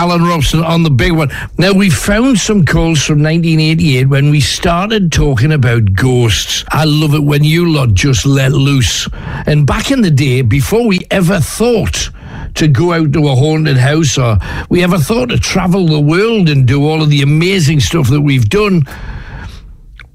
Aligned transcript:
Alan 0.00 0.24
Robson 0.24 0.64
on 0.64 0.82
the 0.82 0.90
big 0.90 1.12
one. 1.12 1.30
Now, 1.58 1.74
we 1.74 1.90
found 1.90 2.38
some 2.38 2.64
calls 2.64 3.04
from 3.04 3.22
1988 3.22 4.06
when 4.06 4.30
we 4.30 4.40
started 4.40 5.12
talking 5.12 5.52
about 5.52 5.92
ghosts. 5.92 6.64
I 6.70 6.86
love 6.86 7.12
it 7.12 7.22
when 7.22 7.44
you 7.44 7.70
lot 7.70 7.92
just 7.92 8.24
let 8.24 8.52
loose. 8.52 9.06
And 9.46 9.66
back 9.66 9.90
in 9.90 10.00
the 10.00 10.10
day, 10.10 10.40
before 10.40 10.86
we 10.86 11.00
ever 11.10 11.38
thought 11.38 12.08
to 12.54 12.66
go 12.66 12.94
out 12.94 13.12
to 13.12 13.28
a 13.28 13.34
haunted 13.34 13.76
house 13.76 14.16
or 14.16 14.38
we 14.70 14.82
ever 14.82 14.96
thought 14.96 15.28
to 15.28 15.38
travel 15.38 15.86
the 15.86 16.00
world 16.00 16.48
and 16.48 16.66
do 16.66 16.88
all 16.88 17.02
of 17.02 17.10
the 17.10 17.20
amazing 17.20 17.80
stuff 17.80 18.08
that 18.08 18.22
we've 18.22 18.48
done, 18.48 18.84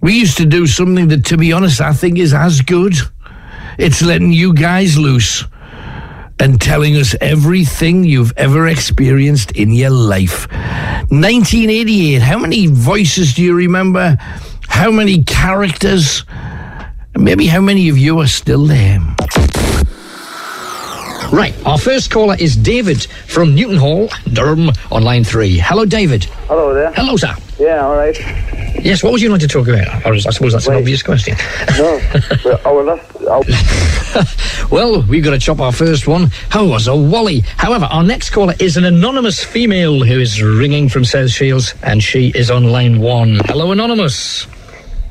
we 0.02 0.18
used 0.18 0.38
to 0.38 0.48
do 0.48 0.66
something 0.66 1.10
that, 1.10 1.26
to 1.26 1.38
be 1.38 1.54
honest, 1.54 1.80
I 1.80 1.94
think 1.94 2.18
is 2.18 2.34
as 2.34 2.60
good. 2.62 2.96
It's 3.78 4.02
letting 4.02 4.32
you 4.32 4.52
guys 4.56 4.98
loose 4.98 5.44
and 6.40 6.60
telling 6.60 6.96
us 6.96 7.16
everything 7.22 8.04
you've 8.04 8.34
ever 8.38 8.68
experienced 8.68 9.52
in 9.52 9.72
your 9.72 9.90
life. 9.90 10.48
1988, 11.12 12.22
how 12.22 12.38
many 12.38 12.68
voices 12.68 13.34
do 13.34 13.44
you 13.44 13.55
remember? 13.55 14.18
How 14.68 14.92
many 14.92 15.23
characters? 15.23 16.23
Maybe 17.16 17.48
how 17.48 17.62
many 17.62 17.90
of 17.90 17.98
you 17.98 18.20
are 18.20 18.28
still 18.28 18.66
there? 18.66 19.00
Right, 21.32 21.54
our 21.66 21.78
first 21.78 22.12
caller 22.12 22.36
is 22.40 22.56
David 22.56 23.04
from 23.28 23.56
Newton 23.56 23.78
Hall, 23.78 24.10
Durham, 24.32 24.70
on 24.92 25.04
line 25.04 25.24
three. 25.24 25.58
Hello, 25.58 25.86
David. 25.86 26.26
Hello 26.48 26.74
there. 26.74 26.92
Hello, 26.94 27.18
sir. 27.18 27.36
Yeah, 27.60 27.86
all 27.86 27.96
right. 27.96 28.18
Yes, 28.84 29.04
what 29.04 29.12
would 29.12 29.22
you 29.22 29.30
like 29.30 29.42
to 29.42 29.48
talk 29.48 29.68
about? 29.68 29.88
I 30.06 30.18
suppose 30.18 30.54
that's 30.54 30.68
an 30.68 30.76
obvious 30.76 31.02
question. 31.02 31.36
No, 31.78 32.00
well, 32.46 32.62
I 32.66 32.72
will 32.72 33.00
Well, 34.72 35.02
we've 35.04 35.24
got 35.24 35.32
to 35.32 35.40
chop 35.40 35.60
our 35.60 35.72
first 35.72 36.08
one. 36.08 36.28
How 36.50 36.66
was 36.66 36.88
a 36.88 36.96
Wally? 36.96 37.40
However, 37.58 37.86
our 37.86 38.04
next 38.04 38.30
caller 38.30 38.54
is 38.60 38.78
an 38.78 38.86
anonymous 38.86 39.44
female 39.44 40.04
who 40.04 40.20
is 40.20 40.42
ringing 40.42 40.90
from 40.90 41.06
South 41.06 41.32
Shields, 41.32 41.73
and 41.82 42.04
she 42.04 42.30
is 42.36 42.52
on 42.52 42.66
line 42.66 43.00
one. 43.00 43.40
Hello, 43.46 43.72
anonymous. 43.72 44.48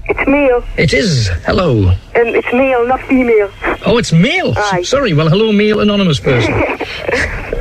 It's 0.06 0.28
male. 0.28 0.62
It 0.76 0.92
is. 0.92 1.28
Hello. 1.46 1.88
Um, 1.88 1.96
it's 2.14 2.52
male, 2.52 2.86
not 2.86 3.00
female. 3.02 3.50
Oh, 3.86 3.96
it's 3.98 4.12
male. 4.12 4.52
Aye. 4.56 4.82
Sorry. 4.82 5.14
Well, 5.14 5.28
hello, 5.28 5.50
male 5.52 5.80
anonymous 5.80 6.20
person. 6.20 6.52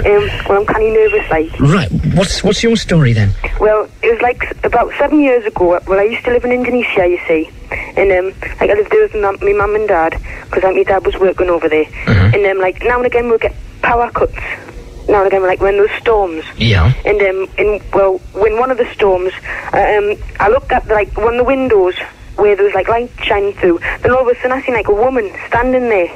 Um, 0.04 0.28
well, 0.50 0.60
I'm 0.60 0.66
kind 0.66 0.86
of 0.86 0.94
nervous, 0.94 1.30
like. 1.32 1.60
right. 1.62 1.90
What's 2.14 2.44
what's 2.44 2.62
your 2.62 2.76
story 2.76 3.14
then? 3.14 3.32
Well, 3.62 3.88
it 4.02 4.12
was 4.12 4.22
like 4.22 4.44
about 4.66 4.92
seven 5.00 5.22
years 5.22 5.46
ago. 5.46 5.80
Well, 5.88 5.98
I 5.98 6.04
used 6.04 6.26
to 6.26 6.32
live 6.32 6.44
in 6.44 6.52
Indonesia, 6.52 7.08
you 7.08 7.20
see, 7.26 7.50
and 7.72 8.12
um, 8.12 8.26
like 8.60 8.70
I 8.70 8.74
lived 8.74 8.92
there 8.92 9.04
with 9.04 9.14
my 9.14 9.22
mum- 9.22 9.38
my 9.42 9.54
mum 9.54 9.76
and 9.76 9.88
dad 9.88 10.20
because 10.44 10.64
like 10.64 10.76
my 10.76 10.84
dad 10.84 11.06
was 11.06 11.18
working 11.18 11.50
over 11.50 11.70
there, 11.70 11.86
and 12.08 12.46
um, 12.46 12.58
like 12.60 12.84
now 12.84 12.98
and 12.98 13.06
again 13.06 13.30
we'll 13.30 13.38
get 13.38 13.56
power 13.82 14.12
cuts. 14.12 14.36
Now 15.08 15.20
and 15.20 15.28
again, 15.28 15.42
we're 15.42 15.48
like 15.48 15.62
when 15.62 15.78
there's 15.78 15.92
storms. 16.02 16.44
Yeah. 16.58 16.92
And 17.06 17.22
um, 17.22 17.48
in 17.58 17.80
well, 17.94 18.18
when 18.34 18.60
one 18.60 18.72
of 18.72 18.78
the 18.78 18.92
storms, 18.94 19.32
uh, 19.72 19.78
um, 19.78 20.16
I 20.42 20.50
looked 20.50 20.74
at 20.74 20.86
like 20.90 21.16
one 21.16 21.36
of 21.36 21.38
the 21.38 21.46
windows 21.46 21.96
where 22.36 22.56
there 22.56 22.66
was 22.66 22.74
like 22.74 22.88
light 22.88 23.12
shining 23.22 23.54
through. 23.54 23.80
Then 24.02 24.12
all 24.12 24.22
of 24.22 24.28
a 24.28 24.36
sudden, 24.42 24.52
I 24.54 24.62
seen 24.64 24.74
like 24.76 24.88
a 24.88 24.94
woman 24.94 25.32
standing 25.48 25.90
there, 25.90 26.12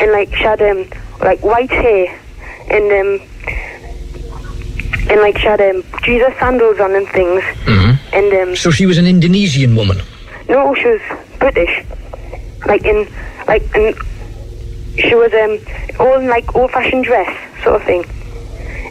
and 0.00 0.12
like 0.12 0.34
she 0.34 0.42
had 0.44 0.60
um, 0.62 0.86
like 1.20 1.42
white 1.44 1.70
hair, 1.70 2.06
and 2.70 2.92
um, 2.92 3.26
and 5.10 5.20
like 5.20 5.38
she 5.38 5.46
had 5.46 5.60
um, 5.60 5.82
Jesus 6.02 6.32
sandals 6.38 6.78
on 6.80 6.94
and 6.94 7.08
things. 7.08 7.42
And 8.12 8.32
um, 8.34 8.56
So 8.56 8.70
she 8.70 8.86
was 8.86 8.98
an 8.98 9.06
Indonesian 9.06 9.76
woman. 9.76 10.00
no, 10.48 10.74
she 10.74 10.86
was 10.86 11.00
British, 11.38 11.84
like 12.66 12.84
in 12.84 13.06
like 13.46 13.62
in 13.76 13.94
she 14.98 15.14
was 15.14 15.32
um 15.32 15.58
all 16.00 16.18
in 16.18 16.26
like 16.28 16.54
old-fashioned 16.56 17.04
dress 17.04 17.30
sort 17.62 17.76
of 17.76 17.84
thing, 17.84 18.04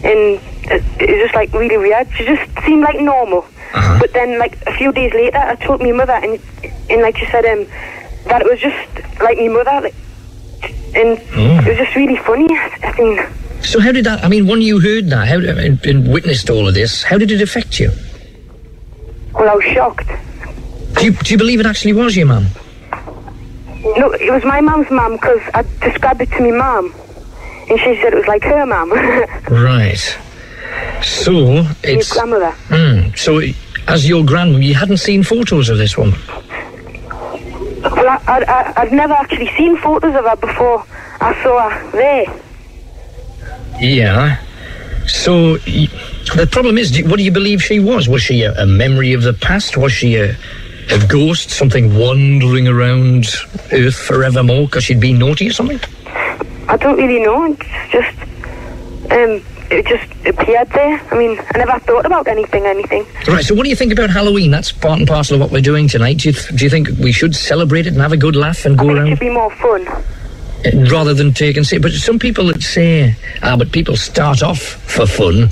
and 0.03 0.40
it, 0.70 0.84
just 1.00 1.36
like 1.36 1.52
really 1.53 1.78
weird. 1.78 2.08
She 2.16 2.25
just 2.25 2.50
seemed 2.66 2.81
like 2.84 3.00
normal, 3.00 3.45
but 3.73 4.14
then 4.14 4.39
like 4.39 4.58
a 4.67 4.73
few 4.73 4.92
days 4.92 5.14
later, 5.14 5.38
I 5.38 5.56
told 5.56 5.81
my 5.81 5.92
mother, 5.92 6.14
and 6.14 6.39
and 6.89 7.02
like 7.02 7.17
she 7.17 7.25
said 7.28 7.45
um 7.45 7.66
that 8.25 8.42
it 8.42 8.50
was 8.50 8.59
just 8.59 9.22
like 9.22 9.38
my 9.38 9.47
mother, 9.47 9.81
like, 9.81 9.96
and 10.96 11.18
it 11.19 11.68
was 11.68 11.78
just 11.78 11.96
really 11.96 12.18
funny. 12.18 12.47
I 12.84 12.91
think. 12.94 13.19
So 13.63 13.80
how 13.80 13.91
did 13.91 14.06
that? 14.06 14.24
I 14.24 14.30
mean, 14.30 14.47
when 14.47 14.62
you 14.62 14.80
heard 14.80 15.09
that, 15.09 15.28
how 15.28 15.38
and, 15.38 15.85
and 15.85 16.12
witnessed 16.12 16.50
all 16.50 16.68
of 16.68 16.74
this, 16.74 17.03
how 17.03 17.18
did 17.18 17.31
it 17.31 17.41
affect 17.41 17.80
you? 17.80 17.91
Well, 19.34 19.50
I 19.50 19.56
was 19.56 19.66
shocked. 19.66 20.07
Do 20.94 21.06
you, 21.06 21.12
do 21.12 21.31
you 21.31 21.38
believe 21.38 21.59
it 21.59 21.66
actually 21.66 21.94
was 21.94 22.16
your 22.18 22.25
mum? 22.25 22.47
No, 23.97 24.12
it 24.12 24.31
was 24.31 24.44
my 24.44 24.59
mum's 24.59 24.90
mum 24.90 25.13
because 25.13 25.40
I 25.53 25.63
described 25.81 26.22
it 26.22 26.30
to 26.31 26.41
my 26.41 26.51
mum, 26.51 26.94
and 27.69 27.80
she 27.80 27.96
said 28.01 28.13
it 28.13 28.16
was 28.16 28.28
like 28.28 28.44
her 28.44 28.66
mum, 28.66 28.91
Right. 29.50 30.18
So 31.03 31.66
it's 31.84 32.13
grandmother. 32.13 32.52
mm, 32.68 33.18
so 33.18 33.41
as 33.88 34.07
your 34.07 34.24
grandmother, 34.25 34.63
you 34.63 34.75
hadn't 34.75 34.97
seen 34.97 35.24
photos 35.24 35.69
of 35.69 35.78
this 35.78 35.97
woman. 35.97 36.19
Well, 37.81 38.07
I, 38.09 38.19
I, 38.28 38.44
I, 38.44 38.74
I've 38.81 38.91
never 38.91 39.13
actually 39.13 39.50
seen 39.57 39.78
photos 39.78 40.13
of 40.16 40.25
her 40.25 40.35
before 40.35 40.85
I 41.22 41.44
saw 41.44 41.69
her 41.69 41.91
there. 41.91 42.25
Yeah. 43.80 44.38
So 45.07 45.57
the 45.57 46.47
problem 46.52 46.78
is, 46.78 47.01
what 47.03 47.18
do 47.18 47.24
you 47.24 47.31
believe 47.31 47.63
she 47.63 47.80
was? 47.80 48.07
Was 48.09 48.22
she 48.22 48.44
a, 48.44 48.53
a 48.62 48.66
memory 48.66 49.13
of 49.13 49.24
the 49.24 49.34
past? 49.34 49.78
Was 49.78 49.91
she 49.94 50.16
a, 50.18 50.36
a 50.91 51.07
ghost, 51.07 51.50
something 51.50 51.97
wandering 51.97 52.68
around 52.68 53.28
Earth 53.72 53.96
forevermore 53.96 54.66
because 54.66 54.84
she'd 54.84 55.00
been 55.00 55.18
naughty 55.18 55.47
or 55.47 55.53
something? 55.53 55.80
I 56.68 56.78
don't 56.78 56.97
really 56.97 57.22
know. 57.22 57.46
It's 57.46 57.91
just, 57.91 59.12
um, 59.12 59.41
it 59.72 59.85
just 59.85 60.12
appeared 60.25 60.69
there. 60.69 61.00
I 61.12 61.16
mean, 61.18 61.40
I 61.53 61.57
never 61.57 61.80
thought 61.80 62.06
about 62.06 62.28
anything, 62.28 62.66
anything. 62.66 63.06
Right. 63.28 63.46
So 63.46 63.53
what 63.53 63.63
do 63.63 63.69
you 63.69 63.75
think 63.75 63.91
about 63.91 64.09
Halloween? 64.09 64.52
That's 64.52 64.72
part 64.72 65.00
and 65.00 65.07
parcel 65.07 65.35
of 65.35 65.41
what 65.41 65.52
we're 65.52 65.62
doing 65.62 65.88
tonight. 65.88 66.18
Do 66.19 66.30
you, 66.30 66.34
th- 66.34 66.56
do 66.57 66.63
you 66.63 66.69
think 66.69 66.90
we 67.00 67.12
should 67.12 67.35
celebrate 67.35 67.85
it 67.85 67.94
and 67.94 68.02
have 68.02 68.12
a 68.12 68.18
good 68.18 68.35
laugh 68.35 68.66
and 68.66 68.80
I 68.80 68.84
go 68.84 68.90
around? 68.90 69.07
it 69.07 69.09
should 69.12 69.19
be 69.19 69.30
more 69.30 69.52
fun. 69.52 69.88
Uh, 69.88 70.90
rather 70.91 71.13
than 71.13 71.34
take 71.34 71.56
and 71.56 71.66
say. 71.66 71.78
But 71.78 71.91
some 71.94 72.19
people 72.19 72.47
that 72.47 72.62
say, 72.62 73.16
ah, 73.44 73.56
but 73.57 73.72
people 73.72 73.96
start 73.96 74.41
off 74.41 74.59
for 74.59 75.06
fun, 75.06 75.50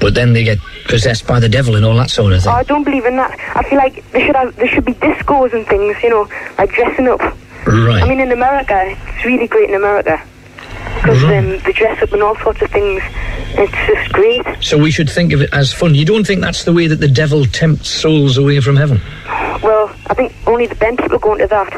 but 0.00 0.14
then 0.14 0.32
they 0.32 0.44
get 0.44 0.58
possessed 0.86 1.26
by 1.26 1.38
the 1.40 1.48
devil 1.48 1.76
and 1.76 1.84
all 1.84 1.96
that 1.96 2.10
sort 2.10 2.32
of 2.32 2.42
thing. 2.42 2.52
Oh, 2.52 2.56
I 2.56 2.64
don't 2.64 2.84
believe 2.84 3.06
in 3.06 3.16
that. 3.16 3.38
I 3.54 3.62
feel 3.62 3.78
like 3.78 4.08
there 4.10 4.26
should 4.26 4.36
have, 4.36 4.54
there 4.56 4.68
should 4.68 4.84
be 4.84 4.94
discos 4.94 5.52
and 5.54 5.66
things, 5.66 5.96
you 6.02 6.10
know, 6.10 6.28
like 6.58 6.72
dressing 6.72 7.08
up. 7.08 7.20
right. 7.66 8.02
I 8.02 8.08
mean, 8.08 8.20
in 8.20 8.32
America, 8.32 8.82
it's 8.84 9.24
really 9.24 9.46
great 9.46 9.70
in 9.70 9.76
America 9.76 10.22
because 10.94 11.22
um, 11.24 11.58
they 11.64 11.72
dress 11.72 12.02
up 12.02 12.12
and 12.12 12.22
all 12.22 12.36
sorts 12.36 12.62
of 12.62 12.70
things. 12.70 13.02
It's 13.56 13.72
just 13.86 14.12
great. 14.12 14.42
so 14.60 14.76
we 14.78 14.90
should 14.90 15.08
think 15.10 15.32
of 15.32 15.40
it 15.40 15.50
as 15.52 15.72
fun. 15.72 15.94
You 15.94 16.04
don't 16.04 16.26
think 16.26 16.40
that's 16.40 16.64
the 16.64 16.72
way 16.72 16.86
that 16.86 16.96
the 17.00 17.08
devil 17.08 17.44
tempts 17.44 17.88
souls 17.88 18.38
away 18.38 18.60
from 18.60 18.76
heaven? 18.76 19.00
Well, 19.62 19.94
I 20.06 20.14
think 20.14 20.32
only 20.46 20.66
the 20.66 20.74
bent 20.74 21.00
people 21.00 21.18
go 21.18 21.32
into 21.34 21.46
that. 21.48 21.72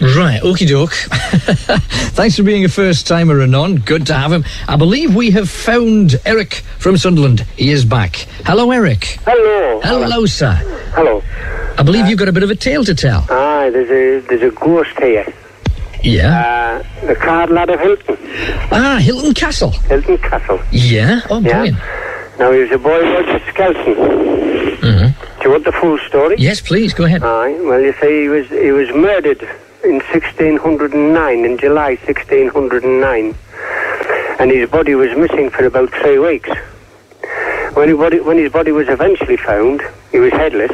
Right, 0.00 0.40
okie 0.42 0.68
doke. 0.68 0.92
Thanks 2.14 2.36
for 2.36 2.44
being 2.44 2.64
a 2.64 2.68
first 2.68 3.08
timer, 3.08 3.40
Anon. 3.42 3.76
Good 3.80 4.06
to 4.06 4.14
have 4.14 4.30
him. 4.32 4.44
I 4.68 4.76
believe 4.76 5.16
we 5.16 5.32
have 5.32 5.50
found 5.50 6.14
Eric 6.24 6.54
from 6.78 6.96
Sunderland. 6.96 7.40
He 7.56 7.70
is 7.70 7.84
back. 7.84 8.14
Hello, 8.46 8.70
Eric. 8.70 9.18
hello. 9.24 9.80
Hello, 9.82 10.24
sir. 10.26 10.52
Hello. 10.94 11.20
I 11.76 11.82
believe 11.82 12.06
you've 12.06 12.18
got 12.18 12.28
a 12.28 12.32
bit 12.32 12.44
of 12.44 12.50
a 12.50 12.54
tale 12.54 12.84
to 12.84 12.94
tell. 12.94 13.26
Aye, 13.28 13.70
there's 13.70 13.90
a 13.90 14.26
there's 14.28 14.42
a 14.42 14.54
ghost 14.54 14.96
here. 15.00 15.26
Yeah. 16.02 16.82
Uh, 17.02 17.06
the 17.06 17.14
Cauld 17.16 17.50
Lad 17.50 17.70
of 17.70 17.80
Hilton, 17.80 18.16
Ah, 18.70 18.98
Hilton 19.00 19.34
Castle. 19.34 19.70
Hilton 19.70 20.18
Castle. 20.18 20.60
Yeah. 20.70 21.20
Oh, 21.30 21.40
Yeah. 21.40 21.52
brilliant. 21.52 21.78
Now 22.38 22.52
he 22.52 22.60
was 22.60 22.70
a 22.70 22.78
boy 22.78 23.00
Roger 23.00 23.40
Skelton. 23.50 23.94
Mm-hmm. 23.94 25.40
Do 25.40 25.44
you 25.44 25.50
want 25.50 25.64
the 25.64 25.72
full 25.72 25.98
story? 26.06 26.36
Yes, 26.38 26.60
please, 26.60 26.94
go 26.94 27.04
ahead. 27.04 27.22
Aye. 27.22 27.58
Well, 27.60 27.80
you 27.80 27.92
see, 28.00 28.22
he 28.22 28.28
was 28.28 28.48
he 28.48 28.70
was 28.70 28.88
murdered 28.94 29.42
in 29.84 30.00
1609, 30.12 31.44
in 31.44 31.58
July 31.58 31.96
1609, 32.06 33.34
and 34.40 34.50
his 34.50 34.68
body 34.70 34.94
was 34.94 35.10
missing 35.16 35.50
for 35.50 35.64
about 35.66 35.90
three 35.90 36.18
weeks. 36.18 36.50
When, 37.74 37.88
he 37.88 37.94
body, 37.94 38.20
when 38.20 38.38
his 38.38 38.50
body 38.52 38.72
was 38.72 38.88
eventually 38.88 39.36
found, 39.36 39.82
he 40.10 40.18
was 40.18 40.32
headless, 40.32 40.72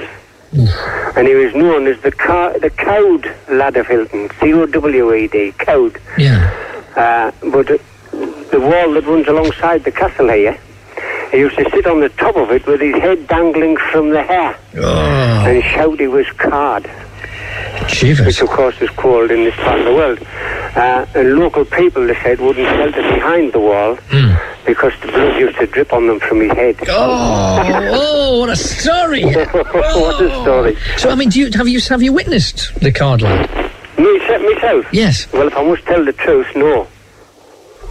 and 0.54 1.26
he 1.28 1.34
was 1.34 1.54
known 1.54 1.86
as 1.86 2.00
the 2.02 2.12
car, 2.12 2.58
the 2.58 2.70
Cowed 2.70 3.26
Lad 3.48 3.76
of 3.76 3.86
Hilton, 3.86 4.30
C-O-W-E-D, 4.40 5.52
Cowed. 5.58 6.00
Yeah. 6.18 6.50
Uh, 6.96 7.30
but 7.50 7.66
the 8.50 8.60
wall 8.60 8.92
that 8.94 9.04
runs 9.06 9.26
alongside 9.26 9.82
the 9.84 9.90
castle 9.92 10.28
here, 10.28 10.58
he 11.32 11.38
used 11.38 11.56
to 11.56 11.68
sit 11.70 11.86
on 11.86 12.00
the 12.00 12.08
top 12.10 12.36
of 12.36 12.50
it 12.52 12.64
with 12.66 12.80
his 12.80 12.94
head 12.96 13.26
dangling 13.26 13.76
from 13.90 14.10
the 14.10 14.22
hair 14.22 14.56
Oh, 14.76 15.44
and 15.46 15.62
shout 15.64 15.98
he 15.98 16.06
was 16.06 16.26
card, 16.36 16.88
Jesus. 17.88 18.24
which 18.26 18.40
of 18.40 18.48
course 18.50 18.80
is 18.80 18.90
called 18.90 19.30
in 19.32 19.42
this 19.44 19.56
part 19.56 19.80
of 19.80 19.84
the 19.86 19.92
world. 19.94 20.18
Uh, 20.76 21.04
and 21.16 21.34
local 21.36 21.64
people, 21.64 22.06
they 22.06 22.14
said, 22.16 22.38
wouldn't 22.40 22.66
shelter 22.68 23.02
behind 23.14 23.52
the 23.52 23.58
wall 23.60 23.98
because 24.66 24.92
the 25.00 25.08
blood 25.08 25.38
used 25.38 25.58
to 25.58 25.66
drip 25.66 25.92
on 25.92 26.06
them 26.06 26.20
from 26.20 26.40
his 26.40 26.52
head. 26.52 26.76
Oh, 26.88 27.90
oh, 27.92 28.40
what 28.40 28.50
a 28.50 28.56
story! 28.56 29.24
what 29.34 30.20
a 30.22 30.40
story. 30.42 30.76
So, 30.96 31.10
I 31.10 31.14
mean, 31.14 31.28
do 31.30 31.40
you 31.40 31.50
have 31.52 31.68
you 31.68 31.80
have 31.88 32.02
you 32.02 32.12
witnessed 32.12 32.74
the 32.80 32.90
Cauld 32.92 33.22
Lad? 33.22 33.50
Me, 33.98 34.18
myself? 34.18 34.86
Yes. 34.92 35.30
Well, 35.32 35.46
if 35.46 35.56
I 35.56 35.62
must 35.64 35.84
tell 35.84 36.04
the 36.04 36.12
truth, 36.12 36.46
no. 36.56 36.86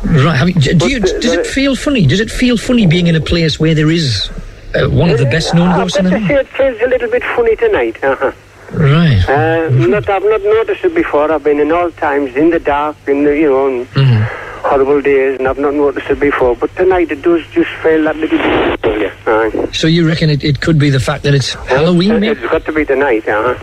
Right. 0.04 0.54
Do 0.56 0.76
But 0.78 0.90
you, 0.90 1.00
the- 1.00 1.20
does 1.22 1.34
it 1.34 1.48
feel 1.48 1.76
funny? 1.76 2.06
Does 2.06 2.20
it 2.20 2.30
feel 2.30 2.58
funny 2.58 2.86
being 2.86 3.08
in 3.08 3.16
a 3.16 3.22
place 3.22 3.60
where 3.60 3.74
there 3.74 3.90
is 3.90 4.30
uh, 4.76 4.90
one 4.90 5.10
of 5.10 5.18
the 5.18 5.26
best 5.26 5.54
known 5.54 5.76
ghosts 5.78 5.98
in 5.98 6.06
the 6.06 6.12
say 6.12 6.36
it 6.36 6.48
feels 6.50 6.82
a 6.82 6.88
little 6.88 7.10
bit 7.10 7.24
funny 7.36 7.56
tonight. 7.56 8.04
Uh-huh. 8.04 8.32
Right. 8.72 9.24
Uh, 9.30 9.70
not, 9.70 10.10
I've 10.10 10.24
not 10.24 10.42
noticed 10.42 10.84
it 10.84 10.96
before. 10.96 11.32
I've 11.32 11.44
been 11.44 11.60
in 11.60 11.72
all 11.72 11.92
times 11.92 12.36
in 12.36 12.50
the 12.50 12.60
dark, 12.60 12.98
in 13.08 13.24
the 13.24 13.38
you 13.38 13.50
know, 13.50 13.86
Mhm. 13.94 14.30
Horrible 14.64 15.02
days, 15.02 15.38
and 15.40 15.48
I've 15.48 15.60
not 15.60 15.74
noticed 15.74 16.10
it 16.10 16.20
before. 16.20 16.56
But 16.56 16.76
tonight 16.76 17.12
it 17.12 17.22
does 17.22 17.46
just 17.52 17.70
feel 17.82 18.04
that 18.06 18.16
little 18.16 18.38
bit. 18.38 18.80
familiar. 18.80 19.14
Aye. 19.28 19.70
So 19.74 19.88
you 19.88 20.08
reckon 20.08 20.30
it, 20.30 20.44
it 20.44 20.62
could 20.62 20.78
be 20.80 20.90
the 20.90 21.00
fact 21.00 21.24
that 21.24 21.34
it's 21.34 21.54
Halloween, 21.54 22.24
Uh. 22.24 22.32
It's 22.32 22.42
got 22.42 22.66
to 22.66 22.72
be 22.74 22.86
tonight. 22.86 23.28
Uh-huh. 23.28 23.56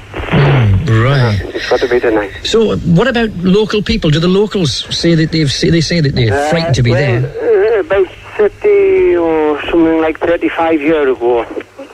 Right. 0.91 1.41
It's 1.55 1.69
got 1.69 1.81
to 1.81 1.89
be 1.89 2.01
tonight. 2.01 2.33
So, 2.45 2.73
uh, 2.73 2.77
what 2.79 3.07
about 3.07 3.31
local 3.45 3.83
people? 3.83 4.11
Do 4.11 4.19
the 4.21 4.29
locals 4.29 4.73
say 4.97 5.15
that 5.15 5.31
they've 5.33 5.51
say, 5.51 5.71
they 5.71 5.81
say 5.81 6.01
that 6.01 6.15
they're 6.15 6.33
Uh, 6.35 6.51
frightened 6.51 6.75
to 6.77 6.83
be 6.83 6.91
well, 6.91 7.21
there? 7.23 7.77
Uh, 7.77 7.81
about 7.81 8.09
30 8.37 9.17
or 9.17 9.61
something 9.71 10.01
like 10.01 10.19
35 10.19 10.81
years 10.81 11.17
ago, 11.17 11.45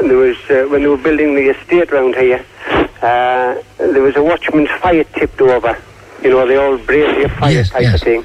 there 0.00 0.16
was 0.16 0.36
uh, 0.50 0.64
when 0.70 0.82
they 0.82 0.88
were 0.88 0.96
building 0.96 1.34
the 1.34 1.48
estate 1.50 1.90
round 1.92 2.14
here, 2.14 2.42
uh, 3.02 3.54
there 3.78 4.02
was 4.02 4.16
a 4.16 4.22
watchman's 4.22 4.70
fire 4.80 5.04
tipped 5.18 5.40
over. 5.40 5.76
You 6.22 6.30
know, 6.30 6.46
the 6.46 6.56
old 6.56 6.86
brazier 6.86 7.28
fire 7.28 7.52
Yes, 7.52 7.70
type 7.70 7.82
yes. 7.82 7.94
of 7.96 8.00
thing. 8.02 8.24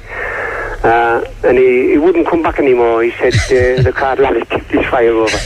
Uh, 0.84 1.24
and 1.44 1.56
he, 1.58 1.92
he 1.92 1.98
wouldn't 1.98 2.26
come 2.26 2.42
back 2.42 2.58
anymore. 2.58 3.02
He 3.04 3.12
said 3.12 3.34
uh, 3.34 3.82
the 3.88 3.92
Cauld 3.92 4.18
Lad 4.18 4.34
had 4.36 4.48
tipped 4.50 4.70
his 4.70 4.84
fire 4.86 5.12
over. 5.12 5.38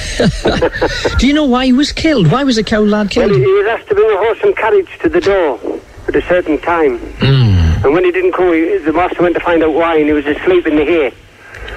Do 1.18 1.26
you 1.26 1.34
know 1.34 1.44
why 1.44 1.66
he 1.66 1.72
was 1.72 1.92
killed? 1.92 2.30
Why 2.32 2.42
was 2.44 2.56
the 2.56 2.64
Cauld 2.64 2.88
Lad 2.88 3.14
Well, 3.14 3.28
killed? 3.28 3.32
he, 3.32 3.44
he 3.44 3.52
was 3.52 3.66
asked 3.66 3.88
to 3.88 3.94
bring 3.94 4.10
a 4.10 4.16
horse 4.16 4.38
and 4.42 4.56
carriage 4.56 4.88
to 5.02 5.08
the 5.10 5.20
door 5.20 5.60
at 6.08 6.16
a 6.16 6.22
certain 6.22 6.58
time. 6.58 6.98
Hmm. 6.98 7.84
And 7.84 7.92
when 7.92 8.04
he 8.04 8.12
didn't 8.12 8.32
come, 8.32 8.52
he, 8.54 8.78
the 8.78 8.92
master 8.92 9.22
went 9.22 9.34
to 9.34 9.40
find 9.40 9.62
out 9.62 9.74
why, 9.74 9.96
and 9.96 10.06
he 10.06 10.12
was 10.12 10.24
asleep 10.26 10.66
in 10.66 10.76
the 10.76 10.84
hay. 10.84 11.12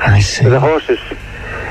I 0.02 0.22
see. 0.22 0.46
with 0.46 0.54
the 0.54 0.60
horses, 0.62 1.00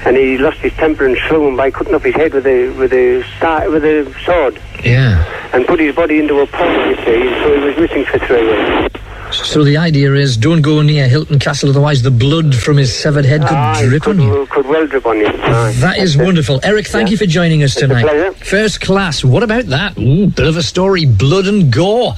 and 0.04 0.14
he 0.16 0.36
lost 0.36 0.58
his 0.58 0.72
temper 0.74 1.06
and 1.06 1.16
slew 1.28 1.48
him 1.48 1.56
by 1.56 1.70
cutting 1.70 1.94
off 1.94 2.02
his 2.02 2.14
head 2.14 2.34
with 2.34 2.46
a 2.46 2.68
with 2.70 2.92
a 2.92 3.22
sta- 3.38 3.70
with 3.70 3.84
a 3.84 4.12
sword, 4.24 4.60
Yeah. 4.84 5.24
and 5.54 5.66
put 5.66 5.80
his 5.80 5.94
body 5.96 6.18
into 6.18 6.38
a 6.40 6.46
pond. 6.46 6.90
You 6.90 6.96
see, 7.06 7.26
and 7.28 7.36
so 7.42 7.54
he 7.58 7.64
was 7.64 7.76
missing 7.78 8.04
for 8.04 8.18
three 8.18 8.44
weeks. 8.46 9.00
So 9.32 9.62
the 9.64 9.76
idea 9.76 10.14
is, 10.14 10.36
don't 10.36 10.62
go 10.62 10.82
near 10.82 11.08
Hilton 11.08 11.38
Castle, 11.38 11.70
otherwise 11.70 12.02
the 12.02 12.10
blood 12.10 12.54
from 12.54 12.76
his 12.76 12.94
severed 12.96 13.24
head 13.24 13.42
could 13.42 13.50
Ah, 13.56 13.78
drip 13.82 14.02
could, 14.02 14.18
on 14.20 14.22
you. 14.26 14.46
could 14.50 14.66
well 14.66 14.86
drip 14.86 15.06
on 15.06 15.18
you. 15.18 15.26
Aye. 15.26 15.72
That 15.78 15.98
is 15.98 16.16
it. 16.16 16.22
wonderful. 16.22 16.60
Eric, 16.62 16.86
thank 16.88 17.08
Yeah. 17.08 17.12
you 17.12 17.16
for 17.18 17.26
joining 17.26 17.62
us 17.62 17.76
a 17.76 17.80
tonight. 17.80 18.02
pleasure. 18.02 18.32
First 18.32 18.80
class. 18.80 19.24
What 19.24 19.42
about 19.42 19.66
that? 19.66 19.98
Ooh, 19.98 20.26
bit 20.28 20.46
of 20.46 20.56
a 20.56 20.62
story. 20.62 21.04
Blood 21.04 21.46
and 21.46 21.70
gore. 21.72 22.14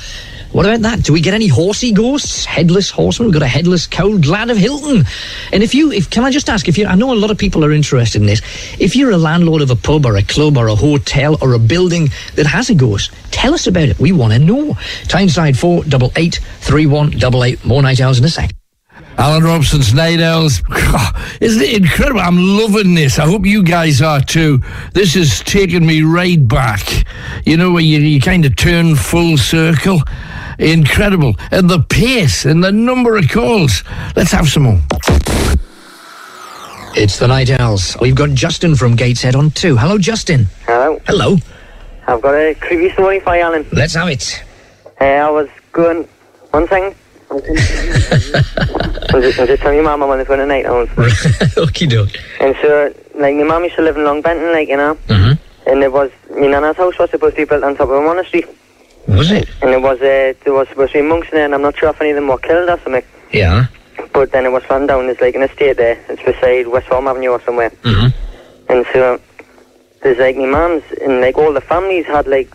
What 0.53 0.67
about 0.67 0.81
that? 0.81 1.05
Do 1.05 1.13
we 1.13 1.21
get 1.21 1.33
any 1.33 1.47
horsey 1.47 1.93
ghosts? 1.93 2.45
Headless 2.45 2.91
horseman? 2.91 3.29
We've 3.29 3.35
got 3.35 3.43
a 3.43 3.49
headless 3.49 3.87
Cauld 3.87 4.27
Lad 4.27 4.51
of 4.51 4.57
Hilton. 4.57 5.05
And 5.53 5.63
if 5.63 5.75
you, 5.75 5.93
if 5.93 6.11
can 6.11 6.25
I 6.25 6.33
just 6.33 6.51
ask, 6.51 6.69
if 6.69 6.77
you, 6.77 6.87
I 6.87 6.97
know 6.97 7.13
a 7.13 7.15
lot 7.15 7.31
of 7.31 7.39
people 7.39 7.65
are 7.65 7.71
interested 7.71 8.21
in 8.21 8.27
this. 8.27 8.43
If 8.79 8.97
you're 8.97 9.13
a 9.13 9.17
landlord 9.17 9.63
of 9.63 9.71
a 9.71 9.77
pub 9.77 10.07
or 10.07 10.17
a 10.17 10.23
club 10.25 10.57
or 10.57 10.67
a 10.67 10.75
hotel 10.75 11.39
or 11.41 11.53
a 11.53 11.59
building 11.59 12.09
that 12.35 12.47
has 12.47 12.69
a 12.69 12.75
ghost, 12.75 13.13
tell 13.31 13.55
us 13.55 13.69
about 13.69 13.89
it. 13.89 14.01
We 14.01 14.11
want 14.11 14.33
to 14.33 14.41
know. 14.41 14.77
Tyneside 15.05 15.57
four 15.57 15.85
double 15.85 16.13
eight 16.17 16.41
three 16.59 16.87
one 16.87 17.11
double 17.11 17.45
eight. 17.45 17.65
More 17.65 17.81
night 17.81 18.01
owls 18.01 18.19
in 18.19 18.25
a 18.25 18.29
sec. 18.29 18.51
Alan 19.19 19.43
Robson's 19.45 19.93
Night 19.93 20.21
Owls. 20.21 20.63
Isn't 21.41 21.63
it 21.63 21.77
incredible? 21.83 22.21
I'm 22.21 22.39
loving 22.39 22.95
this. 22.95 23.19
I 23.19 23.27
hope 23.27 23.45
you 23.45 23.63
guys 23.63 24.01
are 24.01 24.21
too. 24.21 24.61
This 24.93 25.17
is 25.17 25.41
taking 25.41 25.87
me 25.87 26.03
right 26.03 26.47
back. 26.47 26.81
You 27.45 27.57
know, 27.57 27.73
where 27.73 27.83
you, 27.83 27.99
you 27.99 28.21
kind 28.21 28.45
of 28.45 28.57
turn 28.57 28.97
full 28.97 29.37
circle. 29.37 30.01
Incredible. 30.59 31.35
And 31.51 31.69
the 31.69 31.81
pace 31.81 32.45
and 32.45 32.63
the 32.63 32.73
number 32.73 33.17
of 33.17 33.29
calls. 33.29 33.83
Let's 34.17 34.33
have 34.33 34.49
some 34.49 34.65
more. 34.65 34.81
It's 36.97 37.19
the 37.19 37.29
night 37.29 37.51
owls. 37.51 37.97
We've 38.01 38.17
got 38.17 38.31
Justin 38.31 38.75
from 38.75 38.97
Gateshead 38.97 39.37
on 39.37 39.51
two. 39.53 39.77
Hello, 39.77 39.97
Justin. 39.97 40.47
Hello. 40.67 41.01
Hello. 41.07 41.37
I've 42.07 42.21
got 42.21 42.35
a 42.35 42.55
creepy 42.55 42.93
story 42.93 43.21
for 43.21 43.37
you, 43.37 43.43
Alan. 43.43 43.67
Let's 43.73 43.95
have 43.95 44.09
it. 44.09 44.43
Uh, 45.01 45.05
I 45.05 45.31
was 45.31 45.49
going... 45.73 46.09
One 46.51 46.67
thing. 46.67 46.95
I 47.31 47.35
was 47.35 49.25
just, 49.25 49.39
I 49.39 49.43
was 49.43 49.49
just 49.49 49.63
telling 49.63 49.77
your 49.77 49.85
mum 49.85 50.03
I 50.03 50.25
going 50.25 50.41
to 50.41 50.47
night 50.47 50.67
owls. 50.67 50.89
Okie 51.57 51.89
doke. 51.89 52.17
And 52.41 52.57
so, 52.61 52.93
like, 53.15 53.35
my 53.37 53.45
mum 53.45 53.65
used 53.65 53.77
to 53.77 53.83
live 53.83 53.97
in 53.97 54.03
Longbenton, 54.03 54.53
like, 54.53 54.69
you 54.69 54.77
know. 54.77 54.97
Mm-hmm. 55.07 55.71
And 55.71 55.83
it 55.83 55.93
was... 55.93 56.11
My 56.31 56.47
nana's 56.49 56.77
house 56.77 56.99
was 56.99 57.11
supposed 57.11 57.37
to 57.37 57.43
be 57.43 57.49
built 57.49 57.63
on 57.63 57.77
top 57.77 57.89
of 57.89 57.95
a 57.95 58.01
monastery. 58.01 58.45
Was 59.07 59.31
it? 59.31 59.49
And 59.63 59.71
it 59.71 59.81
was, 59.81 60.01
uh, 60.01 60.35
there 60.45 60.53
was 60.53 60.69
supposed 60.69 60.93
to 60.93 61.03
be 61.03 61.09
monks 61.09 61.29
in 61.29 61.37
there, 61.37 61.45
and 61.45 61.55
I'm 61.55 61.63
not 61.63 61.77
sure 61.79 61.91
if 61.91 62.01
any 62.01 62.11
of 62.11 62.17
them 62.17 62.29
were 62.29 62.39
killed 62.39 62.69
or 62.69 62.79
something. 62.81 63.05
Yeah. 63.33 63.67
But 64.13 64.33
then 64.33 64.45
it 64.47 64.51
was 64.51 64.65
found 64.65 64.89
down, 64.89 65.07
there's 65.07 65.21
like 65.21 65.35
an 65.35 65.43
estate 65.43 65.77
there. 65.77 66.05
It's 66.09 66.23
beside 66.23 66.67
West 66.69 66.89
Farm 66.89 67.07
Avenue 67.07 67.31
or 67.31 67.41
somewhere. 67.43 67.71
Mm-hmm. 67.71 68.73
And 68.73 68.87
so 68.93 69.21
there's 70.03 70.19
like 70.19 70.37
my 70.37 70.47
mum's 70.47 70.83
and 71.03 71.21
like 71.21 71.37
all 71.37 71.53
the 71.53 71.61
families 71.61 72.07
had 72.07 72.27
like 72.27 72.53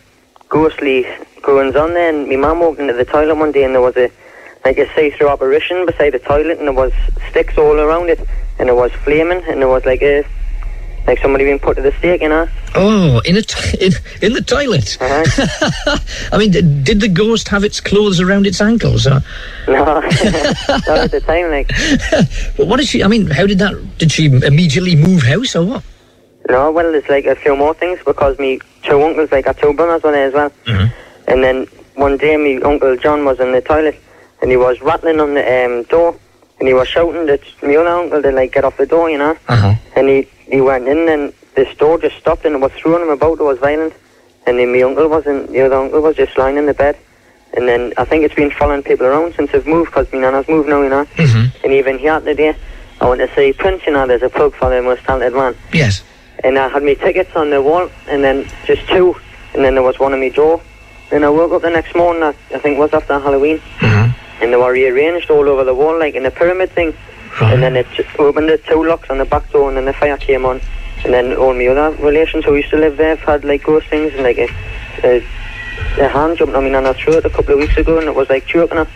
ghostly 0.50 1.06
goings 1.42 1.76
on 1.76 1.94
there. 1.94 2.10
And 2.10 2.28
my 2.28 2.36
mum 2.36 2.60
walked 2.60 2.80
into 2.80 2.94
the 2.94 3.06
toilet 3.06 3.36
one 3.36 3.52
day 3.52 3.64
and 3.64 3.74
there 3.76 3.82
was 3.82 3.96
a 3.96 4.10
like 4.66 4.78
a 4.80 4.94
see-through 4.96 5.30
apparition 5.30 5.86
beside 5.86 6.10
the 6.12 6.20
toilet 6.20 6.58
and 6.58 6.68
there 6.68 6.74
was 6.74 6.92
sticks 7.30 7.58
all 7.58 7.80
around 7.80 8.10
it 8.10 8.20
and 8.60 8.68
it 8.68 8.76
was 8.76 8.92
flaming 9.04 9.42
and 9.48 9.62
there 9.62 9.68
was 9.70 9.86
like 9.86 10.02
a 10.02 10.26
like 11.06 11.20
somebody 11.20 11.46
being 11.46 11.60
put 11.60 11.76
to 11.76 11.84
the 11.84 11.92
stake, 12.00 12.20
you 12.24 12.30
know. 12.30 12.48
Oh, 12.74 13.22
in 13.26 13.38
a 13.38 13.44
t- 13.44 13.78
in, 13.80 13.94
in 14.24 14.34
the 14.34 14.42
toilet. 14.42 14.98
Uh-huh. 15.00 15.98
I 16.32 16.38
mean, 16.40 16.50
did, 16.50 16.84
did 16.84 17.00
the 17.00 17.08
ghost 17.08 17.48
have 17.50 17.64
its 17.64 17.80
clothes 17.80 18.20
around 18.20 18.48
its 18.48 18.60
ankles? 18.60 19.06
Or, 19.06 19.22
no, 19.68 19.84
not 20.02 20.90
at 20.90 21.12
the 21.12 21.22
time. 21.24 21.52
Like 21.52 21.68
but 22.58 22.66
what 22.66 22.78
did 22.78 22.88
she? 22.88 23.04
I 23.04 23.08
mean, 23.08 23.28
how 23.28 23.46
did 23.46 23.60
that? 23.60 23.76
Did 24.00 24.12
she 24.12 24.26
immediately 24.26 24.96
move 24.96 25.22
house 25.22 25.56
or 25.56 25.64
what? 25.64 25.84
no, 26.50 26.72
well, 26.72 26.92
there's 26.92 27.08
like 27.10 27.26
a 27.26 27.36
few 27.36 27.56
more 27.56 27.76
things 27.76 28.00
because 28.04 28.38
me 28.40 28.60
two 28.82 29.02
uncles 29.04 29.32
like 29.32 29.46
got 29.46 29.58
two 29.60 29.74
brothers 29.74 30.02
one 30.02 30.14
there 30.14 30.28
as 30.28 30.34
well. 30.34 30.52
Mhm. 30.66 30.92
And 31.28 31.44
then 31.44 31.68
one 31.94 32.18
day, 32.18 32.36
my 32.36 32.68
uncle 32.68 32.96
John 32.98 33.26
was 33.26 33.40
in 33.40 33.52
the 33.52 33.62
toilet 33.62 34.00
and 34.42 34.52
he 34.52 34.58
was 34.58 34.80
rattling 34.82 35.20
on 35.20 35.34
the 35.34 35.66
um, 35.66 35.84
door 35.84 36.18
and 36.60 36.68
he 36.68 36.74
was 36.74 36.88
shouting 36.88 37.28
at 37.30 37.42
my 37.62 37.76
other 37.76 37.90
uncle 37.90 38.22
to 38.22 38.32
like 38.32 38.54
get 38.54 38.64
off 38.64 38.78
the 38.78 38.86
door, 38.86 39.10
you 39.10 39.18
know. 39.18 39.38
Uh 39.48 39.56
huh. 39.56 39.76
And 39.96 40.10
he, 40.10 40.28
he 40.40 40.62
went 40.62 40.88
in 40.88 41.10
and 41.10 41.34
this 41.56 41.76
door 41.78 41.98
just 42.00 42.18
stopped 42.18 42.46
and 42.46 42.56
it 42.56 42.62
was 42.62 42.72
throwing 42.74 43.04
him 43.04 43.10
about, 43.10 43.40
it 43.40 43.44
was 43.44 43.60
violent. 43.60 43.94
And 44.48 44.60
then 44.60 44.72
my 44.72 44.82
uncle 44.82 45.08
wasn't, 45.08 45.52
the 45.52 45.62
other 45.62 45.76
uncle 45.76 46.02
was 46.02 46.16
just 46.16 46.38
lying 46.38 46.58
in 46.58 46.66
the 46.66 46.74
bed. 46.74 46.98
And 47.54 47.68
then 47.68 47.94
I 47.98 48.06
think 48.06 48.24
it's 48.24 48.36
been 48.36 48.52
following 48.52 48.84
people 48.84 49.06
around 49.06 49.34
since 49.36 49.52
I've 49.54 49.66
moved 49.66 49.92
because 49.92 50.12
my 50.12 50.20
nana's 50.20 50.48
moved 50.48 50.70
now, 50.70 50.82
you 50.82 50.90
know. 50.90 51.06
Mm-hmm. 51.06 51.64
And 51.64 51.74
even 51.74 51.98
here 51.98 52.20
today, 52.20 52.56
I 53.02 53.10
went 53.10 53.22
to 53.22 53.34
see 53.36 53.54
Prince, 53.54 53.86
you 53.86 53.94
know, 53.94 54.06
there's 54.06 54.22
a 54.22 54.30
plug 54.30 54.54
for 54.54 54.70
the 54.70 54.82
most 54.82 55.04
talented 55.04 55.34
man. 55.34 55.56
Yes. 55.74 56.04
And 56.44 56.60
I 56.60 56.68
had 56.68 56.84
my 56.84 56.94
tickets 56.94 57.36
on 57.36 57.50
the 57.50 57.62
wall 57.62 57.90
and 58.08 58.24
then 58.24 58.48
just 58.66 58.88
two. 58.88 59.16
And 59.54 59.64
then 59.64 59.76
there 59.76 59.84
was 59.84 59.98
one 60.00 60.14
on 60.14 60.20
my 60.20 60.30
door. 60.30 60.62
And 61.12 61.24
I 61.24 61.30
woke 61.30 61.54
up 61.54 61.62
the 61.62 61.70
next 61.70 61.96
morning, 61.96 62.24
I, 62.24 62.30
I 62.54 62.60
think 62.60 62.78
it 62.78 62.80
was 62.80 62.94
after 62.94 63.18
Halloween. 63.20 63.60
Mm-hmm. 63.80 64.25
And 64.42 64.52
they 64.52 64.58
were 64.58 64.72
rearranged 64.72 65.30
all 65.30 65.48
over 65.48 65.64
the 65.64 65.74
wall, 65.74 65.98
like 65.98 66.16
in 66.16 66.26
a 66.26 66.32
pyramid 66.32 66.72
thing. 66.72 66.94
And 67.42 67.62
then 67.62 67.76
it 67.76 67.88
opened 68.18 68.50
the 68.50 68.58
two 68.58 68.84
locks 68.86 69.10
on 69.10 69.18
the 69.18 69.26
back 69.26 69.50
door, 69.52 69.68
and 69.68 69.78
then 69.78 69.86
the 69.86 69.94
fire 69.94 70.18
came 70.18 70.46
on. 70.46 70.62
And 71.04 71.14
then 71.14 71.34
all 71.34 71.54
my 71.54 71.68
other 71.68 71.96
relations 72.04 72.46
who 72.46 72.56
used 72.56 72.70
to 72.70 72.78
live 72.78 72.98
there 72.98 73.16
had 73.18 73.44
like 73.44 73.64
ghost 73.64 73.88
things, 73.88 74.14
and 74.14 74.24
like 74.24 74.38
a, 74.38 74.48
a, 75.04 75.18
a 76.00 76.08
hand 76.08 76.38
jumped 76.38 76.56
on 76.56 76.64
me 76.64 76.70
nana's 76.70 76.98
throat 76.98 77.26
a 77.26 77.30
couple 77.30 77.54
of 77.54 77.60
weeks 77.60 77.78
ago, 77.78 78.00
and 78.00 78.08
it 78.08 78.16
was 78.16 78.30
like 78.30 78.46
choking 78.46 78.78
her. 78.78 78.88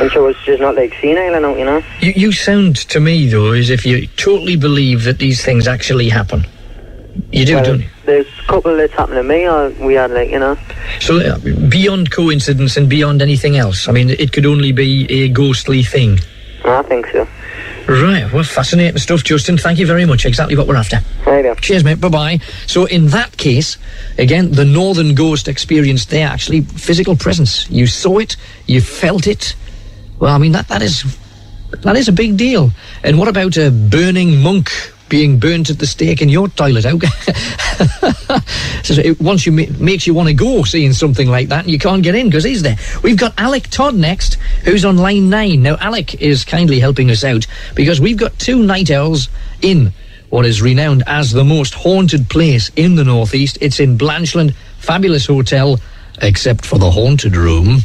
And 0.00 0.10
she 0.10 0.18
was 0.18 0.36
just 0.44 0.60
not 0.60 0.74
like 0.76 0.94
senile 1.00 1.34
and 1.34 1.58
you 1.58 1.64
know. 1.64 1.82
You, 2.00 2.12
you 2.16 2.32
sound 2.32 2.76
to 2.76 3.00
me 3.00 3.26
though 3.28 3.52
as 3.52 3.70
if 3.70 3.84
you 3.84 4.06
totally 4.06 4.56
believe 4.56 5.04
that 5.04 5.18
these 5.18 5.44
things 5.44 5.66
actually 5.66 6.08
happen. 6.08 6.46
You 7.30 7.44
do, 7.44 7.54
Well, 7.54 7.64
don't 7.64 7.80
you? 7.80 7.88
there's 8.04 8.26
a 8.26 8.42
couple 8.46 8.76
that's 8.76 8.92
happened 8.92 9.16
to 9.16 9.22
me, 9.22 9.48
or 9.48 9.70
we 9.86 9.94
had 9.94 10.10
like, 10.10 10.30
you 10.30 10.38
know. 10.38 10.56
So 11.00 11.18
uh, 11.18 11.38
beyond 11.68 12.10
coincidence 12.10 12.76
and 12.76 12.88
beyond 12.88 13.22
anything 13.22 13.56
else, 13.56 13.88
I 13.88 13.92
mean, 13.92 14.10
it 14.10 14.32
could 14.32 14.46
only 14.46 14.72
be 14.72 15.06
a 15.10 15.28
ghostly 15.28 15.82
thing. 15.82 16.20
I 16.64 16.82
think 16.82 17.06
so. 17.08 17.26
Right. 17.86 18.32
Well, 18.32 18.42
fascinating 18.44 18.96
stuff, 18.98 19.22
Justin. 19.24 19.58
Thank 19.58 19.78
you 19.78 19.86
very 19.86 20.06
much. 20.06 20.24
Exactly 20.24 20.56
what 20.56 20.66
we're 20.66 20.76
after. 20.76 21.00
Right. 21.26 21.56
Cheers, 21.60 21.84
mate. 21.84 22.00
Bye 22.00 22.08
bye. 22.08 22.38
So, 22.66 22.86
in 22.86 23.08
that 23.08 23.36
case, 23.36 23.76
again, 24.16 24.52
the 24.52 24.64
Northern 24.64 25.14
Ghost 25.14 25.48
experience 25.48 26.06
there, 26.06 26.26
actually, 26.26 26.62
physical 26.62 27.14
presence. 27.14 27.68
You 27.70 27.86
saw 27.86 28.18
it, 28.18 28.36
you 28.66 28.80
felt 28.80 29.26
it. 29.26 29.54
Well, 30.18 30.34
I 30.34 30.38
mean, 30.38 30.52
that, 30.52 30.68
that 30.68 30.80
is 30.80 31.04
that 31.82 31.96
is 31.96 32.08
a 32.08 32.12
big 32.12 32.36
deal. 32.38 32.70
And 33.02 33.18
what 33.18 33.28
about 33.28 33.56
a 33.58 33.70
burning 33.70 34.40
monk 34.40 34.70
being 35.08 35.38
burnt 35.38 35.70
at 35.70 35.78
the 35.78 35.86
stake 35.86 36.22
in 36.22 36.28
your 36.28 36.48
toilet? 36.48 36.84
So 38.84 38.92
it, 39.00 39.18
once 39.18 39.46
you 39.46 39.52
ma- 39.52 39.78
makes 39.78 40.06
you 40.06 40.12
want 40.12 40.28
to 40.28 40.34
go 40.34 40.62
seeing 40.62 40.92
something 40.92 41.26
like 41.26 41.48
that, 41.48 41.64
and 41.64 41.70
you 41.70 41.78
can't 41.78 42.02
get 42.02 42.14
in 42.14 42.26
because 42.26 42.44
he's 42.44 42.62
there. 42.62 42.76
We've 43.02 43.16
got 43.16 43.32
Alec 43.38 43.68
Todd 43.70 43.94
next, 43.94 44.34
who's 44.64 44.84
on 44.84 44.98
line 44.98 45.30
nine. 45.30 45.62
Now, 45.62 45.76
Alec 45.80 46.20
is 46.20 46.44
kindly 46.44 46.80
helping 46.80 47.10
us 47.10 47.24
out 47.24 47.46
because 47.74 47.98
we've 47.98 48.18
got 48.18 48.38
two 48.38 48.62
night 48.62 48.90
owls 48.90 49.30
in 49.62 49.92
what 50.28 50.44
is 50.44 50.60
renowned 50.60 51.02
as 51.06 51.30
the 51.32 51.44
most 51.44 51.72
haunted 51.72 52.28
place 52.28 52.70
in 52.76 52.96
the 52.96 53.04
northeast. 53.04 53.56
It's 53.62 53.80
in 53.80 53.96
Blanchland, 53.96 54.54
fabulous 54.78 55.26
hotel, 55.26 55.80
except 56.20 56.66
for 56.66 56.78
the 56.78 56.90
haunted 56.90 57.34
room. 57.34 57.78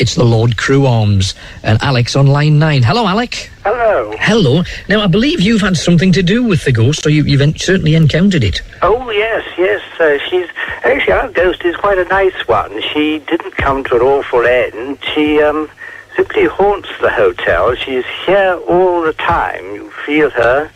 It's 0.00 0.16
the 0.16 0.24
Lord 0.24 0.56
Crewe 0.56 0.86
Arms 0.86 1.34
and 1.62 1.80
Alex 1.80 2.16
on 2.16 2.26
line 2.26 2.58
nine. 2.58 2.82
Hello, 2.82 3.06
Alec. 3.06 3.50
Hello. 3.62 4.12
Hello. 4.18 4.62
Now, 4.88 5.00
I 5.02 5.06
believe 5.06 5.40
you've 5.40 5.60
had 5.60 5.76
something 5.76 6.10
to 6.12 6.22
do 6.22 6.42
with 6.42 6.64
the 6.64 6.72
ghost, 6.72 7.06
or 7.06 7.10
you, 7.10 7.22
you've 7.22 7.40
en- 7.40 7.56
certainly 7.56 7.94
encountered 7.94 8.42
it. 8.42 8.60
Oh 8.82 9.08
yes, 9.10 9.44
yes. 9.56 9.80
Uh, 10.00 10.18
she's 10.28 10.48
actually 10.82 11.12
our 11.12 11.28
ghost 11.30 11.64
is 11.64 11.76
quite 11.76 11.98
a 11.98 12.04
nice 12.06 12.48
one. 12.48 12.82
She 12.92 13.20
didn't 13.20 13.52
come 13.52 13.84
to 13.84 13.94
an 13.94 14.02
awful 14.02 14.44
end. 14.44 14.98
She 15.14 15.40
um, 15.40 15.70
simply 16.16 16.46
haunts 16.46 16.88
the 17.00 17.10
hotel. 17.10 17.76
She's 17.76 18.04
here 18.26 18.60
all 18.68 19.02
the 19.02 19.12
time. 19.12 19.64
You 19.76 19.90
feel 20.04 20.30
her. 20.30 20.70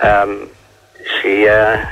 Um, 0.00 0.48
she 1.20 1.46
uh, 1.46 1.84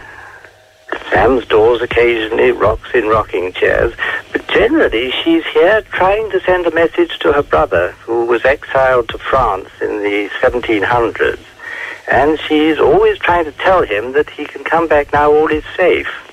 slams 1.08 1.46
doors 1.46 1.82
occasionally, 1.82 2.52
rocks 2.52 2.90
in 2.94 3.06
rocking 3.06 3.52
chairs, 3.52 3.92
but 4.32 4.46
generally 4.48 5.10
she's 5.10 5.44
here 5.46 5.82
trying 5.92 6.30
to 6.30 6.40
send 6.40 6.66
a 6.66 6.70
message 6.70 7.18
to 7.20 7.32
her 7.32 7.42
brother, 7.42 7.92
who 8.02 8.24
was 8.26 8.44
exiled 8.44 9.08
to 9.08 9.18
France 9.18 9.68
in 9.80 10.02
the 10.02 10.28
1700s. 10.40 11.38
And 12.08 12.38
she's 12.38 12.78
always 12.78 13.18
trying 13.18 13.44
to 13.46 13.52
tell 13.52 13.82
him 13.82 14.12
that 14.12 14.30
he 14.30 14.44
can 14.44 14.62
come 14.62 14.86
back 14.86 15.12
now, 15.12 15.32
all 15.32 15.48
is 15.48 15.64
safe. 15.76 16.25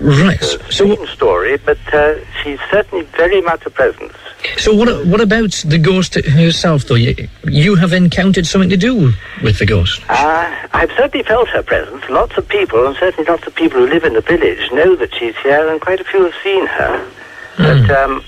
Right. 0.00 0.42
So, 0.42 0.58
strange 0.70 1.10
story, 1.10 1.58
but 1.58 1.78
uh, 1.92 2.14
she's 2.42 2.58
certainly 2.70 3.04
very 3.16 3.42
much 3.42 3.66
a 3.66 3.70
presence. 3.70 4.14
so 4.56 4.74
what? 4.74 4.88
What 5.06 5.20
about 5.20 5.52
the 5.66 5.76
ghost 5.78 6.14
herself, 6.14 6.84
though? 6.84 6.94
You, 6.94 7.28
you 7.44 7.74
have 7.76 7.92
encountered 7.92 8.46
something 8.46 8.70
to 8.70 8.78
do 8.78 9.12
with 9.42 9.58
the 9.58 9.66
ghost. 9.66 10.02
Uh, 10.08 10.68
I've 10.72 10.90
certainly 10.92 11.22
felt 11.22 11.48
her 11.50 11.62
presence. 11.62 12.02
Lots 12.08 12.38
of 12.38 12.48
people, 12.48 12.86
and 12.86 12.96
certainly 12.96 13.30
lots 13.30 13.46
of 13.46 13.54
people 13.54 13.80
who 13.80 13.86
live 13.88 14.04
in 14.04 14.14
the 14.14 14.22
village, 14.22 14.70
know 14.72 14.96
that 14.96 15.14
she's 15.14 15.36
here, 15.38 15.68
and 15.68 15.80
quite 15.80 16.00
a 16.00 16.04
few 16.04 16.24
have 16.24 16.34
seen 16.42 16.66
her. 16.66 17.10
But 17.58 17.90
um, 17.90 18.24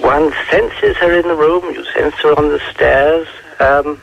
one 0.00 0.32
senses 0.48 0.96
her 0.98 1.12
in 1.12 1.26
the 1.26 1.34
room. 1.34 1.64
You 1.74 1.84
sense 1.92 2.14
her 2.22 2.38
on 2.38 2.48
the 2.50 2.60
stairs. 2.72 3.26
Um, 3.58 4.00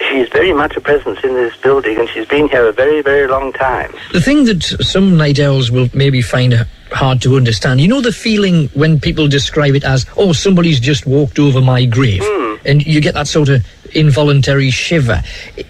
she's 0.00 0.28
very 0.28 0.52
much 0.52 0.76
a 0.76 0.80
presence 0.80 1.18
in 1.24 1.34
this 1.34 1.56
building, 1.56 1.98
and 1.98 2.08
she's 2.08 2.26
been 2.26 2.48
here 2.48 2.66
a 2.68 2.72
very, 2.72 3.02
very 3.02 3.26
long 3.26 3.52
time. 3.52 3.92
The 4.12 4.20
thing 4.20 4.44
that 4.44 4.62
some 4.62 5.16
night 5.16 5.38
owls 5.40 5.70
will 5.70 5.88
maybe 5.92 6.22
find 6.22 6.66
hard 6.92 7.20
to 7.22 7.36
understand, 7.36 7.80
you 7.80 7.88
know, 7.88 8.00
the 8.00 8.12
feeling 8.12 8.68
when 8.74 8.98
people 8.98 9.28
describe 9.28 9.74
it 9.74 9.84
as, 9.84 10.06
"Oh, 10.16 10.32
somebody's 10.32 10.80
just 10.80 11.06
walked 11.06 11.38
over 11.38 11.60
my 11.60 11.84
grave," 11.84 12.24
and 12.64 12.84
you 12.86 13.00
get 13.00 13.14
that 13.14 13.28
sort 13.28 13.48
of 13.48 13.64
involuntary 13.94 14.70
shiver. 14.70 15.22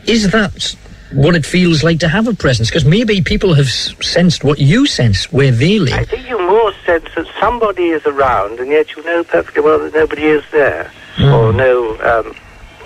Is 0.06 0.30
that 0.30 0.74
what 1.12 1.34
it 1.34 1.46
feels 1.46 1.82
like 1.82 1.98
to 2.00 2.08
have 2.08 2.28
a 2.28 2.34
presence? 2.34 2.68
Because 2.68 2.84
maybe 2.84 3.20
people 3.20 3.54
have 3.54 3.68
sensed 3.68 4.44
what 4.44 4.58
you 4.58 4.86
sense 4.86 5.32
where 5.32 5.50
they 5.50 5.78
live. 5.78 5.94
I 5.94 6.04
think 6.04 6.28
you 6.28 6.38
more 6.38 6.72
sense 6.84 7.06
that 7.16 7.26
somebody 7.40 7.88
is 7.88 8.04
around, 8.06 8.60
and 8.60 8.70
yet 8.70 8.94
you 8.96 9.02
know 9.04 9.24
perfectly 9.24 9.62
well 9.62 9.78
that 9.78 9.94
nobody 9.94 10.26
is 10.26 10.44
there, 10.52 10.90
or 11.20 11.52
no 11.52 11.96
um, 12.02 12.34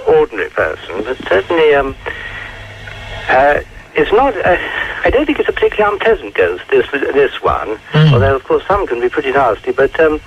ordinary 0.06 0.50
person. 0.50 1.04
But 1.04 1.18
certainly, 1.28 1.74
um, 1.74 1.96
uh, 3.28 3.60
it's 3.94 4.12
not. 4.12 4.34
Uh, 4.36 4.56
I 5.04 5.10
don't 5.10 5.26
think 5.26 5.38
it's 5.40 5.48
a 5.48 5.52
particularly 5.52 5.94
unpleasant 5.94 6.34
ghost. 6.34 6.64
This 6.70 6.90
this 6.90 7.42
one, 7.42 7.78
although 8.14 8.36
of 8.36 8.44
course 8.44 8.64
some 8.66 8.86
can 8.86 9.00
be 9.00 9.08
pretty 9.08 9.32
nasty. 9.32 9.72
But 9.72 9.98
um, 10.00 10.20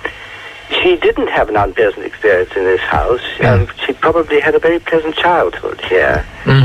she 0.70 0.96
didn't 0.96 1.28
have 1.28 1.48
an 1.48 1.56
unpleasant 1.56 2.04
experience 2.04 2.50
in 2.56 2.64
this 2.64 2.80
house. 2.80 3.20
Um, 3.40 3.68
she 3.84 3.92
probably 3.92 4.40
had 4.40 4.54
a 4.54 4.58
very 4.58 4.78
pleasant 4.80 5.14
childhood 5.16 5.80
here. 5.82 6.24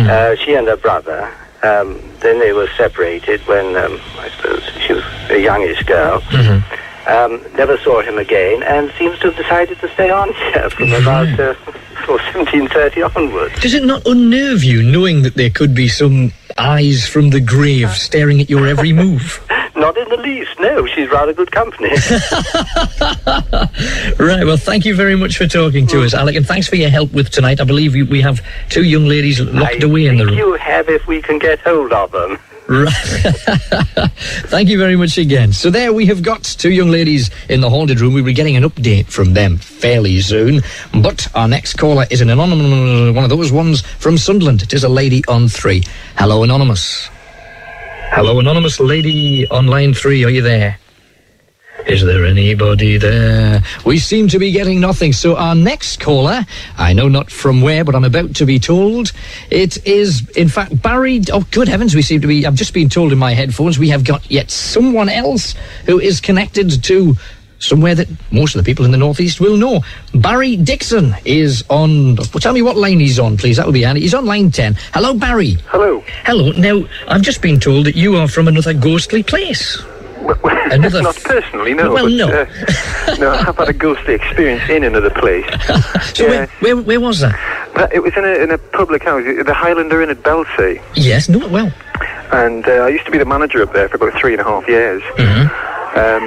Uh, 0.10 0.36
she 0.36 0.54
and 0.56 0.68
her 0.68 0.78
brother. 0.78 1.32
Um, 1.64 2.02
then 2.22 2.40
they 2.40 2.54
were 2.54 2.68
separated 2.76 3.40
when 3.42 3.76
um, 3.78 4.00
I 4.18 4.30
suppose 4.36 4.64
she 4.86 4.94
was 4.94 5.04
a 5.30 5.40
youngish 5.40 5.84
girl. 5.84 6.22
Um, 7.08 7.42
never 7.58 7.78
saw 7.80 8.02
him 8.02 8.18
again, 8.18 8.62
and 8.64 8.92
seems 8.98 9.18
to 9.20 9.28
have 9.32 9.36
decided 9.38 9.80
to 9.80 9.90
stay 9.90 10.10
on 10.10 10.32
here 10.34 10.70
from 10.70 10.94
about 11.02 11.28
uh, 11.40 11.56
1730 12.08 13.02
onwards. 13.02 13.60
Does 13.60 13.74
it 13.74 13.84
not 13.84 14.06
unnerve 14.06 14.64
you 14.64 14.84
knowing 14.84 15.24
that 15.24 15.36
there 15.36 15.50
could 15.50 15.74
be 15.74 15.88
some 15.88 16.32
eyes 16.58 17.08
from 17.08 17.30
the 17.32 17.40
grave 17.40 17.90
staring 17.92 18.40
at 18.42 18.50
your 18.50 18.68
every 18.68 18.94
move? 18.94 19.44
Not 19.74 19.98
in 19.98 20.08
the 20.10 20.18
least. 20.18 20.60
No, 20.60 20.86
she's 20.86 21.10
rather 21.10 21.34
good 21.34 21.52
company. 21.52 21.90
Right, 24.20 24.46
well, 24.46 24.58
thank 24.58 24.86
you 24.86 24.94
very 24.96 25.16
much 25.16 25.38
for 25.38 25.48
talking 25.48 25.88
to 25.88 26.04
us, 26.04 26.14
Alec, 26.14 26.36
and 26.36 26.46
thanks 26.46 26.68
for 26.68 26.76
your 26.76 26.90
help 26.90 27.12
with 27.14 27.30
tonight. 27.32 27.60
I 27.60 27.64
believe 27.64 27.94
we, 27.94 28.04
we 28.04 28.22
have 28.22 28.46
two 28.70 28.84
young 28.84 29.06
ladies 29.06 29.40
locked 29.40 29.82
I 29.84 29.88
away 29.88 30.06
in 30.06 30.18
the 30.18 30.26
room. 30.26 30.38
you 30.38 30.54
have 30.54 30.88
if 30.90 31.08
we 31.08 31.22
can 31.22 31.40
get 31.40 31.60
hold 31.62 31.94
of 31.94 32.12
them. 32.12 32.38
Right. 32.72 32.94
Thank 34.48 34.70
you 34.70 34.78
very 34.78 34.96
much 34.96 35.18
again. 35.18 35.52
So 35.52 35.70
there 35.70 35.92
we 35.92 36.06
have 36.06 36.24
got 36.24 36.42
two 36.46 36.72
young 36.72 36.88
ladies 36.88 37.30
in 37.50 37.60
the 37.60 37.70
haunted 37.70 38.00
room. 38.00 38.14
We'll 38.14 38.24
be 38.24 38.32
getting 38.32 38.56
an 38.56 38.64
update 38.64 39.08
from 39.08 39.34
them 39.34 39.58
fairly 39.58 40.22
soon. 40.22 40.62
But 41.02 41.28
our 41.36 41.50
next 41.50 41.74
caller 41.74 42.06
is 42.10 42.22
an 42.22 42.30
anonymous 42.30 43.14
one 43.14 43.26
of 43.26 43.30
those 43.30 43.52
ones 43.52 43.82
from 43.82 44.18
Sunderland. 44.18 44.62
It 44.62 44.74
is 44.74 44.86
a 44.86 44.90
lady 44.90 45.22
on 45.28 45.50
three. 45.50 45.84
Hello, 46.16 46.44
anonymous. 46.44 47.10
Hello, 48.14 48.40
anonymous 48.40 48.80
lady 48.80 49.46
on 49.50 49.68
line 49.68 49.94
three. 49.94 50.24
Are 50.24 50.30
you 50.30 50.42
there? 50.42 50.78
Is 51.88 52.04
there 52.06 52.26
anybody 52.26 52.98
there? 52.98 53.64
We 53.86 53.98
seem 53.98 54.28
to 54.30 54.40
be 54.40 54.52
getting 54.52 54.80
nothing. 54.80 55.14
So 55.14 55.36
our 55.36 55.56
next 55.56 56.00
caller, 56.00 56.46
I 56.78 56.94
know 56.94 57.08
not 57.08 57.32
from 57.32 57.62
where, 57.62 57.84
but 57.84 57.96
I'm 57.96 58.04
about 58.04 58.36
to 58.36 58.46
be 58.46 58.60
told. 58.60 59.12
It 59.50 59.86
is, 59.86 60.28
in 60.32 60.48
fact, 60.48 60.82
Barry. 60.82 61.22
Oh, 61.34 61.46
good 61.52 61.68
heavens, 61.68 61.96
we 61.96 62.02
seem 62.02 62.22
to 62.22 62.28
be. 62.28 62.46
I've 62.46 62.56
just 62.56 62.74
been 62.74 62.90
told 62.90 63.12
in 63.12 63.18
my 63.18 63.34
headphones 63.34 63.80
we 63.80 63.90
have 63.90 64.04
got 64.04 64.30
yet 64.30 64.52
someone 64.52 65.10
else 65.10 65.56
who 65.86 66.00
is 66.00 66.22
connected 66.22 66.84
to 66.84 67.16
somewhere 67.60 67.94
that 67.94 68.08
most 68.32 68.56
of 68.56 68.64
the 68.64 68.70
people 68.70 68.86
in 68.86 68.92
the 68.92 68.98
northeast 68.98 69.40
will 69.40 69.58
know. 69.58 69.82
Barry 70.14 70.56
Dixon 70.56 71.16
is 71.26 71.64
on. 71.70 72.16
Well, 72.16 72.40
tell 72.40 72.54
me 72.54 72.62
what 72.62 72.78
line 72.78 73.00
he's 73.00 73.20
on, 73.20 73.38
please. 73.38 73.58
That 73.58 73.66
will 73.66 73.74
be 73.74 73.84
handy. 73.84 74.02
He's 74.02 74.14
on 74.14 74.26
line 74.26 74.52
ten. 74.52 74.76
Hello, 74.94 75.14
Barry. 75.14 75.58
Hello. 75.68 76.04
Hello. 76.26 76.52
Now, 76.52 76.88
I've 77.08 77.22
just 77.22 77.42
been 77.42 77.60
told 77.60 77.88
that 77.88 77.96
you 77.96 78.16
are 78.18 78.28
from 78.28 78.48
another 78.48 78.74
ghostly 78.74 79.24
place. 79.24 79.82
Another 80.72 81.02
not 81.02 81.16
personally, 81.24 81.74
no. 81.74 81.92
Well, 81.94 82.06
but, 82.06 82.12
no. 82.14 82.28
Uh, 82.30 83.16
no, 83.20 83.32
I 83.32 83.44
have 83.44 83.58
had 83.58 83.70
a 83.70 83.74
ghostly 83.74 84.14
experience 84.16 84.68
in 84.70 84.84
another 84.84 85.10
place. 85.10 85.46
So 86.14 86.28
Yes. 86.28 86.50
where, 86.60 86.76
where, 86.76 86.84
where 86.84 87.00
was 87.00 87.20
that? 87.22 87.36
But 87.74 87.94
it 87.94 88.02
was 88.04 88.16
in 88.18 88.26
a, 88.26 88.34
in 88.44 88.52
a 88.52 88.58
public 88.58 89.04
house, 89.04 89.24
the 89.24 89.54
Highlander 89.54 90.02
Inn 90.02 90.10
at 90.10 90.22
Belsay. 90.24 90.82
Yes, 90.96 91.30
no, 91.30 91.48
well. 91.48 91.72
And 92.32 92.68
uh, 92.68 92.72
I 92.72 92.90
used 92.90 93.06
to 93.06 93.12
be 93.12 93.18
the 93.18 93.26
manager 93.26 93.62
up 93.64 93.72
there 93.74 93.88
for 93.90 93.96
about 93.96 94.20
three 94.20 94.34
and 94.34 94.42
a 94.42 94.44
half 94.44 94.68
years. 94.68 95.02
Um, 95.96 96.24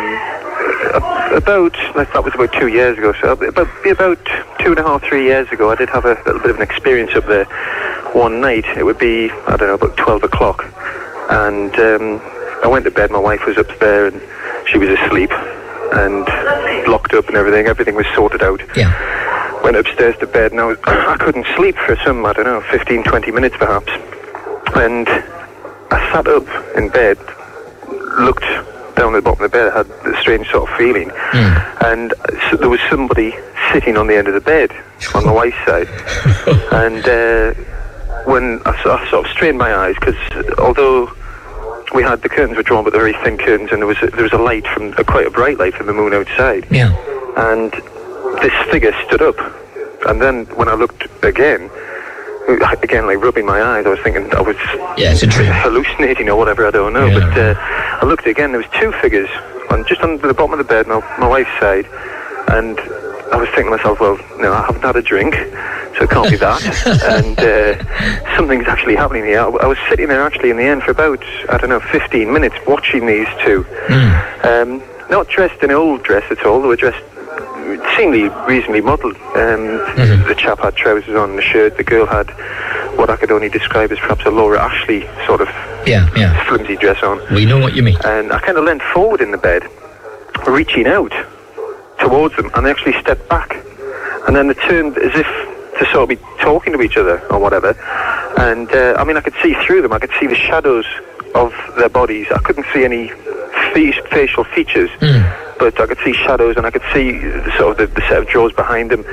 about, 1.34 1.72
that 1.94 2.22
was 2.24 2.34
about 2.34 2.52
two 2.52 2.68
years 2.68 2.96
ago, 2.98 3.12
so 3.20 3.32
about, 3.32 3.68
about 3.86 4.18
two 4.60 4.70
and 4.70 4.78
a 4.78 4.82
half, 4.82 5.02
three 5.04 5.24
years 5.24 5.48
ago, 5.50 5.70
I 5.70 5.74
did 5.76 5.88
have 5.90 6.04
a 6.04 6.14
little 6.26 6.40
bit 6.40 6.50
of 6.50 6.56
an 6.56 6.62
experience 6.62 7.14
up 7.14 7.26
there 7.26 7.44
one 8.14 8.40
night. 8.40 8.64
It 8.76 8.84
would 8.84 8.98
be, 8.98 9.30
I 9.30 9.56
don't 9.56 9.68
know, 9.68 9.74
about 9.74 9.96
12 9.96 10.24
o'clock. 10.24 10.64
And 11.30 11.74
um, 11.78 12.20
I 12.64 12.66
went 12.66 12.84
to 12.86 12.90
bed, 12.90 13.10
my 13.10 13.18
wife 13.18 13.44
was 13.46 13.58
up 13.58 13.68
there 13.78 14.06
and 14.06 14.20
she 14.66 14.78
was 14.78 14.88
asleep 14.88 15.30
and 15.92 16.26
locked 16.88 17.12
up 17.14 17.28
and 17.28 17.36
everything. 17.36 17.66
Everything 17.66 17.94
was 17.94 18.06
sorted 18.14 18.42
out 18.42 18.60
Yeah. 18.74 18.90
went 19.62 19.76
upstairs 19.76 20.16
to 20.18 20.26
bed 20.26 20.50
and 20.52 20.60
I, 20.60 20.64
was, 20.64 20.78
I 20.84 21.16
couldn't 21.18 21.46
sleep 21.56 21.76
for 21.76 21.94
some, 22.04 22.24
I 22.24 22.32
don't 22.32 22.46
know, 22.46 22.62
15, 22.70 23.04
20 23.04 23.30
minutes 23.32 23.56
perhaps. 23.58 23.92
And 24.76 25.06
I 25.90 26.10
sat 26.12 26.26
up 26.26 26.46
in 26.76 26.88
bed, 26.88 27.18
looked 28.18 28.44
down 28.96 29.14
at 29.14 29.18
the 29.18 29.22
bottom 29.22 29.44
of 29.44 29.50
the 29.50 29.56
bed, 29.56 29.72
had 29.72 29.86
a 30.14 30.18
strange 30.20 30.48
sort 30.50 30.70
of 30.70 30.76
feeling. 30.78 31.10
And 31.84 32.14
so 32.50 32.56
there 32.56 32.68
was 32.70 32.80
somebody 32.88 33.34
sitting 33.72 33.96
on 33.96 34.06
the 34.06 34.16
end 34.16 34.26
of 34.28 34.34
the 34.34 34.40
bed 34.40 34.70
on 35.14 35.24
the 35.26 35.32
wife's 35.32 35.56
side. 35.66 35.88
and 36.72 37.06
uh, 37.06 37.52
when 38.24 38.62
I, 38.64 38.70
I 38.70 39.06
sort 39.10 39.26
of 39.26 39.30
strained 39.32 39.58
my 39.58 39.74
eyes, 39.74 39.96
because 40.00 40.16
although 40.58 41.12
we 41.94 42.02
had 42.02 42.22
the 42.22 42.28
curtains 42.28 42.56
were 42.56 42.62
drawn, 42.62 42.84
but 42.84 42.92
very 42.92 43.12
thin 43.24 43.36
curtains, 43.38 43.70
and 43.72 43.80
there 43.82 43.86
was 43.86 43.98
a, 44.02 44.06
there 44.08 44.22
was 44.22 44.32
a 44.32 44.38
light 44.38 44.66
from 44.68 44.92
a, 44.98 45.04
quite 45.04 45.26
a 45.26 45.30
bright 45.30 45.58
light 45.58 45.74
from 45.74 45.86
the 45.86 45.92
moon 45.92 46.12
outside 46.14 46.66
Yeah. 46.70 46.90
and 47.36 47.72
this 48.42 48.52
figure 48.70 48.92
stood 49.06 49.22
up. 49.22 49.36
And 50.06 50.20
then 50.20 50.44
when 50.56 50.68
I 50.68 50.74
looked 50.74 51.06
again, 51.24 51.70
again 52.82 53.06
like 53.06 53.18
rubbing 53.22 53.46
my 53.46 53.62
eyes, 53.62 53.86
I 53.86 53.90
was 53.90 54.00
thinking 54.00 54.32
I 54.34 54.40
was 54.40 54.56
Yeah, 54.98 55.12
it's 55.12 55.22
a 55.22 55.26
dream. 55.26 55.50
hallucinating 55.52 56.28
or 56.28 56.36
whatever. 56.36 56.66
I 56.66 56.70
don't 56.70 56.92
know. 56.92 57.06
Yeah, 57.06 57.18
but 57.20 57.38
uh, 57.38 57.54
I 58.02 58.06
looked 58.06 58.26
again. 58.26 58.52
There 58.52 58.60
was 58.60 58.70
two 58.80 58.92
figures 59.00 59.28
on 59.70 59.84
just 59.86 60.02
on 60.02 60.18
the 60.18 60.34
bottom 60.34 60.52
of 60.52 60.58
the 60.58 60.64
bed, 60.64 60.86
my, 60.86 61.00
my 61.18 61.26
wife's 61.28 61.50
side, 61.60 61.86
and 62.48 62.78
I 63.32 63.36
was 63.36 63.48
thinking 63.50 63.66
to 63.66 63.76
myself, 63.76 64.00
well, 64.00 64.18
no, 64.38 64.52
I 64.52 64.62
haven't 64.66 64.82
had 64.82 64.96
a 64.96 65.02
drink, 65.02 65.34
so 65.34 66.04
it 66.04 66.10
can't 66.10 66.30
be 66.30 66.36
that. 66.36 66.60
and 67.24 67.38
uh, 67.38 68.36
something's 68.36 68.66
actually 68.68 68.96
happening 68.96 69.24
here. 69.24 69.40
I, 69.40 69.44
I 69.48 69.66
was 69.66 69.78
sitting 69.88 70.08
there 70.08 70.22
actually 70.22 70.50
in 70.50 70.56
the 70.56 70.64
end 70.64 70.82
for 70.82 70.90
about 70.90 71.22
I 71.48 71.56
don't 71.58 71.70
know 71.70 71.80
15 71.80 72.32
minutes 72.32 72.56
watching 72.66 73.06
these 73.06 73.28
two. 73.44 73.64
Um, 74.44 74.82
not 75.10 75.28
dressed 75.28 75.62
in 75.62 75.70
old 75.70 76.02
dress 76.02 76.24
at 76.30 76.44
all. 76.46 76.60
They 76.62 76.68
were 76.68 76.76
dressed 76.76 77.02
seemingly 77.96 78.28
reasonably 78.46 78.80
modelled. 78.80 79.16
Um, 79.34 79.78
The 80.28 80.34
chap 80.36 80.58
had 80.60 80.76
trousers 80.76 81.16
on 81.16 81.30
and 81.30 81.38
a 81.38 81.42
shirt. 81.42 81.76
The 81.76 81.84
girl 81.84 82.06
had 82.06 82.30
what 82.98 83.10
I 83.10 83.16
could 83.16 83.30
only 83.32 83.48
describe 83.48 83.90
as 83.92 83.98
perhaps 83.98 84.24
a 84.24 84.30
Laura 84.30 84.60
Ashley 84.60 85.06
sort 85.26 85.40
of 85.40 85.48
Yeah, 85.86 86.08
yeah. 86.16 86.44
flimsy 86.46 86.76
dress 86.76 87.02
on. 87.02 87.20
We 87.34 87.44
know 87.46 87.58
what 87.58 87.74
you 87.74 87.82
mean. 87.82 87.96
And 88.04 88.32
I 88.32 88.38
kind 88.40 88.56
of 88.58 88.64
leant 88.64 88.82
forward 88.82 89.20
in 89.20 89.30
the 89.30 89.38
bed, 89.38 89.62
reaching 90.46 90.86
out. 90.86 91.12
Towards 91.98 92.36
them, 92.36 92.50
and 92.54 92.66
they 92.66 92.70
actually 92.70 92.98
stepped 93.00 93.28
back, 93.28 93.54
and 94.26 94.34
then 94.36 94.48
they 94.48 94.54
turned 94.54 94.96
as 94.98 95.14
if 95.14 95.26
to 95.78 95.84
sort 95.86 96.02
of 96.04 96.08
be 96.08 96.16
talking 96.40 96.72
to 96.72 96.80
each 96.82 96.96
other 96.96 97.20
or 97.32 97.38
whatever. 97.38 97.70
And 98.38 98.70
uh, 98.72 98.94
I 98.98 99.04
mean, 99.04 99.16
I 99.16 99.20
could 99.20 99.34
see 99.42 99.54
through 99.66 99.82
them. 99.82 99.92
I 99.92 99.98
could 99.98 100.12
see 100.20 100.26
the 100.26 100.34
shadows 100.34 100.86
of 101.34 101.52
their 101.76 101.88
bodies. 101.88 102.26
I 102.34 102.38
couldn't 102.38 102.66
see 102.72 102.84
any 102.84 103.08
fe- 103.74 104.00
facial 104.10 104.44
features, 104.44 104.90
but 105.58 105.80
I 105.80 105.86
could 105.86 105.98
see 106.04 106.12
shadows, 106.12 106.56
and 106.56 106.66
I 106.66 106.70
could 106.70 106.82
see 106.92 107.20
sort 107.58 107.72
of 107.72 107.76
the, 107.78 107.86
the 107.86 108.00
set 108.02 108.18
of 108.18 108.28
jaws 108.28 108.52
behind 108.52 108.90
them. 108.90 109.04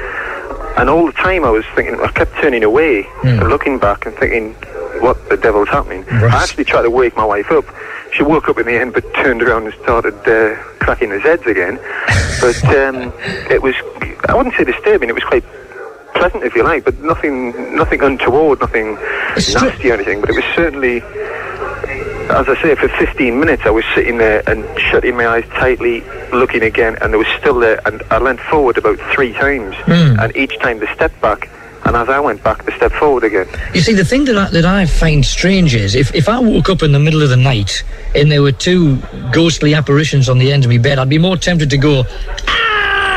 And 0.77 0.89
all 0.89 1.05
the 1.05 1.11
time, 1.13 1.43
I 1.45 1.49
was 1.49 1.65
thinking. 1.75 1.99
I 1.99 2.07
kept 2.09 2.33
turning 2.41 2.63
away 2.63 3.07
and 3.23 3.49
looking 3.49 3.77
back 3.77 4.05
and 4.05 4.15
thinking, 4.15 4.53
"What 5.01 5.29
the 5.29 5.37
devil's 5.37 5.69
happening?" 5.69 6.05
I 6.09 6.43
actually 6.43 6.63
tried 6.65 6.83
to 6.83 6.89
wake 6.89 7.15
my 7.17 7.25
wife 7.25 7.51
up. 7.51 7.65
She 8.13 8.23
woke 8.23 8.49
up 8.49 8.57
in 8.57 8.65
the 8.65 8.73
end, 8.79 8.93
but 8.93 9.03
turned 9.15 9.41
around 9.41 9.65
and 9.65 9.73
started 9.83 10.15
uh, 10.27 10.55
cracking 10.79 11.11
his 11.11 11.21
heads 11.21 11.45
again. 11.45 11.79
But 12.41 12.63
um, 12.65 13.13
it 13.49 13.61
was, 13.61 13.75
I 14.27 14.35
wouldn't 14.35 14.55
say 14.55 14.63
disturbing, 14.65 15.09
it 15.09 15.15
was 15.15 15.23
quite 15.23 15.45
pleasant, 16.15 16.43
if 16.43 16.53
you 16.55 16.63
like, 16.63 16.83
but 16.83 16.99
nothing 16.99 17.75
nothing 17.75 18.01
untoward, 18.01 18.59
nothing 18.59 18.95
nasty 19.35 19.91
or 19.91 19.93
anything. 19.95 20.21
But 20.21 20.29
it 20.31 20.35
was 20.35 20.45
certainly, 20.55 21.01
as 21.01 22.47
I 22.49 22.61
say, 22.61 22.75
for 22.75 22.89
15 22.89 23.39
minutes 23.39 23.63
I 23.65 23.69
was 23.69 23.85
sitting 23.95 24.17
there 24.17 24.43
and 24.47 24.65
shutting 24.79 25.15
my 25.15 25.27
eyes 25.27 25.45
tightly, 25.49 26.01
looking 26.31 26.63
again, 26.63 26.97
and 27.01 27.13
it 27.13 27.17
was 27.17 27.27
still 27.39 27.59
there. 27.59 27.79
And 27.85 28.03
I 28.11 28.19
leant 28.19 28.39
forward 28.41 28.77
about 28.77 28.99
three 29.13 29.33
times, 29.33 29.75
and 30.19 30.35
each 30.35 30.57
time 30.59 30.79
they 30.79 30.87
step 30.93 31.11
back. 31.21 31.49
And 31.83 31.95
as 31.95 32.09
I 32.09 32.19
went 32.19 32.43
back, 32.43 32.63
they 32.65 32.75
stepped 32.75 32.95
forward 32.95 33.23
again. 33.23 33.47
You 33.73 33.81
see, 33.81 33.93
the 33.93 34.05
thing 34.05 34.25
that 34.25 34.37
I, 34.37 34.49
that 34.51 34.65
I 34.65 34.85
find 34.85 35.25
strange 35.25 35.73
is 35.73 35.95
if, 35.95 36.13
if 36.13 36.29
I 36.29 36.39
woke 36.39 36.69
up 36.69 36.83
in 36.83 36.91
the 36.91 36.99
middle 36.99 37.21
of 37.21 37.29
the 37.29 37.37
night 37.37 37.83
and 38.15 38.31
there 38.31 38.41
were 38.41 38.51
two 38.51 38.97
ghostly 39.31 39.73
apparitions 39.73 40.29
on 40.29 40.37
the 40.37 40.51
end 40.51 40.63
of 40.63 40.69
my 40.69 40.77
bed, 40.77 40.99
I'd 40.99 41.09
be 41.09 41.17
more 41.17 41.37
tempted 41.37 41.69
to 41.71 41.77
go! 41.77 42.03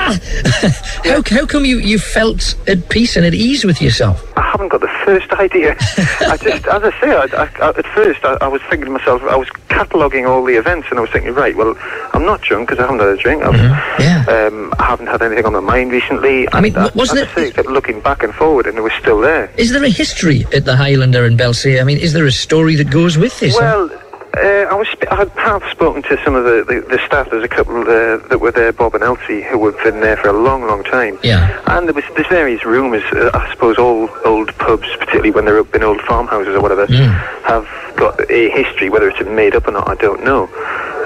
How, 0.05 1.23
how 1.27 1.47
come 1.47 1.65
you, 1.65 1.79
you 1.79 1.99
felt 1.99 2.55
at 2.69 2.89
peace 2.89 3.17
and 3.17 3.25
at 3.25 3.35
ease 3.35 3.65
with 3.65 3.81
yourself? 3.81 4.33
I 4.37 4.43
haven't 4.43 4.69
got 4.69 4.81
the 4.81 4.89
first 5.05 5.31
idea. 5.33 5.77
I 6.21 6.37
just, 6.37 6.67
as 6.67 6.83
I 6.85 7.01
say, 7.01 7.11
I, 7.15 7.25
I, 7.43 7.69
at 7.71 7.87
first 7.89 8.25
I, 8.25 8.37
I 8.41 8.49
was 8.49 8.61
thinking 8.63 8.87
to 8.87 8.91
myself, 8.91 9.23
I 9.23 9.37
was 9.37 9.49
cataloguing 9.69 10.29
all 10.29 10.45
the 10.45 10.55
events, 10.55 10.89
and 10.91 10.99
I 10.99 11.03
was 11.03 11.11
thinking, 11.11 11.35
right, 11.35 11.57
well, 11.57 11.75
I'm 12.13 12.25
not 12.25 12.41
drunk 12.43 12.69
because 12.69 12.83
I 12.83 12.87
haven't 12.87 13.01
had 13.01 13.09
a 13.09 13.17
drink. 13.17 13.43
I've, 13.43 13.55
Yeah. 14.01 14.25
Um, 14.29 14.73
I 14.79 14.85
haven't 14.85 15.07
had 15.07 15.23
anything 15.23 15.45
on 15.47 15.53
my 15.53 15.61
mind 15.61 15.91
recently. 15.93 16.49
I 16.53 16.61
mean, 16.61 16.77
uh, 16.77 16.91
wasn't 16.95 17.21
as 17.21 17.29
I 17.29 17.31
it- 17.31 17.49
say, 17.49 17.53
kept 17.53 17.69
looking 17.69 18.01
back 18.01 18.23
and 18.23 18.35
forward, 18.35 18.67
and 18.67 18.79
it 18.79 18.83
was 18.83 18.93
still 19.01 19.21
there. 19.21 19.51
Is 19.57 19.71
there 19.73 19.85
a 19.85 19.89
history 19.91 20.47
at 20.53 20.65
the 20.65 20.77
Highlander 20.77 21.25
in 21.27 21.37
Belsay? 21.37 21.81
I 21.81 21.85
mean, 21.85 21.99
is 21.99 22.13
there 22.13 22.27
a 22.27 22.33
story 22.33 22.77
that 22.77 22.91
goes 22.91 23.19
with 23.19 23.39
this? 23.41 23.57
Well, 23.57 23.91
uh, 24.37 24.67
I 24.71 24.75
was 24.75 24.89
sp- 24.91 25.11
I 25.11 25.27
have 25.37 25.63
spoken 25.71 26.03
to 26.05 26.23
some 26.25 26.35
of 26.35 26.45
the, 26.45 26.65
the, 26.67 26.81
the 26.89 26.99
staff. 27.07 27.31
There's 27.31 27.45
a 27.45 27.49
couple 27.49 27.81
uh, 27.83 28.19
that 28.29 28.39
were 28.41 28.53
there, 28.53 28.73
Bob 28.73 28.95
and 28.95 29.05
Elsie, 29.05 29.43
who 29.43 29.65
have 29.67 29.83
been 29.85 30.01
there 30.01 30.17
for 30.17 30.29
a 30.29 30.33
long, 30.33 30.67
long 30.67 30.83
time. 30.85 31.19
Yeah. 31.23 31.63
And 31.67 31.87
there 31.87 31.95
was 31.95 32.05
there's 32.15 32.27
various 32.29 32.65
rumours. 32.65 33.05
Uh, 33.13 33.31
I 33.35 33.51
suppose 33.53 33.79
all 33.79 34.09
old 34.25 34.57
pubs, 34.59 34.89
particularly 34.99 35.31
when 35.31 35.45
they're 35.45 35.59
up 35.61 35.75
in 35.75 35.83
old 35.83 36.01
farmhouses 36.03 36.55
or 36.55 36.61
whatever, 36.61 36.87
have 36.87 37.67
got 37.97 38.31
a 38.31 38.51
history. 38.51 38.91
Whether 38.91 39.09
it's 39.09 39.21
made 39.29 39.55
up 39.55 39.69
or 39.69 39.73
not, 39.73 39.89
I 39.89 39.95
don't 39.95 40.25
know. 40.25 40.49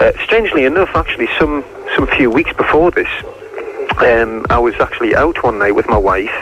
Uh, 0.01 0.13
strangely 0.25 0.65
enough, 0.65 0.91
actually, 0.95 1.29
some 1.39 1.65
some 1.97 2.07
few 2.07 2.31
weeks 2.31 2.53
before 2.55 2.91
this, 2.91 3.09
um, 3.99 4.47
I 4.51 4.59
was 4.59 4.75
actually 4.81 5.15
out 5.15 5.43
one 5.43 5.59
night 5.59 5.75
with 5.75 5.89
my 5.89 5.99
wife. 5.99 6.33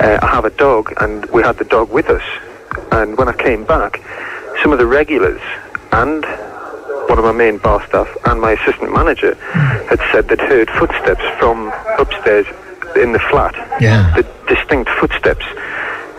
Uh, 0.00 0.18
I 0.22 0.26
have 0.28 0.44
a 0.44 0.50
dog, 0.50 0.92
and 1.00 1.26
we 1.26 1.42
had 1.42 1.58
the 1.58 1.64
dog 1.64 1.90
with 1.90 2.08
us. 2.08 2.22
And 2.92 3.16
when 3.18 3.28
I 3.28 3.32
came 3.32 3.64
back, 3.64 4.00
some 4.62 4.72
of 4.72 4.78
the 4.78 4.86
regulars 4.86 5.40
and 5.92 6.24
one 7.08 7.18
of 7.18 7.24
my 7.24 7.32
main 7.32 7.58
bar 7.58 7.84
staff 7.86 8.08
and 8.26 8.40
my 8.40 8.52
assistant 8.52 8.92
manager 8.92 9.34
had 9.90 10.00
said 10.12 10.28
they'd 10.28 10.40
heard 10.40 10.70
footsteps 10.70 11.24
from 11.38 11.72
upstairs 11.98 12.46
in 12.96 13.12
the 13.12 13.18
flat. 13.18 13.54
Yeah. 13.80 14.14
The 14.14 14.26
distinct 14.54 14.90
footsteps 14.90 15.44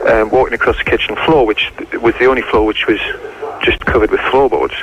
um, 0.07 0.29
walking 0.29 0.53
across 0.53 0.77
the 0.77 0.83
kitchen 0.83 1.15
floor, 1.15 1.45
which 1.45 1.71
was 2.01 2.15
the 2.19 2.25
only 2.25 2.41
floor 2.41 2.65
which 2.65 2.87
was 2.87 2.99
just 3.61 3.79
covered 3.85 4.11
with 4.11 4.21
floorboards. 4.31 4.73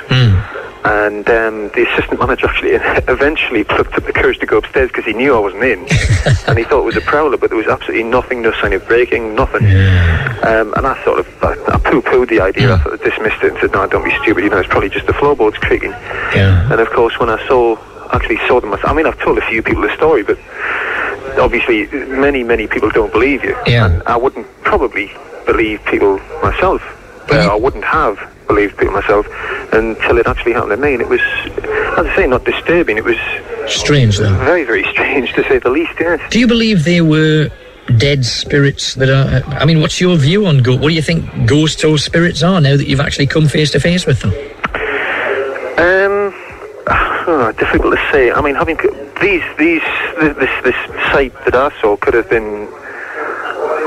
And 0.85 1.27
um, 1.29 1.67
the 1.75 1.85
assistant 1.91 2.19
manager 2.19 2.47
actually 2.47 2.71
eventually 3.11 3.65
plucked 3.65 3.95
up 3.95 4.05
the 4.05 4.13
courage 4.13 4.39
to 4.39 4.45
go 4.45 4.59
upstairs 4.59 4.87
because 4.87 5.03
he 5.03 5.13
knew 5.13 5.35
I 5.35 5.39
wasn't 5.39 5.63
in, 5.63 5.79
and 6.47 6.57
he 6.57 6.63
thought 6.63 6.81
it 6.81 6.85
was 6.85 6.95
a 6.95 7.01
prowler, 7.01 7.35
but 7.37 7.49
there 7.49 7.57
was 7.57 7.67
absolutely 7.67 8.03
nothing, 8.03 8.41
no 8.41 8.53
sign 8.53 8.71
of 8.71 8.87
breaking, 8.87 9.35
nothing. 9.35 9.65
Um, 9.65 10.73
and 10.77 10.87
I 10.87 11.01
sort 11.03 11.19
of, 11.19 11.43
I, 11.43 11.51
I 11.67 11.77
poo-pooed 11.79 12.29
the 12.29 12.39
idea, 12.39 12.75
I 12.75 12.81
sort 12.81 12.93
of 12.93 13.03
dismissed 13.03 13.43
it 13.43 13.51
and 13.51 13.59
said, 13.59 13.71
no, 13.73 13.87
don't 13.87 14.05
be 14.05 14.15
stupid, 14.21 14.43
you 14.45 14.49
know, 14.49 14.57
it's 14.57 14.69
probably 14.69 14.89
just 14.89 15.05
the 15.05 15.13
floorboards 15.13 15.57
creaking. 15.57 15.91
Yeah. 15.91 16.71
And 16.71 16.79
of 16.79 16.89
course, 16.91 17.19
when 17.19 17.29
I 17.29 17.45
saw, 17.45 17.77
actually 18.13 18.39
saw 18.47 18.61
them, 18.61 18.73
I 18.73 18.93
mean, 18.93 19.05
I've 19.05 19.19
told 19.19 19.37
a 19.37 19.45
few 19.49 19.61
people 19.61 19.81
the 19.81 19.93
story, 19.95 20.23
but 20.23 20.39
obviously 21.37 21.87
many, 22.07 22.43
many 22.43 22.67
people 22.67 22.89
don't 22.89 23.11
believe 23.11 23.43
you. 23.43 23.57
Yeah. 23.67 23.85
And 23.85 24.03
I 24.03 24.15
wouldn't 24.15 24.47
probably 24.69 25.11
believe 25.47 25.83
people 25.85 26.13
myself. 26.43 26.81
But 27.27 27.39
Uh, 27.45 27.55
I 27.55 27.57
wouldn't 27.65 27.83
have 27.99 28.15
believed 28.47 28.77
people 28.77 28.93
myself 29.01 29.25
until 29.73 30.15
it 30.21 30.27
actually 30.27 30.53
happened 30.53 30.73
to 30.77 30.81
me. 30.87 30.91
And 30.93 31.01
it 31.01 31.09
was, 31.09 31.21
as 31.99 32.05
I 32.05 32.15
say, 32.15 32.25
not 32.27 32.43
disturbing. 32.45 32.95
It 32.97 33.03
was 33.03 33.17
Strange, 33.67 34.17
though. 34.19 34.33
very, 34.51 34.63
very 34.63 34.85
strange 34.93 35.33
to 35.33 35.41
say 35.49 35.57
the 35.59 35.69
least, 35.79 35.93
yes. 35.99 36.19
Do 36.29 36.39
you 36.39 36.47
believe 36.47 36.77
there 36.85 37.03
were 37.15 37.49
dead 37.97 38.23
spirits 38.25 38.93
that 38.99 39.09
are. 39.09 39.27
I 39.61 39.65
mean, 39.65 39.79
what's 39.81 39.99
your 39.99 40.15
view 40.15 40.45
on 40.45 40.55
ghosts? 40.61 40.81
What 40.81 40.89
do 40.89 40.95
you 40.95 41.01
think 41.01 41.21
ghosts 41.47 41.83
or 41.83 41.97
spirits 41.97 42.43
are 42.43 42.61
now 42.61 42.75
that 42.77 42.87
you've 42.87 42.99
actually 43.07 43.27
come 43.35 43.47
face 43.47 43.71
to 43.71 43.79
face 43.79 44.05
with 44.05 44.19
them? 44.21 44.31
Um, 45.87 46.33
oh, 47.27 47.51
difficult 47.57 47.91
to 47.95 48.01
say. 48.11 48.31
I 48.31 48.41
mean, 48.45 48.55
having 48.55 48.77
these 49.25 49.45
these 49.57 49.87
this 50.41 50.53
this 50.67 50.79
site 51.11 51.33
that 51.45 51.55
I 51.55 51.69
saw 51.81 51.97
could 51.97 52.13
have 52.13 52.29
been. 52.29 52.67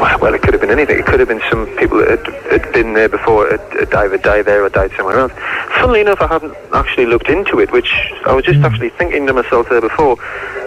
Well, 0.02 0.34
it 0.34 0.42
could 0.42 0.52
have 0.54 0.60
been 0.60 0.70
anything. 0.70 0.98
It 0.98 1.06
could 1.06 1.20
have 1.20 1.28
been 1.28 1.42
some 1.48 1.66
people 1.76 1.98
that 1.98 2.08
had, 2.26 2.62
had 2.62 2.72
been 2.72 2.94
there 2.94 3.08
before, 3.08 3.48
had, 3.48 3.60
had 3.78 3.94
either 3.94 4.18
died 4.18 4.46
there 4.46 4.64
or 4.64 4.68
died 4.68 4.90
somewhere 4.96 5.18
else. 5.18 5.32
Funnily 5.80 6.00
enough, 6.00 6.20
I 6.20 6.26
haven't 6.26 6.56
actually 6.72 7.06
looked 7.06 7.28
into 7.28 7.60
it, 7.60 7.70
which 7.70 7.92
I 8.26 8.34
was 8.34 8.44
just 8.44 8.60
actually 8.60 8.90
thinking 8.90 9.26
to 9.28 9.32
myself 9.32 9.68
there 9.68 9.80
before 9.80 10.16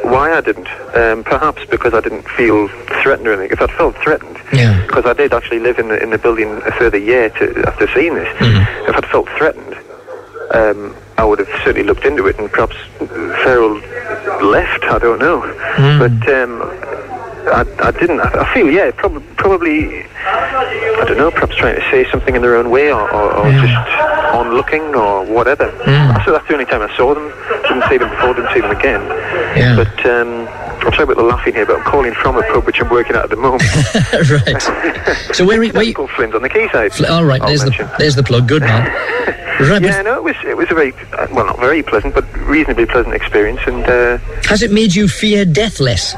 why 0.04 0.34
I 0.34 0.39
didn't. 0.41 0.67
Um, 0.95 1.24
perhaps 1.24 1.65
because 1.65 1.93
I 1.93 2.00
didn't 2.02 2.28
feel 2.30 2.67
threatened 3.02 3.28
or 3.28 3.34
anything. 3.34 3.52
If 3.52 3.62
I'd 3.62 3.71
felt 3.76 3.95
threatened, 3.98 4.38
Yeah. 4.54 4.82
because 4.88 5.06
I 5.06 5.13
did 5.13 5.34
actually 5.34 5.60
live 5.60 5.80
in 5.80 5.89
the, 5.89 6.02
in 6.02 6.12
the 6.12 6.17
building 6.17 6.62
a 6.65 6.71
further 6.71 6.98
year 6.98 7.30
to, 7.32 7.63
after 7.67 7.88
seeing 7.93 8.15
this, 8.15 8.30
if 8.88 8.95
I'd 8.95 9.06
felt 9.08 9.28
threatened, 9.38 9.76
um, 10.54 10.95
I 11.17 11.24
would 11.26 11.39
have 11.39 11.50
certainly 11.63 11.84
looked 11.84 12.06
into 12.06 12.28
it 12.28 12.38
and 12.39 12.50
perhaps 12.52 12.76
Farrell 13.43 13.76
left, 14.50 14.84
I 14.86 14.98
don't 15.00 15.19
know. 15.19 15.41
But 16.00 16.30
um, 16.34 16.62
I, 17.47 17.65
I 17.79 17.91
didn't. 17.91 18.19
I, 18.19 18.41
I 18.41 18.53
feel, 18.53 18.69
yeah, 18.69 18.91
prob- 18.91 19.23
probably, 19.38 20.03
I 20.03 21.03
don't 21.08 21.17
know, 21.17 21.31
perhaps 21.31 21.55
trying 21.55 21.75
to 21.75 21.81
say 21.91 22.10
something 22.12 22.36
in 22.36 22.41
their 22.41 22.55
own 22.55 22.69
way 22.69 22.91
or, 22.91 23.01
or, 23.12 23.34
or 23.34 23.51
just 23.51 23.73
on 24.34 24.53
looking 24.53 24.81
or 24.95 25.23
whatever. 25.25 25.69
So 26.25 26.31
that's 26.31 26.47
the 26.47 26.53
only 26.53 26.65
time 26.65 26.81
I 26.81 26.95
saw 26.97 27.13
them. 27.13 27.31
Didn't 27.63 27.88
see 27.89 27.97
them 27.97 28.10
before, 28.10 28.34
didn't 28.34 28.53
see 28.53 28.62
them 28.62 28.71
again. 28.71 29.01
Yeah. 29.58 29.75
But 29.75 30.05
um, 30.05 30.47
I'm 30.86 30.91
sorry 30.93 31.03
about 31.03 31.17
the 31.17 31.23
laughing 31.23 31.53
here, 31.53 31.65
but 31.65 31.77
I'm 31.77 31.84
calling 31.86 32.13
from 32.13 32.38
a 32.38 32.41
pub 32.43 32.65
which 32.65 32.79
I'm 32.81 32.89
working 32.89 33.15
at 33.15 33.23
at 33.25 33.29
the 33.29 33.36
moment. 33.36 33.63
right. 34.29 34.62
So 35.36 35.45
where, 35.45 35.60
where 35.71 35.84
you. 35.84 35.93
Called 35.93 36.10
Flint 36.12 36.34
on 36.36 36.41
the 36.41 36.49
quayside. 36.49 36.93
Fl- 36.93 37.05
All 37.08 37.23
right, 37.25 37.41
I'll 37.41 37.47
there's 37.47 37.63
mention. 37.63 37.88
the 37.88 37.95
there's 37.99 38.15
the 38.15 38.23
plug. 38.23 38.47
Good 38.47 38.62
man. 38.63 39.31
Right, 39.58 39.81
Yeah, 39.81 40.01
no, 40.01 40.15
it 40.17 40.23
was 40.23 40.36
it 40.45 40.58
was 40.58 40.69
a 40.69 40.73
very 40.73 40.91
uh, 41.13 41.27
well, 41.31 41.45
not 41.45 41.58
very 41.60 41.81
pleasant, 41.81 42.13
but 42.13 42.25
reasonably 42.39 42.86
pleasant 42.86 43.15
experience. 43.15 43.62
And 43.65 43.86
uh, 43.86 44.17
has 44.49 44.62
it 44.62 44.69
made 44.69 44.93
you 44.93 45.08
fear 45.08 45.45
death 45.45 45.79
less? 45.79 46.13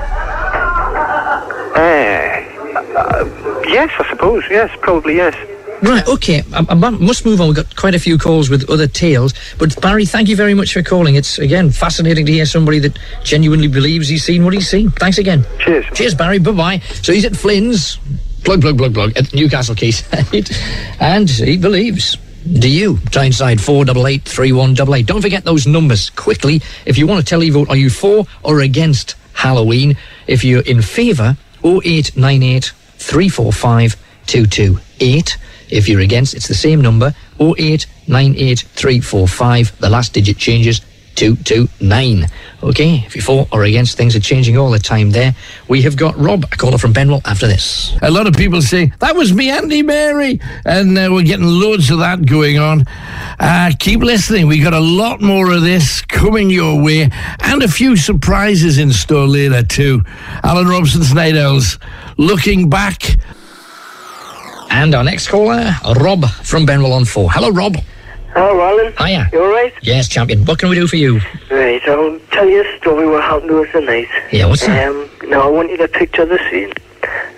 Uh, 1.81 3.63
yes, 3.67 3.91
I 3.99 4.07
suppose. 4.09 4.43
Yes, 4.49 4.75
probably 4.81 5.15
yes. 5.15 5.35
Right, 5.81 6.07
okay. 6.07 6.41
I, 6.53 6.65
I 6.69 6.73
must 6.73 7.23
move 7.25 7.39
on. 7.39 7.47
We've 7.47 7.55
got 7.55 7.75
quite 7.75 7.93
a 7.93 7.99
few 7.99 8.17
calls 8.17 8.49
with 8.49 8.69
other 8.69 8.87
tales. 8.87 9.33
But 9.59 9.79
Barry, 9.79 10.05
thank 10.05 10.27
you 10.27 10.35
very 10.35 10.53
much 10.53 10.73
for 10.73 10.81
calling. 10.81 11.15
It's, 11.15 11.37
again, 11.37 11.69
fascinating 11.69 12.25
to 12.25 12.31
hear 12.31 12.45
somebody 12.45 12.79
that 12.79 12.97
genuinely 13.23 13.67
believes 13.67 14.07
he's 14.07 14.23
seen 14.23 14.43
what 14.43 14.53
he's 14.53 14.67
seen. 14.69 14.89
Thanks 14.91 15.19
again. 15.19 15.45
Cheers. 15.59 15.85
Cheers, 15.93 16.15
Barry. 16.15 16.39
Bye 16.39 16.51
bye. 16.51 16.79
So 16.79 17.13
he's 17.13 17.25
at 17.25 17.33
Flynn's, 17.33 17.97
plug, 18.43 18.61
plug, 18.61 18.77
plug, 18.77 18.93
plug, 18.93 19.15
at 19.17 19.33
Newcastle 19.33 19.75
Quayside. 19.75 20.49
and 20.99 21.29
he 21.29 21.57
believes. 21.57 22.17
Do 22.53 22.69
you? 22.69 22.97
Tyneside 23.11 23.59
488 23.59 24.23
3188. 24.23 25.05
Don't 25.05 25.21
forget 25.21 25.43
those 25.43 25.67
numbers 25.67 26.09
quickly. 26.11 26.61
If 26.85 26.97
you 26.97 27.05
want 27.05 27.19
to 27.19 27.25
tell 27.25 27.43
you 27.43 27.51
vote, 27.51 27.69
are 27.69 27.75
you 27.75 27.89
for 27.89 28.25
or 28.41 28.61
against 28.61 29.15
Halloween? 29.33 29.97
If 30.27 30.45
you're 30.45 30.61
in 30.61 30.81
favour, 30.81 31.35
0898 31.67 32.71
345 32.97 33.95
228. 34.25 35.38
If 35.69 35.89
you're 35.89 35.99
against, 35.99 36.34
it's 36.34 36.47
the 36.47 36.53
same 36.53 36.82
number 36.82 37.13
0898 37.39 38.60
345. 38.60 39.80
The 39.80 39.89
last 39.89 40.13
digit 40.13 40.38
changes 40.38 40.82
229. 41.17 42.27
Okay, 42.63 43.03
if 43.06 43.15
you're 43.15 43.23
for 43.23 43.47
or 43.51 43.63
against, 43.63 43.97
things 43.97 44.15
are 44.15 44.19
changing 44.19 44.56
all 44.56 44.69
the 44.69 44.80
time 44.80 45.10
there. 45.10 45.36
We 45.67 45.82
have 45.82 45.97
got 45.97 46.15
Rob, 46.15 46.45
a 46.45 46.56
caller 46.56 46.77
from 46.77 46.93
Benwell, 46.93 47.21
after 47.25 47.47
this. 47.47 47.97
A 48.03 48.12
lot 48.12 48.27
of 48.27 48.36
people 48.36 48.62
say, 48.62 48.91
that 48.99 49.15
was 49.15 49.34
me, 49.34 49.49
Andy 49.49 49.82
Mary. 49.82 50.39
And 50.63 50.95
uh, 50.95 51.10
we're 51.12 51.23
getting 51.23 51.47
loads 51.47 51.89
of 51.89 51.99
that 51.99 52.25
going 52.25 52.60
on. 52.60 52.86
Uh, 53.39 53.71
keep 53.80 54.01
listening. 54.01 54.47
We 54.47 54.62
got 54.62 54.73
a 54.73 54.80
lot 54.80 55.19
more 55.19 55.51
of 55.51 55.62
this 55.63 56.01
coming 56.01 56.51
your 56.51 56.82
way 56.82 57.10
and 57.39 57.63
a 57.63 57.67
few 57.67 57.95
surprises 57.95 58.77
in 58.77 58.91
store 58.91 59.27
later, 59.27 59.63
too. 59.63 60.03
Alan 60.43 60.67
Robson's 60.67 61.15
Owls 61.15 61.80
looking 62.17 62.69
back. 62.69 63.01
And 64.69 64.93
our 64.93 65.03
next 65.03 65.30
caller, 65.30 65.73
Rob 65.99 66.25
from 66.30 66.67
Benwell 66.67 66.93
on 66.93 67.06
4. 67.06 67.32
Hello, 67.32 67.49
Rob. 67.49 67.77
Hello, 68.38 68.62
Alan. 68.62 68.93
Hiya. 69.00 69.32
You 69.34 69.43
alright? 69.45 69.73
Yes, 69.82 70.08
champion. 70.08 70.45
What 70.45 70.60
can 70.60 70.69
we 70.69 70.76
do 70.76 70.86
for 70.86 70.95
you? 70.95 71.19
Right, 71.50 71.82
I'll 71.88 72.19
tell 72.30 72.47
you 72.47 72.63
a 72.63 72.78
story 72.78 73.10
what 73.10 73.23
happened 73.23 73.50
to 73.50 73.63
us 73.63 73.71
tonight. 73.71 74.08
Yeah, 74.32 74.45
what's 74.45 74.63
that? 74.67 74.89
Um, 74.89 75.10
now, 75.28 75.41
I 75.41 75.47
want 75.47 75.71
you 75.71 75.78
to 75.78 75.88
picture 75.88 76.23
the 76.23 76.38
scene. 76.47 76.71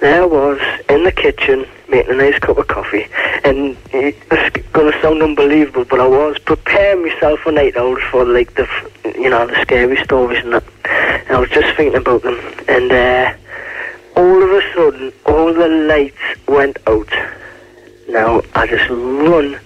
There 0.02 0.24
I 0.24 0.26
was 0.26 0.60
in 0.90 1.06
the 1.06 1.14
kitchen 1.14 1.66
making 1.88 2.16
a 2.16 2.18
nice 2.18 2.38
cup 2.40 2.58
of 2.58 2.68
coffee, 2.68 3.08
and 3.46 3.78
it's 3.94 4.20
going 4.74 4.92
to 4.92 5.02
sound 5.02 5.24
unbelievable, 5.24 5.86
but 5.86 6.02
I 6.02 6.06
was 6.06 6.38
preparing 6.40 7.08
myself 7.08 7.40
for 7.40 7.54
night 7.54 7.78
owls 7.78 8.02
for 8.12 8.26
like 8.26 8.54
the, 8.56 8.68
you 9.16 9.30
know, 9.30 9.48
the 9.48 9.58
scary 9.62 10.04
stories 10.04 10.44
and 10.44 10.52
that. 10.52 10.64
And 11.30 11.38
I 11.38 11.40
was 11.40 11.50
just 11.50 11.78
thinking 11.78 11.96
about 11.96 12.24
them, 12.24 12.38
and 12.68 12.92
uh, 12.92 13.34
all 14.18 14.44
of 14.44 14.50
a 14.50 14.62
sudden, 14.74 15.14
all 15.26 15.54
the 15.54 15.70
lights 15.70 16.18
went 16.50 16.78
out. 16.88 17.08
Now 18.10 18.42
I 18.54 18.68
just 18.68 18.90
run. 18.90 19.58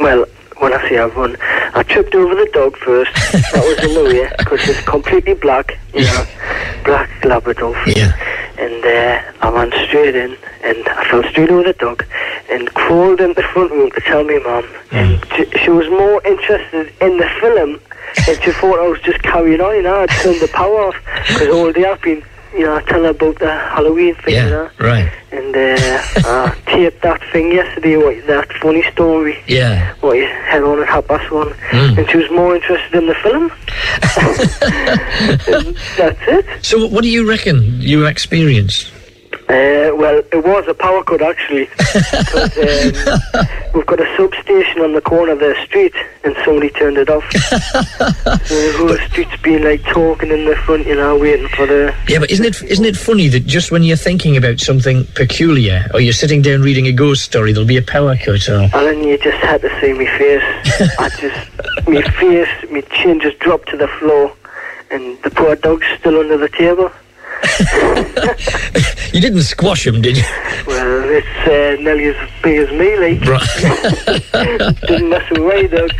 Well, 0.00 0.24
when 0.58 0.72
I 0.72 0.88
say 0.88 0.98
I 0.98 1.06
run, 1.06 1.36
I 1.74 1.82
tripped 1.82 2.14
over 2.14 2.34
the 2.34 2.48
dog 2.52 2.76
first. 2.78 3.12
that 3.14 3.62
was 3.64 3.76
the 3.76 4.04
way 4.04 4.30
because 4.38 4.68
it's 4.68 4.80
completely 4.82 5.34
black, 5.34 5.78
you 5.94 6.04
know, 6.04 6.26
black 6.84 7.24
Labrador. 7.24 7.76
Yeah. 7.86 8.12
And 8.58 8.84
uh, 8.84 9.46
I 9.46 9.50
ran 9.50 9.70
straight 9.86 10.16
in, 10.16 10.36
and 10.64 10.88
I 10.88 11.08
fell 11.10 11.22
straight 11.24 11.50
over 11.50 11.62
the 11.62 11.74
dog, 11.74 12.04
and 12.50 12.72
crawled 12.72 13.20
in 13.20 13.34
the 13.34 13.42
front 13.42 13.70
room 13.70 13.90
to 13.90 14.00
tell 14.00 14.24
my 14.24 14.38
mum. 14.38 14.64
And 14.92 15.22
she, 15.36 15.58
she 15.58 15.70
was 15.70 15.88
more 15.90 16.26
interested 16.26 16.90
in 17.02 17.18
the 17.18 17.28
film, 17.40 17.80
and 18.28 18.42
she 18.42 18.52
thought 18.52 18.78
I 18.80 18.88
was 18.88 19.00
just 19.00 19.22
carrying 19.22 19.60
on. 19.60 19.76
You 19.76 19.82
know, 19.82 19.96
I'd 19.96 20.08
turned 20.08 20.40
the 20.40 20.48
power 20.48 20.88
off 20.88 20.96
because 21.28 21.48
all 21.48 21.70
day 21.70 21.84
I've 21.84 22.00
been, 22.00 22.24
you 22.56 22.64
know, 22.64 22.80
telling 22.80 23.04
her 23.04 23.10
about 23.10 23.38
the 23.38 23.50
Halloween 23.50 24.14
thing. 24.16 24.34
You 24.34 24.40
Yeah, 24.40 24.48
know? 24.50 24.70
right. 24.80 25.12
And 25.32 25.54
uh, 25.54 26.02
I 26.28 26.56
taped 26.66 27.02
that 27.02 27.22
thing 27.32 27.52
yesterday, 27.52 27.96
what, 27.96 28.26
that 28.26 28.52
funny 28.54 28.82
story, 28.92 29.42
Yeah. 29.46 29.94
what 30.00 30.16
you 30.16 30.26
had 30.26 30.62
on 30.62 30.80
at 30.80 30.88
half 30.88 31.06
past 31.06 31.30
one. 31.30 31.48
Mm. 31.70 31.98
And 31.98 32.10
she 32.10 32.16
was 32.18 32.30
more 32.30 32.54
interested 32.56 32.94
in 32.94 33.06
the 33.06 33.14
film. 33.16 33.52
That's 35.96 36.18
it. 36.28 36.64
So, 36.64 36.86
what 36.86 37.02
do 37.02 37.08
you 37.10 37.28
reckon 37.28 37.80
you 37.80 38.06
experienced? 38.06 38.92
Uh, 39.48 39.94
well, 39.94 40.18
it 40.32 40.44
was 40.44 40.64
a 40.66 40.74
power 40.74 41.04
cut 41.04 41.22
actually. 41.22 41.66
'Cause, 41.76 42.58
um, 42.58 43.46
we've 43.74 43.86
got 43.86 44.00
a 44.00 44.16
substation 44.16 44.80
on 44.80 44.92
the 44.92 45.00
corner 45.00 45.32
of 45.32 45.38
the 45.38 45.54
street, 45.64 45.94
and 46.24 46.34
somebody 46.44 46.68
turned 46.70 46.98
it 46.98 47.08
off. 47.08 47.24
so 47.32 48.54
the 48.54 48.74
whole 48.76 48.98
street's 49.08 49.36
been 49.42 49.62
like 49.62 49.82
talking 49.84 50.30
in 50.30 50.46
the 50.46 50.56
front, 50.56 50.84
you 50.86 50.96
know, 50.96 51.16
waiting 51.16 51.46
for 51.48 51.64
the. 51.64 51.94
Yeah, 52.08 52.18
but 52.18 52.30
isn't 52.30 52.44
it 52.44 52.60
isn't 52.64 52.84
it 52.84 52.96
funny 52.96 53.28
that 53.28 53.46
just 53.46 53.70
when 53.70 53.84
you're 53.84 53.96
thinking 53.96 54.36
about 54.36 54.58
something 54.58 55.04
peculiar, 55.14 55.86
or 55.94 56.00
you're 56.00 56.12
sitting 56.12 56.42
down 56.42 56.62
reading 56.62 56.88
a 56.88 56.92
ghost 56.92 57.22
story, 57.22 57.52
there'll 57.52 57.68
be 57.68 57.76
a 57.76 57.82
power 57.82 58.16
cut, 58.16 58.48
or 58.48 58.68
Alan, 58.74 59.04
you 59.04 59.16
just 59.16 59.38
had 59.38 59.60
to 59.62 59.80
see 59.80 59.92
my 59.92 60.06
face. 60.18 60.42
I 60.98 61.08
just, 61.20 61.86
my 61.88 62.02
face, 62.02 62.48
my 62.70 62.80
chin 62.80 63.20
just 63.20 63.38
dropped 63.38 63.68
to 63.68 63.76
the 63.76 63.88
floor, 63.88 64.32
and 64.90 65.16
the 65.22 65.30
poor 65.30 65.54
dog's 65.54 65.86
still 66.00 66.18
under 66.18 66.36
the 66.36 66.48
table. 66.48 66.90
you 69.12 69.20
didn't 69.20 69.42
squash 69.42 69.86
him, 69.86 70.00
did 70.02 70.16
you? 70.16 70.22
Well, 70.66 71.04
it's 71.10 71.26
uh, 71.46 71.82
nearly 71.82 72.06
as 72.06 72.30
big 72.42 72.58
as 72.58 72.70
me, 72.70 72.96
like. 72.96 73.20
Right. 73.24 74.80
Didn't 74.88 75.08
mess 75.10 75.30
away, 75.36 75.66
dog. 75.68 75.90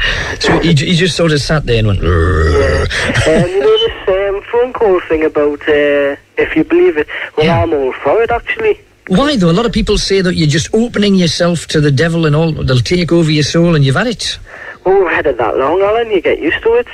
so 0.41 0.59
he, 0.61 0.69
he 0.75 0.95
just 0.95 1.17
sort 1.17 1.33
of 1.33 1.41
sat 1.41 1.67
there 1.67 1.79
and 1.79 1.87
went. 1.89 2.01
"Rrrr." 2.01 2.83
Um, 3.27 3.49
you 3.51 3.61
know 3.61 3.79
this 3.79 4.09
um, 4.09 4.43
phone 4.51 4.73
call 4.73 5.01
thing 5.09 5.25
about 5.25 5.61
uh, 5.69 6.17
if 6.37 6.57
you 6.57 6.65
believe 6.65 6.97
it? 6.97 7.07
Well, 7.37 7.47
Yeah. 7.47 7.63
I'm 7.63 7.73
all 7.73 7.93
for 7.93 8.23
it, 8.23 8.31
actually. 8.31 8.81
Why 9.09 9.37
though? 9.37 9.51
A 9.51 9.53
lot 9.53 9.67
of 9.67 9.73
people 9.73 9.99
say 9.99 10.21
that 10.21 10.35
you're 10.35 10.49
just 10.49 10.69
opening 10.75 11.15
yourself 11.15 11.67
to 11.69 11.81
the 11.81 11.93
devil 11.93 12.27
and 12.27 12.35
all. 12.35 12.53
They'll 12.53 12.79
take 12.81 13.13
over 13.13 13.31
your 13.31 13.45
soul, 13.45 13.75
and 13.75 13.85
you've 13.85 13.97
had 13.97 14.09
it. 14.09 14.39
Well, 14.85 15.01
we've 15.05 15.13
had 15.13 15.27
it 15.27 15.39
that 15.39 15.57
long, 15.57 15.81
Alan. 15.81 16.11
You 16.11 16.21
get 16.21 16.41
used 16.41 16.63
to 16.63 16.73
it. 16.75 16.87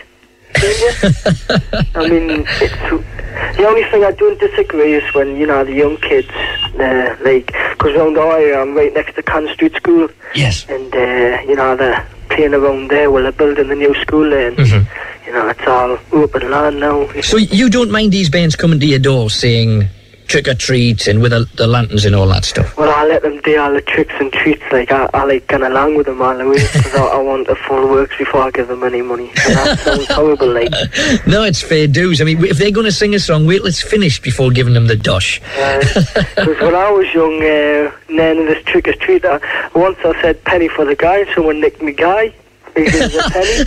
I 1.94 2.08
mean, 2.08 2.46
it's, 2.60 3.56
the 3.56 3.64
only 3.66 3.84
thing 3.90 4.04
I 4.04 4.12
don't 4.12 4.38
disagree 4.38 4.94
is 4.94 5.14
when, 5.14 5.36
you 5.36 5.46
know, 5.46 5.64
the 5.64 5.72
young 5.74 5.96
kids, 5.98 6.28
uh, 6.78 7.16
like, 7.24 7.46
because 7.72 7.94
around 7.96 8.18
our 8.18 8.38
area, 8.38 8.60
I'm 8.60 8.74
right 8.76 8.92
next 8.94 9.14
to 9.16 9.22
Can 9.22 9.52
Street 9.54 9.74
School, 9.76 10.08
Yes. 10.34 10.66
and, 10.68 10.94
uh, 10.94 11.42
you 11.48 11.56
know, 11.56 11.76
they're 11.76 12.06
playing 12.30 12.54
around 12.54 12.88
there 12.88 13.10
while 13.10 13.22
they're 13.22 13.32
building 13.32 13.68
the 13.68 13.74
new 13.74 13.94
school 14.02 14.28
there, 14.28 14.48
and, 14.48 14.58
you 15.26 15.32
know, 15.32 15.48
it's 15.48 15.66
all 15.66 15.98
open 16.12 16.50
land 16.50 16.80
now. 16.80 17.08
So 17.22 17.36
you 17.36 17.68
don't 17.68 17.90
mind 17.90 18.12
these 18.12 18.28
bands 18.30 18.56
coming 18.56 18.80
to 18.80 18.86
your 18.86 18.98
door 18.98 19.30
saying 19.30 19.88
trick 20.28 20.48
or 20.48 20.54
treat 20.54 21.06
and 21.06 21.20
with 21.22 21.32
the, 21.32 21.48
the 21.56 21.66
lanterns 21.66 22.04
and 22.04 22.14
all 22.14 22.26
that 22.28 22.44
stuff? 22.44 22.76
Well, 22.76 22.90
I 22.90 23.04
let 23.06 23.22
them 23.22 23.40
do 23.42 23.58
all 23.61 23.72
the 23.72 23.82
tricks 23.82 24.14
and 24.18 24.32
treats. 24.32 24.62
Like 24.70 24.90
I, 24.90 25.08
I 25.14 25.24
like 25.24 25.46
going 25.46 25.62
along 25.62 25.96
with 25.96 26.06
them 26.06 26.20
all 26.22 26.37
the 26.37 26.48
way 26.48 26.62
because 26.62 26.94
I, 26.94 27.04
I 27.04 27.18
want 27.18 27.46
the 27.46 27.54
full 27.56 27.88
works 27.88 28.16
before 28.18 28.42
I 28.42 28.50
give 28.50 28.68
them 28.68 28.82
any 28.85 29.02
money. 29.02 29.28
And 29.44 29.56
that 29.56 29.78
sounds 29.80 30.06
horrible. 30.11 30.52
Like 30.52 30.70
No, 31.26 31.44
it's 31.44 31.62
fair 31.62 31.87
dues. 31.87 32.20
I 32.20 32.24
mean, 32.24 32.42
if 32.44 32.58
they're 32.58 32.70
going 32.70 32.87
to 32.87 32.92
sing 32.92 33.14
a 33.14 33.20
song, 33.20 33.46
wait 33.46 33.58
till 33.58 33.66
it's 33.66 33.82
finished 33.82 34.22
before 34.22 34.50
giving 34.50 34.74
them 34.74 34.87
the 34.87 34.96
dosh. 34.96 35.40
because 35.40 36.61
when 36.61 36.74
I 36.74 36.90
was 36.90 37.12
young, 37.14 37.37
uh, 37.42 37.92
then 38.08 38.46
this 38.46 38.62
trick 38.64 38.88
or 38.88 38.94
treat, 38.94 39.24
uh, 39.24 39.38
once 39.74 39.98
I 40.04 40.20
said 40.22 40.42
penny 40.44 40.68
for 40.68 40.85
the 40.85 40.94
guy, 40.96 41.32
someone 41.35 41.61
nicked 41.61 41.82
me 41.82 41.92
guy. 41.92 42.32
He 42.74 42.85
gives 42.85 43.14
a 43.14 43.22
penny. 43.30 43.64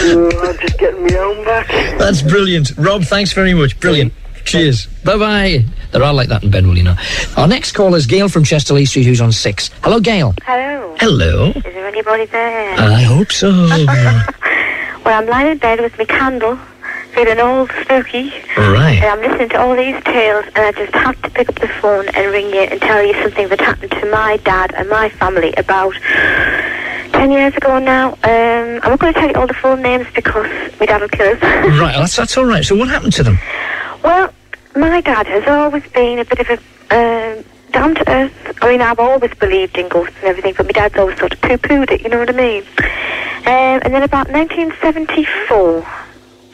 so 0.00 0.28
I'm 0.42 0.58
just 0.58 0.78
getting 0.78 1.06
my 1.06 1.14
own 1.18 1.44
back. 1.44 1.68
That's 1.98 2.20
brilliant. 2.22 2.72
Rob, 2.76 3.04
thanks 3.04 3.32
very 3.32 3.54
much. 3.54 3.78
Brilliant. 3.78 4.12
Cheers. 4.44 4.86
Bye 5.04 5.16
bye. 5.16 5.64
They're 5.92 6.04
all 6.04 6.14
like 6.14 6.28
that 6.28 6.42
in 6.44 6.50
Benwell, 6.50 6.76
you 6.76 6.84
know. 6.84 6.96
Our 7.36 7.48
next 7.48 7.72
caller 7.72 7.96
is 7.96 8.06
Gail 8.06 8.28
from 8.28 8.44
Chester-le-Street, 8.44 9.04
who's 9.04 9.20
on 9.20 9.32
six. 9.32 9.70
Hello, 9.82 9.98
Gail. 10.00 10.34
Hello. 10.44 10.96
Hello. 11.00 11.50
Is 11.50 11.62
there 11.62 11.86
anybody 11.86 12.26
there? 12.26 12.74
I 12.78 13.02
hope 13.02 13.32
so. 13.32 13.50
well, 15.04 15.20
I'm 15.20 15.26
lying 15.26 15.52
in 15.52 15.58
bed 15.58 15.80
with 15.80 15.96
my 15.98 16.04
candle, 16.04 16.56
feeling 17.12 17.40
all 17.40 17.66
spooky, 17.82 18.32
and. 18.56 19.04
I'm 19.04 19.20
listening 19.20 19.48
to 19.50 19.60
all 19.60 19.74
these 19.74 20.00
tales, 20.04 20.44
and 20.54 20.58
I 20.58 20.72
just 20.72 20.92
have 20.94 21.20
to 21.22 21.30
pick 21.30 21.48
up 21.48 21.56
the 21.56 21.68
phone 21.68 22.06
and 22.08 22.30
ring 22.30 22.50
you 22.50 22.60
and 22.60 22.80
tell 22.80 23.04
you 23.04 23.14
something 23.22 23.48
that 23.48 23.60
happened 23.60 23.90
to 23.92 24.10
my 24.10 24.36
dad 24.38 24.72
and 24.76 24.88
my 24.88 25.08
family 25.08 25.52
about 25.54 25.94
10 27.12 27.32
years 27.32 27.56
ago 27.56 27.80
now. 27.80 28.10
Um, 28.22 28.80
I'm 28.82 28.90
not 28.90 28.98
going 29.00 29.12
to 29.12 29.18
tell 29.18 29.28
you 29.28 29.34
all 29.34 29.46
the 29.48 29.54
full 29.54 29.76
names 29.76 30.06
because 30.14 30.46
my 30.78 30.86
dad 30.86 31.00
will 31.00 31.08
kill 31.08 31.32
us. 31.34 31.42
Right, 31.42 31.96
that's, 31.96 32.14
that's 32.14 32.36
all 32.36 32.44
right. 32.44 32.64
So 32.64 32.76
what 32.76 32.88
happened 32.88 33.12
to 33.14 33.24
them? 33.24 33.38
Well, 34.02 34.32
my 34.74 35.00
dad 35.00 35.26
has 35.26 35.46
always 35.46 35.86
been 35.92 36.18
a 36.18 36.24
bit 36.24 36.40
of 36.40 36.48
a 36.50 36.58
um, 36.92 37.44
down 37.72 37.94
to 37.94 38.10
earth. 38.10 38.58
I 38.62 38.68
mean, 38.68 38.80
I've 38.80 38.98
always 38.98 39.32
believed 39.34 39.76
in 39.76 39.88
ghosts 39.88 40.16
and 40.16 40.24
everything, 40.24 40.54
but 40.56 40.66
my 40.66 40.72
dad's 40.72 40.96
always 40.96 41.18
sort 41.18 41.32
of 41.32 41.40
poo 41.40 41.56
pooed 41.58 41.90
it. 41.90 42.02
You 42.02 42.08
know 42.08 42.18
what 42.18 42.30
I 42.30 42.32
mean? 42.32 42.62
Um, 43.46 43.80
and 43.82 43.94
then 43.94 44.02
about 44.02 44.30
1974, 44.30 45.86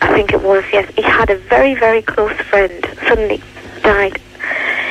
I 0.03 0.13
think 0.13 0.33
it 0.33 0.43
was. 0.43 0.65
Yes, 0.73 0.93
he 0.95 1.03
had 1.03 1.31
a 1.31 1.37
very 1.37 1.75
very 1.75 2.03
close 2.03 2.37
friend 2.43 2.87
suddenly 3.07 3.43
died. 3.83 4.21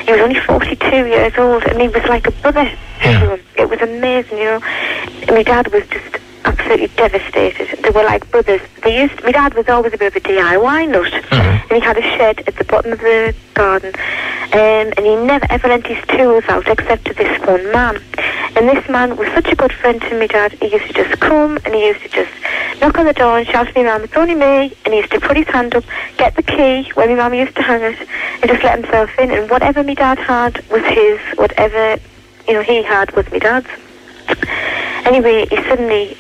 He 0.06 0.12
was 0.12 0.22
only 0.22 0.40
42 0.40 0.86
years 1.08 1.34
old, 1.38 1.64
and 1.64 1.82
he 1.82 1.88
was 1.88 2.04
like 2.06 2.28
a 2.28 2.32
brother 2.32 2.66
to 2.66 3.08
him. 3.08 3.40
It 3.58 3.70
was 3.70 3.82
amazing, 3.82 4.38
you 4.38 4.46
know. 4.46 4.62
And 4.64 5.32
my 5.32 5.44
dad 5.44 5.72
was 5.74 5.86
just 5.88 6.20
absolutely 6.46 6.88
devastated. 6.96 7.84
They 7.84 7.90
were 7.90 8.04
like 8.04 8.30
brothers. 8.32 8.62
They 8.84 9.02
used. 9.02 9.24
My 9.24 9.32
dad 9.32 9.54
was 9.56 9.68
always 9.68 9.94
a 9.94 9.98
bit 9.98 10.16
of 10.16 10.24
a 10.24 10.28
DIY 10.28 10.90
nut, 10.90 11.14
and 11.32 11.72
he 11.72 11.80
had 11.80 11.98
a 11.98 12.02
shed 12.02 12.44
at 12.48 12.56
the 12.56 12.64
bottom 12.64 12.94
of 12.94 13.00
the 13.00 13.36
garden, 13.54 13.94
um, 13.96 14.94
and 14.96 15.00
he 15.00 15.16
never 15.16 15.46
ever 15.50 15.68
lent 15.68 15.88
his 15.88 16.04
tools 16.08 16.44
out 16.48 16.68
except 16.68 17.06
to 17.06 17.14
this 17.14 17.40
one 17.46 17.72
man. 17.72 18.02
And 18.56 18.70
this 18.70 18.88
man 18.88 19.18
was 19.18 19.28
such 19.34 19.52
a 19.52 19.56
good 19.56 19.74
friend 19.74 20.02
to 20.04 20.18
my 20.18 20.28
dad. 20.28 20.54
He 20.54 20.72
used 20.72 20.88
to 20.88 20.94
just 20.94 21.20
come 21.20 21.58
and 21.66 21.76
he 21.76 21.88
used 21.88 22.02
to 22.04 22.10
just 22.10 22.32
knock 22.80 22.98
on 22.98 23.06
the 23.06 23.12
door 23.12 23.38
and 23.38 23.46
shout 23.46 23.68
to 23.68 23.74
me 23.74 23.84
mum, 23.84 24.04
it's 24.04 24.16
only 24.16 24.36
me. 24.36 24.74
And 24.86 24.94
he 24.94 25.00
used 25.00 25.12
to 25.12 25.20
put 25.20 25.36
his 25.36 25.48
hand 25.48 25.76
up, 25.76 25.84
get 26.18 26.36
the 26.36 26.44
key 26.44 26.90
where 26.94 27.08
my 27.10 27.16
mum 27.16 27.34
used 27.34 27.56
to 27.58 27.62
hang 27.62 27.82
it, 27.82 28.08
and 28.42 28.50
just 28.50 28.64
let 28.64 28.80
himself 28.80 29.10
in. 29.20 29.32
And 29.32 29.50
whatever 29.50 29.84
my 29.84 29.94
dad 29.94 30.20
had 30.20 30.66
was 30.70 30.84
his. 30.86 31.20
Whatever 31.38 32.00
you 32.48 32.54
know 32.54 32.62
he 32.62 32.82
had 32.82 33.14
was 33.14 33.30
my 33.30 33.40
dad's. 33.40 33.68
Anyway, 35.06 35.46
he 35.48 35.58
suddenly 35.64 36.18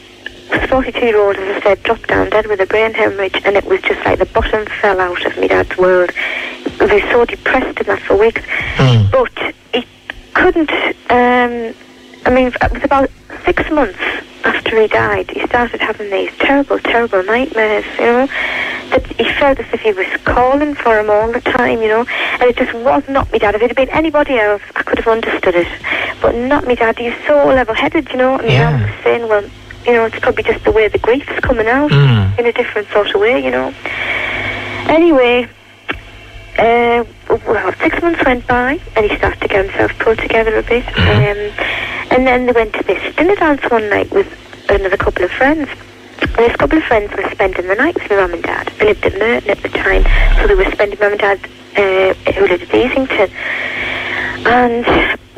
was 0.51 0.69
42 0.69 0.99
year 0.99 1.19
old, 1.19 1.35
as 1.37 1.57
I 1.57 1.61
said, 1.61 1.83
dropped 1.83 2.07
down 2.07 2.29
dead 2.29 2.47
with 2.47 2.59
a 2.59 2.65
brain 2.65 2.93
hemorrhage, 2.93 3.41
and 3.45 3.55
it 3.55 3.65
was 3.65 3.81
just 3.81 4.03
like 4.05 4.19
the 4.19 4.25
bottom 4.25 4.65
fell 4.81 4.99
out 4.99 5.25
of 5.25 5.37
my 5.37 5.47
dad's 5.47 5.77
world. 5.77 6.11
He 6.11 6.69
was 6.85 7.03
so 7.11 7.25
depressed 7.25 7.79
in 7.79 7.85
that 7.87 8.01
for 8.01 8.15
weeks. 8.17 8.41
But 9.11 9.53
he 9.73 9.85
couldn't 10.33 10.71
um, 11.09 11.73
I 12.25 12.31
mean, 12.31 12.47
it 12.47 12.71
was 12.73 12.83
about 12.83 13.09
six 13.45 13.69
months 13.69 13.99
after 14.43 14.79
he 14.81 14.87
died, 14.87 15.29
he 15.31 15.45
started 15.47 15.79
having 15.79 16.09
these 16.09 16.31
terrible, 16.37 16.79
terrible 16.79 17.23
nightmares, 17.23 17.85
you 17.99 18.05
know, 18.05 18.27
that 18.89 19.05
he 19.17 19.31
felt 19.33 19.59
as 19.59 19.65
if 19.73 19.81
he 19.81 19.93
was 19.93 20.07
calling 20.23 20.75
for 20.75 20.99
him 20.99 21.09
all 21.09 21.31
the 21.31 21.41
time, 21.41 21.81
you 21.81 21.87
know, 21.87 22.05
and 22.39 22.43
it 22.43 22.55
just 22.57 22.73
was 22.73 23.03
not 23.07 23.31
me 23.31 23.39
dad. 23.39 23.55
If 23.55 23.61
it 23.61 23.69
had 23.69 23.75
been 23.75 23.89
anybody 23.89 24.39
else, 24.39 24.61
I 24.75 24.83
could 24.83 24.99
have 24.99 25.07
understood 25.07 25.55
it, 25.55 25.67
but 26.21 26.35
not 26.35 26.65
me 26.65 26.75
dad. 26.75 26.97
He's 26.97 27.13
so 27.27 27.45
level-headed, 27.47 28.09
you 28.09 28.17
know, 28.17 28.37
and 28.37 28.49
Yeah. 28.49 28.71
yeah. 28.71 28.85
was 28.85 29.03
saying, 29.03 29.27
well, 29.27 29.49
you 29.85 29.93
know, 29.93 30.05
it's 30.05 30.19
probably 30.19 30.43
just 30.43 30.63
the 30.63 30.71
way 30.71 30.87
the 30.87 30.97
grief's 30.99 31.39
coming 31.41 31.67
out 31.67 31.91
Mm. 31.91 32.39
in 32.39 32.45
a 32.45 32.51
different 32.51 32.87
sort 32.89 33.13
of 33.13 33.21
way, 33.21 33.43
you 33.43 33.51
know. 33.51 33.73
Anyway, 34.87 35.47
uh, 36.57 37.03
well, 37.47 37.73
six 37.81 38.01
months 38.01 38.23
went 38.25 38.45
by, 38.47 38.79
and 38.95 39.05
he 39.09 39.15
started 39.17 39.41
to 39.41 39.47
get 39.47 39.65
himself 39.65 39.97
pulled 39.99 40.17
together 40.19 40.55
a 40.57 40.63
bit. 40.63 40.85
Um, 40.97 41.51
and 42.11 42.25
then 42.27 42.45
they 42.45 42.51
went 42.51 42.73
to 42.73 42.83
this 42.83 43.15
dinner 43.15 43.35
dance 43.35 43.61
one 43.69 43.89
night 43.89 44.11
with 44.11 44.27
another 44.69 44.97
couple 44.97 45.23
of 45.23 45.31
friends. 45.31 45.69
And 46.21 46.29
this 46.37 46.55
couple 46.55 46.77
of 46.77 46.83
friends 46.85 47.11
were 47.15 47.29
spending 47.31 47.67
the 47.67 47.75
night 47.75 47.93
with 47.95 48.09
my 48.09 48.15
mum 48.17 48.33
and 48.33 48.43
dad. 48.43 48.71
They 48.79 48.85
lived 48.85 49.05
at 49.05 49.13
Murton 49.13 49.49
at 49.49 49.61
the 49.63 49.69
time, 49.69 50.03
so 50.39 50.47
they 50.47 50.55
were 50.55 50.69
spending 50.71 50.97
mum 50.99 51.11
and 51.11 51.19
dad 51.21 51.39
uh, 51.77 52.31
who 52.33 52.47
lived 52.47 52.63
at 52.63 52.69
Easington. 52.69 53.29
And 54.47 54.85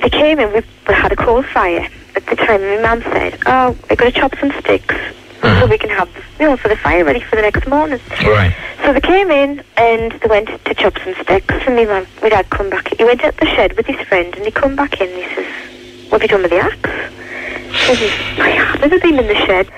they 0.02 0.10
came 0.10 0.40
in, 0.40 0.54
we, 0.54 0.62
we 0.88 0.94
had 0.94 1.12
a 1.12 1.16
coal 1.16 1.42
fire 1.42 1.88
at 2.18 2.26
the 2.26 2.36
time, 2.36 2.62
my 2.62 2.82
mum 2.82 3.02
said, 3.04 3.40
oh, 3.46 3.78
we're 3.90 3.96
going 3.96 4.12
to 4.12 4.20
chop 4.20 4.36
some 4.40 4.52
sticks 4.60 4.96
so 5.42 5.48
uh-huh. 5.48 5.68
we 5.70 5.78
can 5.78 5.92
have, 5.92 6.10
you 6.40 6.48
know, 6.48 6.58
for 6.58 6.68
the 6.68 6.76
fire 6.76 7.06
ready 7.06 7.20
for 7.20 7.36
the 7.36 7.44
next 7.44 7.68
morning. 7.68 8.00
Right. 8.24 8.56
So 8.84 8.92
they 8.92 9.02
came 9.02 9.30
in 9.30 9.64
and 9.78 10.12
they 10.14 10.28
went 10.28 10.48
to 10.66 10.74
chop 10.74 10.98
some 11.04 11.14
sticks 11.22 11.54
and 11.68 11.76
my 11.76 11.86
mum, 11.86 12.08
my 12.24 12.30
dad 12.30 12.50
come 12.50 12.72
back. 12.72 12.88
He 12.98 13.04
went 13.04 13.24
out 13.24 13.38
the 13.38 13.46
shed 13.46 13.78
with 13.78 13.86
his 13.86 14.00
friend 14.08 14.36
and 14.36 14.44
he 14.44 14.52
come 14.52 14.76
back 14.76 15.00
in 15.00 15.08
and 15.10 15.16
he 15.16 15.36
says, 15.36 16.12
what 16.12 16.22
have 16.22 16.32
you 16.32 16.38
done 16.38 16.42
with 16.42 16.52
the 16.52 16.58
axe? 16.58 17.88
He 17.88 17.96
says, 17.96 18.40
I 18.40 18.50
have 18.50 18.82
never 18.82 19.00
been 19.00 19.20
in 19.20 19.28
the 19.28 19.36
shed. 19.46 19.70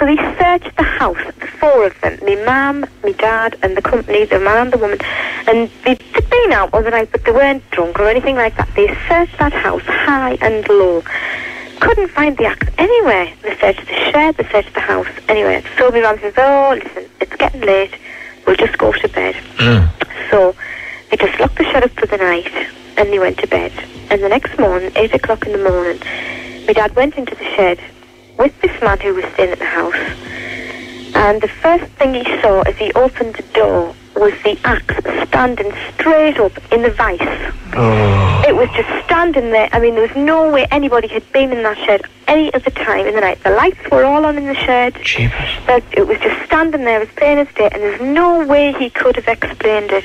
So 0.00 0.06
they 0.06 0.16
searched 0.16 0.76
the 0.76 0.82
house, 0.82 1.32
the 1.38 1.46
four 1.46 1.86
of 1.86 2.00
them, 2.00 2.18
my 2.22 2.34
mum, 2.44 2.90
my 3.04 3.12
dad 3.12 3.56
and 3.62 3.76
the 3.76 3.82
company, 3.82 4.24
the 4.24 4.40
man 4.40 4.62
and 4.62 4.72
the 4.72 4.78
woman. 4.78 4.98
And 5.46 5.70
they, 5.84 5.94
they'd 5.94 6.28
been 6.28 6.52
out 6.52 6.74
overnight 6.74 7.12
but 7.12 7.24
they 7.24 7.30
weren't 7.30 7.70
drunk 7.70 8.00
or 8.00 8.08
anything 8.08 8.34
like 8.34 8.56
that. 8.56 8.68
They 8.74 8.88
searched 9.08 9.38
that 9.38 9.52
house 9.52 9.82
high 9.82 10.36
and 10.40 10.68
low. 10.68 11.04
Couldn't 11.84 12.08
find 12.08 12.34
the 12.38 12.46
axe 12.46 12.66
anywhere. 12.78 13.30
They 13.42 13.54
searched 13.58 13.86
the 13.86 14.10
shed, 14.10 14.38
they 14.38 14.48
searched 14.48 14.72
the 14.72 14.80
house. 14.80 15.06
Anyway, 15.28 15.62
so 15.76 15.90
my 15.90 16.00
mum 16.00 16.18
says, 16.18 16.32
oh, 16.38 16.80
listen, 16.82 17.10
it's 17.20 17.36
getting 17.36 17.60
late. 17.60 17.94
We'll 18.46 18.56
just 18.56 18.78
go 18.78 18.90
to 18.90 19.08
bed. 19.08 19.34
Mm. 19.58 20.30
So 20.30 20.56
they 21.10 21.18
just 21.18 21.38
locked 21.38 21.56
the 21.56 21.64
shed 21.64 21.84
up 21.84 21.90
for 21.90 22.06
the 22.06 22.16
night 22.16 22.50
and 22.96 23.12
they 23.12 23.18
went 23.18 23.38
to 23.40 23.46
bed. 23.46 23.70
And 24.08 24.22
the 24.22 24.30
next 24.30 24.58
morning, 24.58 24.92
8 24.96 25.12
o'clock 25.12 25.44
in 25.44 25.52
the 25.52 25.58
morning, 25.58 26.00
my 26.66 26.72
dad 26.72 26.96
went 26.96 27.16
into 27.16 27.34
the 27.34 27.44
shed 27.54 27.78
with 28.38 28.58
this 28.62 28.80
man 28.80 28.98
who 29.00 29.12
was 29.12 29.26
staying 29.34 29.50
at 29.50 29.58
the 29.58 29.66
house. 29.66 31.14
And 31.14 31.42
the 31.42 31.48
first 31.48 31.84
thing 31.96 32.14
he 32.14 32.24
saw 32.40 32.62
as 32.62 32.78
he 32.78 32.94
opened 32.94 33.34
the 33.34 33.42
door 33.52 33.94
was 34.16 34.32
the 34.42 34.58
axe 34.64 35.28
standing 35.28 35.72
straight 35.94 36.38
up 36.38 36.52
in 36.72 36.82
the 36.82 36.90
vice. 36.90 37.20
Oh. 37.74 38.44
It 38.46 38.54
was 38.54 38.68
just 38.70 38.88
standing 39.04 39.50
there. 39.50 39.68
I 39.72 39.80
mean, 39.80 39.94
there 39.94 40.06
was 40.06 40.16
no 40.16 40.50
way 40.50 40.66
anybody 40.70 41.08
had 41.08 41.30
been 41.32 41.52
in 41.52 41.62
that 41.62 41.76
shed 41.78 42.02
any 42.28 42.52
of 42.54 42.64
the 42.64 42.70
time 42.70 43.06
in 43.06 43.14
the 43.14 43.20
night. 43.20 43.42
The 43.42 43.50
lights 43.50 43.90
were 43.90 44.04
all 44.04 44.24
on 44.26 44.36
in 44.36 44.46
the 44.46 44.54
shed. 44.54 44.94
Jeepers. 45.02 45.50
But 45.66 45.82
it 45.92 46.06
was 46.06 46.18
just 46.20 46.44
standing 46.46 46.84
there 46.84 47.00
as 47.02 47.08
plain 47.16 47.38
as 47.38 47.48
day, 47.54 47.68
and 47.72 47.82
there's 47.82 48.00
no 48.00 48.46
way 48.46 48.72
he 48.72 48.90
could 48.90 49.16
have 49.16 49.28
explained 49.28 49.90
it. 49.90 50.04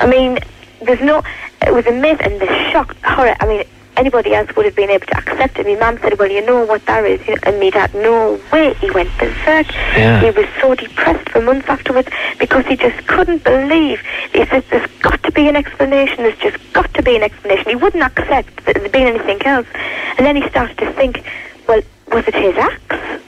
I 0.00 0.06
mean, 0.06 0.38
there's 0.82 1.00
no. 1.00 1.22
It 1.62 1.72
was 1.72 1.86
a 1.86 1.92
myth, 1.92 2.20
and 2.20 2.40
the 2.40 2.46
shock, 2.70 2.96
horror. 3.02 3.36
I 3.40 3.46
mean, 3.46 3.64
anybody 3.96 4.34
else 4.34 4.54
would 4.56 4.66
have 4.66 4.76
been 4.76 4.90
able 4.90 5.06
to 5.06 5.16
accept 5.16 5.58
it. 5.58 5.66
My 5.66 5.76
mum 5.76 5.98
said, 6.00 6.18
"Well, 6.18 6.30
you 6.30 6.44
know 6.44 6.64
what 6.64 6.84
that 6.86 7.04
is," 7.04 7.20
and 7.42 7.58
me 7.58 7.70
dad, 7.70 7.94
no 7.94 8.40
way. 8.52 8.74
He 8.74 8.90
went 8.90 9.10
berserk. 9.18 9.66
Yeah. 9.96 10.20
He 10.20 10.30
was 10.30 10.46
so 10.60 10.74
depressed 10.74 11.28
for 11.30 11.40
months 11.40 11.68
afterwards 11.68 12.08
because 12.38 12.66
he 12.66 12.76
just 12.76 13.06
couldn't 13.06 13.44
believe. 13.44 14.00
He 14.32 14.44
said, 14.46 14.64
"There's 14.70 14.90
got 15.00 15.22
to 15.22 15.32
be 15.32 15.48
an 15.48 15.56
explanation. 15.56 16.18
There's 16.24 16.38
just 16.38 16.58
got 16.72 16.92
to 16.94 17.02
be 17.02 17.16
an 17.16 17.22
explanation." 17.22 17.70
He 17.70 17.76
wouldn't 17.76 18.02
accept 18.02 18.64
that 18.64 18.74
there'd 18.76 18.92
been 18.92 19.06
anything 19.06 19.42
else, 19.42 19.66
and 20.16 20.26
then 20.26 20.36
he 20.36 20.48
started 20.48 20.78
to 20.78 20.92
think, 20.92 21.22
"Well, 21.68 21.82
was 22.12 22.26
it 22.28 22.34
his 22.34 22.56
axe? 22.56 23.22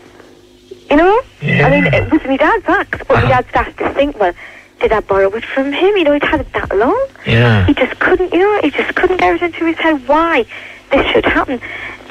You 0.90 0.96
know? 0.96 1.20
I 1.42 1.68
mean, 1.70 1.86
it 1.86 2.10
was 2.12 2.22
my 2.24 2.36
dad's 2.36 2.68
axe, 2.68 2.98
but 2.98 3.08
my 3.08 3.22
uh-huh. 3.22 3.28
dad 3.28 3.48
started 3.50 3.76
to 3.78 3.90
think, 3.90 4.18
well, 4.18 4.32
did 4.80 4.92
I 4.92 5.00
borrow 5.00 5.30
it 5.34 5.44
from 5.44 5.72
him? 5.72 5.96
You 5.96 6.04
know, 6.04 6.12
he'd 6.12 6.22
had 6.22 6.40
it 6.40 6.52
that 6.52 6.74
long. 6.76 7.06
Yeah. 7.26 7.66
He 7.66 7.74
just 7.74 7.98
couldn't, 7.98 8.32
you 8.32 8.40
know, 8.40 8.60
he 8.62 8.70
just 8.70 8.94
couldn't 8.94 9.18
get 9.18 9.34
it 9.34 9.42
into 9.42 9.64
his 9.66 9.76
head 9.76 10.06
why 10.06 10.44
this 10.90 11.06
should 11.12 11.24
happen. 11.24 11.60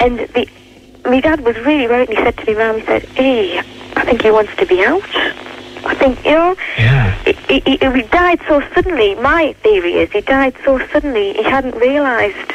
And 0.00 0.18
the, 0.20 0.48
my 1.04 1.20
dad 1.20 1.40
was 1.40 1.56
really 1.58 1.86
worried, 1.86 2.08
and 2.08 2.18
he 2.18 2.24
said 2.24 2.36
to 2.38 2.46
me, 2.46 2.54
mum, 2.54 2.80
he 2.80 2.86
said, 2.86 3.04
hey, 3.10 3.58
I 3.94 4.04
think 4.04 4.22
he 4.22 4.30
wants 4.30 4.54
to 4.56 4.66
be 4.66 4.84
out. 4.84 5.02
I 5.86 5.94
think, 5.94 6.24
you 6.24 6.32
know, 6.32 6.56
Yeah. 6.76 7.14
he, 7.48 7.60
he, 7.60 7.76
he 7.76 8.02
died 8.02 8.40
so 8.48 8.60
suddenly. 8.74 9.14
My 9.14 9.52
theory 9.62 9.94
is 9.94 10.10
he 10.10 10.20
died 10.20 10.54
so 10.64 10.78
suddenly 10.88 11.34
he 11.34 11.42
hadn't 11.44 11.76
realised. 11.76 12.52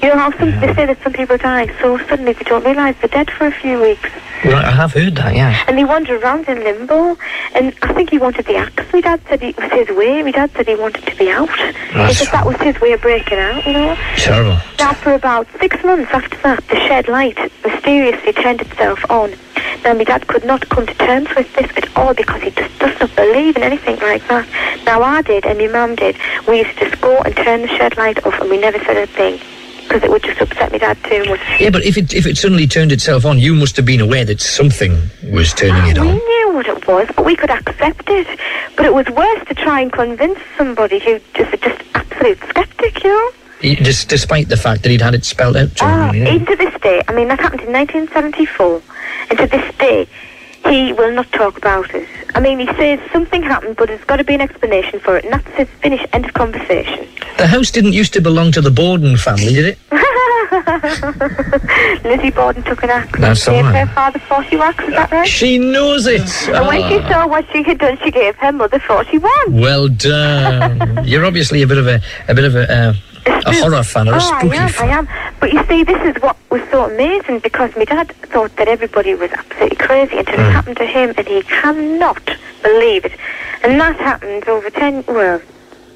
You 0.00 0.08
know 0.10 0.16
how 0.16 0.30
some, 0.38 0.52
they 0.60 0.72
say 0.74 0.86
that 0.86 1.02
some 1.02 1.12
people 1.12 1.36
die 1.38 1.66
so 1.80 1.98
suddenly 2.06 2.32
they 2.32 2.44
don't 2.44 2.64
realise 2.64 2.94
they're 3.00 3.08
dead 3.08 3.30
for 3.30 3.46
a 3.46 3.50
few 3.50 3.80
weeks. 3.80 4.08
Right, 4.44 4.64
I 4.64 4.70
have 4.70 4.92
heard 4.92 5.16
that, 5.16 5.34
yeah. 5.34 5.64
And 5.66 5.76
they 5.76 5.84
wander 5.84 6.16
around 6.16 6.48
in 6.48 6.62
limbo. 6.62 7.18
And 7.56 7.74
I 7.82 7.92
think 7.92 8.10
he 8.10 8.18
wanted 8.18 8.46
the 8.46 8.54
axe. 8.54 8.84
My 8.92 9.00
dad 9.00 9.20
said 9.28 9.42
it 9.42 9.56
was 9.56 9.72
his 9.72 9.88
way. 9.96 10.22
My 10.22 10.30
dad 10.30 10.52
said 10.52 10.68
he 10.68 10.76
wanted 10.76 11.04
to 11.04 11.16
be 11.16 11.28
out. 11.30 11.48
That's 11.92 12.20
because 12.20 12.30
that 12.30 12.46
was 12.46 12.56
his 12.58 12.80
way 12.80 12.92
of 12.92 13.00
breaking 13.00 13.38
out, 13.38 13.66
you 13.66 13.72
know. 13.72 13.96
Terrible. 14.16 14.58
Now, 14.78 14.92
for 14.92 15.14
about 15.14 15.48
six 15.58 15.82
months 15.82 16.12
after 16.12 16.36
that, 16.42 16.64
the 16.68 16.76
shed 16.76 17.08
light 17.08 17.36
mysteriously 17.64 18.32
turned 18.34 18.60
itself 18.60 19.04
on. 19.10 19.32
Now, 19.82 19.94
my 19.94 20.04
dad 20.04 20.28
could 20.28 20.44
not 20.44 20.68
come 20.68 20.86
to 20.86 20.94
terms 20.94 21.28
with 21.34 21.52
this 21.54 21.70
at 21.76 21.96
all 21.96 22.14
because 22.14 22.40
he 22.40 22.50
just 22.50 22.78
does 22.78 23.00
not 23.00 23.16
believe 23.16 23.56
in 23.56 23.64
anything 23.64 23.98
like 23.98 24.26
that. 24.28 24.46
Now, 24.84 25.02
I 25.02 25.22
did, 25.22 25.44
and 25.44 25.58
my 25.58 25.66
mum 25.66 25.96
did. 25.96 26.16
We 26.46 26.58
used 26.58 26.78
to 26.78 26.88
just 26.88 27.00
go 27.00 27.18
and 27.18 27.34
turn 27.34 27.62
the 27.62 27.68
shed 27.68 27.96
light 27.96 28.24
off, 28.24 28.40
and 28.40 28.48
we 28.48 28.60
never 28.60 28.78
said 28.84 28.96
a 28.96 29.06
thing 29.08 29.40
because 29.88 30.02
it 30.04 30.10
would 30.10 30.22
just 30.22 30.40
upset 30.40 30.70
my 30.70 30.78
dad 30.78 30.96
too 31.04 31.24
much. 31.24 31.40
Yeah, 31.58 31.70
but 31.70 31.82
if 31.84 31.96
it 31.96 32.12
if 32.14 32.26
it 32.26 32.36
suddenly 32.36 32.66
turned 32.66 32.92
itself 32.92 33.24
on, 33.24 33.38
you 33.38 33.54
must 33.54 33.76
have 33.76 33.86
been 33.86 34.00
aware 34.00 34.24
that 34.26 34.40
something 34.40 35.00
was 35.32 35.52
turning 35.54 35.90
it 35.90 35.98
on. 35.98 36.06
We 36.06 36.12
knew 36.12 36.50
what 36.54 36.66
it 36.68 36.86
was, 36.86 37.08
but 37.16 37.24
we 37.24 37.34
could 37.36 37.50
accept 37.50 38.08
it. 38.08 38.26
But 38.76 38.84
it 38.86 38.94
was 38.94 39.06
worse 39.08 39.46
to 39.48 39.54
try 39.54 39.80
and 39.80 39.90
convince 39.92 40.38
somebody 40.56 40.98
who 40.98 41.18
just 41.34 41.50
just 41.62 41.80
absolute 41.94 42.38
skeptic, 42.48 43.02
you 43.02 43.10
know. 43.10 43.30
He- 43.60 43.74
Dis- 43.74 44.04
despite 44.04 44.48
the 44.48 44.56
fact 44.56 44.82
that 44.82 44.90
he'd 44.90 45.00
had 45.00 45.14
it 45.14 45.24
spelled 45.24 45.56
out 45.56 45.74
to 45.76 45.84
Ah, 45.84 46.10
him. 46.10 46.14
you 46.14 46.24
know. 46.24 46.30
even 46.34 46.46
to 46.46 46.56
this 46.56 46.80
day, 46.80 47.02
I 47.08 47.12
mean, 47.12 47.26
that 47.28 47.40
happened 47.40 47.62
in 47.62 47.72
1974, 47.72 48.80
and 49.30 49.38
to 49.38 49.46
this 49.48 49.74
day, 49.78 50.06
he 50.66 50.92
will 50.92 51.12
not 51.12 51.30
talk 51.32 51.56
about 51.56 51.94
it. 51.94 52.06
I 52.34 52.40
mean, 52.40 52.58
he 52.58 52.66
says 52.74 53.00
something 53.12 53.42
happened, 53.42 53.76
but 53.76 53.88
there's 53.88 54.04
got 54.04 54.16
to 54.16 54.24
be 54.24 54.34
an 54.34 54.40
explanation 54.40 55.00
for 55.00 55.16
it, 55.16 55.24
and 55.24 55.32
that's 55.34 55.48
his 55.56 55.68
finish, 55.80 56.04
end 56.12 56.24
of 56.26 56.34
conversation. 56.34 57.06
The 57.38 57.46
house 57.46 57.70
didn't 57.70 57.92
used 57.94 58.12
to 58.14 58.20
belong 58.20 58.52
to 58.52 58.60
the 58.60 58.70
Borden 58.70 59.16
family, 59.16 59.54
did 59.54 59.64
it? 59.64 59.78
Lizzie 62.04 62.30
Borden 62.30 62.62
took 62.64 62.82
an 62.82 62.90
axe 62.90 63.18
That's 63.18 63.46
and 63.46 63.56
the 63.56 63.62
gave 63.62 63.72
one. 63.72 63.74
her 63.74 63.86
father 63.94 64.18
40 64.18 64.56
whacks, 64.56 64.84
is 64.84 64.90
that 64.90 65.10
right? 65.10 65.28
She 65.28 65.58
knows 65.58 66.06
it. 66.06 66.20
And 66.48 66.66
when 66.66 66.80
she 66.88 66.98
Ah. 66.98 67.08
saw 67.08 67.26
what 67.26 67.46
she 67.52 67.62
had 67.62 67.78
done, 67.78 67.98
she 68.02 68.10
gave 68.10 68.36
her 68.36 68.52
mother 68.52 68.78
41. 68.78 69.30
Well 69.50 69.88
done. 69.88 71.00
You're 71.04 71.24
obviously 71.24 71.62
a 71.62 71.66
bit 71.66 71.78
of 71.78 71.86
a 71.86 72.00
a 72.28 72.34
bit 72.34 72.44
of 72.44 72.54
a 72.56 72.72
uh, 72.72 72.94
a 73.28 73.52
horror 73.62 73.82
fan 73.82 74.08
or 74.08 74.14
oh, 74.14 74.30
I 74.32 74.40
am, 74.56 74.68
fan. 74.68 74.88
I 74.88 74.92
am. 74.98 75.08
But 75.40 75.52
you 75.52 75.64
see, 75.66 75.84
this 75.84 76.00
is 76.16 76.22
what 76.22 76.36
was 76.50 76.62
so 76.70 76.84
amazing 76.90 77.38
because 77.40 77.74
my 77.76 77.84
dad 77.84 78.10
thought 78.32 78.54
that 78.56 78.68
everybody 78.68 79.14
was 79.14 79.30
absolutely 79.32 79.76
crazy 79.76 80.18
until 80.18 80.36
Mm. 80.36 80.48
it 80.48 80.52
happened 80.52 80.76
to 80.78 80.86
him, 80.86 81.14
and 81.16 81.26
he 81.26 81.42
cannot 81.42 82.24
believe 82.62 83.04
it. 83.04 83.12
And 83.62 83.80
that 83.80 83.96
happened 83.96 84.48
over 84.48 84.70
10, 84.70 85.04
well, 85.06 85.40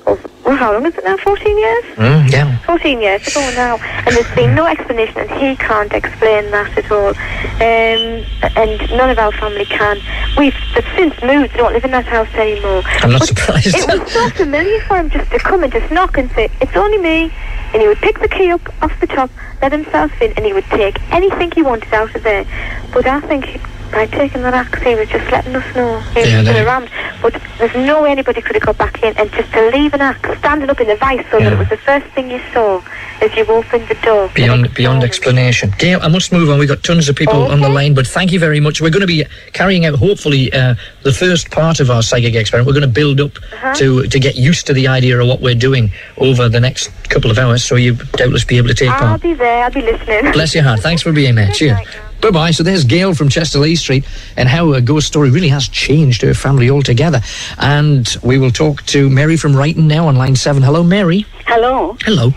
over, 0.06 0.28
well 0.44 0.56
how 0.56 0.72
long 0.72 0.86
is 0.86 0.94
it 0.96 1.04
now? 1.04 1.16
14 1.16 1.58
years? 1.58 1.84
Mm, 1.96 2.30
yeah. 2.32 2.58
14 2.60 3.00
years 3.00 3.26
ago 3.26 3.40
now, 3.54 3.76
and 3.78 4.14
there's 4.16 4.34
been 4.34 4.54
no 4.54 4.66
explanation, 4.66 5.18
and 5.18 5.30
he 5.30 5.56
can't 5.56 5.92
explain 5.92 6.50
that 6.50 6.76
at 6.76 6.90
all. 6.90 7.08
Um, 7.08 8.24
and 8.56 8.90
none 8.96 9.10
of 9.10 9.18
our 9.18 9.32
family 9.32 9.64
can. 9.64 9.98
We've 10.36 10.56
since 10.96 11.14
moved, 11.22 11.54
don't 11.54 11.72
live 11.72 11.84
in 11.84 11.90
that 11.92 12.06
house 12.06 12.32
anymore. 12.34 12.82
I'm 12.86 13.10
not 13.12 13.20
But 13.20 13.28
surprised. 13.28 13.74
It 13.76 14.00
was 14.00 14.12
so 14.12 14.28
familiar 14.30 14.80
for 14.82 14.98
him 14.98 15.10
just 15.10 15.30
to 15.30 15.38
come 15.38 15.62
and 15.62 15.72
just 15.72 15.90
knock 15.92 16.18
and 16.18 16.30
say, 16.32 16.50
It's 16.60 16.76
only 16.76 16.98
me. 16.98 17.32
And 17.72 17.80
he 17.80 17.88
would 17.88 17.98
pick 17.98 18.18
the 18.20 18.28
key 18.28 18.50
up 18.50 18.60
off 18.82 18.98
the 19.00 19.06
top, 19.06 19.30
let 19.62 19.72
himself 19.72 20.12
in, 20.20 20.32
and 20.32 20.44
he 20.44 20.52
would 20.52 20.66
take 20.66 21.00
anything 21.10 21.50
he 21.52 21.62
wanted 21.62 21.92
out 21.94 22.14
of 22.14 22.22
there. 22.22 22.44
But 22.92 23.06
I 23.06 23.20
think 23.20 23.60
by 23.92 24.06
taking 24.06 24.42
that 24.42 24.54
axe, 24.54 24.80
he 24.82 24.94
was 24.94 25.08
just 25.08 25.30
letting 25.30 25.54
us 25.54 25.74
know 25.76 26.00
he 26.14 26.20
was 26.20 26.28
Yeah, 26.30 26.42
still 26.42 26.66
around. 26.66 26.90
But 27.20 27.40
there's 27.58 27.74
no 27.74 28.02
way 28.02 28.10
anybody 28.10 28.40
could 28.40 28.56
have 28.56 28.64
got 28.64 28.78
back 28.78 29.02
in, 29.02 29.16
and 29.16 29.30
just 29.32 29.52
to 29.52 29.70
leave 29.70 29.94
an 29.94 30.00
axe 30.00 30.38
standing 30.38 30.68
up 30.70 30.80
in 30.80 30.88
the 30.88 30.96
vice 30.96 31.24
so 31.30 31.38
that 31.38 31.52
it 31.52 31.58
was 31.58 31.68
the 31.68 31.76
first 31.76 32.06
thing 32.14 32.30
you 32.30 32.40
saw 32.52 32.80
as 33.20 33.34
you 33.36 33.44
opened 33.46 33.86
the 33.88 33.94
door. 34.02 34.28
Beyond 34.34 34.74
beyond 34.74 35.04
explanation. 35.04 35.72
Gail, 35.78 36.00
I 36.02 36.08
must 36.08 36.32
move 36.32 36.50
on. 36.50 36.58
We've 36.58 36.68
got 36.68 36.82
tons 36.82 37.08
of 37.08 37.14
people 37.16 37.42
on 37.44 37.60
the 37.60 37.68
line, 37.68 37.94
but 37.94 38.06
thank 38.06 38.32
you 38.32 38.40
very 38.40 38.58
much. 38.60 38.80
We're 38.80 38.90
going 38.90 39.02
to 39.02 39.06
be 39.06 39.24
carrying 39.52 39.84
out, 39.86 39.94
hopefully, 39.96 40.52
uh, 40.52 40.74
the 41.02 41.12
first 41.12 41.50
part 41.50 41.78
of 41.78 41.90
our 41.90 42.02
psychic 42.02 42.34
experiment. 42.34 42.66
We're 42.66 42.80
going 42.80 42.92
to 42.92 43.00
build 43.00 43.20
up 43.20 43.36
Uh-huh. 43.36 43.74
to 43.74 44.06
to 44.08 44.18
get 44.18 44.34
used 44.36 44.66
to 44.66 44.72
the 44.72 44.88
idea 44.88 45.20
of 45.20 45.28
what 45.28 45.40
we're 45.40 45.54
doing 45.68 45.92
over 46.16 46.48
the 46.48 46.60
next 46.60 46.90
couple 47.08 47.30
of 47.30 47.38
hours, 47.38 47.62
so 47.62 47.76
you 47.76 47.94
doubtless 48.16 48.44
be 48.44 48.56
able 48.56 48.68
to 48.68 48.74
take 48.74 48.90
part. 48.90 49.02
I'll 49.02 49.18
be 49.18 49.34
there. 49.34 49.64
I'll 49.64 49.70
be 49.70 49.82
listening. 49.82 50.32
Bless 50.32 50.54
your 50.54 50.64
heart. 50.64 50.80
Thanks 50.80 51.02
for 51.02 51.12
being 51.12 51.34
there. 51.36 51.50
Cheers. 51.52 51.78
Bye 52.22 52.30
bye. 52.30 52.50
So 52.52 52.62
there's 52.62 52.84
Gail 52.84 53.14
from 53.14 53.28
Chester-le-Street 53.28 54.04
and 54.36 54.48
how 54.48 54.72
a 54.74 54.80
ghost 54.80 55.08
story 55.08 55.28
really 55.30 55.48
has 55.48 55.66
changed 55.66 56.22
her 56.22 56.34
family 56.34 56.70
altogether. 56.70 57.20
And 57.58 58.16
we 58.22 58.38
will 58.38 58.52
talk 58.52 58.86
to 58.86 59.10
Mary 59.10 59.36
from 59.36 59.54
Ryton 59.54 59.88
now 59.88 60.06
on 60.06 60.14
line 60.14 60.36
seven. 60.36 60.62
Hello, 60.62 60.84
Mary. 60.84 61.26
Hello. 61.46 61.96
Hello. 62.02 62.32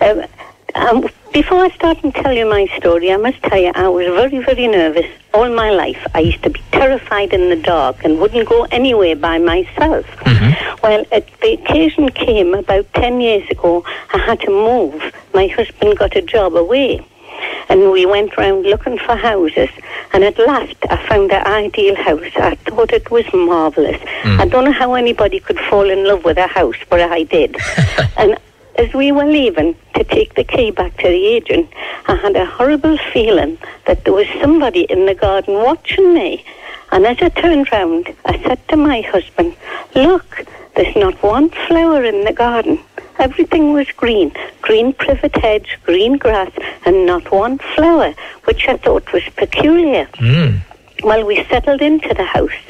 Um, 0.00 0.24
um, 0.74 1.08
before 1.32 1.64
I 1.64 1.70
start 1.70 2.02
and 2.02 2.12
tell 2.12 2.32
you 2.32 2.44
my 2.44 2.66
story, 2.76 3.12
I 3.12 3.18
must 3.18 3.40
tell 3.44 3.58
you 3.58 3.70
I 3.72 3.86
was 3.86 4.06
very, 4.06 4.42
very 4.44 4.66
nervous 4.66 5.06
all 5.32 5.48
my 5.48 5.70
life. 5.70 6.04
I 6.12 6.20
used 6.20 6.42
to 6.42 6.50
be 6.50 6.60
terrified 6.72 7.32
in 7.32 7.50
the 7.50 7.56
dark 7.56 8.02
and 8.04 8.18
wouldn't 8.18 8.48
go 8.48 8.64
anywhere 8.72 9.14
by 9.14 9.38
myself. 9.38 10.06
Well, 10.82 11.04
it, 11.12 11.28
the 11.40 11.52
occasion 11.52 12.08
came 12.10 12.54
about 12.54 12.92
10 12.94 13.20
years 13.20 13.48
ago. 13.50 13.84
I 14.14 14.18
had 14.18 14.40
to 14.40 14.50
move. 14.50 15.14
My 15.34 15.46
husband 15.46 15.98
got 15.98 16.16
a 16.16 16.22
job 16.22 16.56
away. 16.56 17.06
And 17.68 17.90
we 17.90 18.06
went 18.06 18.36
round 18.36 18.64
looking 18.64 18.98
for 18.98 19.16
houses. 19.16 19.70
And 20.12 20.24
at 20.24 20.38
last, 20.38 20.76
I 20.88 20.96
found 21.08 21.30
the 21.30 21.46
ideal 21.46 21.96
house. 21.96 22.32
I 22.36 22.54
thought 22.56 22.92
it 22.92 23.10
was 23.10 23.24
marvellous. 23.32 24.00
Mm. 24.22 24.40
I 24.40 24.46
don't 24.46 24.64
know 24.64 24.72
how 24.72 24.94
anybody 24.94 25.40
could 25.40 25.58
fall 25.58 25.88
in 25.88 26.06
love 26.06 26.24
with 26.24 26.38
a 26.38 26.46
house, 26.46 26.76
but 26.88 27.00
I 27.00 27.24
did. 27.24 27.56
and 28.16 28.36
as 28.76 28.92
we 28.94 29.12
were 29.12 29.26
leaving 29.26 29.76
to 29.94 30.04
take 30.04 30.34
the 30.34 30.44
key 30.44 30.70
back 30.70 30.96
to 30.98 31.08
the 31.08 31.26
agent, 31.26 31.68
I 32.06 32.16
had 32.16 32.34
a 32.36 32.46
horrible 32.46 32.96
feeling 33.12 33.58
that 33.86 34.04
there 34.04 34.14
was 34.14 34.26
somebody 34.40 34.82
in 34.82 35.06
the 35.06 35.14
garden 35.14 35.54
watching 35.54 36.14
me. 36.14 36.44
And 36.92 37.06
as 37.06 37.18
I 37.20 37.28
turned 37.28 37.70
round, 37.70 38.12
I 38.24 38.42
said 38.42 38.66
to 38.68 38.76
my 38.76 39.02
husband, 39.02 39.54
Look, 39.94 40.44
there's 40.74 40.96
not 40.96 41.22
one 41.22 41.50
flower 41.50 42.04
in 42.04 42.24
the 42.24 42.32
garden. 42.32 42.80
Everything 43.20 43.74
was 43.74 43.86
green, 43.92 44.32
green 44.62 44.94
privet 44.94 45.36
hedge, 45.36 45.78
green 45.84 46.16
grass, 46.16 46.50
and 46.86 47.04
not 47.04 47.30
one 47.30 47.58
flower, 47.58 48.14
which 48.44 48.66
I 48.66 48.78
thought 48.78 49.12
was 49.12 49.22
peculiar. 49.36 50.08
Hmm. 50.14 50.56
Well, 51.02 51.26
we 51.26 51.44
settled 51.44 51.82
into 51.82 52.14
the 52.14 52.24
house, 52.24 52.62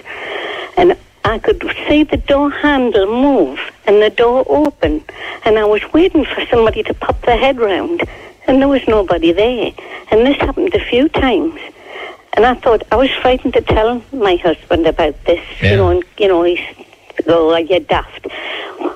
and 0.76 0.96
I 1.24 1.38
could 1.38 1.62
see 1.86 2.02
the 2.02 2.16
door 2.16 2.50
handle 2.50 3.06
move 3.06 3.60
and 3.86 4.02
the 4.02 4.10
door 4.10 4.44
open, 4.48 5.04
and 5.44 5.56
I 5.56 5.64
was 5.64 5.82
waiting 5.92 6.24
for 6.24 6.44
somebody 6.46 6.82
to 6.82 6.94
pop 6.94 7.20
their 7.22 7.38
head 7.38 7.60
round, 7.60 8.02
and 8.48 8.60
there 8.60 8.68
was 8.68 8.86
nobody 8.88 9.30
there. 9.30 9.72
And 10.10 10.26
this 10.26 10.36
happened 10.38 10.74
a 10.74 10.84
few 10.84 11.08
times. 11.08 11.60
And 12.32 12.44
I 12.44 12.54
thought 12.54 12.82
I 12.90 12.96
was 12.96 13.10
frightened 13.22 13.54
to 13.54 13.60
tell 13.60 14.02
my 14.12 14.34
husband 14.36 14.86
about 14.86 15.24
this, 15.26 15.44
you 15.60 15.76
know, 15.76 15.90
and 15.90 16.04
you 16.18 16.26
know, 16.26 16.42
he's 16.42 16.60
go, 17.22 17.52
oh, 17.52 17.56
you're 17.56 17.80
daft. 17.80 18.26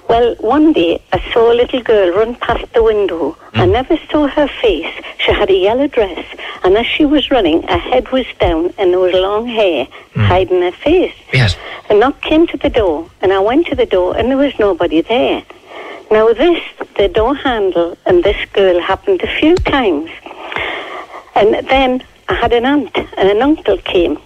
Well, 0.09 0.35
one 0.37 0.73
day 0.73 1.03
I 1.13 1.33
saw 1.33 1.53
a 1.53 1.55
little 1.55 1.83
girl 1.83 2.17
run 2.17 2.35
past 2.37 2.73
the 2.73 2.83
window. 2.83 3.37
I 3.55 3.65
hmm. 3.65 3.73
never 3.73 3.97
saw 4.11 4.27
her 4.29 4.49
face. 4.49 4.93
She 5.19 5.33
had 5.33 5.51
a 5.51 5.55
yellow 5.55 5.87
dress, 5.87 6.27
and 6.63 6.77
as 6.77 6.87
she 6.87 7.05
was 7.05 7.31
running, 7.31 7.63
her 7.63 7.79
head 7.79 8.11
was 8.13 8.27
down, 8.39 8.73
and 8.79 8.93
there 8.93 8.99
was 8.99 9.15
long 9.15 9.47
hair 9.47 9.87
hmm. 9.87 10.21
hiding 10.21 10.63
her 10.63 10.73
face. 10.73 11.15
Yes. 11.33 11.57
A 11.91 11.95
knock 11.95 12.21
came 12.21 12.47
to 12.49 12.57
the 12.57 12.71
door, 12.71 13.11
and 13.21 13.33
I 13.33 13.39
went 13.39 13.67
to 13.69 13.75
the 13.75 13.87
door, 13.87 14.17
and 14.17 14.31
there 14.31 14.39
was 14.39 14.59
nobody 14.59 15.01
there. 15.01 15.43
Now, 16.11 16.33
this, 16.33 16.63
the 16.97 17.09
door 17.09 17.35
handle, 17.35 17.97
and 18.07 18.23
this 18.23 18.37
girl 18.53 18.81
happened 18.81 19.23
a 19.23 19.39
few 19.41 19.57
times. 19.57 20.11
And 21.35 21.67
then 21.69 22.05
I 22.29 22.35
had 22.35 22.53
an 22.53 22.65
aunt 22.65 22.97
and 22.97 23.29
an 23.29 23.43
uncle 23.43 23.79
came. 23.79 24.19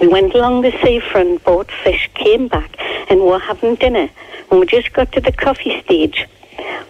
We 0.00 0.08
went 0.08 0.34
along 0.34 0.62
the 0.62 0.72
seafront, 0.82 1.44
bought 1.44 1.70
fish, 1.70 2.10
came 2.14 2.48
back, 2.48 2.76
and 3.08 3.20
were 3.20 3.38
having 3.38 3.76
dinner. 3.76 4.10
And 4.50 4.60
we 4.60 4.66
just 4.66 4.92
got 4.92 5.12
to 5.12 5.20
the 5.20 5.32
coffee 5.32 5.80
stage 5.82 6.26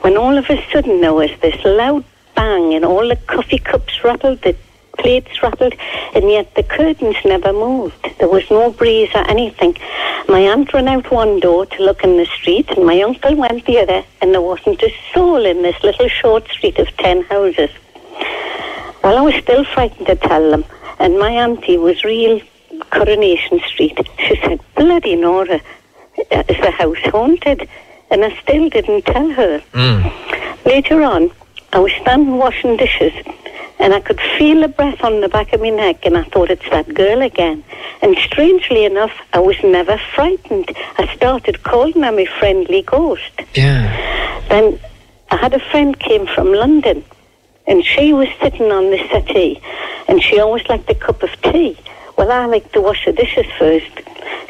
when 0.01 0.17
all 0.17 0.37
of 0.37 0.51
a 0.51 0.65
sudden 0.71 1.01
there 1.01 1.15
was 1.15 1.31
this 1.41 1.65
loud 1.65 2.05
bang, 2.35 2.75
and 2.75 2.85
all 2.85 3.09
the 3.09 3.17
coffee 3.17 3.59
cups 3.59 4.05
rattled, 4.05 4.43
the 4.43 4.57
plates 4.99 5.43
rattled, 5.43 5.75
and 6.15 6.31
yet 6.31 6.55
the 6.55 6.63
curtains 6.63 7.17
never 7.25 7.53
moved. 7.53 8.07
There 8.19 8.29
was 8.29 8.51
no 8.51 8.71
breeze 8.71 9.11
or 9.15 9.29
anything. 9.29 9.77
My 10.29 10.41
aunt 10.41 10.73
ran 10.73 10.89
out 10.89 11.11
one 11.11 11.41
door 11.41 11.67
to 11.67 11.83
look 11.83 12.05
in 12.05 12.17
the 12.17 12.27
street, 12.27 12.71
and 12.71 12.87
my 12.87 13.01
uncle 13.03 13.35
went 13.35 13.67
the 13.67 13.79
other, 13.79 14.05
and 14.21 14.33
there 14.33 14.41
wasn't 14.41 14.83
a 14.83 14.95
soul 15.13 15.45
in 15.45 15.63
this 15.63 15.83
little 15.83 16.09
short 16.09 16.49
street 16.49 16.79
of 16.79 16.95
ten 16.97 17.23
houses. 17.23 17.71
Well, 19.03 19.19
I 19.19 19.21
was 19.21 19.35
still 19.35 19.65
frightened 19.65 20.07
to 20.07 20.17
tell 20.17 20.51
them, 20.51 20.65
and 20.99 21.19
my 21.19 21.31
auntie 21.31 21.77
was 21.77 22.05
real 22.05 22.41
Coronation 22.91 23.61
Street. 23.67 23.99
She 24.19 24.37
said, 24.37 24.61
Bloody 24.77 25.17
Nora, 25.17 25.61
uh, 26.31 26.43
is 26.49 26.57
the 26.61 26.71
house 26.71 26.99
haunted? 27.05 27.69
And 28.11 28.25
I 28.25 28.37
still 28.43 28.69
didn't 28.69 29.07
tell 29.07 29.31
her. 29.31 29.63
Later 30.67 31.03
on, 31.03 31.31
I 31.73 31.79
was 31.81 31.93
standing 32.01 32.37
washing 32.39 32.77
dishes, 32.77 33.13
and 33.81 33.93
I 33.93 34.01
could 34.01 34.21
feel 34.39 34.61
the 34.61 34.69
breath 34.69 35.03
on 35.03 35.21
the 35.21 35.29
back 35.29 35.53
of 35.53 35.61
my 35.61 35.71
neck, 35.71 36.07
and 36.07 36.17
I 36.17 36.23
thought 36.25 36.51
it's 36.51 36.69
that 36.71 36.95
girl 36.95 37.23
again. 37.23 37.65
And 38.03 38.17
strangely 38.19 38.85
enough, 38.85 39.13
I 39.33 39.41
was 39.41 39.57
never 39.65 39.99
frightened. 40.15 40.71
I 40.99 41.13
started 41.15 41.65
calling 41.65 42.03
her 42.03 42.13
my 42.13 42.27
friendly 42.39 42.83
ghost. 42.83 43.33
Yeah. 43.55 43.91
Then 44.49 44.79
I 45.31 45.37
had 45.37 45.55
a 45.55 45.59
friend 45.71 45.99
came 45.99 46.27
from 46.27 46.53
London, 46.53 47.05
and 47.67 47.85
she 47.85 48.13
was 48.13 48.29
sitting 48.41 48.71
on 48.71 48.91
the 48.91 48.99
settee, 49.11 49.61
and 50.07 50.23
she 50.23 50.39
always 50.39 50.67
liked 50.69 50.89
a 50.91 50.95
cup 50.95 51.23
of 51.23 51.31
tea. 51.43 51.77
Well, 52.17 52.31
I 52.31 52.45
like 52.47 52.73
to 52.73 52.81
wash 52.81 53.05
the 53.05 53.13
dishes 53.13 53.47
first, 53.59 53.93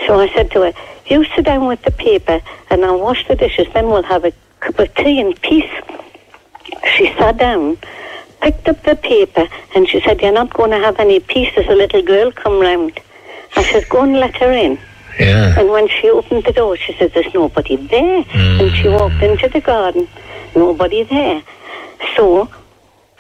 so 0.07 0.21
I 0.21 0.29
said 0.35 0.51
to 0.53 0.63
her, 0.63 0.73
"You 1.07 1.25
sit 1.25 1.45
down 1.45 1.67
with 1.67 1.83
the 1.83 1.91
paper, 1.91 2.41
and 2.71 2.85
I'll 2.85 3.01
wash 3.01 3.27
the 3.27 3.37
dishes. 3.37 3.67
Then 3.73 3.89
we'll 3.89 4.03
have 4.15 4.25
a 4.25 4.33
cup 4.61 4.79
of 4.79 4.95
tea 4.95 5.21
in 5.21 5.33
peace." 5.35 5.75
She 6.97 7.07
sat 7.19 7.37
down, 7.39 7.79
picked 8.41 8.69
up 8.69 8.83
the 8.83 8.97
paper, 8.97 9.49
and 9.75 9.89
she 9.89 10.01
said, 10.01 10.21
"You're 10.21 10.33
not 10.33 10.53
going 10.53 10.71
to 10.71 10.79
have 10.79 11.01
any 11.01 11.21
peace 11.21 11.53
as 11.57 11.67
a 11.67 11.75
little 11.83 12.03
girl 12.03 12.31
come 12.33 12.61
round." 12.61 13.01
I 13.57 13.63
said, 13.63 13.89
"Go 13.89 14.03
and 14.03 14.19
let 14.19 14.37
her 14.37 14.53
in." 14.53 14.79
Yeah. 15.19 15.59
And 15.59 15.71
when 15.71 15.89
she 15.89 16.11
opened 16.11 16.45
the 16.45 16.53
door, 16.53 16.77
she 16.77 16.93
said, 16.95 17.13
There's 17.13 17.33
nobody 17.35 17.77
there. 17.77 18.25
And 18.35 18.75
she 18.77 18.85
mm. 18.85 18.99
walked 18.99 19.23
into 19.23 19.49
the 19.49 19.61
garden, 19.61 20.09
nobody 20.57 21.05
there. 21.05 21.43
So 22.17 22.49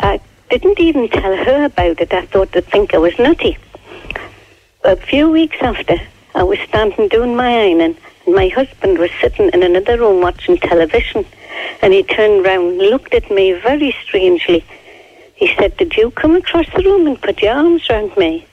I 0.00 0.20
didn't 0.50 0.80
even 0.80 1.09
tell 1.09 1.37
her 1.37 1.64
about 1.64 2.00
it. 2.00 2.12
I 2.12 2.26
thought 2.26 2.52
they'd 2.52 2.64
think 2.64 2.94
I 2.94 2.98
was 2.98 3.18
nutty. 3.18 3.59
A 4.87 4.97
few 4.97 5.31
weeks 5.31 5.57
after, 5.62 5.97
I 6.35 6.42
was 6.42 6.59
standing 6.68 7.09
doing 7.09 7.35
my 7.35 7.49
ironing, 7.49 7.97
and 8.27 8.35
my 8.35 8.49
husband 8.49 8.99
was 8.99 9.11
sitting 9.18 9.49
in 9.55 9.62
another 9.62 9.97
room 9.97 10.20
watching 10.20 10.59
television. 10.59 11.25
And 11.81 11.94
he 11.94 12.03
turned 12.03 12.44
round 12.44 12.73
and 12.73 12.79
looked 12.90 13.14
at 13.14 13.31
me 13.31 13.53
very 13.53 13.97
strangely. 14.05 14.62
He 15.37 15.55
said, 15.55 15.75
Did 15.79 15.97
you 15.97 16.11
come 16.11 16.37
across 16.37 16.66
the 16.77 16.83
room 16.83 17.07
and 17.07 17.18
put 17.18 17.40
your 17.40 17.55
arms 17.55 17.88
round 17.88 18.14
me? 18.18 18.47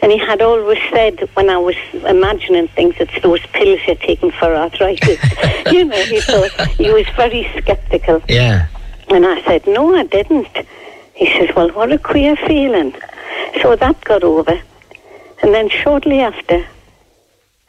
And 0.00 0.12
he 0.12 0.18
had 0.18 0.40
always 0.40 0.78
said 0.92 1.28
when 1.34 1.50
I 1.50 1.58
was 1.58 1.74
imagining 2.06 2.68
things, 2.68 2.94
it's 3.00 3.20
those 3.20 3.44
pills 3.46 3.80
you're 3.84 3.96
taking 3.96 4.30
for 4.30 4.54
arthritis. 4.54 5.18
you 5.72 5.86
know, 5.86 6.04
he 6.04 6.20
thought 6.20 6.52
he 6.76 6.92
was 6.92 7.08
very 7.16 7.50
sceptical. 7.52 8.22
Yeah. 8.28 8.68
And 9.08 9.26
I 9.26 9.42
said, 9.42 9.66
No, 9.66 9.92
I 9.92 10.04
didn't. 10.04 10.56
He 11.14 11.26
says, 11.36 11.50
Well, 11.56 11.70
what 11.72 11.90
a 11.90 11.98
queer 11.98 12.36
feeling. 12.36 12.94
So 13.60 13.74
that 13.74 14.00
got 14.04 14.22
over. 14.22 14.62
And 15.42 15.54
then 15.54 15.68
shortly 15.68 16.20
after, 16.20 16.66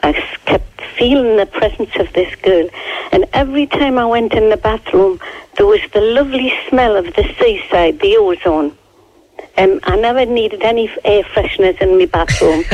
I 0.02 0.14
kept 0.46 0.82
feeling 0.98 1.38
the 1.38 1.46
presence 1.46 1.96
of 1.98 2.12
this 2.14 2.34
girl. 2.36 2.70
And 3.12 3.26
every 3.34 3.68
time 3.68 3.98
I 3.98 4.06
went 4.06 4.34
in 4.34 4.50
the 4.50 4.58
bathroom, 4.58 5.20
there 5.58 5.66
was 5.66 5.82
the 5.94 6.02
lovely 6.02 6.54
smell 6.70 6.96
of 6.96 7.06
the 7.16 7.24
seaside, 7.40 8.00
the 8.00 8.18
ozone. 8.18 8.78
Um, 9.58 9.80
I 9.84 9.96
never 9.96 10.26
needed 10.26 10.64
any 10.64 10.90
air 11.04 11.24
fresheners 11.24 11.82
in 11.82 11.98
my 11.98 12.06
bathroom. 12.06 12.64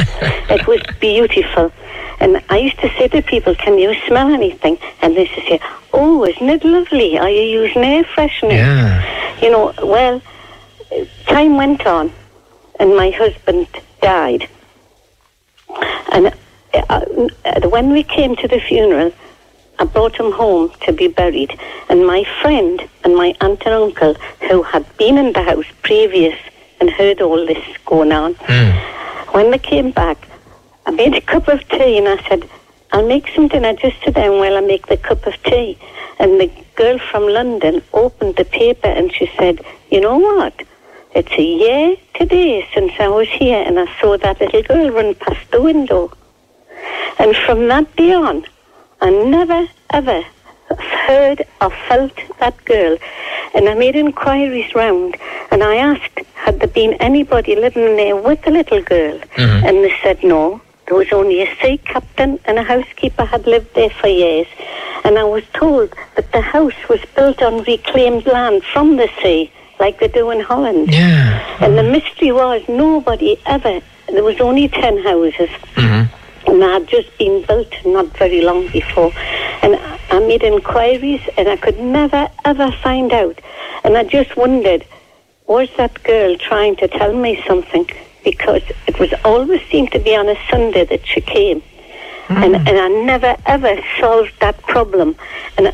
it 0.49 0.67
was 0.67 0.82
beautiful. 0.99 1.71
And 2.19 2.43
I 2.49 2.58
used 2.58 2.80
to 2.80 2.89
say 2.97 3.08
to 3.10 3.21
people, 3.21 3.56
Can 3.56 3.77
you 3.77 3.93
smell 4.08 4.30
anything? 4.30 4.77
And 5.01 5.15
they 5.15 5.21
used 5.21 5.36
to 5.36 5.41
say, 5.41 5.60
Oh, 5.93 6.25
isn't 6.25 6.49
it 6.49 6.63
lovely? 6.63 7.17
Are 7.17 7.30
you 7.30 7.41
using 7.63 7.84
air 7.84 8.04
fresheners? 8.04 8.51
Yeah. 8.51 9.39
You 9.41 9.51
know, 9.51 9.73
well, 9.84 10.21
time 11.27 11.58
went 11.58 11.86
on, 11.86 12.12
and 12.80 12.95
my 12.95 13.10
husband 13.12 13.67
died. 14.01 14.47
And 16.12 16.34
uh, 16.73 17.05
uh, 17.45 17.69
when 17.69 17.91
we 17.91 18.03
came 18.03 18.36
to 18.38 18.47
the 18.47 18.60
funeral, 18.60 19.12
I 19.79 19.86
brought 19.86 20.15
him 20.15 20.31
home 20.31 20.71
to 20.86 20.93
be 20.93 21.07
buried. 21.07 21.57
And 21.89 22.05
my 22.05 22.23
friend 22.41 22.88
and 23.03 23.15
my 23.15 23.34
aunt 23.41 23.63
and 23.65 23.73
uncle, 23.73 24.13
who 24.47 24.63
had 24.63 24.86
been 24.97 25.17
in 25.17 25.34
the 25.34 25.43
house 25.43 25.65
previous 25.81 26.38
and 26.79 26.89
heard 26.89 27.21
all 27.21 27.45
this 27.45 27.63
going 27.86 28.12
on, 28.12 28.34
when 29.34 29.51
they 29.51 29.57
came 29.57 29.91
back, 29.91 30.27
I 30.86 30.91
made 30.91 31.15
a 31.15 31.21
cup 31.21 31.47
of 31.47 31.67
tea 31.69 31.97
and 31.97 32.07
I 32.07 32.21
said, 32.27 32.49
I'll 32.91 33.07
make 33.07 33.29
some 33.34 33.47
dinner, 33.47 33.73
just 33.73 34.01
sit 34.03 34.15
down 34.15 34.38
while 34.39 34.57
I 34.57 34.62
make 34.62 34.88
the 34.88 34.97
cup 34.97 35.25
of 35.25 35.41
tea. 35.43 35.77
And 36.19 36.39
the 36.39 36.51
girl 36.75 36.99
from 36.99 37.27
London 37.27 37.81
opened 37.93 38.36
the 38.36 38.45
paper 38.45 38.88
and 38.88 39.11
she 39.13 39.32
said, 39.38 39.63
You 39.89 40.01
know 40.01 40.17
what? 40.17 40.53
It's 41.14 41.32
a 41.34 41.41
year 41.43 41.97
today 42.16 42.66
since 42.74 42.93
I 42.97 43.09
was 43.09 43.28
here 43.28 43.62
and 43.62 43.78
I 43.78 43.99
saw 43.99 44.16
that 44.18 44.39
little 44.39 44.64
girl 44.64 44.91
run 44.91 45.14
past 45.16 45.51
the 45.51 45.62
window. 45.62 46.09
And 47.20 47.36
from 47.36 47.68
that 47.68 47.93
day 47.97 48.14
on, 48.14 48.45
I 49.01 49.09
never 49.09 49.68
ever 49.89 50.24
heard 50.80 51.43
or 51.59 51.70
felt 51.89 52.14
that 52.39 52.64
girl. 52.64 52.97
And 53.53 53.68
I 53.68 53.74
made 53.74 53.97
inquiries 53.97 54.74
round 54.74 55.18
and 55.51 55.62
I 55.62 55.76
asked, 55.76 56.20
had 56.36 56.62
there 56.62 56.70
been 56.70 56.93
anybody 56.93 57.57
living 57.57 57.97
there 57.97 58.16
with 58.16 58.41
the 58.43 58.51
little 58.51 58.82
girl? 58.82 59.20
Mm-hmm. 59.20 59.66
And 59.66 59.78
they 59.84 59.93
said 60.01 60.24
no. 60.24 60.62
There 60.88 60.97
was 60.97 61.12
only 61.12 61.41
a 61.41 61.55
sea 61.62 61.78
captain 61.78 62.39
and 62.45 62.57
a 62.57 62.64
housekeeper 62.64 63.26
had 63.26 63.45
lived 63.47 63.76
there 63.76 63.89
for 63.89 64.07
years. 64.07 64.47
And 65.03 65.20
I 65.20 65.26
was 65.26 65.43
told 65.53 65.93
that 66.16 66.32
the 66.32 66.41
house 66.41 66.88
was 66.89 67.01
built 67.16 67.41
on 67.41 67.64
reclaimed 67.64 68.26
land 68.28 68.64
from 68.64 68.95
the 68.95 69.09
sea, 69.22 69.51
like 69.82 69.99
they 69.99 70.07
do 70.07 70.29
in 70.36 70.39
Holland. 70.51 70.93
Yeah. 70.93 71.57
And 71.63 71.71
the 71.77 71.84
mystery 71.95 72.32
was 72.32 72.61
nobody 72.69 73.32
ever, 73.55 73.82
there 74.13 74.23
was 74.32 74.39
only 74.39 74.67
10 74.69 75.03
houses. 75.09 75.49
Mm-hmm. 75.75 76.03
And 76.47 76.61
they 76.61 76.71
had 76.75 76.88
just 76.88 77.09
been 77.17 77.43
built 77.49 77.73
not 77.86 78.07
very 78.23 78.41
long 78.49 78.61
before. 78.79 79.11
And 79.63 79.71
I- 79.75 79.97
I 80.15 80.19
made 80.32 80.43
inquiries 80.43 81.23
and 81.38 81.45
I 81.55 81.57
could 81.63 81.79
never 81.79 82.23
ever 82.51 82.69
find 82.86 83.09
out. 83.23 83.38
And 83.84 83.91
I 83.97 84.03
just 84.17 84.32
wondered, 84.43 84.82
was 85.47 85.69
that 85.77 85.93
girl 86.03 86.32
trying 86.49 86.75
to 86.82 86.88
tell 86.99 87.13
me 87.25 87.32
something? 87.47 87.86
Because 88.23 88.63
it 88.89 88.95
was 88.99 89.11
always 89.32 89.61
seemed 89.71 89.91
to 89.93 89.99
be 90.07 90.13
on 90.21 90.27
a 90.36 90.38
Sunday 90.49 90.86
that 90.93 91.03
she 91.11 91.21
came. 91.21 91.59
And, 92.29 92.55
hmm. 92.55 92.67
and 92.67 92.75
I 92.86 92.88
never 93.13 93.34
ever 93.55 93.73
solved 93.99 94.34
that 94.45 94.57
problem. 94.73 95.09
And 95.57 95.63
I- 95.69 95.73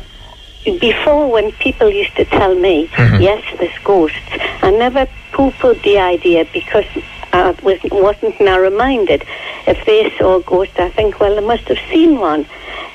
before 0.64 1.30
when 1.30 1.52
people 1.52 1.90
used 1.90 2.16
to 2.16 2.24
tell 2.24 2.54
me, 2.54 2.88
mm-hmm. 2.88 3.22
yes, 3.22 3.44
there's 3.58 3.78
ghosts, 3.84 4.18
I 4.62 4.70
never 4.70 5.06
poo-pooed 5.32 5.82
the 5.82 5.98
idea 5.98 6.46
because 6.52 6.84
I 7.32 7.50
was, 7.62 7.78
wasn't 7.90 8.40
narrow-minded. 8.40 9.24
If 9.66 9.84
they 9.84 10.10
saw 10.18 10.36
a 10.36 10.42
ghost, 10.42 10.78
I 10.78 10.90
think, 10.90 11.20
well, 11.20 11.34
they 11.34 11.46
must 11.46 11.68
have 11.68 11.78
seen 11.90 12.18
one. 12.18 12.46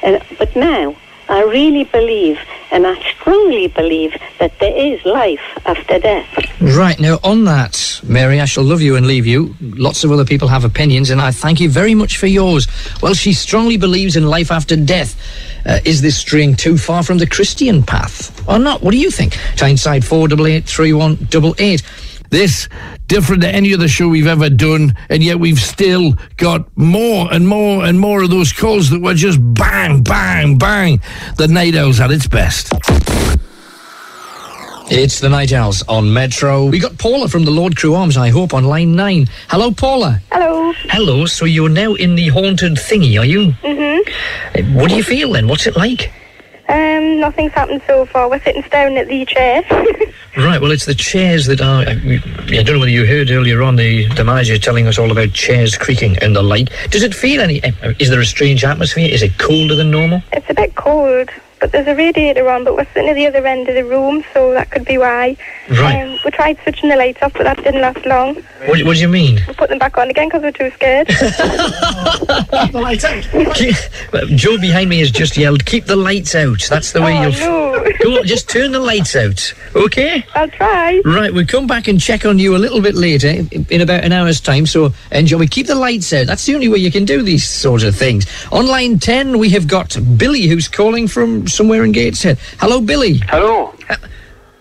And, 0.02 0.22
but 0.38 0.56
now, 0.56 0.96
I 1.30 1.44
really 1.44 1.86
believe, 1.86 2.38
and 2.72 2.86
I 2.86 3.00
strongly 3.12 3.68
believe, 3.68 4.16
that 4.40 4.60
there 4.60 4.76
is 4.76 5.04
life 5.06 5.42
after 5.66 5.98
death. 5.98 6.28
Right, 6.60 7.00
now 7.00 7.20
on 7.24 7.46
that, 7.46 8.02
Mary, 8.04 8.42
I 8.42 8.46
shall 8.46 8.66
love 8.66 8.82
you 8.82 8.98
and 8.98 9.08
leave 9.08 9.26
you. 9.26 9.56
Lots 9.62 10.04
of 10.04 10.12
other 10.12 10.26
people 10.26 10.50
have 10.50 10.66
opinions, 10.66 11.10
and 11.10 11.22
I 11.22 11.32
thank 11.32 11.62
you 11.62 11.70
very 11.70 11.96
much 11.96 12.18
for 12.18 12.28
yours. 12.28 12.68
Well, 13.02 13.14
she 13.14 13.32
strongly 13.34 13.78
believes 13.78 14.16
in 14.18 14.28
life 14.28 14.52
after 14.52 14.76
death. 14.76 15.16
Uh, 15.66 15.80
is 15.86 16.02
this 16.02 16.18
straying 16.18 16.56
too 16.56 16.78
far 16.78 17.04
from 17.04 17.18
the 17.18 17.28
Christian 17.28 17.84
path 17.84 18.48
or 18.48 18.60
not? 18.60 18.82
What 18.82 18.92
do 18.92 18.98
you 18.98 19.10
think? 19.12 19.38
Tyneside 19.56 20.04
four 20.04 20.28
double 20.28 20.48
eight 20.48 20.66
three 20.66 20.94
one 20.94 21.16
double 21.30 21.56
eight. 21.60 21.84
This 22.30 22.68
different 23.08 23.44
to 23.44 23.50
any 23.50 23.74
other 23.74 23.88
show 23.88 24.10
we've 24.10 24.26
ever 24.28 24.50
done, 24.50 24.96
and 25.10 25.24
yet 25.24 25.40
we've 25.40 25.60
still 25.60 26.14
got 26.38 26.66
more 26.76 27.32
and 27.32 27.48
more 27.48 27.86
and 27.86 28.00
more 28.00 28.24
of 28.24 28.32
those 28.32 28.52
calls 28.52 28.90
that 28.90 29.02
were 29.02 29.14
just 29.14 29.40
bang, 29.54 30.02
bang, 30.02 30.58
bang. 30.58 31.00
The 31.38 31.48
Night 31.48 31.76
Owls 31.76 32.00
at 32.00 32.10
its 32.12 32.28
best. 32.28 32.74
It's 34.92 35.20
the 35.20 35.30
Night 35.30 35.54
Owls 35.54 35.82
on 35.88 36.14
Metro. 36.14 36.66
We 36.66 36.78
got 36.80 36.98
Paula 36.98 37.28
from 37.28 37.46
the 37.46 37.52
Lord 37.52 37.76
Crewe 37.76 37.96
Arms, 37.96 38.16
I 38.18 38.30
hope, 38.30 38.54
on 38.54 38.64
line 38.66 38.96
nine. 38.96 39.28
Hello, 39.50 39.72
Paula. 39.72 40.22
Hello. 40.32 40.72
Hello, 40.90 41.26
so 41.26 41.46
you're 41.46 41.70
now 41.70 41.94
in 41.96 42.16
the 42.16 42.28
haunted 42.30 42.74
thingy, 42.74 43.20
are 43.20 43.26
you? 43.26 43.54
Mhm. 43.64 44.00
Uh, 44.56 44.62
What 44.80 44.90
do 44.90 44.96
you 44.96 45.04
feel 45.04 45.32
then? 45.32 45.48
What's 45.48 45.66
it 45.68 45.76
like? 45.76 46.12
Um, 46.70 47.20
nothing's 47.20 47.54
happened 47.54 47.82
so 47.88 48.06
far. 48.06 48.30
We're 48.30 48.42
sitting 48.44 48.64
staring 48.64 48.98
at 48.98 49.08
the 49.08 49.26
chairs. 49.26 49.66
Right, 50.36 50.60
well, 50.60 50.72
it's 50.72 50.86
the 50.88 50.96
chairs 50.96 51.46
that 51.46 51.62
are. 51.62 51.82
I, 51.84 51.92
I 51.92 52.64
don't 52.64 52.74
know 52.74 52.80
whether 52.80 52.90
you 52.90 53.06
heard 53.06 53.30
earlier 53.30 53.62
on 53.62 53.76
the, 53.76 54.08
the 54.16 54.24
manager 54.24 54.58
telling 54.58 54.88
us 54.88 54.98
all 54.98 55.12
about 55.12 55.32
chairs 55.34 55.78
creaking 55.78 56.18
and 56.24 56.36
the 56.36 56.42
like. 56.42 56.70
Does 56.90 57.04
it 57.04 57.14
feel 57.14 57.40
any. 57.40 57.64
uh, 57.64 57.94
Is 58.00 58.10
there 58.10 58.20
a 58.20 58.26
strange 58.26 58.64
atmosphere? 58.64 59.08
Is 59.08 59.22
it 59.22 59.38
colder 59.38 59.76
than 59.76 59.92
normal? 59.92 60.24
it's 60.32 60.50
a 60.50 60.56
bit 60.56 60.74
cold, 60.74 61.30
but 61.64 61.72
there's 61.72 61.88
a 61.88 61.96
radiator 61.96 62.50
on, 62.50 62.66
but 62.66 62.76
we're 62.76 62.86
sitting 62.88 63.08
at 63.08 63.14
the 63.14 63.26
other 63.26 63.48
end 63.48 63.70
of 63.70 63.76
the 63.76 63.86
room, 63.86 64.22
so 64.34 64.52
that 64.52 64.70
could 64.70 64.84
be 64.84 64.98
why. 64.98 65.38
Right. 65.70 66.04
Um, 66.04 66.20
we 66.26 66.32
tried 66.32 66.60
switching 66.62 66.90
the 66.90 66.98
lights 66.98 67.22
off, 67.22 67.32
but 67.32 67.44
that 67.44 67.56
didn't 67.56 67.80
last 67.80 68.06
long. 68.06 68.36
What, 68.66 68.84
what 68.84 68.96
do 68.96 69.00
you 69.00 69.08
mean? 69.08 69.40
We 69.48 69.54
put 69.54 69.70
them 69.70 69.80
back 69.80 69.98
on 69.98 70.10
again 70.10 70.28
because 70.28 70.42
we're 70.42 70.52
too 70.52 70.72
scared. 70.72 71.08
Keep- 73.56 73.78
well, 74.12 74.28
Joe 74.28 74.58
behind 74.58 74.90
me 74.90 75.00
has 75.00 75.10
just 75.10 75.38
yelled, 75.38 75.66
keep 75.66 75.86
the 75.86 75.96
lights 75.96 76.36
out. 76.36 76.62
That's 76.70 76.92
the 76.92 77.02
way 77.02 77.18
oh, 77.18 77.30
you'll. 77.30 77.40
no. 77.40 77.88
Go 78.04 78.20
on, 78.20 78.26
just 78.26 78.50
turn 78.50 78.74
the 78.74 78.80
lights 78.80 79.16
out. 79.16 79.54
Okay? 79.74 80.26
I'll 80.36 80.50
try. 80.50 81.02
Right, 81.06 81.34
we'll 81.34 81.46
come 81.46 81.68
back 81.68 81.88
and 81.88 82.00
check 82.00 82.26
on 82.26 82.40
you 82.40 82.56
a 82.56 82.60
little 82.60 82.82
bit 82.82 82.96
later, 82.96 83.30
in, 83.30 83.82
about 83.82 84.04
an 84.04 84.12
hour's 84.12 84.42
time. 84.42 84.66
So 84.66 84.94
enjoy. 85.12 85.38
We 85.38 85.48
keep 85.48 85.68
the 85.68 85.76
lights 85.76 86.12
out. 86.12 86.28
That's 86.28 86.46
the 86.46 86.56
only 86.56 86.68
way 86.68 86.80
you 86.80 86.92
can 86.92 87.06
do 87.06 87.22
these 87.22 87.48
sorts 87.48 87.86
of 87.86 87.96
things. 87.96 88.26
On 88.52 88.68
line 88.68 89.00
10, 89.00 89.40
we 89.40 89.50
have 89.52 89.68
got 89.68 89.96
Billy, 90.18 90.48
who's 90.48 90.68
calling 90.68 91.08
from 91.08 91.48
somewhere 91.54 91.84
in 91.84 91.92
Gateshead. 91.92 92.38
Hello, 92.60 92.82
Billy. 92.82 93.18
Hello. 93.28 93.74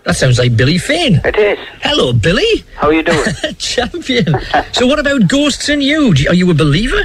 That 0.05 0.15
sounds 0.15 0.37
like 0.37 0.57
Billy 0.57 0.77
Fane. 0.77 1.21
It 1.23 1.37
is. 1.37 1.57
Hello, 1.81 2.11
Billy. 2.11 2.63
How 2.75 2.87
are 2.87 2.93
you 2.93 3.03
doing? 3.03 3.25
Champion. 3.57 4.35
so, 4.73 4.85
what 4.85 4.99
about 4.99 5.27
ghosts 5.29 5.69
and 5.69 5.81
you? 5.81 6.13
Are 6.27 6.33
you 6.35 6.51
a 6.51 6.53
believer? 6.53 6.99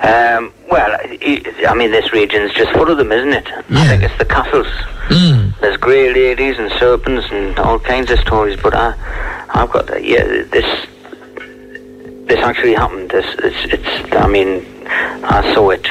um, 0.00 0.52
well, 0.70 0.96
I 1.00 1.74
mean, 1.76 1.90
this 1.90 2.12
region's 2.12 2.52
just 2.54 2.70
full 2.72 2.88
of 2.90 2.96
them, 2.98 3.10
isn't 3.10 3.32
it? 3.32 3.48
Yeah. 3.48 3.80
I 3.80 3.88
think 3.88 4.02
it's 4.04 4.18
the 4.18 4.24
castles. 4.24 4.68
Mm. 5.08 5.58
There's 5.60 5.76
grey 5.78 6.12
ladies 6.12 6.58
and 6.58 6.70
serpents 6.72 7.26
and 7.32 7.58
all 7.58 7.80
kinds 7.80 8.10
of 8.12 8.20
stories. 8.20 8.58
But 8.62 8.74
I, 8.74 8.94
I've 9.50 9.70
got 9.72 9.86
the, 9.88 10.00
yeah, 10.00 10.24
this. 10.24 10.86
This 12.28 12.38
actually 12.40 12.74
happened. 12.74 13.10
This, 13.10 13.26
it's, 13.38 13.74
it's. 13.74 14.12
I 14.14 14.28
mean, 14.28 14.64
I 14.86 15.52
saw 15.54 15.70
it. 15.70 15.88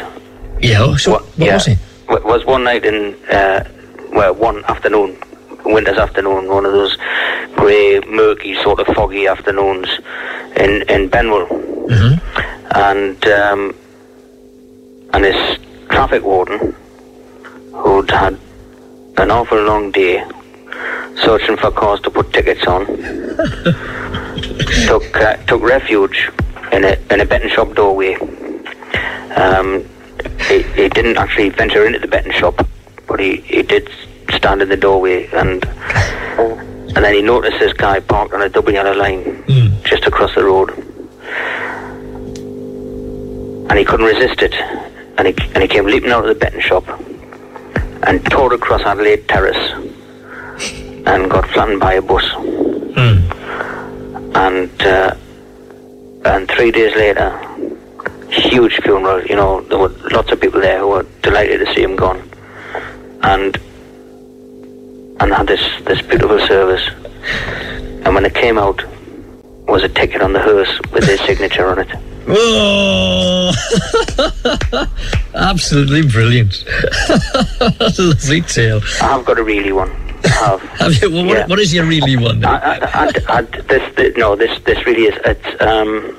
Yeah. 0.61 0.95
So, 0.95 1.11
what, 1.11 1.25
yeah, 1.35 1.55
was 1.55 1.67
it? 1.67 1.77
Was 2.09 2.45
one 2.45 2.63
night 2.63 2.85
in, 2.85 3.15
uh, 3.29 3.67
well, 4.13 4.33
one 4.33 4.63
afternoon, 4.65 5.17
winter's 5.65 5.97
afternoon, 5.97 6.47
one 6.47 6.65
of 6.65 6.71
those 6.71 6.95
grey, 7.55 7.99
murky, 8.07 8.55
sort 8.63 8.79
of 8.79 8.87
foggy 8.95 9.27
afternoons 9.27 9.89
in 10.55 10.83
in 10.83 11.09
Benwell, 11.09 11.47
and 12.75 13.27
um, 13.27 13.75
and 15.13 15.23
this 15.23 15.59
traffic 15.89 16.23
warden 16.23 16.73
who'd 17.73 18.09
had 18.09 18.37
an 19.17 19.31
awful 19.31 19.61
long 19.61 19.91
day 19.91 20.23
searching 21.17 21.57
for 21.57 21.71
cars 21.71 21.99
to 22.01 22.09
put 22.09 22.31
tickets 22.31 22.65
on 22.67 22.85
took 24.87 25.17
uh, 25.17 25.35
took 25.47 25.61
refuge 25.61 26.29
in 26.71 26.85
a 26.85 26.97
in 27.11 27.19
a 27.19 27.25
betting 27.25 27.49
shop 27.49 27.73
doorway. 27.75 28.15
Um, 29.35 29.83
he, 30.47 30.61
he 30.63 30.89
didn't 30.89 31.17
actually 31.17 31.49
venture 31.49 31.85
into 31.85 31.99
the 31.99 32.07
betting 32.07 32.31
shop, 32.31 32.65
but 33.07 33.19
he, 33.19 33.37
he 33.37 33.61
did 33.63 33.89
stand 34.33 34.61
in 34.61 34.69
the 34.69 34.77
doorway 34.77 35.27
and 35.33 35.65
and 36.95 37.05
then 37.05 37.13
he 37.13 37.21
noticed 37.21 37.59
this 37.59 37.73
guy 37.73 37.99
parked 37.99 38.33
on 38.33 38.41
a 38.41 38.49
double 38.49 38.71
yellow 38.71 38.93
line 38.93 39.43
just 39.83 40.05
across 40.05 40.33
the 40.35 40.43
road, 40.43 40.71
and 43.69 43.77
he 43.77 43.85
couldn't 43.85 44.05
resist 44.05 44.41
it, 44.41 44.53
and 45.17 45.27
he 45.27 45.35
and 45.53 45.61
he 45.61 45.67
came 45.67 45.85
leaping 45.85 46.11
out 46.11 46.23
of 46.27 46.29
the 46.29 46.35
betting 46.35 46.61
shop 46.61 46.85
and 48.03 48.23
tore 48.31 48.53
across 48.53 48.81
Adelaide 48.81 49.27
Terrace 49.27 49.71
and 51.05 51.29
got 51.29 51.47
flattened 51.49 51.79
by 51.79 51.93
a 51.93 52.01
bus, 52.01 52.23
and 54.35 54.81
uh, 54.81 55.15
and 56.25 56.49
three 56.49 56.71
days 56.71 56.95
later 56.95 57.29
huge 58.29 58.77
funeral. 58.81 59.23
You 59.25 59.35
know, 59.35 59.61
there 59.61 59.77
were 59.79 59.89
lots 60.11 60.31
of 60.31 60.39
people 60.39 60.61
there 60.61 60.79
who 60.79 60.87
were 60.89 61.05
delighted 61.21 61.59
to 61.65 61.73
see 61.73 61.81
him 61.83 61.95
gone, 61.95 62.21
and 63.23 63.57
and 65.19 65.33
had 65.33 65.47
this 65.47 65.61
this 65.85 66.01
beautiful 66.01 66.39
service. 66.47 66.87
And 68.05 68.13
when 68.15 68.25
it 68.25 68.33
came 68.33 68.57
out, 68.57 68.81
was 69.67 69.83
a 69.83 69.89
ticket 69.89 70.21
on 70.21 70.31
the 70.33 70.39
hearse 70.39 70.79
with 70.93 71.03
his 71.03 71.19
signature 71.21 71.67
on 71.67 71.79
it. 71.79 71.89
Oh, 72.29 73.51
absolutely 75.35 76.03
brilliant. 76.09 76.63
Lovely 77.99 78.41
tale. 78.41 78.81
I've 79.01 79.23
got 79.25 79.39
a 79.39 79.43
really 79.43 79.71
one. 79.71 79.89
I 80.23 80.27
have. 80.29 80.61
Have 80.79 80.93
you, 81.01 81.11
well, 81.11 81.25
what, 81.25 81.37
Yeah. 81.37 81.47
what 81.47 81.59
is 81.59 81.73
your 81.73 81.85
really 81.85 82.17
one? 82.17 82.43
I, 82.43 82.57
I, 82.57 82.77
I, 83.05 83.11
I, 83.29 83.41
this, 83.43 83.95
this, 83.95 84.17
no, 84.17 84.35
this, 84.35 84.59
this 84.63 84.85
really 84.85 85.03
is. 85.03 85.15
It's. 85.25 85.61
Um, 85.61 86.15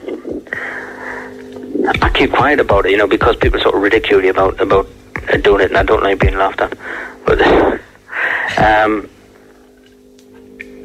I 2.03 2.11
keep 2.11 2.32
quiet 2.32 2.61
about 2.61 2.86
it, 2.86 2.91
you 2.93 2.97
know, 2.99 3.07
because 3.07 3.36
people 3.36 3.61
sort 3.61 3.74
of 3.74 3.82
ridicule 3.82 4.22
you 4.22 4.30
about 4.30 4.61
about 4.61 4.86
uh, 5.32 5.36
doing 5.39 5.62
it, 5.62 5.70
and 5.70 5.76
I 5.78 5.82
don't 5.82 6.03
like 6.03 6.18
being 6.20 6.36
laughed 6.36 6.61
at. 6.61 6.76
But 7.24 7.41
um, 8.59 9.09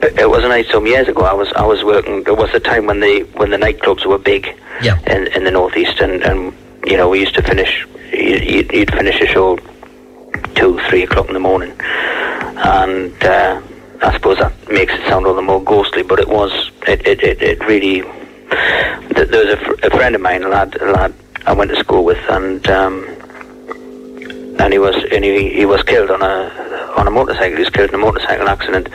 it, 0.01 0.19
it 0.19 0.29
was 0.29 0.43
a 0.43 0.47
night 0.47 0.67
some 0.71 0.85
years 0.85 1.07
ago. 1.07 1.21
I 1.21 1.33
was 1.33 1.51
I 1.53 1.65
was 1.65 1.83
working. 1.83 2.23
There 2.23 2.35
was 2.35 2.53
a 2.53 2.59
time 2.59 2.85
when 2.85 2.99
the 2.99 3.21
when 3.35 3.49
the 3.51 3.57
nightclubs 3.57 4.05
were 4.05 4.17
big 4.17 4.47
Yeah. 4.81 4.97
in 5.07 5.27
in 5.27 5.43
the 5.43 5.51
northeast, 5.51 5.99
and 5.99 6.21
and 6.23 6.53
you 6.85 6.97
know 6.97 7.09
we 7.09 7.19
used 7.19 7.35
to 7.35 7.41
finish. 7.43 7.85
you- 8.11 8.41
You'd, 8.53 8.71
you'd 8.71 8.91
finish 8.93 9.19
a 9.21 9.25
show 9.25 9.57
two, 10.53 10.79
three 10.89 11.03
o'clock 11.03 11.27
in 11.29 11.33
the 11.33 11.39
morning, 11.39 11.73
and 11.81 13.23
uh, 13.23 13.59
I 14.03 14.13
suppose 14.13 14.37
that 14.37 14.53
makes 14.69 14.93
it 14.93 15.01
sound 15.07 15.25
all 15.25 15.33
the 15.33 15.41
more 15.41 15.63
ghostly. 15.63 16.03
But 16.03 16.19
it 16.19 16.27
was, 16.29 16.51
it, 16.87 17.05
it, 17.07 17.23
it, 17.23 17.41
it 17.41 17.59
really. 17.65 18.03
Th- 19.15 19.29
There 19.29 19.45
was 19.45 19.53
a, 19.53 19.57
fr- 19.57 19.85
a 19.85 19.89
friend 19.91 20.15
of 20.15 20.21
mine, 20.21 20.43
a 20.43 20.47
lad, 20.49 20.75
a 20.81 20.91
lad 20.91 21.13
I 21.45 21.53
went 21.53 21.71
to 21.71 21.77
school 21.77 22.03
with, 22.05 22.19
and 22.29 22.65
um, 22.69 23.05
and 24.59 24.71
he 24.71 24.79
was 24.79 24.95
and 25.11 25.23
he, 25.23 25.49
he 25.49 25.65
was 25.65 25.83
killed 25.83 26.09
on 26.11 26.21
a 26.21 26.51
on 26.97 27.07
a 27.07 27.11
motorcycle. 27.11 27.57
He 27.57 27.63
was 27.63 27.69
killed 27.69 27.89
in 27.89 27.95
a 27.95 27.97
motorcycle 27.97 28.47
accident. 28.47 28.87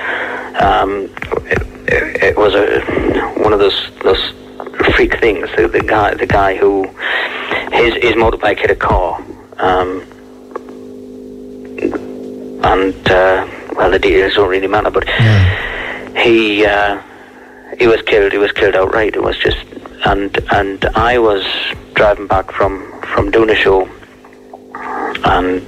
Um, 0.62 1.10
it, 1.46 1.62
it, 1.88 2.22
it 2.22 2.36
was 2.36 2.54
a 2.54 2.80
one 3.42 3.52
of 3.52 3.58
those 3.58 3.90
those 4.02 4.22
freak 4.94 5.18
things. 5.20 5.48
The, 5.56 5.68
the 5.68 5.80
guy 5.82 6.14
the 6.14 6.26
guy 6.26 6.56
who 6.56 6.84
his 7.72 7.94
his 8.02 8.14
motorbike 8.14 8.58
hit 8.58 8.70
a 8.70 8.76
car. 8.76 9.20
Um, 9.58 10.02
and 12.64 13.08
uh, 13.10 13.46
well, 13.76 13.90
the 13.90 13.98
details 13.98 14.34
don't 14.34 14.48
really 14.48 14.66
matter, 14.66 14.90
but 14.90 15.06
he 16.16 16.64
uh, 16.64 17.00
he 17.78 17.86
was 17.86 18.02
killed. 18.02 18.32
He 18.32 18.38
was 18.38 18.52
killed 18.52 18.74
outright. 18.74 19.14
It 19.14 19.22
was 19.22 19.38
just 19.38 19.58
and 20.04 20.36
and 20.52 20.84
I 20.94 21.18
was 21.18 21.44
driving 21.94 22.26
back 22.26 22.50
from 22.50 22.72
from 23.02 23.30
doing 23.30 23.50
a 23.50 23.54
show, 23.54 23.88
and 25.24 25.62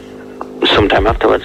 sometime 0.69 1.07
afterwards, 1.07 1.45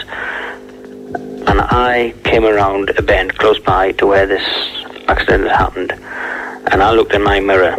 and 1.47 1.61
I 1.61 2.13
came 2.23 2.45
around 2.45 2.91
a 2.97 3.01
bend 3.01 3.37
close 3.37 3.59
by 3.59 3.91
to 3.93 4.07
where 4.07 4.25
this 4.25 4.45
accident 5.07 5.43
had 5.43 5.57
happened, 5.57 5.91
and 6.71 6.81
I 6.81 6.91
looked 6.91 7.13
in 7.13 7.23
my 7.23 7.39
mirror, 7.39 7.75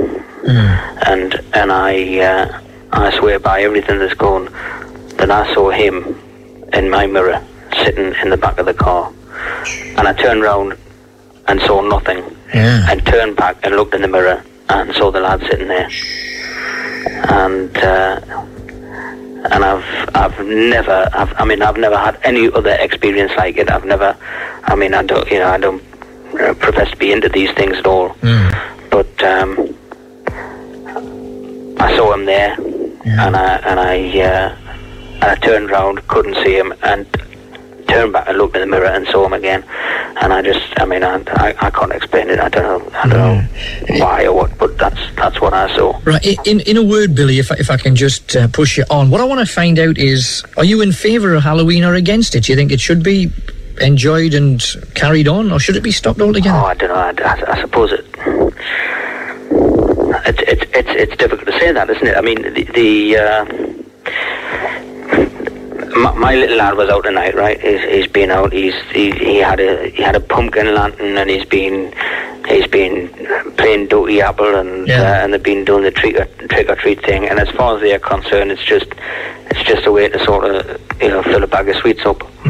and 1.07 1.34
and 1.55 1.72
I 1.72 2.18
uh, 2.20 2.61
I 2.93 3.16
swear 3.18 3.39
by 3.39 3.62
everything 3.62 3.99
that's 3.99 4.14
gone 4.14 4.47
that 5.18 5.30
I 5.30 5.53
saw 5.55 5.70
him 5.70 6.18
in 6.72 6.91
my 6.91 7.07
mirror 7.07 7.43
sitting 7.84 8.14
in 8.22 8.30
the 8.30 8.37
back 8.37 8.59
of 8.59 8.66
the 8.66 8.74
car, 8.74 9.12
and 9.97 10.07
I 10.07 10.12
turned 10.12 10.43
round 10.43 10.76
and 11.49 11.61
saw 11.62 11.80
nothing, 11.80 12.22
and 12.90 13.05
turned 13.07 13.36
back 13.36 13.57
and 13.62 13.76
looked 13.76 13.94
in 13.94 14.03
the 14.03 14.09
mirror 14.09 14.42
and 14.68 14.94
saw 14.94 15.11
the 15.11 15.20
lad 15.20 15.40
sitting 15.51 15.68
there, 15.68 15.88
and. 17.28 17.76
Uh, 17.78 18.20
and 19.53 19.64
I've 19.64 20.11
I've 20.16 20.44
never 20.44 21.09
I've, 21.12 21.32
I 21.40 21.44
mean 21.44 21.62
I've 21.62 21.76
never 21.76 21.97
had 21.97 22.18
any 22.24 22.51
other 22.51 22.72
experience 22.80 23.30
like 23.36 23.57
it. 23.59 23.70
I've 23.70 23.84
never 23.84 24.16
I 24.64 24.74
mean 24.74 24.92
I 24.92 25.05
don't 25.05 25.30
you 25.30 25.38
know 25.38 25.47
I 25.47 25.59
don't 25.59 25.80
uh, 26.40 26.55
profess 26.55 26.90
to 26.90 26.97
be 26.97 27.12
into 27.12 27.28
these 27.28 27.53
things 27.53 27.76
at 27.76 27.86
all. 27.86 28.16
But 28.90 29.22
um, 29.22 29.51
I 31.78 31.94
saw 31.97 32.12
him 32.12 32.24
there, 32.24 32.55
and 33.05 33.36
I 33.36 33.57
and 33.59 33.78
I 33.78 34.18
uh, 34.20 34.57
and 35.20 35.24
I 35.24 35.34
turned 35.36 35.70
round, 35.70 36.07
couldn't 36.09 36.34
see 36.44 36.57
him, 36.57 36.74
and 36.82 37.07
turned 37.97 38.12
back 38.12 38.28
and 38.28 38.36
looked 38.36 38.55
in 38.57 38.61
the 38.61 38.66
mirror 38.66 38.86
and 38.86 39.07
saw 39.09 39.24
him 39.24 39.32
again. 39.32 39.64
And 40.20 40.32
I 40.32 40.42
just 40.42 40.68
I 40.78 40.84
mean 40.84 41.03
I 41.03 41.22
I, 41.28 41.55
I 41.66 41.70
can't 41.70 41.92
explain 41.92 42.28
it. 42.28 42.38
I 42.38 42.49
don't 42.49 42.64
know 42.64 42.99
I 42.99 43.09
don't 43.09 43.18
know 43.18 44.05
why 44.05 44.26
or 44.26 44.34
what, 44.34 44.59
but 44.59 44.76
that's 44.76 45.01
that's 45.14 45.40
what 45.40 45.55
I 45.55 45.74
saw. 45.74 45.99
Right, 46.05 46.47
in 46.47 46.61
in 46.61 46.76
a 46.76 46.82
word, 46.84 47.14
Billy, 47.14 47.38
if 47.38 47.51
I, 47.51 47.57
if 47.57 47.70
I 47.70 47.78
can 47.78 47.97
just 47.97 48.36
uh, 48.36 48.49
push 48.49 48.76
you 48.76 48.84
on, 48.90 49.09
what 49.11 49.20
I 49.20 49.24
want 49.24 49.40
to 49.47 49.53
find 49.61 49.78
out 49.78 49.97
is: 49.97 50.44
Are 50.59 50.64
you 50.64 50.82
in 50.82 50.92
favour 50.92 51.34
of 51.34 51.42
Halloween 51.42 51.84
or 51.84 51.94
against 51.94 52.34
it? 52.34 52.44
Do 52.44 52.53
you 52.53 52.57
think 52.57 52.70
it 52.70 52.80
should 52.80 53.03
be 53.03 53.30
enjoyed 53.80 54.34
and 54.34 54.62
carried 54.94 55.28
on, 55.28 55.51
or 55.51 55.59
should 55.59 55.76
it 55.76 55.82
be 55.82 55.92
stopped 55.92 56.20
altogether? 56.20 56.59
Oh, 56.59 56.66
I 56.66 56.74
don't 56.74 56.88
know. 56.90 57.24
I, 57.24 57.32
I, 57.32 57.53
I 57.53 57.61
suppose 57.62 57.92
it. 57.92 58.05
It's 60.28 60.42
it's 60.53 60.64
it's 60.74 60.92
it's 61.03 61.16
difficult 61.16 61.47
to 61.47 61.59
say 61.59 61.72
that, 61.72 61.88
isn't 61.88 62.07
it? 62.07 62.16
I 62.16 62.20
mean, 62.20 62.42
the, 62.42 62.64
the 62.64 63.16
uh, 63.16 63.44
my, 65.97 66.12
my 66.14 66.34
little 66.34 66.57
lad 66.59 66.76
was 66.76 66.88
out 66.88 67.05
tonight, 67.05 67.34
right? 67.34 67.61
He's, 67.61 67.80
he's 67.82 68.07
been 68.07 68.30
out. 68.30 68.53
He's 68.53 68.74
he, 68.92 69.11
he 69.12 69.36
had 69.36 69.61
a 69.61 69.88
he 69.88 70.03
had 70.03 70.14
a 70.14 70.20
pumpkin 70.20 70.74
lantern, 70.74 71.16
and 71.16 71.30
he's 71.30 71.44
been 71.44 71.94
he's 72.49 72.66
been 72.66 73.09
playing 73.57 73.88
Doty 73.88 74.20
Apple, 74.20 74.55
and 74.55 74.88
uh, 74.90 74.92
and 74.92 75.32
they've 75.32 75.42
been 75.42 75.64
doing 75.64 75.84
the 75.84 75.90
trick 75.90 76.16
or, 76.16 76.26
trick 76.49 76.68
or 76.68 76.76
treat 76.76 77.03
thing. 77.05 77.26
And 77.26 77.38
as 77.38 77.49
far 77.51 77.76
as 77.76 77.82
they're 77.82 77.99
concerned, 77.99 78.51
it's 78.51 78.64
just 78.64 78.86
it's 79.51 79.62
just 79.62 79.86
a 79.86 79.92
way 79.92 80.09
to 80.09 80.24
sort 80.24 80.44
of 80.44 80.80
you 81.01 81.09
know 81.09 81.22
fill 81.22 81.42
a 81.42 81.47
bag 81.47 81.68
of 81.68 81.76
sweets 81.76 82.05
up. 82.05 82.22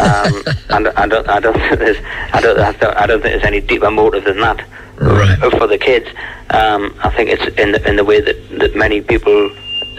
um, 0.00 0.42
and 0.70 0.88
I 0.88 1.06
don't 1.06 1.28
I 1.28 1.40
don't 1.40 1.54
think 1.54 1.78
there's 1.78 2.04
I 2.32 2.40
don't 2.40 2.58
I 2.58 3.06
don't, 3.06 3.22
think 3.22 3.34
there's 3.34 3.44
any 3.44 3.60
deeper 3.60 3.90
motive 3.90 4.24
than 4.24 4.40
that 4.40 4.64
uh, 5.00 5.50
for 5.50 5.66
the 5.66 5.78
kids. 5.78 6.08
Um, 6.50 6.94
I 7.02 7.10
think 7.10 7.30
it's 7.30 7.58
in 7.58 7.72
the 7.72 7.88
in 7.88 7.96
the 7.96 8.04
way 8.04 8.20
that, 8.20 8.58
that 8.58 8.76
many 8.76 9.00
people 9.00 9.50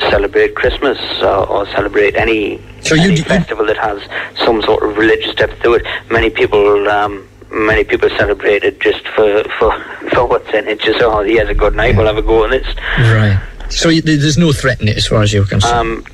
celebrate 0.10 0.56
Christmas 0.56 0.98
or, 1.22 1.48
or 1.48 1.68
celebrate 1.68 2.16
any, 2.16 2.62
any 2.92 3.22
festival 3.22 3.66
that 3.66 3.78
has 3.78 4.02
some 4.46 4.62
sort 4.62 4.84
of 4.84 4.98
religious 4.98 5.36
depth 5.36 5.62
to 5.64 5.74
it. 5.74 5.86
Many 6.10 6.30
people. 6.30 6.88
Um, 6.90 7.28
Many 7.54 7.84
people 7.84 8.10
celebrate 8.12 8.64
it 8.64 8.80
just 8.80 9.06
for, 9.10 9.44
for, 9.60 9.78
for 10.14 10.26
what's 10.26 10.48
in 10.54 10.70
it. 10.70 10.80
Just 10.80 11.02
oh, 11.02 11.22
he 11.22 11.36
has 11.36 11.50
a 11.50 11.54
good 11.54 11.76
night. 11.76 11.98
We'll 11.98 12.06
have 12.06 12.16
a 12.16 12.22
go 12.22 12.46
on 12.46 12.52
this. 12.52 12.66
Right. 12.98 13.42
So 13.68 13.92
there's 13.92 14.38
no 14.38 14.54
threat 14.54 14.82
in 14.82 14.88
it, 14.88 14.96
as 14.96 15.06
far 15.06 15.22
as 15.22 15.34
you're 15.34 15.46
concerned. 15.46 15.74
Um, 15.74 16.06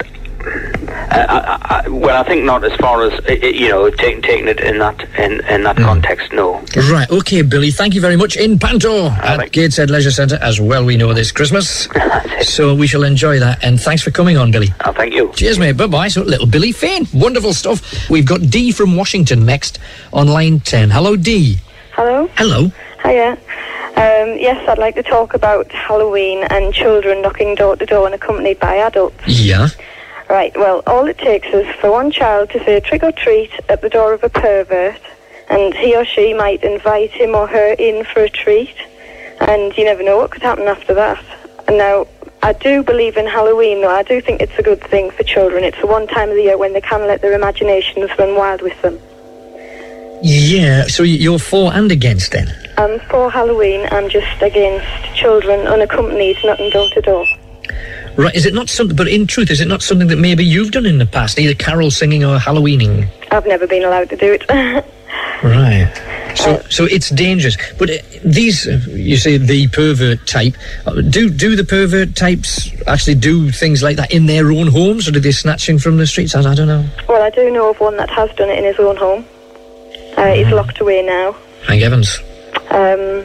Uh, 0.48 1.26
I, 1.30 1.38
I, 1.38 1.82
I, 1.86 1.90
well, 1.90 2.22
I 2.22 2.28
think 2.28 2.44
not 2.44 2.64
as 2.64 2.74
far 2.78 3.04
as 3.04 3.14
i- 3.28 3.40
i- 3.42 3.48
you 3.48 3.70
know, 3.70 3.90
taking 3.90 4.22
taking 4.22 4.48
it 4.48 4.60
in 4.60 4.80
that 4.80 5.02
in, 5.18 5.46
in 5.48 5.64
that 5.64 5.78
hmm. 5.78 5.84
context. 5.84 6.32
No. 6.34 6.64
Right, 6.92 7.10
okay, 7.10 7.42
Billy, 7.42 7.72
thank 7.72 7.94
you 7.94 8.02
very 8.02 8.16
much. 8.16 8.36
In 8.36 8.60
Panto 8.60 9.08
at 9.08 9.52
Gateshead 9.52 9.90
Leisure 9.90 10.12
Centre, 10.12 10.38
as 10.42 10.60
well 10.60 10.86
we 10.86 10.98
know 10.98 11.14
this 11.14 11.32
Christmas. 11.32 11.88
so 12.42 12.76
we 12.76 12.88
shall 12.88 13.04
enjoy 13.04 13.40
that. 13.40 13.64
And 13.64 13.80
thanks 13.80 14.02
for 14.04 14.12
coming 14.12 14.38
on, 14.38 14.52
Billy. 14.52 14.68
Oh, 14.86 14.94
thank 14.94 15.14
you. 15.14 15.32
Cheers, 15.34 15.60
mate. 15.60 15.78
Bye 15.78 15.88
bye. 15.88 16.08
So, 16.08 16.24
little 16.24 16.48
Billy 16.48 16.72
Fane. 16.72 17.08
Wonderful 17.14 17.54
stuff. 17.54 18.10
We've 18.10 18.26
got 18.26 18.42
Dee 18.42 18.72
from 18.72 18.96
Washington 18.96 19.46
next 19.46 19.80
on 20.14 20.28
line 20.28 20.60
10. 20.60 20.90
Hello, 20.90 21.16
Dee. 21.16 21.58
Hello. 21.94 22.30
Hello. 22.36 22.72
Hiya. 23.04 23.38
Um, 23.98 24.38
yes, 24.38 24.64
I'd 24.70 24.78
like 24.78 24.94
to 24.96 25.02
talk 25.04 25.34
about 25.34 25.72
Halloween 25.72 26.44
and 26.52 26.72
children 26.72 27.24
knocking 27.24 27.56
door 27.56 27.76
to 27.76 27.86
door 27.86 28.06
and 28.06 28.14
accompanied 28.14 28.60
by 28.60 28.76
adults. 28.76 29.16
Yeah. 29.26 29.70
Right, 30.30 30.56
well, 30.58 30.84
all 30.86 31.08
it 31.08 31.18
takes 31.18 31.48
is 31.48 31.68
for 31.76 31.92
one 31.92 32.12
child 32.12 32.50
to 32.50 32.60
say 32.60 32.80
trick 32.82 33.04
or 33.04 33.14
treat 33.14 33.52
at 33.70 33.82
the 33.82 33.90
door 33.90 34.14
of 34.14 34.24
a 34.24 34.30
pervert, 34.30 35.00
and 35.50 35.74
he 35.74 35.96
or 35.96 36.04
she 36.04 36.34
might 36.34 36.64
invite 36.64 37.12
him 37.12 37.34
or 37.34 37.48
her 37.48 37.74
in 37.80 38.04
for 38.04 38.24
a 38.24 38.30
treat, 38.30 38.76
and 39.40 39.76
you 39.78 39.86
never 39.86 40.04
know 40.04 40.18
what 40.18 40.32
could 40.32 40.42
happen 40.42 40.68
after 40.68 40.94
that. 40.94 41.24
And 41.70 41.78
now, 41.78 42.08
I 42.44 42.52
do 42.54 42.84
believe 42.84 43.16
in 43.16 43.26
Halloween, 43.26 43.82
though. 43.82 43.90
I 43.90 44.04
do 44.04 44.20
think 44.20 44.42
it's 44.42 44.58
a 44.60 44.64
good 44.64 44.82
thing 44.82 45.12
for 45.12 45.24
children. 45.24 45.64
It's 45.64 45.80
the 45.80 45.88
one 45.88 46.08
time 46.08 46.30
of 46.30 46.36
the 46.36 46.44
year 46.44 46.58
when 46.58 46.74
they 46.74 46.82
can 46.82 47.08
let 47.08 47.22
their 47.22 47.34
imaginations 47.34 48.12
run 48.20 48.36
wild 48.36 48.62
with 48.62 48.80
them. 48.82 49.00
Yeah, 50.24 50.88
so 50.88 51.04
you're 51.04 51.40
for 51.40 51.74
and 51.74 51.92
against 51.92 52.32
then? 52.32 52.54
I'm 52.78 53.00
for 53.02 53.32
Halloween, 53.32 53.88
I'm 53.92 54.10
just 54.10 54.42
against 54.42 54.88
children 55.16 55.68
unaccompanied 55.68 56.38
knocking 56.44 56.70
door 56.70 56.90
to 56.90 57.02
door. 57.02 57.26
Right, 58.18 58.34
is 58.36 58.46
it 58.48 58.54
not 58.54 58.68
something, 58.68 58.96
but 58.96 59.08
in 59.08 59.28
truth, 59.28 59.52
is 59.52 59.62
it 59.62 59.68
not 59.68 59.84
something 59.84 60.08
that 60.08 60.18
maybe 60.18 60.44
you've 60.44 60.72
done 60.72 60.88
in 60.88 60.98
the 60.98 61.06
past, 61.06 61.38
either 61.38 61.54
carol 61.54 61.92
singing 61.92 62.24
or 62.24 62.38
Halloweening? 62.38 63.08
I've 63.32 63.46
never 63.46 63.68
been 63.68 63.84
allowed 63.84 64.10
to 64.10 64.18
do 64.18 64.34
it. 64.34 64.86
Right. 65.44 65.92
So, 66.36 66.60
so 66.70 66.86
it's 66.86 67.10
dangerous. 67.10 67.58
But 67.78 67.90
uh, 67.90 67.98
these, 68.26 68.68
uh, 68.68 68.80
you 68.88 69.18
say 69.18 69.38
the 69.38 69.68
pervert 69.68 70.26
type, 70.26 70.56
uh, 70.86 71.02
do 71.02 71.30
do 71.30 71.56
the 71.56 71.64
pervert 71.64 72.16
types 72.16 72.72
actually 72.88 73.16
do 73.16 73.52
things 73.52 73.84
like 73.84 73.98
that 73.98 74.12
in 74.12 74.26
their 74.26 74.52
own 74.52 74.68
homes, 74.68 75.08
or 75.08 75.12
do 75.12 75.20
they 75.20 75.32
snatch 75.32 75.70
in 75.70 75.80
from 75.80 75.98
the 75.98 76.08
streets? 76.08 76.36
I, 76.36 76.40
I 76.40 76.56
don't 76.56 76.68
know. 76.68 76.86
well, 77.08 77.22
I 77.22 77.30
do 77.30 77.50
know 77.52 77.70
of 77.70 77.80
one 77.80 77.98
that 77.98 78.10
has 78.10 78.32
done 78.36 78.50
it 78.50 78.58
in 78.58 78.66
his 78.66 78.80
own 78.80 78.98
home. 78.98 79.26
Uh, 80.18 80.34
he's 80.34 80.50
locked 80.52 80.80
away 80.80 81.04
now. 81.04 81.36
Thank 81.68 81.82
heavens. 81.84 82.20
Um, 82.72 83.24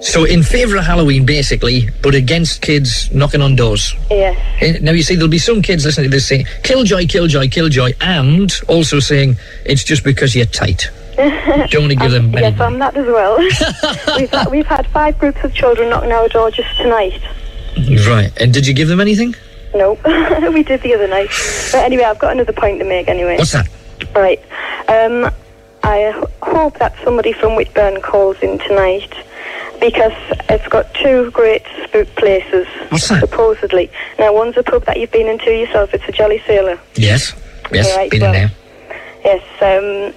So, 0.00 0.24
in 0.24 0.42
favour 0.44 0.76
of 0.76 0.84
Halloween, 0.84 1.26
basically, 1.26 1.88
but 2.02 2.14
against 2.14 2.62
kids 2.62 3.12
knocking 3.12 3.42
on 3.42 3.56
doors. 3.56 3.94
yeah. 4.10 4.34
Eh, 4.60 4.78
Now, 4.80 4.92
you 4.92 5.02
see, 5.02 5.14
there'll 5.16 5.28
be 5.28 5.38
some 5.38 5.60
kids 5.60 5.84
listening 5.84 6.04
to 6.10 6.16
this 6.16 6.26
saying, 6.28 6.46
Killjoy, 6.62 7.06
Killjoy, 7.06 7.48
Killjoy, 7.48 7.92
and 8.00 8.52
also 8.68 9.00
saying, 9.00 9.36
it's 9.66 9.82
just 9.82 10.04
because 10.04 10.36
you're 10.36 10.46
tight. 10.46 10.88
Don't 11.16 11.82
want 11.82 11.90
to 11.90 11.96
give 11.96 12.12
them 12.12 12.32
Yes, 12.32 12.60
I'm 12.60 12.78
that 12.78 12.96
as 12.96 13.06
well. 13.06 13.38
we've, 14.16 14.30
had, 14.30 14.50
we've 14.52 14.66
had 14.66 14.86
five 14.88 15.18
groups 15.18 15.42
of 15.42 15.52
children 15.52 15.90
knocking 15.90 16.12
our 16.12 16.28
door 16.28 16.52
just 16.52 16.76
tonight. 16.76 17.20
Right. 18.06 18.30
And 18.40 18.54
did 18.54 18.68
you 18.68 18.74
give 18.74 18.86
them 18.86 19.00
anything? 19.00 19.34
No, 19.74 19.94
we 20.52 20.62
did 20.62 20.80
the 20.82 20.94
other 20.94 21.08
night. 21.08 21.28
But 21.72 21.84
anyway, 21.84 22.04
I've 22.04 22.20
got 22.20 22.32
another 22.32 22.52
point 22.52 22.78
to 22.78 22.84
make 22.84 23.08
anyway. 23.08 23.36
What's 23.36 23.52
that? 23.52 23.68
Right. 24.14 24.40
Um, 24.88 25.28
I 25.82 26.12
hope 26.42 26.78
that 26.78 26.94
somebody 27.02 27.32
from 27.32 27.56
Whitburn 27.56 28.00
calls 28.00 28.36
in 28.38 28.58
tonight 28.60 29.12
because 29.80 30.12
it's 30.48 30.66
got 30.68 30.92
two 30.94 31.30
great 31.30 31.62
spook 31.84 32.08
places, 32.16 32.66
What's 32.90 33.08
that? 33.08 33.20
supposedly. 33.20 33.90
Now, 34.18 34.32
one's 34.34 34.56
a 34.56 34.62
pub 34.62 34.84
that 34.86 34.98
you've 34.98 35.10
been 35.12 35.26
into 35.28 35.50
yourself. 35.52 35.94
It's 35.94 36.04
a 36.08 36.12
Jolly 36.12 36.42
Sailor. 36.46 36.78
Yes. 36.94 37.34
Yes, 37.72 37.94
Right, 37.96 38.10
been 38.10 38.20
well- 38.22 38.34
in 38.34 38.40
there. 38.40 38.50
Yes, 39.24 39.42
um, 39.60 40.14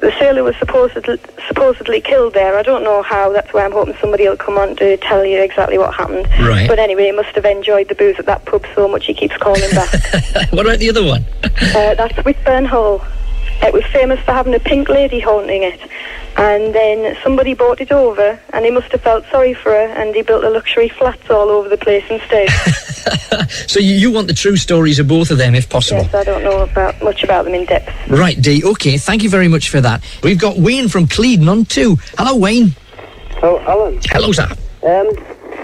the 0.00 0.12
sailor 0.18 0.42
was 0.44 0.54
supposedly, 0.56 1.18
supposedly 1.48 2.00
killed 2.00 2.34
there. 2.34 2.56
I 2.58 2.62
don't 2.62 2.82
know 2.84 3.02
how. 3.02 3.32
That's 3.32 3.52
why 3.52 3.64
I'm 3.64 3.72
hoping 3.72 3.96
somebody 4.00 4.28
will 4.28 4.36
come 4.36 4.58
on 4.58 4.76
to 4.76 4.96
tell 4.98 5.24
you 5.24 5.40
exactly 5.40 5.78
what 5.78 5.94
happened. 5.94 6.28
Right. 6.40 6.68
But 6.68 6.78
anyway, 6.78 7.06
he 7.06 7.12
must 7.12 7.34
have 7.34 7.44
enjoyed 7.44 7.88
the 7.88 7.94
booze 7.94 8.18
at 8.18 8.26
that 8.26 8.44
pub 8.44 8.64
so 8.74 8.88
much 8.88 9.06
he 9.06 9.14
keeps 9.14 9.36
calling 9.38 9.68
back. 9.70 9.90
what 10.52 10.66
about 10.66 10.78
the 10.80 10.90
other 10.90 11.04
one? 11.04 11.24
uh, 11.44 11.94
that's 11.94 12.16
Whitburn 12.24 12.66
Hall. 12.66 13.00
It 13.62 13.72
was 13.72 13.84
famous 13.86 14.20
for 14.20 14.32
having 14.32 14.54
a 14.54 14.60
pink 14.60 14.88
lady 14.88 15.20
haunting 15.20 15.62
it. 15.62 15.80
And 16.36 16.74
then 16.74 17.16
somebody 17.22 17.54
bought 17.54 17.80
it 17.80 17.92
over, 17.92 18.40
and 18.52 18.64
he 18.64 18.70
must 18.70 18.90
have 18.92 19.02
felt 19.02 19.24
sorry 19.30 19.54
for 19.54 19.70
her, 19.70 19.86
and 19.96 20.14
he 20.14 20.22
built 20.22 20.44
a 20.44 20.50
luxury 20.50 20.88
flats 20.88 21.28
all 21.30 21.50
over 21.50 21.68
the 21.68 21.76
place 21.76 22.04
instead. 22.10 22.48
So 23.66 23.80
you, 23.80 23.94
you 23.94 24.10
want 24.12 24.28
the 24.28 24.34
true 24.34 24.56
stories 24.56 24.98
of 24.98 25.08
both 25.08 25.30
of 25.30 25.38
them, 25.38 25.54
if 25.54 25.68
possible. 25.68 26.02
yes, 26.02 26.14
I 26.14 26.22
don't 26.24 26.44
know 26.44 26.60
about 26.60 27.02
much 27.02 27.24
about 27.24 27.44
them 27.44 27.54
in 27.54 27.64
depth. 27.64 27.90
Right, 28.08 28.40
Dee. 28.40 28.62
Okay, 28.62 28.98
thank 28.98 29.22
you 29.22 29.30
very 29.30 29.48
much 29.48 29.70
for 29.70 29.80
that. 29.80 30.04
We've 30.22 30.38
got 30.38 30.58
Wayne 30.58 30.88
from 30.88 31.06
Cleadon 31.06 31.48
on 31.48 31.64
two. 31.64 31.96
Hello, 32.16 32.36
Wayne. 32.36 32.76
Oh, 33.42 33.58
Alan. 33.60 33.98
Hello, 34.04 34.30
sir. 34.30 34.44
Um, 34.44 35.08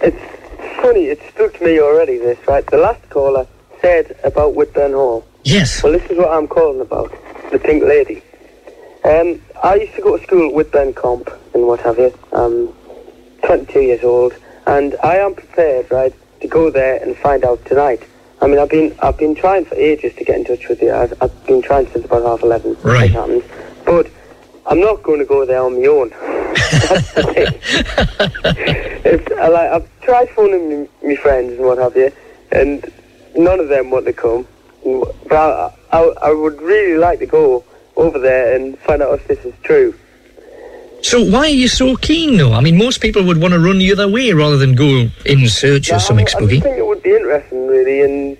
it's 0.02 0.80
funny. 0.82 1.04
It 1.04 1.20
spooked 1.28 1.60
me 1.60 1.80
already. 1.80 2.18
This 2.18 2.38
right. 2.48 2.66
The 2.66 2.78
last 2.78 3.08
caller 3.10 3.46
said 3.80 4.18
about 4.24 4.54
Whitburn 4.54 4.92
Hall. 4.92 5.24
Yes. 5.44 5.82
Well, 5.82 5.92
this 5.92 6.10
is 6.10 6.18
what 6.18 6.30
I'm 6.30 6.48
calling 6.48 6.80
about. 6.80 7.12
The 7.50 7.58
Pink 7.58 7.82
Lady. 7.82 8.22
Um, 9.04 9.40
I 9.62 9.76
used 9.76 9.94
to 9.94 10.02
go 10.02 10.16
to 10.18 10.22
school 10.22 10.48
at 10.48 10.54
Whitburn 10.54 10.92
Comp 10.94 11.30
and 11.54 11.66
what 11.66 11.80
have 11.80 11.98
you. 11.98 12.12
I'm 12.32 12.68
22 13.42 13.80
years 13.80 14.04
old, 14.04 14.34
and 14.66 14.96
I 15.02 15.16
am 15.16 15.34
prepared, 15.34 15.90
right, 15.90 16.14
to 16.40 16.48
go 16.48 16.70
there 16.70 17.02
and 17.02 17.16
find 17.16 17.44
out 17.44 17.64
tonight. 17.64 18.02
I 18.42 18.46
mean, 18.46 18.58
I've 18.58 18.68
been 18.68 18.94
I've 19.02 19.16
been 19.16 19.34
trying 19.34 19.64
for 19.64 19.74
ages 19.76 20.14
to 20.16 20.24
get 20.24 20.36
in 20.36 20.44
touch 20.44 20.68
with 20.68 20.82
you. 20.82 20.92
I've, 20.92 21.14
I've 21.22 21.46
been 21.46 21.62
trying 21.62 21.86
since 21.88 22.04
about 22.04 22.22
half 22.22 22.42
eleven. 22.42 22.76
Right. 22.82 23.10
Happened, 23.10 23.44
but 23.84 24.10
I'm 24.66 24.80
not 24.80 25.02
going 25.02 25.18
to 25.18 25.24
go 25.24 25.46
there 25.46 25.62
on 25.62 25.80
my 25.80 25.86
own. 25.86 26.10
That's 26.10 27.14
the 27.14 27.22
thing. 27.22 27.46
it's, 29.04 29.32
I, 29.38 29.48
like, 29.48 29.70
I've 29.70 30.00
tried 30.02 30.28
phoning 30.30 30.88
me 31.02 31.16
friends 31.16 31.52
and 31.52 31.64
what 31.64 31.78
have 31.78 31.96
you, 31.96 32.12
and 32.52 32.84
none 33.34 33.58
of 33.58 33.68
them 33.68 33.90
want 33.90 34.04
to 34.06 34.12
come. 34.12 34.46
But 34.84 35.77
I, 35.92 35.98
I, 35.98 36.28
I 36.28 36.32
would 36.32 36.60
really 36.60 36.98
like 36.98 37.18
to 37.20 37.26
go 37.26 37.64
over 37.96 38.18
there 38.18 38.54
and 38.54 38.78
find 38.80 39.02
out 39.02 39.14
if 39.14 39.26
this 39.28 39.44
is 39.44 39.54
true. 39.62 39.94
So 41.02 41.22
why 41.22 41.40
are 41.40 41.48
you 41.48 41.68
so 41.68 41.96
keen, 41.96 42.36
though? 42.36 42.52
I 42.52 42.60
mean, 42.60 42.76
most 42.76 43.00
people 43.00 43.24
would 43.24 43.40
want 43.40 43.54
to 43.54 43.60
run 43.60 43.78
the 43.78 43.92
other 43.92 44.08
way 44.08 44.32
rather 44.32 44.56
than 44.56 44.74
go 44.74 45.08
in 45.24 45.48
search 45.48 45.90
of 45.90 46.02
something 46.02 46.26
I 46.26 46.30
spooky. 46.30 46.54
just 46.54 46.64
think 46.64 46.78
it 46.78 46.86
would 46.86 47.02
be 47.02 47.14
interesting, 47.14 47.66
really, 47.68 48.02
and 48.02 48.36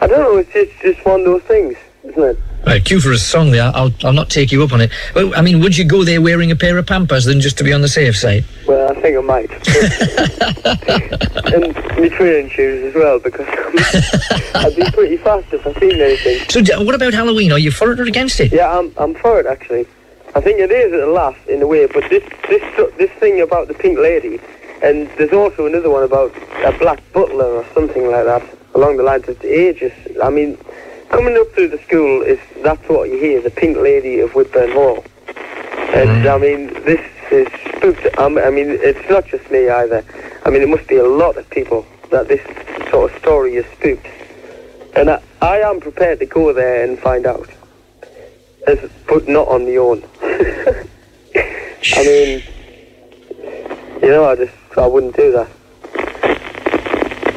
I 0.00 0.06
don't 0.06 0.20
know. 0.20 0.36
It's 0.38 0.52
just, 0.52 0.72
just 0.80 1.04
one 1.04 1.20
of 1.20 1.26
those 1.26 1.42
things, 1.42 1.76
isn't 2.04 2.22
it? 2.22 2.38
Right, 2.66 2.84
cue 2.84 3.00
for 3.00 3.12
a 3.12 3.18
song 3.18 3.52
there. 3.52 3.70
I'll, 3.76 3.92
I'll 4.02 4.12
not 4.12 4.28
take 4.28 4.50
you 4.50 4.64
up 4.64 4.72
on 4.72 4.80
it. 4.80 4.90
Well, 5.14 5.32
I 5.36 5.40
mean, 5.40 5.60
would 5.60 5.78
you 5.78 5.84
go 5.84 6.02
there 6.02 6.20
wearing 6.20 6.50
a 6.50 6.56
pair 6.56 6.76
of 6.78 6.86
Pampers 6.86 7.24
than 7.24 7.40
just 7.40 7.56
to 7.58 7.64
be 7.64 7.72
on 7.72 7.80
the 7.80 7.86
safe 7.88 8.16
side? 8.16 8.44
Well, 8.66 8.90
I 8.90 9.00
think 9.00 9.16
I 9.16 9.20
might. 9.20 9.50
and 11.54 11.72
my 11.96 12.08
training 12.08 12.50
shoes 12.50 12.82
as 12.84 12.94
well, 12.96 13.20
because 13.20 13.46
I'd 14.56 14.74
be 14.74 14.90
pretty 14.90 15.16
fast 15.16 15.46
if 15.52 15.64
I 15.64 15.78
seen 15.78 16.00
anything. 16.00 16.40
So, 16.48 16.60
d- 16.60 16.84
what 16.84 16.96
about 16.96 17.14
Halloween? 17.14 17.52
Are 17.52 17.58
you 17.58 17.70
for 17.70 17.92
it 17.92 18.00
or 18.00 18.02
against 18.02 18.40
it? 18.40 18.52
Yeah, 18.52 18.76
I'm, 18.76 18.92
I'm 18.96 19.14
for 19.14 19.38
it 19.38 19.46
actually. 19.46 19.86
I 20.34 20.40
think 20.40 20.58
it 20.58 20.72
is 20.72 20.92
at 20.92 21.06
last 21.08 21.38
in 21.46 21.62
a 21.62 21.66
way, 21.68 21.86
but 21.86 22.10
this 22.10 22.24
this 22.48 22.90
this 22.98 23.10
thing 23.12 23.40
about 23.40 23.68
the 23.68 23.74
pink 23.74 23.96
lady, 23.98 24.40
and 24.82 25.08
there's 25.18 25.32
also 25.32 25.66
another 25.66 25.88
one 25.88 26.02
about 26.02 26.34
a 26.64 26.72
black 26.78 27.00
butler 27.12 27.46
or 27.46 27.64
something 27.74 28.10
like 28.10 28.24
that 28.24 28.42
along 28.74 28.96
the 28.96 29.04
lines 29.04 29.28
of 29.28 29.38
the 29.38 29.48
ages. 29.48 29.92
I 30.22 30.28
mean, 30.30 30.58
coming 31.10 31.36
up 31.36 31.50
through 31.52 31.68
the 31.68 31.78
school 31.78 32.22
is 32.22 32.38
that's 32.62 32.88
what 32.88 33.08
you 33.08 33.18
hear, 33.18 33.40
the 33.40 33.50
pink 33.50 33.76
lady 33.76 34.20
of 34.20 34.34
Whitburn 34.34 34.72
Hall, 34.72 35.04
and 35.94 36.26
I 36.26 36.38
mean 36.38 36.72
this 36.84 37.00
is 37.30 37.48
spooked. 37.76 38.18
Um, 38.18 38.38
I 38.38 38.50
mean, 38.50 38.68
it's 38.70 39.08
not 39.10 39.26
just 39.26 39.50
me 39.50 39.68
either. 39.68 40.04
I 40.44 40.50
mean, 40.50 40.62
it 40.62 40.68
must 40.68 40.88
be 40.88 40.96
a 40.96 41.06
lot 41.06 41.36
of 41.36 41.48
people 41.50 41.86
that 42.10 42.28
this 42.28 42.40
sort 42.90 43.12
of 43.12 43.18
story 43.18 43.56
is 43.56 43.66
spooked, 43.72 44.06
and 44.96 45.10
I, 45.10 45.22
I 45.40 45.58
am 45.58 45.80
prepared 45.80 46.18
to 46.20 46.26
go 46.26 46.52
there 46.52 46.84
and 46.84 46.98
find 46.98 47.26
out 47.26 47.48
as, 48.66 48.78
but 49.08 49.28
not 49.28 49.48
on 49.48 49.64
my 49.64 49.76
own. 49.76 50.02
I 51.94 52.04
mean, 52.04 52.42
you 54.02 54.08
know, 54.08 54.24
I 54.28 54.36
just 54.36 54.54
I 54.76 54.86
wouldn't 54.86 55.16
do 55.16 55.32
that. 55.32 55.48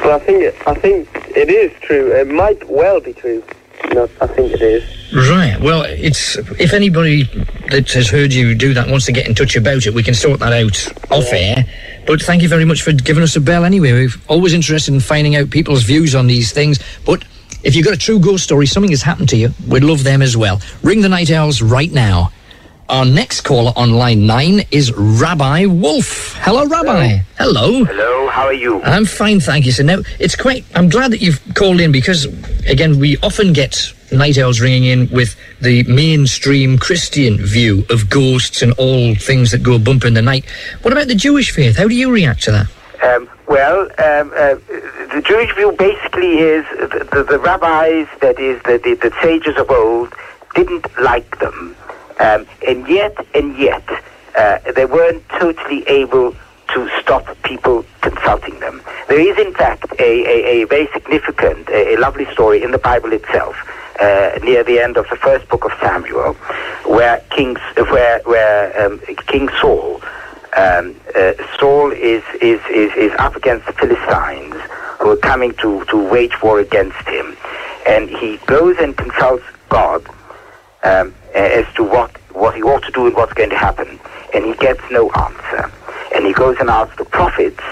But 0.02 0.10
I 0.12 0.18
think 0.18 0.42
it, 0.42 0.54
I 0.66 0.74
think 0.74 1.08
it 1.36 1.50
is 1.50 1.72
true. 1.82 2.12
It 2.12 2.28
might 2.28 2.68
well 2.68 3.00
be 3.00 3.12
true. 3.12 3.44
No, 3.92 4.08
I 4.20 4.26
think 4.26 4.52
it 4.52 4.62
is. 4.62 4.84
Right. 5.12 5.60
Well, 5.60 5.82
it's 5.82 6.36
if 6.36 6.72
anybody 6.72 7.24
that 7.70 7.90
has 7.92 8.08
heard 8.08 8.32
you 8.32 8.54
do 8.54 8.74
that 8.74 8.88
wants 8.88 9.06
to 9.06 9.12
get 9.12 9.26
in 9.26 9.34
touch 9.34 9.56
about 9.56 9.86
it, 9.86 9.94
we 9.94 10.02
can 10.02 10.14
sort 10.14 10.38
that 10.40 10.52
out 10.52 11.10
off 11.10 11.32
air. 11.32 11.64
But 12.06 12.22
thank 12.22 12.42
you 12.42 12.48
very 12.48 12.64
much 12.64 12.82
for 12.82 12.92
giving 12.92 13.22
us 13.22 13.36
a 13.36 13.40
bell 13.40 13.64
anyway. 13.64 13.92
We're 13.92 14.10
always 14.28 14.52
interested 14.54 14.94
in 14.94 15.00
finding 15.00 15.36
out 15.36 15.50
people's 15.50 15.82
views 15.82 16.14
on 16.14 16.26
these 16.26 16.52
things. 16.52 16.78
But 17.04 17.24
if 17.64 17.74
you've 17.74 17.84
got 17.84 17.94
a 17.94 17.98
true 17.98 18.20
ghost 18.20 18.44
story, 18.44 18.66
something 18.66 18.90
has 18.90 19.02
happened 19.02 19.28
to 19.30 19.36
you, 19.36 19.50
we'd 19.66 19.84
love 19.84 20.04
them 20.04 20.22
as 20.22 20.36
well. 20.36 20.60
Ring 20.82 21.00
the 21.00 21.08
Night 21.08 21.30
Owls 21.30 21.60
right 21.60 21.90
now. 21.90 22.32
Our 22.90 23.04
next 23.04 23.42
caller 23.42 23.72
on 23.76 23.92
line 23.92 24.26
nine 24.26 24.62
is 24.72 24.92
Rabbi 24.92 25.64
Wolf. 25.66 26.34
Hello, 26.40 26.66
Rabbi. 26.66 27.18
Hello. 27.38 27.84
Hello, 27.84 28.28
how 28.30 28.46
are 28.46 28.52
you? 28.52 28.82
I'm 28.82 29.04
fine, 29.04 29.38
thank 29.38 29.64
you. 29.64 29.70
So 29.70 29.84
now 29.84 30.00
it's 30.18 30.34
quite. 30.34 30.64
I'm 30.74 30.88
glad 30.88 31.12
that 31.12 31.20
you've 31.22 31.40
called 31.54 31.80
in 31.80 31.92
because, 31.92 32.24
again, 32.66 32.98
we 32.98 33.16
often 33.18 33.52
get 33.52 33.92
night 34.10 34.38
owls 34.38 34.60
ringing 34.60 34.86
in 34.86 35.08
with 35.10 35.36
the 35.60 35.84
mainstream 35.84 36.78
Christian 36.78 37.36
view 37.38 37.86
of 37.90 38.10
ghosts 38.10 38.60
and 38.60 38.72
all 38.72 39.14
things 39.14 39.52
that 39.52 39.62
go 39.62 39.78
bump 39.78 40.04
in 40.04 40.14
the 40.14 40.22
night. 40.22 40.44
What 40.82 40.92
about 40.92 41.06
the 41.06 41.14
Jewish 41.14 41.52
faith? 41.52 41.76
How 41.76 41.86
do 41.86 41.94
you 41.94 42.10
react 42.10 42.42
to 42.42 42.50
that? 42.50 42.66
Um, 43.04 43.30
well, 43.46 43.82
um, 43.82 44.32
uh, 44.34 44.56
the 45.14 45.22
Jewish 45.24 45.54
view 45.54 45.70
basically 45.78 46.38
is 46.38 46.66
the, 46.72 47.08
the, 47.12 47.22
the 47.22 47.38
rabbis, 47.38 48.08
that 48.20 48.40
is, 48.40 48.60
the, 48.64 48.78
the, 48.82 48.94
the 48.94 49.14
sages 49.22 49.56
of 49.58 49.70
old, 49.70 50.12
didn't 50.56 50.86
like 51.00 51.38
them. 51.38 51.76
Um, 52.20 52.46
and 52.68 52.86
yet, 52.86 53.16
and 53.34 53.56
yet, 53.58 53.82
uh, 54.36 54.58
they 54.76 54.84
weren't 54.84 55.26
totally 55.30 55.82
able 55.88 56.34
to 56.74 56.88
stop 57.00 57.24
people 57.42 57.84
consulting 58.02 58.60
them. 58.60 58.82
There 59.08 59.18
is, 59.18 59.36
in 59.44 59.52
fact, 59.54 59.86
a, 59.98 60.02
a, 60.02 60.62
a 60.62 60.66
very 60.66 60.88
significant, 60.92 61.68
a, 61.70 61.94
a 61.94 61.96
lovely 61.98 62.26
story 62.32 62.62
in 62.62 62.70
the 62.70 62.78
Bible 62.78 63.12
itself, 63.12 63.56
uh, 63.98 64.38
near 64.42 64.62
the 64.62 64.78
end 64.78 64.96
of 64.96 65.06
the 65.10 65.16
first 65.16 65.48
book 65.48 65.64
of 65.64 65.72
Samuel, 65.80 66.34
where 66.84 67.18
King, 67.30 67.56
where, 67.90 68.20
where 68.24 68.86
um, 68.86 69.00
King 69.26 69.48
Saul, 69.60 70.00
um, 70.56 70.94
uh, 71.16 71.32
Saul 71.58 71.90
is, 71.92 72.22
is, 72.40 72.60
is, 72.70 72.92
is 72.96 73.12
up 73.18 73.34
against 73.34 73.66
the 73.66 73.72
Philistines 73.72 74.56
who 75.00 75.10
are 75.10 75.16
coming 75.16 75.52
to, 75.54 75.84
to 75.86 75.96
wage 75.96 76.40
war 76.42 76.60
against 76.60 77.00
him. 77.08 77.36
And 77.86 78.10
he 78.10 78.36
goes 78.46 78.76
and 78.78 78.96
consults 78.96 79.44
God 79.70 80.06
um, 80.82 81.14
as 81.34 81.66
to 81.74 81.84
what, 81.84 82.10
what 82.32 82.54
he 82.54 82.62
ought 82.62 82.82
to 82.84 82.92
do 82.92 83.06
and 83.06 83.14
what's 83.14 83.32
going 83.34 83.50
to 83.50 83.58
happen. 83.58 83.98
And 84.34 84.44
he 84.44 84.54
gets 84.54 84.82
no 84.90 85.10
answer. 85.10 85.70
And 86.14 86.26
he 86.26 86.32
goes 86.32 86.56
and 86.60 86.70
asks 86.70 86.96
the 86.96 87.04
prophets, 87.04 87.62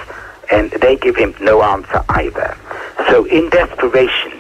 and 0.50 0.70
they 0.70 0.96
give 0.96 1.16
him 1.16 1.34
no 1.40 1.62
answer 1.62 2.04
either. 2.11 2.56
So 3.09 3.24
in 3.24 3.50
desperation, 3.50 4.32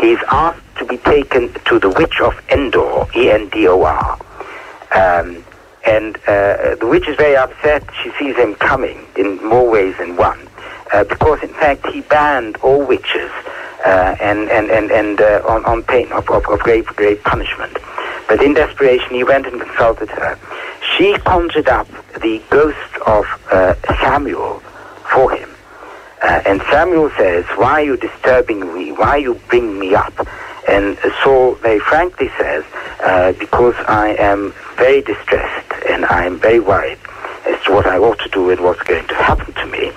he 0.00 0.12
is 0.12 0.20
asked 0.30 0.62
to 0.78 0.84
be 0.84 0.96
taken 0.98 1.52
to 1.66 1.78
the 1.78 1.90
witch 1.90 2.20
of 2.20 2.34
Endor, 2.50 3.06
E-N-D-O-R. 3.14 4.18
Um, 4.92 5.44
and 5.86 6.16
uh, 6.26 6.74
the 6.76 6.86
witch 6.86 7.08
is 7.08 7.16
very 7.16 7.36
upset. 7.36 7.82
She 8.02 8.10
sees 8.18 8.36
him 8.36 8.54
coming 8.56 9.06
in 9.16 9.42
more 9.44 9.68
ways 9.70 9.96
than 9.98 10.16
one, 10.16 10.48
uh, 10.92 11.04
because 11.04 11.42
in 11.42 11.48
fact 11.50 11.86
he 11.86 12.02
banned 12.02 12.56
all 12.58 12.84
witches 12.84 13.30
uh, 13.84 14.16
and 14.20 14.50
and 14.50 14.70
and 14.70 14.90
and 14.90 15.20
uh, 15.20 15.42
on 15.48 15.64
on 15.64 15.82
pain 15.82 16.10
of, 16.12 16.28
of, 16.30 16.46
of 16.48 16.58
great 16.60 16.84
great 16.86 17.22
punishment. 17.24 17.76
But 18.30 18.44
in 18.44 18.54
desperation, 18.54 19.10
he 19.10 19.24
went 19.24 19.48
and 19.48 19.60
consulted 19.60 20.08
her. 20.10 20.38
She 20.96 21.14
conjured 21.14 21.66
up 21.66 21.88
the 22.20 22.40
ghost 22.48 22.78
of 23.04 23.24
uh, 23.50 23.74
Samuel 24.00 24.60
for 25.12 25.32
him. 25.32 25.50
Uh, 26.22 26.40
and 26.46 26.62
Samuel 26.70 27.10
says, 27.18 27.44
Why 27.56 27.72
are 27.72 27.84
you 27.84 27.96
disturbing 27.96 28.72
me? 28.72 28.92
Why 28.92 29.08
are 29.08 29.18
you 29.18 29.34
bringing 29.48 29.80
me 29.80 29.96
up? 29.96 30.14
And 30.68 30.96
Saul 31.24 31.56
very 31.56 31.80
frankly 31.80 32.30
says, 32.38 32.62
uh, 33.02 33.32
Because 33.32 33.74
I 33.88 34.14
am 34.20 34.54
very 34.76 35.02
distressed 35.02 35.72
and 35.88 36.04
I 36.04 36.24
am 36.24 36.38
very 36.38 36.60
worried 36.60 36.98
as 37.46 37.60
to 37.64 37.72
what 37.72 37.86
I 37.86 37.98
ought 37.98 38.20
to 38.20 38.28
do 38.28 38.48
and 38.50 38.60
what's 38.60 38.84
going 38.84 39.08
to 39.08 39.14
happen 39.14 39.52
to 39.54 39.66
me. 39.66 39.90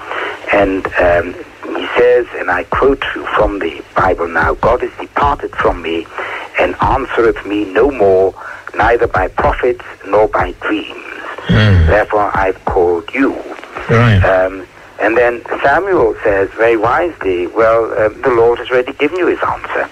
And 0.51 0.87
um, 0.95 1.35
he 1.83 1.99
says, 1.99 2.25
and 2.35 2.49
I 2.49 2.63
quote 2.63 3.03
you 3.13 3.25
from 3.35 3.59
the 3.59 3.83
Bible 3.93 4.27
now 4.29 4.53
God 4.53 4.81
is 4.83 4.91
departed 4.97 5.51
from 5.51 5.81
me 5.81 6.07
and 6.57 6.75
answereth 6.81 7.45
me 7.45 7.65
no 7.73 7.91
more, 7.91 8.33
neither 8.73 9.05
by 9.07 9.27
prophets 9.27 9.83
nor 10.07 10.29
by 10.29 10.53
dreams. 10.61 11.03
Therefore 11.87 12.31
I've 12.33 12.63
called 12.63 13.13
you. 13.13 13.33
Right. 13.89 14.23
Um, 14.23 14.65
and 15.01 15.17
then 15.17 15.43
Samuel 15.61 16.15
says 16.23 16.49
very 16.51 16.77
wisely, 16.77 17.47
well, 17.47 17.83
um, 17.99 18.21
the 18.21 18.29
Lord 18.29 18.59
has 18.59 18.69
already 18.69 18.93
given 18.93 19.17
you 19.17 19.27
his 19.27 19.39
answer. 19.45 19.89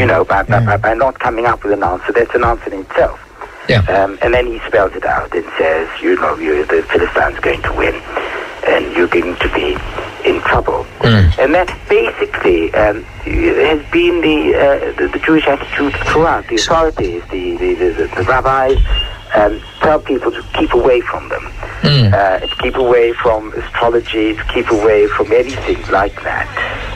You 0.00 0.06
know, 0.06 0.24
by, 0.24 0.42
by, 0.42 0.64
by, 0.64 0.76
by 0.78 0.94
not 0.94 1.20
coming 1.20 1.46
up 1.46 1.62
with 1.62 1.74
an 1.74 1.84
answer, 1.84 2.10
that's 2.10 2.34
an 2.34 2.42
answer 2.42 2.74
in 2.74 2.80
itself. 2.80 3.20
Yeah. 3.68 3.82
Um, 3.82 4.18
and 4.20 4.34
then 4.34 4.48
he 4.48 4.58
spells 4.66 4.96
it 4.96 5.04
out 5.04 5.32
and 5.32 5.44
says, 5.56 5.88
you 6.02 6.16
know, 6.16 6.34
you, 6.36 6.66
the 6.66 6.82
Philistines 6.82 7.38
going 7.38 7.62
to 7.62 7.72
win, 7.72 7.94
and 8.66 8.96
you're 8.96 9.06
going 9.06 9.36
to 9.36 9.48
be 9.54 9.76
in 10.24 10.40
trouble. 10.42 10.86
And 11.38 11.54
that 11.54 11.68
basically 11.88 12.72
um, 12.74 13.02
has 13.02 13.90
been 13.90 14.20
the, 14.20 14.54
uh, 14.54 14.92
the, 14.96 15.08
the 15.08 15.18
Jewish 15.18 15.46
attitude 15.46 15.94
throughout. 16.06 16.46
The 16.48 16.56
authorities, 16.56 17.22
the, 17.30 17.56
the, 17.56 17.74
the, 17.74 18.10
the, 18.16 18.24
rabbis, 18.24 18.78
um, 19.34 19.60
tell 19.80 19.98
people 20.00 20.30
to 20.30 20.42
keep 20.54 20.74
away 20.74 21.00
from 21.00 21.28
them, 21.28 21.50
uh, 22.14 22.40
to 22.40 22.56
keep 22.56 22.76
away 22.76 23.12
from 23.14 23.52
astrology, 23.54 24.36
to 24.36 24.44
keep 24.44 24.70
away 24.70 25.08
from 25.08 25.32
anything 25.32 25.82
like 25.90 26.22
that. 26.22 26.48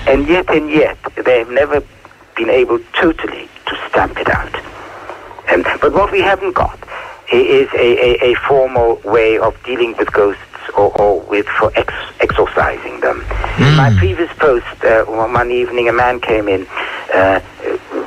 And 0.07 0.29
yet, 0.29 0.49
and 0.51 0.70
yet, 0.70 0.99
they 1.24 1.39
have 1.39 1.51
never 1.51 1.83
been 2.37 2.51
able 2.51 2.79
totally 2.93 3.49
to 3.66 3.77
stamp 3.89 4.18
it 4.18 4.29
out. 4.29 4.55
Um, 5.49 5.62
but 5.81 5.93
what 5.93 6.12
we 6.12 6.20
haven't 6.20 6.55
got 6.55 6.79
is 7.33 7.68
a, 7.74 8.22
a, 8.22 8.33
a 8.33 8.35
formal 8.47 9.01
way 9.05 9.39
of 9.39 9.61
dealing 9.64 9.97
with 9.97 10.12
ghosts 10.12 10.43
or, 10.77 10.93
or 11.01 11.21
with 11.23 11.47
for 11.59 11.71
ex- 11.77 11.93
exorcising 12.21 13.01
them. 13.01 13.21
In 13.59 13.77
my 13.77 13.95
previous 13.99 14.33
post, 14.39 14.67
uh, 14.85 15.05
one 15.05 15.51
evening, 15.51 15.89
a 15.89 15.93
man 15.93 16.21
came 16.21 16.49
in, 16.49 16.67
uh, 17.14 17.41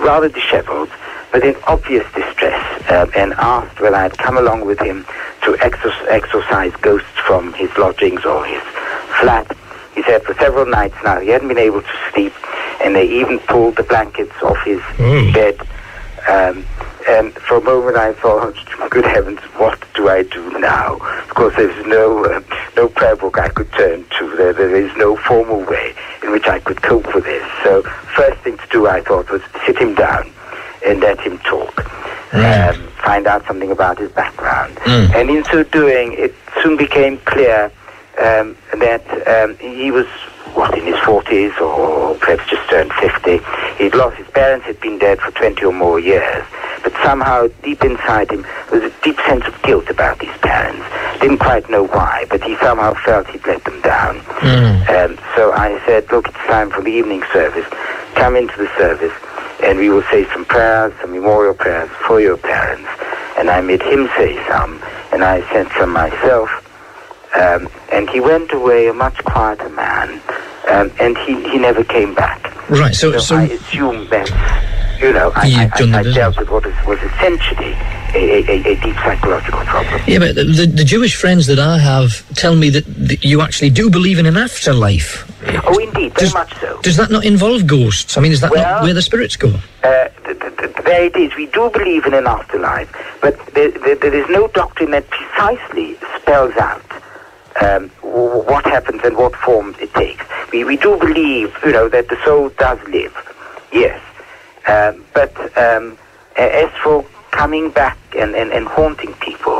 rather 0.03 0.29
dishevelled, 0.29 0.89
but 1.31 1.43
in 1.43 1.55
obvious 1.67 2.05
distress, 2.13 2.61
uh, 2.89 3.07
and 3.15 3.33
asked 3.33 3.79
whether 3.79 3.95
I'd 3.95 4.17
come 4.17 4.37
along 4.37 4.65
with 4.65 4.79
him 4.79 5.05
to 5.43 5.53
exor- 5.53 6.07
exorcise 6.09 6.73
ghosts 6.81 7.17
from 7.25 7.53
his 7.53 7.69
lodgings 7.77 8.25
or 8.25 8.45
his 8.45 8.61
flat. 9.21 9.47
He 9.95 10.03
said 10.03 10.23
for 10.23 10.33
several 10.35 10.65
nights 10.65 10.95
now 11.03 11.19
he 11.19 11.29
hadn't 11.29 11.47
been 11.47 11.57
able 11.57 11.81
to 11.81 11.93
sleep, 12.13 12.33
and 12.83 12.95
they 12.95 13.07
even 13.07 13.39
pulled 13.39 13.75
the 13.75 13.83
blankets 13.83 14.35
off 14.43 14.57
his 14.65 14.81
bed. 15.33 15.57
Um, 16.27 16.65
and 17.09 17.33
for 17.33 17.57
a 17.57 17.61
moment 17.61 17.97
I 17.97 18.13
thought, 18.13 18.55
good 18.89 19.05
heavens, 19.05 19.39
what 19.57 19.83
do 19.95 20.09
I 20.09 20.23
do 20.23 20.59
now? 20.59 20.95
Because 21.27 21.53
there's 21.55 21.85
no 21.87 22.23
uh, 22.25 22.41
no 22.75 22.87
prayer 22.87 23.15
book 23.15 23.37
I 23.37 23.49
could 23.49 23.71
turn 23.73 24.05
to. 24.17 24.35
There, 24.37 24.53
there 24.53 24.75
is 24.75 24.95
no 24.95 25.15
formal 25.17 25.61
way 25.65 25.93
in 26.23 26.31
which 26.31 26.47
I 26.47 26.59
could 26.59 26.81
cope 26.81 27.13
with 27.15 27.23
this. 27.23 27.45
So, 27.63 27.81
first 28.15 28.39
thing 28.43 28.57
to 28.57 28.67
do, 28.71 28.87
I 28.87 29.01
thought, 29.01 29.29
was 29.31 29.41
sit 29.65 29.77
him 29.77 29.95
down 29.95 30.31
and 30.85 30.99
let 30.99 31.19
him 31.19 31.39
talk. 31.39 31.73
Um, 32.75 32.87
find 33.03 33.25
out 33.25 33.45
something 33.47 33.71
about 33.71 33.97
his 33.97 34.11
background. 34.11 34.77
And 35.15 35.29
in 35.31 35.43
so 35.45 35.63
doing, 35.63 36.13
it 36.13 36.33
soon 36.61 36.77
became 36.77 37.17
clear 37.25 37.71
um, 38.19 38.55
that 38.77 39.03
um, 39.27 39.57
he 39.57 39.89
was 39.91 40.05
what 40.55 40.77
in 40.77 40.85
his 40.85 40.95
40s 40.97 41.59
or 41.61 42.15
perhaps 42.15 42.49
just 42.49 42.69
turned 42.69 42.91
50. 42.93 43.39
He'd 43.77 43.95
lost 43.95 44.17
his 44.17 44.27
parents 44.27 44.65
had 44.65 44.79
been 44.81 44.97
dead 44.99 45.19
for 45.19 45.31
20 45.31 45.63
or 45.65 45.73
more 45.73 45.99
years, 45.99 46.45
but 46.83 46.93
somehow 47.03 47.47
deep 47.63 47.83
inside 47.83 48.31
him 48.31 48.43
there 48.69 48.81
was 48.81 48.91
a 48.91 49.03
deep 49.03 49.17
sense 49.27 49.45
of 49.45 49.61
guilt 49.63 49.89
about 49.89 50.21
his 50.21 50.35
parents. 50.39 50.85
Didn't 51.21 51.39
quite 51.39 51.69
know 51.69 51.85
why, 51.87 52.25
but 52.29 52.43
he 52.43 52.55
somehow 52.57 52.93
felt 53.05 53.27
he'd 53.27 53.45
let 53.45 53.63
them 53.63 53.81
down. 53.81 54.17
Um, 54.89 55.17
so 55.35 55.51
I 55.53 55.81
said, 55.85 56.09
look, 56.11 56.27
it's 56.27 56.37
time 56.47 56.69
for 56.71 56.81
the 56.81 56.91
evening 56.91 57.23
service. 57.33 57.65
Come 58.15 58.35
into 58.35 58.57
the 58.57 58.69
service, 58.77 59.13
and 59.63 59.77
we 59.77 59.89
will 59.89 60.03
say 60.11 60.25
some 60.33 60.45
prayers, 60.45 60.93
some 61.01 61.11
memorial 61.11 61.53
prayers 61.53 61.89
for 62.07 62.19
your 62.21 62.37
parents. 62.37 62.87
And 63.37 63.49
I 63.49 63.61
made 63.61 63.81
him 63.81 64.09
say 64.17 64.35
some, 64.47 64.81
and 65.13 65.23
I 65.23 65.41
said 65.51 65.67
some 65.77 65.91
myself. 65.91 66.49
Um, 67.35 67.69
and 67.91 68.09
he 68.09 68.19
went 68.19 68.51
away 68.51 68.87
a 68.87 68.93
much 68.93 69.23
quieter 69.23 69.69
man, 69.69 70.21
um, 70.67 70.91
and 70.99 71.17
he, 71.19 71.41
he 71.49 71.57
never 71.57 71.83
came 71.83 72.15
back. 72.15 72.41
Right, 72.69 72.95
so, 72.95 73.11
So, 73.13 73.19
so 73.19 73.35
I 73.37 73.43
assume 73.43 74.07
that, 74.09 74.27
you 74.99 75.13
know, 75.13 75.31
I, 75.35 75.69
I, 75.79 75.83
I, 75.83 75.99
I 75.99 76.03
dealt 76.03 76.39
with 76.39 76.49
what 76.49 76.65
is, 76.65 76.75
was 76.87 76.99
essentially 76.99 77.73
a, 78.15 78.17
a, 78.17 78.49
a, 78.49 78.71
a 78.71 78.81
deep 78.81 78.95
psychological 78.95 79.59
problem. 79.61 80.01
Yeah, 80.07 80.19
but 80.19 80.35
the, 80.35 80.65
the 80.73 80.83
Jewish 80.83 81.15
friends 81.15 81.45
that 81.47 81.59
I 81.59 81.77
have 81.77 82.27
tell 82.33 82.55
me 82.55 82.69
that, 82.71 82.85
that 82.85 83.23
you 83.23 83.41
actually 83.41 83.69
do 83.69 83.89
believe 83.91 84.17
in 84.17 84.25
an 84.25 84.35
afterlife. 84.37 85.25
Oh, 85.67 85.77
indeed, 85.77 86.13
very 86.15 86.31
much 86.31 86.53
so. 86.59 86.79
Does 86.81 86.97
that 86.97 87.11
not 87.11 87.25
involve 87.25 87.67
ghosts? 87.67 88.17
I 88.17 88.21
mean, 88.21 88.31
is 88.31 88.41
that 88.41 88.51
Well- 88.51 88.63
not 88.63 88.83
where 88.83 88.93
the 88.95 89.01
spirits 89.03 89.35
go? 89.35 89.49
Uh, 89.83 90.07
th- 90.25 90.39
th- 90.39 90.57
th- 90.57 90.75
there 90.83 91.05
it 91.05 91.15
is. 91.15 91.35
We 91.35 91.45
do 91.45 91.69
believe 91.69 92.05
in 92.05 92.13
an 92.15 92.25
afterlife, 92.27 92.91
but 93.21 93.37
there, 93.53 93.69
there, 93.71 93.95
there 93.95 94.13
is 94.13 94.27
no 94.29 94.47
doctrine 94.47 94.91
that 94.91 95.07
precisely 95.09 95.95
spells 96.19 96.55
out 96.57 96.81
um, 97.61 97.89
what 98.01 98.65
happens 98.65 99.01
and 99.03 99.17
what 99.17 99.35
forms 99.35 99.77
it 99.79 99.93
takes. 99.93 100.25
We, 100.51 100.63
we 100.63 100.77
do 100.77 100.97
believe, 100.97 101.55
you 101.63 101.71
know, 101.71 101.89
that 101.89 102.09
the 102.09 102.17
soul 102.23 102.49
does 102.49 102.79
live, 102.87 103.15
yes. 103.71 104.01
Um, 104.67 105.03
but 105.13 105.35
um, 105.57 105.97
as 106.37 106.69
for 106.83 107.05
coming 107.31 107.69
back 107.69 107.97
and, 108.17 108.35
and, 108.35 108.51
and 108.51 108.67
haunting 108.67 109.13
people, 109.15 109.59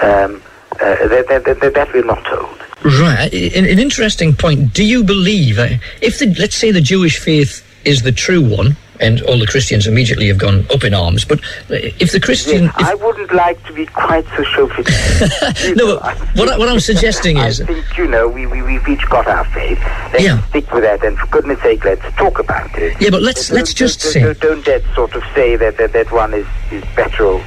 um, 0.00 0.42
uh, 0.80 1.08
that, 1.08 1.26
that, 1.28 1.44
that, 1.60 1.74
that 1.74 1.92
we're 1.92 2.04
not 2.04 2.24
told. 2.24 2.58
Right. 2.84 3.32
An, 3.32 3.64
an 3.64 3.78
interesting 3.78 4.34
point. 4.34 4.74
Do 4.74 4.84
you 4.84 5.04
believe 5.04 5.58
uh, 5.58 5.68
if 6.02 6.18
the 6.18 6.34
let's 6.38 6.56
say 6.56 6.70
the 6.70 6.82
Jewish 6.82 7.18
faith 7.18 7.64
is 7.84 8.02
the 8.02 8.12
true 8.12 8.42
one, 8.42 8.76
and 9.00 9.20
all 9.22 9.38
the 9.38 9.46
Christians 9.46 9.86
immediately 9.86 10.28
have 10.28 10.38
gone 10.38 10.66
up 10.72 10.84
in 10.84 10.94
arms, 10.94 11.24
but 11.24 11.40
uh, 11.70 11.78
if 12.00 12.12
the 12.12 12.20
Christian, 12.20 12.64
Yes, 12.64 12.74
I 12.76 12.94
wouldn't 12.94 13.32
like 13.34 13.62
to 13.66 13.72
be 13.72 13.86
quite 13.86 14.24
so 14.36 14.44
chauvinistic. 14.44 15.76
no, 15.76 15.98
but 16.00 16.16
what, 16.36 16.48
I- 16.48 16.58
what 16.58 16.68
I'm 16.68 16.80
suggesting 16.80 17.38
is, 17.38 17.60
I 17.60 17.66
think, 17.66 17.98
you 17.98 18.06
know, 18.06 18.28
we, 18.28 18.46
we, 18.46 18.62
we've 18.62 18.86
each 18.88 19.08
got 19.08 19.26
our 19.26 19.44
faith. 19.46 19.78
Let's 20.12 20.22
Yeah. 20.24 20.42
stick 20.48 20.70
with 20.72 20.84
that, 20.84 21.02
and 21.04 21.18
for 21.18 21.26
goodness 21.26 21.60
sake, 21.62 21.84
let's 21.84 22.02
talk 22.16 22.38
about 22.38 22.76
it. 22.78 22.96
Yeah, 23.00 23.10
but 23.10 23.22
let's- 23.22 23.48
Don't- 23.48 23.56
let's 23.56 23.74
just 23.74 24.00
don't, 24.02 24.12
say- 24.12 24.22
Don't, 24.22 24.40
don't 24.40 24.66
let 24.66 24.82
sort 24.94 25.14
of 25.14 25.22
say 25.34 25.56
that, 25.56 25.76
that, 25.78 25.92
that 25.92 26.12
one 26.12 26.32
is, 26.34 26.46
is 26.70 26.84
better 26.94 27.24
or 27.24 27.44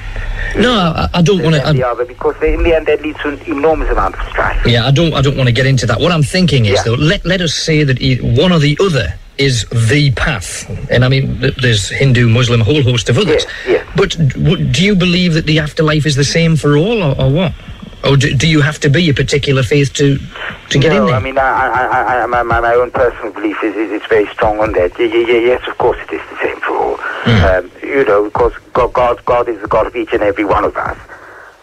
no, 0.56 0.72
I, 0.72 1.10
I 1.16 1.22
don't 1.22 1.41
want 1.43 1.56
than 1.56 1.76
the 1.76 1.82
to. 1.82 1.88
other, 1.88 2.06
because 2.06 2.36
they, 2.39 2.54
in 2.54 2.64
the 2.64 2.74
end 2.76 2.86
that 2.88 3.02
leads 3.02 3.20
to 3.22 3.30
an 3.30 3.39
enormous 3.48 3.89
amount 3.89 4.16
of 4.16 4.28
strife. 4.30 4.66
Yeah, 4.66 4.86
I 4.86 4.91
don't. 4.91 5.14
I 5.14 5.22
don't 5.22 5.36
want 5.36 5.48
to 5.48 5.54
get 5.54 5.66
into 5.66 5.86
that. 5.88 6.00
What 6.00 6.12
I'm 6.12 6.24
thinking 6.24 6.66
is, 6.66 6.82
though, 6.84 6.93
let 6.93 7.26
let 7.26 7.41
us 7.41 7.54
say 7.54 7.84
that 7.84 7.98
one 8.38 8.52
or 8.52 8.60
the 8.60 8.78
other 8.80 9.14
is 9.38 9.66
the 9.90 10.12
path, 10.12 10.70
and 10.90 11.06
I 11.06 11.10
mean, 11.10 11.40
there's 11.62 11.90
Hindu, 11.90 12.30
Muslim, 12.30 12.62
a 12.62 12.64
whole 12.64 12.82
host 12.82 13.10
of 13.10 13.18
others. 13.18 13.46
But 13.96 14.18
do 14.72 14.84
you 14.84 14.96
believe 14.96 15.34
that 15.34 15.46
the 15.46 15.60
afterlife 15.60 16.06
is 16.06 16.16
the 16.16 16.24
same 16.24 16.56
for 16.56 16.78
all, 16.78 17.02
or, 17.04 17.20
or 17.20 17.32
what? 17.32 17.54
Or 18.04 18.16
do, 18.16 18.34
do 18.34 18.48
you 18.48 18.62
have 18.62 18.80
to 18.80 18.90
be 18.90 19.10
a 19.10 19.14
particular 19.14 19.64
faith 19.64 19.94
to 19.94 20.18
to 20.70 20.80
get 20.80 20.90
no, 20.90 21.02
in 21.02 21.06
there? 21.08 21.16
I 21.16 21.20
mean, 21.20 21.38
I, 21.38 21.42
I, 21.42 21.86
I, 21.86 22.24
I, 22.24 22.26
my, 22.28 22.44
my 22.44 22.60
my 22.62 22.74
own 22.74 22.92
personal 22.92 23.34
belief 23.34 23.58
is, 23.64 23.76
is 23.76 23.92
it's 23.92 24.06
very 24.06 24.28
strong 24.28 24.60
on 24.60 24.72
that. 24.74 24.98
Yeah, 25.00 25.08
yeah, 25.08 25.28
yeah, 25.28 25.40
yes, 25.40 25.68
of 25.68 25.78
course 25.78 25.98
it 26.08 26.14
is 26.14 26.22
the 26.30 26.38
same 26.38 26.60
for 26.62 26.78
all. 26.78 27.00
Um, 27.28 27.72
you 27.82 28.06
know, 28.06 28.26
because 28.26 28.54
God, 28.74 28.94
God, 28.94 29.26
God 29.26 29.50
is 29.50 29.60
the 29.62 29.68
God 29.68 29.88
of 29.88 29.96
each 29.96 30.14
and 30.14 30.22
every 30.22 30.46
one 30.46 30.64
of 30.64 30.78
us, 30.78 30.98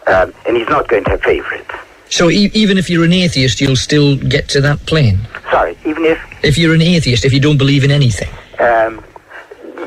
um, 0.07 0.33
and 0.45 0.57
He's 0.57 0.69
not 0.69 0.87
going 0.87 1.03
to 1.05 1.11
have 1.11 1.21
favourites. 1.21 1.73
So 2.09 2.29
e- 2.29 2.51
even 2.53 2.77
if 2.77 2.89
you're 2.89 3.03
an 3.03 3.13
atheist, 3.13 3.61
you'll 3.61 3.75
still 3.75 4.15
get 4.15 4.47
to 4.49 4.61
that 4.61 4.85
plane. 4.85 5.19
Sorry, 5.49 5.77
even 5.85 6.05
if 6.05 6.19
If 6.43 6.57
you're 6.57 6.73
an 6.73 6.81
atheist, 6.81 7.25
if 7.25 7.33
you 7.33 7.39
don't 7.39 7.57
believe 7.57 7.83
in 7.83 7.91
anything. 7.91 8.29
Um, 8.59 9.03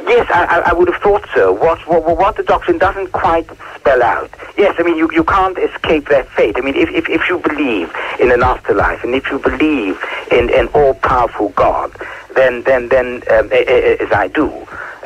yes, 0.06 0.26
I, 0.30 0.62
I, 0.66 0.72
would 0.72 0.88
have 0.88 1.00
thought 1.02 1.26
so. 1.34 1.52
What, 1.52 1.78
what, 1.86 2.16
what 2.16 2.36
the 2.36 2.42
doctrine 2.42 2.78
doesn't 2.78 3.12
quite 3.12 3.48
spell 3.76 4.02
out. 4.02 4.30
Yes, 4.56 4.74
I 4.78 4.82
mean, 4.82 4.96
you, 4.96 5.08
you 5.12 5.24
can't 5.24 5.56
escape 5.58 6.08
that 6.08 6.28
fate. 6.30 6.56
I 6.56 6.60
mean, 6.60 6.74
if, 6.74 6.90
if, 6.90 7.08
if 7.08 7.28
you 7.28 7.38
believe 7.38 7.92
in 8.20 8.30
an 8.32 8.42
afterlife 8.42 9.04
and 9.04 9.14
if 9.14 9.30
you 9.30 9.38
believe 9.38 10.02
in 10.30 10.52
an 10.52 10.68
all-powerful 10.68 11.50
God, 11.50 11.92
then, 12.34 12.62
then, 12.64 12.88
then 12.88 13.22
um, 13.30 13.50
as 13.52 14.12
I 14.12 14.30
do, 14.32 14.50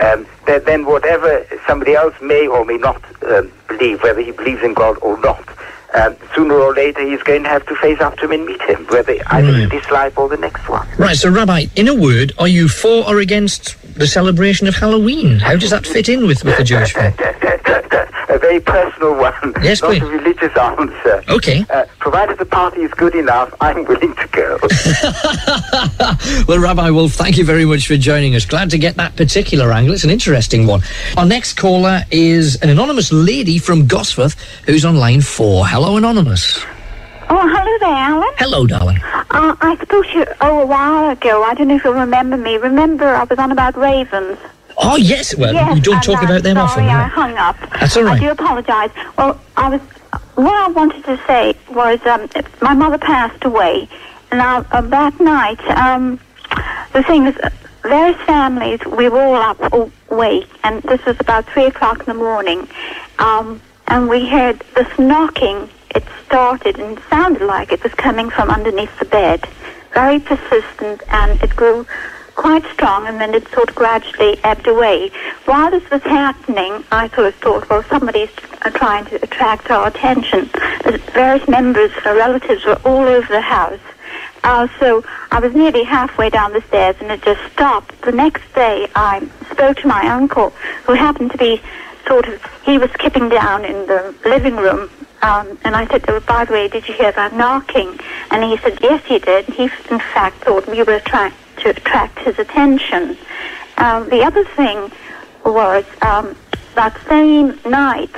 um, 0.00 0.26
then, 0.46 0.64
then 0.64 0.86
whatever 0.86 1.46
somebody 1.66 1.94
else 1.94 2.14
may 2.20 2.46
or 2.46 2.64
may 2.64 2.78
not 2.78 3.02
um, 3.24 3.52
believe, 3.68 4.02
whether 4.02 4.20
he 4.20 4.32
believes 4.32 4.62
in 4.62 4.74
God 4.74 4.98
or 5.02 5.20
not, 5.20 5.48
um, 5.94 6.16
sooner 6.34 6.54
or 6.54 6.74
later 6.74 7.06
he's 7.06 7.22
going 7.22 7.42
to 7.42 7.48
have 7.48 7.66
to 7.66 7.76
face 7.76 8.00
up 8.00 8.16
to 8.18 8.24
him 8.24 8.32
and 8.32 8.46
meet 8.46 8.62
him, 8.62 8.86
whether 8.86 9.14
either 9.26 9.48
in 9.48 9.68
this 9.68 9.90
life 9.90 10.16
or 10.16 10.28
the 10.28 10.36
next 10.36 10.68
one. 10.68 10.86
Right, 10.98 11.16
so 11.16 11.30
Rabbi, 11.30 11.66
in 11.76 11.88
a 11.88 11.94
word, 11.94 12.32
are 12.38 12.48
you 12.48 12.68
for 12.68 13.06
or 13.06 13.18
against 13.20 13.76
the 13.94 14.06
celebration 14.06 14.66
of 14.66 14.74
Halloween? 14.74 15.38
How 15.38 15.56
does 15.56 15.70
that 15.70 15.86
fit 15.86 16.08
in 16.08 16.26
with, 16.26 16.44
with 16.44 16.56
the 16.56 16.64
Jewish 16.64 16.92
faith? 16.94 17.18
a 18.28 18.38
very 18.38 18.60
personal 18.60 19.14
one, 19.16 19.34
Yes, 19.62 19.82
not 19.82 19.90
please. 19.90 20.02
a 20.02 20.06
religious 20.06 20.56
answer. 20.56 21.22
Okay. 21.28 21.66
Uh, 21.68 21.84
provided 21.98 22.38
the 22.38 22.46
party 22.46 22.80
is 22.82 22.90
good 22.92 23.14
enough, 23.14 23.52
I'm 23.60 23.84
willing 23.84 24.14
to 24.14 24.28
go. 24.32 24.58
Well, 26.48 26.58
Rabbi 26.58 26.90
Wolf, 26.90 27.12
thank 27.12 27.36
you 27.36 27.44
very 27.44 27.64
much 27.64 27.86
for 27.86 27.96
joining 27.96 28.34
us. 28.34 28.44
Glad 28.46 28.70
to 28.70 28.78
get 28.78 28.96
that 28.96 29.16
particular 29.16 29.72
angle. 29.72 29.94
It's 29.94 30.04
an 30.04 30.10
interesting 30.10 30.66
one. 30.66 30.80
Our 31.16 31.26
next 31.26 31.54
caller 31.54 32.02
is 32.10 32.56
an 32.62 32.70
anonymous 32.70 33.12
lady 33.12 33.58
from 33.58 33.86
Gosforth 33.86 34.36
who's 34.64 34.84
on 34.84 34.96
line 34.96 35.20
four. 35.20 35.66
Hello, 35.66 35.96
Anonymous. 35.96 36.64
Oh, 37.34 37.48
hello 37.48 37.78
there, 37.78 37.88
Alan. 37.88 38.28
Hello, 38.36 38.66
darling. 38.66 38.98
Uh, 39.02 39.56
I 39.58 39.78
spoke 39.80 40.04
to 40.08 40.18
you 40.18 40.26
oh, 40.42 40.60
a 40.60 40.66
while 40.66 41.08
ago. 41.08 41.42
I 41.42 41.54
don't 41.54 41.68
know 41.68 41.76
if 41.76 41.84
you'll 41.84 41.94
remember 41.94 42.36
me. 42.36 42.58
Remember, 42.58 43.06
I 43.06 43.24
was 43.24 43.38
on 43.38 43.50
about 43.50 43.74
ravens. 43.74 44.36
Oh, 44.76 44.96
yes. 44.96 45.34
Well, 45.34 45.54
yes, 45.54 45.74
you 45.74 45.80
don't 45.80 46.02
talk 46.02 46.18
I'm 46.18 46.26
about 46.26 46.42
them 46.42 46.56
sorry 46.56 46.68
often. 46.68 46.88
I 46.90 47.02
right? 47.02 47.10
hung 47.10 47.36
up. 47.38 47.56
That's 47.80 47.96
all 47.96 48.04
right. 48.04 48.20
I 48.20 48.24
do 48.26 48.30
apologise. 48.32 48.90
Well, 49.16 49.40
I 49.56 49.70
was. 49.70 49.80
What 50.34 50.52
I 50.52 50.68
wanted 50.68 51.04
to 51.06 51.18
say 51.26 51.54
was, 51.70 52.04
um, 52.04 52.28
my 52.60 52.74
mother 52.74 52.98
passed 52.98 53.44
away, 53.44 53.88
and 54.30 54.42
I, 54.42 54.58
uh, 54.70 54.82
that 54.82 55.18
night, 55.18 55.60
um, 55.70 56.20
the 56.92 57.02
thing 57.02 57.26
is, 57.26 57.36
various 57.82 58.20
families, 58.26 58.80
we 58.84 59.08
were 59.08 59.22
all 59.22 59.36
up 59.36 59.72
awake, 60.10 60.48
and 60.64 60.82
this 60.82 61.02
was 61.06 61.16
about 61.18 61.46
three 61.46 61.64
o'clock 61.64 62.00
in 62.00 62.04
the 62.04 62.14
morning, 62.14 62.68
um, 63.18 63.62
and 63.86 64.10
we 64.10 64.28
heard 64.28 64.62
this 64.74 64.98
knocking. 64.98 65.70
It 65.94 66.04
started 66.26 66.78
and 66.78 66.98
sounded 67.10 67.42
like 67.42 67.72
it 67.72 67.82
was 67.82 67.92
coming 67.94 68.30
from 68.30 68.50
underneath 68.50 68.98
the 68.98 69.04
bed. 69.04 69.46
very 69.92 70.18
persistent 70.18 71.02
and 71.08 71.40
it 71.42 71.54
grew 71.54 71.86
quite 72.34 72.64
strong 72.72 73.06
and 73.06 73.20
then 73.20 73.34
it 73.34 73.46
sort 73.48 73.68
of 73.68 73.74
gradually 73.74 74.38
ebbed 74.42 74.66
away. 74.66 75.10
While 75.44 75.70
this 75.70 75.88
was 75.90 76.02
happening, 76.02 76.82
I 76.90 77.08
sort 77.08 77.26
of 77.26 77.34
thought, 77.36 77.68
well, 77.68 77.82
somebody's 77.84 78.30
trying 78.74 79.04
to 79.06 79.16
attract 79.22 79.70
our 79.70 79.86
attention. 79.88 80.48
Various 81.12 81.46
members, 81.46 81.90
uh, 82.06 82.14
relatives 82.14 82.64
were 82.64 82.80
all 82.84 83.04
over 83.04 83.28
the 83.30 83.42
house. 83.42 83.80
Uh, 84.44 84.66
so 84.80 85.04
I 85.30 85.40
was 85.40 85.54
nearly 85.54 85.84
halfway 85.84 86.30
down 86.30 86.52
the 86.52 86.62
stairs 86.62 86.96
and 87.00 87.10
it 87.10 87.22
just 87.22 87.40
stopped. 87.52 88.00
The 88.02 88.12
next 88.12 88.42
day 88.54 88.88
I 88.96 89.28
spoke 89.50 89.76
to 89.78 89.86
my 89.86 90.06
uncle, 90.08 90.50
who 90.84 90.94
happened 90.94 91.30
to 91.32 91.38
be 91.38 91.60
sort 92.06 92.26
of, 92.28 92.42
he 92.64 92.78
was 92.78 92.90
skipping 92.92 93.28
down 93.28 93.64
in 93.64 93.86
the 93.86 94.14
living 94.24 94.56
room. 94.56 94.90
Um, 95.22 95.56
and 95.62 95.76
I 95.76 95.86
said, 95.86 96.04
oh, 96.08 96.20
by 96.20 96.44
the 96.44 96.52
way, 96.52 96.68
did 96.68 96.88
you 96.88 96.94
hear 96.94 97.12
that 97.12 97.32
knocking? 97.34 97.98
And 98.30 98.42
he 98.44 98.56
said, 98.58 98.78
yes, 98.82 99.02
he 99.06 99.18
did. 99.20 99.46
He, 99.46 99.64
in 99.64 99.98
fact, 99.98 100.44
thought 100.44 100.66
we 100.68 100.82
were 100.82 101.00
trying 101.00 101.32
to 101.58 101.70
attract 101.70 102.18
his 102.20 102.38
attention. 102.38 103.16
Um, 103.78 104.08
the 104.08 104.22
other 104.22 104.44
thing 104.56 104.90
was 105.44 105.84
um, 106.02 106.36
that 106.74 106.96
same 107.08 107.58
night, 107.70 108.14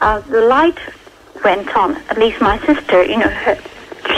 uh, 0.00 0.20
the 0.20 0.42
light 0.42 0.78
went 1.42 1.74
on. 1.74 1.96
At 2.08 2.18
least 2.18 2.40
my 2.40 2.58
sister, 2.66 3.02
you 3.02 3.16
know, 3.16 3.28
her, 3.28 3.58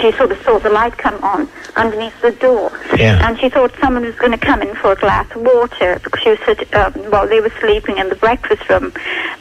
she 0.00 0.12
sort 0.12 0.32
of 0.32 0.42
saw 0.42 0.58
the 0.58 0.70
light 0.70 0.96
come 0.98 1.22
on 1.22 1.48
underneath 1.76 2.20
the 2.22 2.32
door. 2.32 2.72
Yeah. 2.96 3.26
And 3.28 3.38
she 3.38 3.48
thought 3.48 3.72
someone 3.80 4.04
was 4.04 4.14
going 4.16 4.32
to 4.32 4.38
come 4.38 4.62
in 4.62 4.74
for 4.76 4.92
a 4.92 4.96
glass 4.96 5.30
of 5.34 5.42
water 5.42 6.00
because 6.02 6.20
she 6.20 6.30
was 6.30 6.38
sit- 6.46 6.74
um, 6.74 6.94
well, 7.10 7.28
they 7.28 7.40
were 7.40 7.52
sleeping 7.60 7.98
in 7.98 8.08
the 8.08 8.16
breakfast 8.16 8.68
room. 8.68 8.92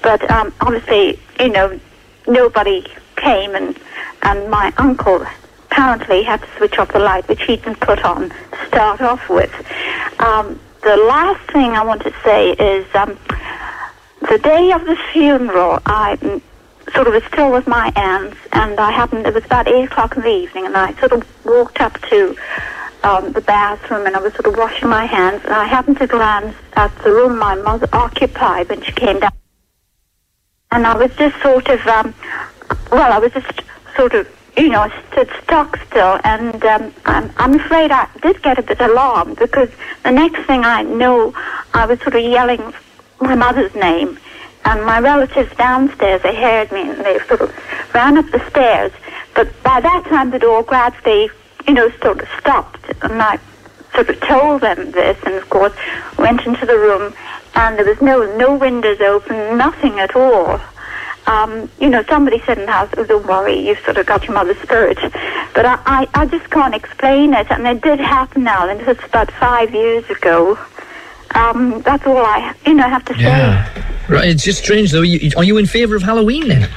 But 0.02 0.30
um, 0.30 0.54
obviously, 0.62 1.20
you 1.40 1.50
know, 1.50 1.80
nobody 2.28 2.86
came, 3.16 3.56
and 3.56 3.78
and 4.22 4.50
my 4.50 4.74
uncle 4.78 5.26
apparently 5.66 6.24
had 6.24 6.42
to 6.42 6.48
switch 6.58 6.78
off 6.78 6.92
the 6.94 7.00
light, 7.00 7.28
which 7.28 7.42
he 7.44 7.58
didn't 7.58 7.80
put 7.80 8.04
on 8.06 8.30
to 8.30 8.68
start 8.68 9.02
off 9.02 9.28
with. 9.30 9.54
Um, 10.20 10.60
the 10.84 10.98
last 10.98 11.42
thing 11.52 11.72
I 11.72 11.84
want 11.84 12.04
to 12.04 12.14
say 12.24 12.52
is 12.52 12.86
um, 12.94 13.18
the 14.30 14.38
day 14.38 14.72
of 14.72 14.86
the 14.86 14.98
funeral, 15.12 15.80
I 15.86 16.18
sort 16.94 17.08
of 17.08 17.14
was 17.14 17.24
still 17.26 17.52
with 17.52 17.68
my 17.68 17.92
aunts, 17.96 18.38
and 18.52 18.80
I 18.80 18.92
happened, 18.92 19.26
it 19.26 19.34
was 19.34 19.46
about 19.46 19.68
8 19.68 19.86
o'clock 19.86 20.16
in 20.16 20.24
the 20.24 20.30
evening, 20.30 20.66
and 20.66 20.78
I 20.78 20.94
sort 21.00 21.12
of 21.12 21.46
walked 21.46 21.82
up 21.82 22.00
to 22.10 22.36
um, 23.04 23.32
the 23.34 23.42
bathroom, 23.42 24.06
and 24.06 24.16
I 24.16 24.20
was 24.20 24.34
sort 24.34 24.46
of 24.46 24.56
washing 24.58 24.90
my 24.90 25.06
hands, 25.06 25.42
and 25.44 25.54
I 25.54 25.66
happened 25.66 25.98
to 25.98 26.08
glance 26.08 26.56
at 26.74 26.96
the 27.04 27.12
room 27.12 27.38
my 27.38 27.56
mother 27.56 27.88
occupied 27.94 28.70
when 28.70 28.82
she 28.84 28.92
came 28.92 29.20
down. 29.20 29.32
And 30.74 30.88
I 30.88 30.98
was 30.98 31.16
just 31.18 31.40
sort 31.44 31.70
of, 31.70 31.86
um, 31.86 32.16
well, 32.92 33.14
I 33.14 33.20
was 33.20 33.32
just 33.32 33.62
sort 33.96 34.16
of, 34.16 34.28
you 34.58 34.70
know, 34.70 34.92
stood 35.12 35.30
stock 35.44 35.78
still, 35.88 36.20
and 36.24 36.66
um, 36.66 36.92
I'm, 37.06 37.32
I'm 37.38 37.54
afraid 37.60 37.92
I 37.92 38.08
did 38.24 38.42
get 38.42 38.58
a 38.58 38.64
bit 38.64 38.82
alarmed 38.82 39.38
because 39.38 39.70
the 40.04 40.10
next 40.10 40.48
thing 40.48 40.66
I 40.66 40.82
know, 40.82 41.32
I 41.76 41.86
was 41.86 42.00
sort 42.00 42.16
of 42.16 42.24
yelling 42.24 42.74
my 43.22 43.36
mother's 43.36 43.76
name, 43.76 44.18
and 44.66 44.84
my 44.84 45.00
relatives 45.00 45.56
downstairs, 45.58 46.24
they 46.24 46.36
heard 46.36 46.72
me, 46.72 46.90
and 46.90 47.06
they 47.06 47.20
sort 47.28 47.42
of 47.42 47.94
ran 47.94 48.18
up 48.18 48.26
the 48.32 48.44
stairs. 48.50 48.92
But 49.36 49.52
by 49.62 49.80
that 49.80 50.06
time, 50.06 50.32
the 50.32 50.40
door 50.40 50.64
gradually, 50.64 51.30
you 51.68 51.74
know, 51.76 51.92
sort 52.02 52.20
of 52.20 52.28
stopped, 52.40 52.84
and 53.04 53.22
I 53.22 53.38
sort 53.94 54.10
of 54.10 54.20
told 54.22 54.62
them 54.62 54.90
this, 54.90 55.18
and 55.24 55.36
of 55.36 55.48
course, 55.52 55.74
went 56.18 56.42
into 56.48 56.66
the 56.66 56.78
room, 56.78 57.14
and 57.56 57.78
there 57.78 57.86
was 57.86 58.02
no 58.02 58.36
no 58.38 58.56
windows 58.56 59.00
open, 59.02 59.58
nothing 59.58 60.00
at 60.00 60.16
all. 60.16 60.60
Um, 61.26 61.70
you 61.80 61.90
know, 61.90 62.04
somebody 62.04 62.40
said 62.46 62.58
in 62.58 62.66
the 62.66 62.72
house, 62.72 62.90
oh, 62.98 63.06
don't 63.06 63.26
worry, 63.26 63.58
you've 63.58 63.80
sort 63.80 63.98
of 63.98 64.06
got 64.06 64.26
your 64.26 64.34
mother's 64.34 64.58
spirit. 64.58 64.98
But 65.54 65.66
I, 65.66 65.80
I, 65.86 66.08
I 66.14 66.26
just 66.26 66.50
can't 66.50 66.76
explain 66.76 67.34
it, 67.34 67.50
and 67.50 67.66
it 67.66 67.82
did 67.82 68.00
happen 68.00 68.44
now, 68.44 68.68
and 68.68 68.82
it 68.82 68.86
was 68.86 68.98
about 69.06 69.32
five 69.32 69.74
years 69.74 70.10
ago. 70.10 70.58
Um, 71.34 71.82
that's 71.82 72.06
all 72.06 72.18
I, 72.18 72.54
you 72.66 72.74
know, 72.74 72.88
have 72.90 73.06
to 73.06 73.14
say. 73.14 73.22
Yeah. 73.22 73.86
Right, 74.10 74.28
it's 74.28 74.44
just 74.44 74.64
strange 74.64 74.92
though. 74.92 75.02
You, 75.02 75.32
are 75.38 75.46
you 75.46 75.58
in 75.58 75.66
favour 75.66 75.96
of 75.96 76.04
Halloween 76.04 76.50
then? 76.50 76.70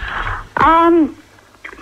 Um, 0.59 1.17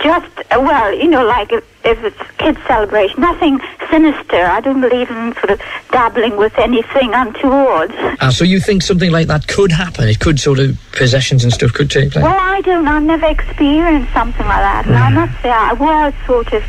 just 0.00 0.30
well, 0.50 0.92
you 0.92 1.08
know, 1.08 1.24
like 1.24 1.52
if, 1.52 1.64
if 1.84 2.02
it's 2.04 2.30
kids' 2.38 2.58
celebration, 2.66 3.20
nothing 3.20 3.60
sinister. 3.90 4.36
I 4.44 4.60
don't 4.60 4.80
believe 4.80 5.10
in 5.10 5.34
sort 5.34 5.50
of 5.50 5.60
dabbling 5.90 6.36
with 6.36 6.58
anything 6.58 7.12
untoward. 7.14 7.92
Ah, 8.20 8.30
so 8.30 8.44
you 8.44 8.60
think 8.60 8.82
something 8.82 9.10
like 9.10 9.26
that 9.28 9.46
could 9.46 9.72
happen? 9.72 10.08
It 10.08 10.20
could 10.20 10.40
sort 10.40 10.58
of 10.58 10.78
possessions 10.92 11.44
and 11.44 11.52
stuff 11.52 11.72
could 11.72 11.90
take 11.90 12.12
place. 12.12 12.24
Well, 12.24 12.36
I 12.38 12.60
don't. 12.60 12.86
I've 12.86 13.02
never 13.02 13.26
experienced 13.26 14.12
something 14.12 14.46
like 14.46 14.62
that, 14.62 14.86
and 14.86 14.96
I 14.96 15.10
must 15.10 15.42
say 15.42 15.50
I 15.50 15.72
was 15.72 16.14
sort 16.26 16.52
of 16.52 16.62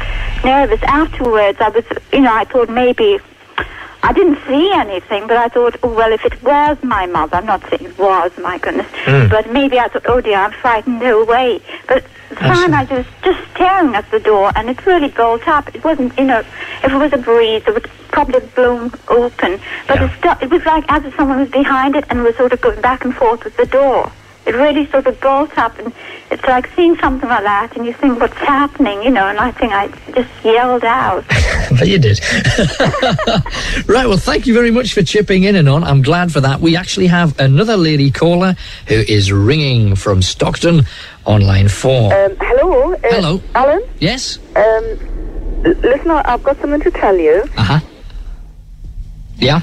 nervous 0.43 0.81
afterwards. 0.83 1.59
I 1.59 1.69
was, 1.69 1.85
you 2.13 2.21
know, 2.21 2.33
I 2.33 2.45
thought 2.45 2.69
maybe. 2.69 3.19
I 4.07 4.11
didn't 4.13 4.37
see 4.47 4.71
anything, 4.73 5.25
but 5.27 5.37
I 5.37 5.47
thought, 5.49 5.75
oh, 5.83 5.93
well, 5.99 6.11
if 6.13 6.23
it 6.25 6.41
was 6.43 6.77
my 6.83 7.05
mother, 7.07 7.37
I'm 7.37 7.45
not 7.47 7.61
saying 7.69 7.85
it 7.91 7.97
was, 7.97 8.31
my 8.37 8.57
goodness, 8.59 8.87
Mm. 9.05 9.29
but 9.31 9.51
maybe 9.51 9.79
I 9.79 9.87
thought, 9.87 10.05
oh 10.07 10.21
dear, 10.21 10.37
I'm 10.37 10.51
frightened, 10.51 10.99
no 10.99 11.25
way. 11.25 11.59
But 11.87 12.03
the 12.29 12.35
I 12.45 12.47
time 12.53 12.73
I 12.73 12.83
was 12.83 13.05
just 13.23 13.39
staring 13.51 13.95
at 13.95 14.09
the 14.11 14.19
door, 14.19 14.51
and 14.55 14.69
it 14.69 14.85
really 14.85 15.07
bolt 15.09 15.47
up. 15.47 15.73
It 15.75 15.83
wasn't, 15.83 16.17
you 16.19 16.25
know, 16.25 16.41
if 16.85 16.91
it 16.93 16.99
was 17.05 17.13
a 17.13 17.17
breeze, 17.17 17.63
it 17.67 17.73
would 17.73 17.89
probably 18.11 18.39
have 18.41 18.53
blown 18.55 18.91
open. 19.07 19.59
But 19.87 20.01
it, 20.03 20.11
stu- 20.19 20.39
it 20.45 20.49
was 20.51 20.63
like 20.65 20.85
as 20.89 21.03
if 21.05 21.15
someone 21.15 21.39
was 21.39 21.49
behind 21.49 21.95
it 21.95 22.05
and 22.09 22.21
was 22.23 22.35
sort 22.37 22.53
of 22.53 22.61
going 22.61 22.81
back 22.81 23.05
and 23.05 23.13
forth 23.15 23.43
with 23.43 23.57
the 23.57 23.65
door. 23.65 24.11
It 24.45 24.53
really 24.53 24.85
sort 24.91 25.07
of 25.07 25.19
bolt 25.21 25.57
up, 25.57 25.77
and 25.79 25.91
it's 26.29 26.43
like 26.43 26.67
seeing 26.75 26.95
something 26.97 27.27
like 27.27 27.43
that, 27.43 27.75
and 27.75 27.85
you 27.85 27.93
think, 27.93 28.19
what's 28.19 28.35
happening, 28.35 29.01
you 29.01 29.09
know, 29.09 29.27
and 29.27 29.39
I 29.39 29.51
think 29.51 29.73
I 29.73 29.87
just 30.13 30.29
yelled 30.43 30.83
out. 30.83 31.25
but 31.71 31.87
you 31.87 31.97
did. 31.97 32.19
right, 33.87 34.07
well, 34.07 34.17
thank 34.17 34.45
you 34.45 34.53
very 34.53 34.69
much 34.69 34.93
for 34.93 35.01
chipping 35.01 35.43
in 35.45 35.55
and 35.55 35.67
on. 35.67 35.83
I'm 35.83 36.03
glad 36.03 36.31
for 36.31 36.41
that. 36.41 36.61
We 36.61 36.75
actually 36.75 37.07
have 37.07 37.39
another 37.39 37.75
lady 37.75 38.11
caller 38.11 38.55
who 38.87 38.95
is 38.95 39.31
ringing 39.31 39.95
from 39.95 40.21
Stockton 40.21 40.83
on 41.25 41.41
line 41.41 41.67
four. 41.67 42.13
Um, 42.13 42.35
hello. 42.39 42.93
Uh, 42.93 42.97
Hello. 43.03 43.41
Alan. 43.55 43.81
Yes? 43.99 44.37
Um, 44.55 45.63
l- 45.65 45.73
listen, 45.81 46.11
I've 46.11 46.43
got 46.43 46.59
something 46.61 46.81
to 46.81 46.91
tell 46.91 47.17
you. 47.17 47.43
Uh 47.57 47.63
huh. 47.63 47.79
Yeah? 49.37 49.61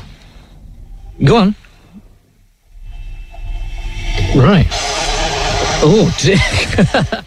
Go 1.22 1.36
on. 1.36 1.54
Right. 4.34 4.66
Oh, 5.84 6.14
dear. 6.18 7.22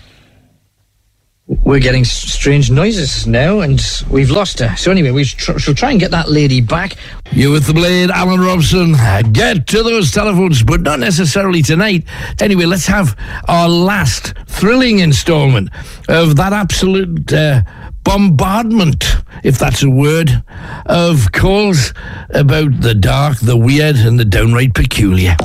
We're 1.64 1.80
getting 1.80 2.04
strange 2.04 2.72
noises 2.72 3.28
now, 3.28 3.60
and 3.60 3.80
we've 4.10 4.32
lost 4.32 4.58
her. 4.60 4.76
So 4.76 4.90
anyway, 4.90 5.12
we 5.12 5.26
tr- 5.26 5.60
shall 5.60 5.76
try 5.76 5.92
and 5.92 6.00
get 6.00 6.10
that 6.10 6.30
lady 6.30 6.62
back. 6.62 6.96
You 7.32 7.52
with 7.52 7.68
the 7.68 7.74
blade, 7.74 8.10
Alan 8.10 8.40
Robson. 8.40 8.96
Get 9.32 9.68
to 9.68 9.84
those 9.84 10.12
telephones, 10.12 10.64
but 10.64 10.82
not 10.82 11.00
necessarily 11.00 11.62
tonight. 11.62 12.06
Anyway, 12.42 12.66
let's 12.66 12.88
have 12.88 13.16
our 13.48 13.70
last 13.70 14.34
thrilling 14.48 15.00
installment 15.00 15.70
of 16.10 16.36
that 16.38 16.54
absolute 16.54 17.32
uh, 17.32 17.62
bombardment, 18.04 19.06
if 19.44 19.60
that's 19.60 19.84
a 19.84 19.90
word, 19.90 20.44
of 20.88 21.32
calls 21.32 21.94
about 22.32 22.82
the 22.82 22.96
dark, 22.96 23.38
the 23.40 23.58
weird, 23.58 23.98
and 23.98 24.20
the 24.20 24.26
downright 24.26 24.74
peculiar. 24.74 25.36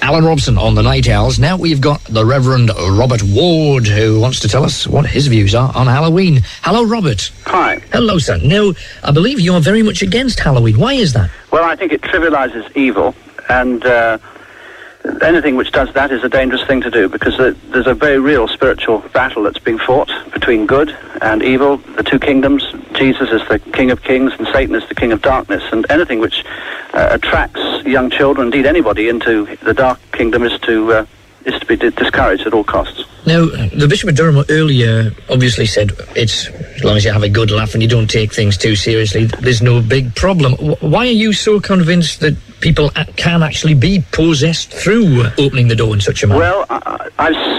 Alan 0.00 0.24
Robson 0.24 0.56
on 0.56 0.74
the 0.74 0.82
Night 0.82 1.08
Owls. 1.08 1.38
Now 1.38 1.56
we've 1.56 1.80
got 1.80 2.02
the 2.04 2.24
Reverend 2.24 2.70
Robert 2.70 3.22
Ward, 3.22 3.86
who 3.86 4.20
wants 4.20 4.40
to 4.40 4.48
tell 4.48 4.64
us 4.64 4.86
what 4.86 5.06
his 5.06 5.26
views 5.26 5.54
are 5.54 5.70
on 5.74 5.86
Halloween. 5.86 6.42
Hello, 6.62 6.84
Robert. 6.84 7.30
Hi. 7.46 7.80
Hello, 7.92 8.18
sir. 8.18 8.38
Now, 8.38 8.72
I 9.02 9.10
believe 9.10 9.40
you're 9.40 9.60
very 9.60 9.82
much 9.82 10.02
against 10.02 10.40
Halloween. 10.40 10.78
Why 10.78 10.94
is 10.94 11.12
that? 11.12 11.30
Well, 11.50 11.64
I 11.64 11.76
think 11.76 11.92
it 11.92 12.00
trivializes 12.02 12.74
evil, 12.76 13.14
and 13.48 13.84
uh, 13.84 14.18
anything 15.22 15.56
which 15.56 15.72
does 15.72 15.92
that 15.94 16.10
is 16.12 16.22
a 16.24 16.28
dangerous 16.28 16.64
thing 16.66 16.80
to 16.82 16.90
do 16.90 17.08
because 17.08 17.36
there's 17.36 17.86
a 17.86 17.94
very 17.94 18.18
real 18.18 18.48
spiritual 18.48 18.98
battle 19.12 19.42
that's 19.42 19.58
being 19.58 19.78
fought 19.78 20.10
between 20.32 20.66
good 20.66 20.96
and 21.22 21.42
evil, 21.42 21.78
the 21.96 22.02
two 22.02 22.18
kingdoms. 22.18 22.62
Jesus 22.94 23.30
is 23.30 23.46
the 23.48 23.58
King 23.72 23.90
of 23.90 24.02
Kings, 24.02 24.32
and 24.38 24.46
Satan 24.48 24.74
is 24.74 24.86
the 24.88 24.94
King 24.94 25.12
of 25.12 25.22
Darkness. 25.22 25.62
And 25.72 25.86
anything 25.90 26.20
which 26.20 26.44
uh, 26.94 27.08
attracts 27.12 27.60
young 27.84 28.10
children, 28.10 28.48
indeed 28.48 28.66
anybody, 28.66 29.08
into 29.08 29.44
the 29.62 29.74
dark 29.74 30.00
kingdom 30.12 30.42
is 30.42 30.58
to 30.60 30.92
uh, 30.92 31.06
is 31.44 31.58
to 31.60 31.66
be 31.66 31.76
di- 31.76 31.90
discouraged 31.90 32.46
at 32.46 32.52
all 32.52 32.64
costs. 32.64 33.04
Now, 33.26 33.44
the 33.46 33.86
Bishop 33.88 34.08
of 34.10 34.16
Durham 34.16 34.44
earlier 34.48 35.12
obviously 35.30 35.66
said 35.66 35.92
it's 36.16 36.48
as 36.48 36.84
long 36.84 36.96
as 36.96 37.04
you 37.04 37.12
have 37.12 37.22
a 37.22 37.28
good 37.28 37.50
laugh 37.50 37.74
and 37.74 37.82
you 37.82 37.88
don't 37.88 38.08
take 38.08 38.32
things 38.32 38.56
too 38.56 38.74
seriously, 38.76 39.24
there's 39.26 39.62
no 39.62 39.80
big 39.82 40.14
problem. 40.14 40.52
Wh- 40.54 40.82
Why 40.82 41.06
are 41.06 41.10
you 41.10 41.32
so 41.32 41.60
convinced 41.60 42.20
that 42.20 42.36
people 42.60 42.90
can 43.16 43.42
actually 43.42 43.74
be 43.74 44.04
possessed 44.12 44.72
through 44.72 45.24
opening 45.38 45.68
the 45.68 45.76
door 45.76 45.94
in 45.94 46.00
such 46.00 46.22
a 46.22 46.26
manner? 46.26 46.40
Well, 46.40 46.66
I, 46.70 47.08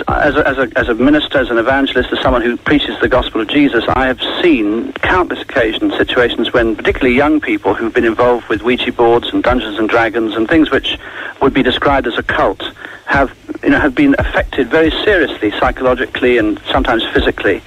as, 0.07 0.35
a, 0.35 0.47
as, 0.47 0.57
a, 0.57 0.71
as 0.77 0.89
a 0.89 0.95
minister, 0.95 1.37
as 1.39 1.49
an 1.49 1.57
evangelist, 1.57 2.11
as 2.11 2.19
someone 2.21 2.41
who 2.41 2.57
preaches 2.57 2.99
the 3.01 3.09
gospel 3.09 3.41
of 3.41 3.47
Jesus, 3.47 3.83
I 3.89 4.07
have 4.07 4.19
seen 4.41 4.93
countless 4.93 5.41
occasions, 5.41 5.95
situations 5.97 6.53
when 6.53 6.75
particularly 6.75 7.15
young 7.15 7.41
people 7.41 7.73
who've 7.73 7.93
been 7.93 8.05
involved 8.05 8.47
with 8.47 8.61
Ouija 8.61 8.91
boards 8.91 9.29
and 9.33 9.43
Dungeons 9.43 9.77
and 9.77 9.89
Dragons 9.89 10.35
and 10.35 10.47
things 10.47 10.71
which 10.71 10.97
would 11.41 11.53
be 11.53 11.63
described 11.63 12.07
as 12.07 12.17
a 12.17 12.23
cult 12.23 12.61
have, 13.05 13.35
you 13.63 13.69
know, 13.69 13.79
have 13.79 13.95
been 13.95 14.15
affected 14.19 14.69
very 14.69 14.91
seriously, 14.91 15.51
psychologically 15.59 16.37
and 16.37 16.61
sometimes 16.71 17.03
physically. 17.07 17.61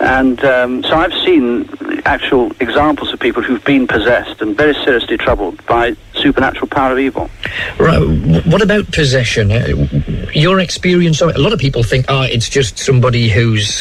And 0.00 0.42
um, 0.44 0.82
so 0.82 0.94
I've 0.94 1.12
seen 1.24 1.68
actual 2.04 2.52
examples 2.60 3.12
of 3.12 3.20
people 3.20 3.42
who've 3.42 3.64
been 3.64 3.86
possessed 3.86 4.40
and 4.42 4.56
very 4.56 4.74
seriously 4.74 5.16
troubled 5.16 5.64
by 5.66 5.96
supernatural 6.14 6.68
power 6.76 6.92
of 6.92 6.98
evil. 6.98 7.30
Right. 7.78 7.98
What 8.46 8.60
about 8.60 8.92
possession? 8.92 9.50
Uh, 9.50 9.88
Your 10.34 10.60
experience 10.60 11.22
of 11.22 11.30
it? 11.30 11.36
A 11.36 11.38
lot 11.38 11.54
of 11.54 11.58
people 11.58 11.82
think, 11.82 12.04
oh, 12.10 12.22
it's 12.22 12.50
just 12.50 12.78
somebody 12.78 13.30
whose 13.30 13.80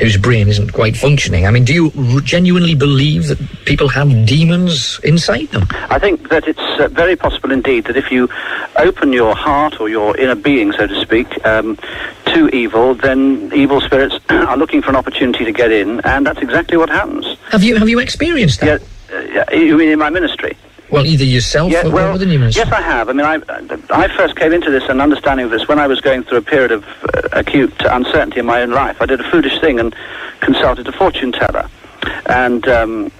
whose 0.00 0.16
brain 0.16 0.48
isn't 0.48 0.72
quite 0.72 0.96
functioning. 0.96 1.46
I 1.46 1.50
mean, 1.50 1.64
do 1.64 1.74
you 1.74 2.20
genuinely 2.22 2.74
believe 2.74 3.26
that 3.26 3.38
people 3.66 3.88
have 3.88 4.08
demons 4.24 4.98
inside 5.04 5.48
them? 5.48 5.66
I 5.90 5.98
think 5.98 6.30
that 6.30 6.48
it's 6.48 6.68
uh, 6.80 6.88
very 6.88 7.14
possible 7.14 7.52
indeed 7.52 7.84
that 7.84 7.96
if 7.96 8.10
you 8.10 8.28
open 8.76 9.12
your 9.12 9.34
heart 9.36 9.78
or 9.78 9.90
your 9.90 10.16
inner 10.16 10.34
being, 10.34 10.72
so 10.72 10.86
to 10.86 10.98
speak, 11.02 11.28
um, 11.44 11.76
to 12.32 12.48
evil, 12.56 12.94
then 12.94 13.50
evil 13.54 13.82
spirits 13.82 14.18
are 14.30 14.56
looking 14.56 14.80
for 14.80 14.88
an 14.88 14.96
opportunity 14.96 15.44
to 15.44 15.52
get 15.52 15.70
in, 15.70 16.00
and 16.12 16.26
that's 16.26 16.40
exactly 16.40 16.78
what 16.78 16.88
happens. 16.88 17.36
Have 17.50 17.62
you 17.62 17.76
have 17.76 17.88
you 17.90 17.98
experienced 17.98 18.60
that? 18.60 18.80
Yeah, 19.10 19.44
uh, 19.52 19.54
you 19.54 19.76
mean 19.76 19.90
in 19.90 19.98
my 19.98 20.08
ministry? 20.08 20.56
Well, 20.90 21.06
either 21.06 21.24
yourself 21.24 21.72
Yeah, 21.72 21.86
or, 21.86 21.90
well, 21.90 22.12
within 22.12 22.30
your 22.30 22.40
ministry. 22.40 22.64
Yes, 22.64 22.72
I 22.72 22.82
have. 22.82 23.08
I 23.08 23.12
mean, 23.12 23.26
I, 23.26 23.40
I 23.90 24.08
first 24.16 24.36
came 24.36 24.52
into 24.52 24.70
this 24.70 24.84
and 24.88 25.00
understanding 25.00 25.44
of 25.46 25.52
this 25.52 25.68
when 25.68 25.78
I 25.78 25.86
was 25.86 26.00
going 26.00 26.24
through 26.24 26.38
a 26.38 26.42
period 26.42 26.72
of 26.72 26.84
uh, 27.14 27.28
acute 27.32 27.74
uncertainty 27.80 28.40
in 28.40 28.46
my 28.46 28.62
own 28.62 28.70
life. 28.70 29.00
I 29.00 29.06
did 29.06 29.20
a 29.20 29.30
foolish 29.30 29.60
thing 29.60 29.78
and 29.78 29.94
consulted 30.40 30.88
a 30.88 30.92
fortune 30.92 31.32
teller. 31.32 31.68
And 32.26 32.66
um, 32.68 33.12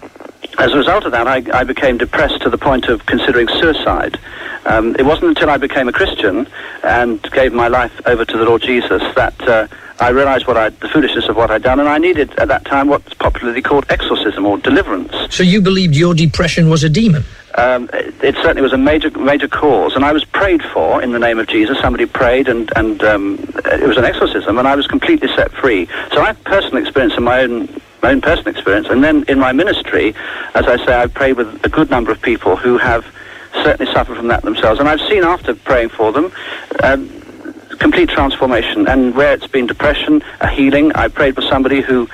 as 0.58 0.72
a 0.72 0.76
result 0.76 1.04
of 1.04 1.12
that, 1.12 1.26
I, 1.26 1.42
I 1.52 1.64
became 1.64 1.98
depressed 1.98 2.42
to 2.42 2.50
the 2.50 2.58
point 2.58 2.86
of 2.88 3.06
considering 3.06 3.48
suicide. 3.48 4.18
Um, 4.66 4.94
it 4.98 5.04
wasn't 5.04 5.28
until 5.28 5.50
I 5.50 5.56
became 5.56 5.88
a 5.88 5.92
Christian 5.92 6.46
and 6.82 7.22
gave 7.30 7.52
my 7.52 7.68
life 7.68 7.98
over 8.06 8.24
to 8.24 8.36
the 8.36 8.44
Lord 8.44 8.62
Jesus 8.62 9.02
that 9.14 9.40
uh, 9.48 9.66
I 10.00 10.10
realized 10.10 10.46
what 10.46 10.56
I, 10.56 10.70
the 10.70 10.88
foolishness 10.88 11.28
of 11.28 11.36
what 11.36 11.50
I'd 11.50 11.62
done, 11.62 11.78
and 11.80 11.88
I 11.88 11.98
needed 11.98 12.32
at 12.38 12.48
that 12.48 12.64
time 12.64 12.88
what's 12.88 13.12
popularly 13.14 13.62
called 13.62 13.86
exorcism 13.90 14.46
or 14.46 14.58
deliverance. 14.58 15.12
So 15.34 15.42
you 15.42 15.60
believed 15.60 15.94
your 15.94 16.14
depression 16.14 16.68
was 16.68 16.84
a 16.84 16.88
demon? 16.88 17.24
Um, 17.56 17.90
it, 17.92 18.14
it 18.22 18.34
certainly 18.36 18.62
was 18.62 18.72
a 18.72 18.78
major 18.78 19.10
major 19.10 19.48
cause, 19.48 19.96
and 19.96 20.04
I 20.04 20.12
was 20.12 20.24
prayed 20.24 20.62
for 20.62 21.02
in 21.02 21.12
the 21.12 21.18
name 21.18 21.38
of 21.38 21.46
Jesus. 21.48 21.78
Somebody 21.80 22.06
prayed, 22.06 22.48
and 22.48 22.70
and 22.76 23.02
um, 23.02 23.38
it 23.66 23.86
was 23.86 23.96
an 23.96 24.04
exorcism, 24.04 24.58
and 24.58 24.68
I 24.68 24.76
was 24.76 24.86
completely 24.86 25.28
set 25.28 25.50
free. 25.52 25.88
So 26.12 26.20
I 26.20 26.26
have 26.28 26.44
personal 26.44 26.78
experience 26.78 27.14
in 27.16 27.24
my 27.24 27.40
own 27.40 27.68
my 28.02 28.10
own 28.10 28.20
personal 28.20 28.54
experience, 28.54 28.88
and 28.88 29.02
then 29.02 29.24
in 29.28 29.38
my 29.38 29.52
ministry, 29.52 30.14
as 30.54 30.66
I 30.66 30.76
say, 30.84 30.94
I've 30.94 31.12
prayed 31.12 31.34
with 31.34 31.64
a 31.64 31.68
good 31.68 31.90
number 31.90 32.12
of 32.12 32.22
people 32.22 32.56
who 32.56 32.78
have 32.78 33.04
certainly 33.52 33.92
suffered 33.92 34.16
from 34.16 34.28
that 34.28 34.42
themselves, 34.42 34.78
and 34.78 34.88
I've 34.88 35.00
seen 35.02 35.24
after 35.24 35.54
praying 35.54 35.90
for 35.90 36.12
them. 36.12 36.32
Um, 36.82 37.10
complete 37.78 38.10
transformation 38.10 38.86
and 38.88 39.14
where 39.14 39.32
it's 39.32 39.46
been 39.46 39.66
depression 39.66 40.22
a 40.40 40.46
healing 40.46 40.92
i 40.96 41.08
prayed 41.08 41.34
for 41.34 41.40
somebody 41.40 41.80
who 41.80 42.06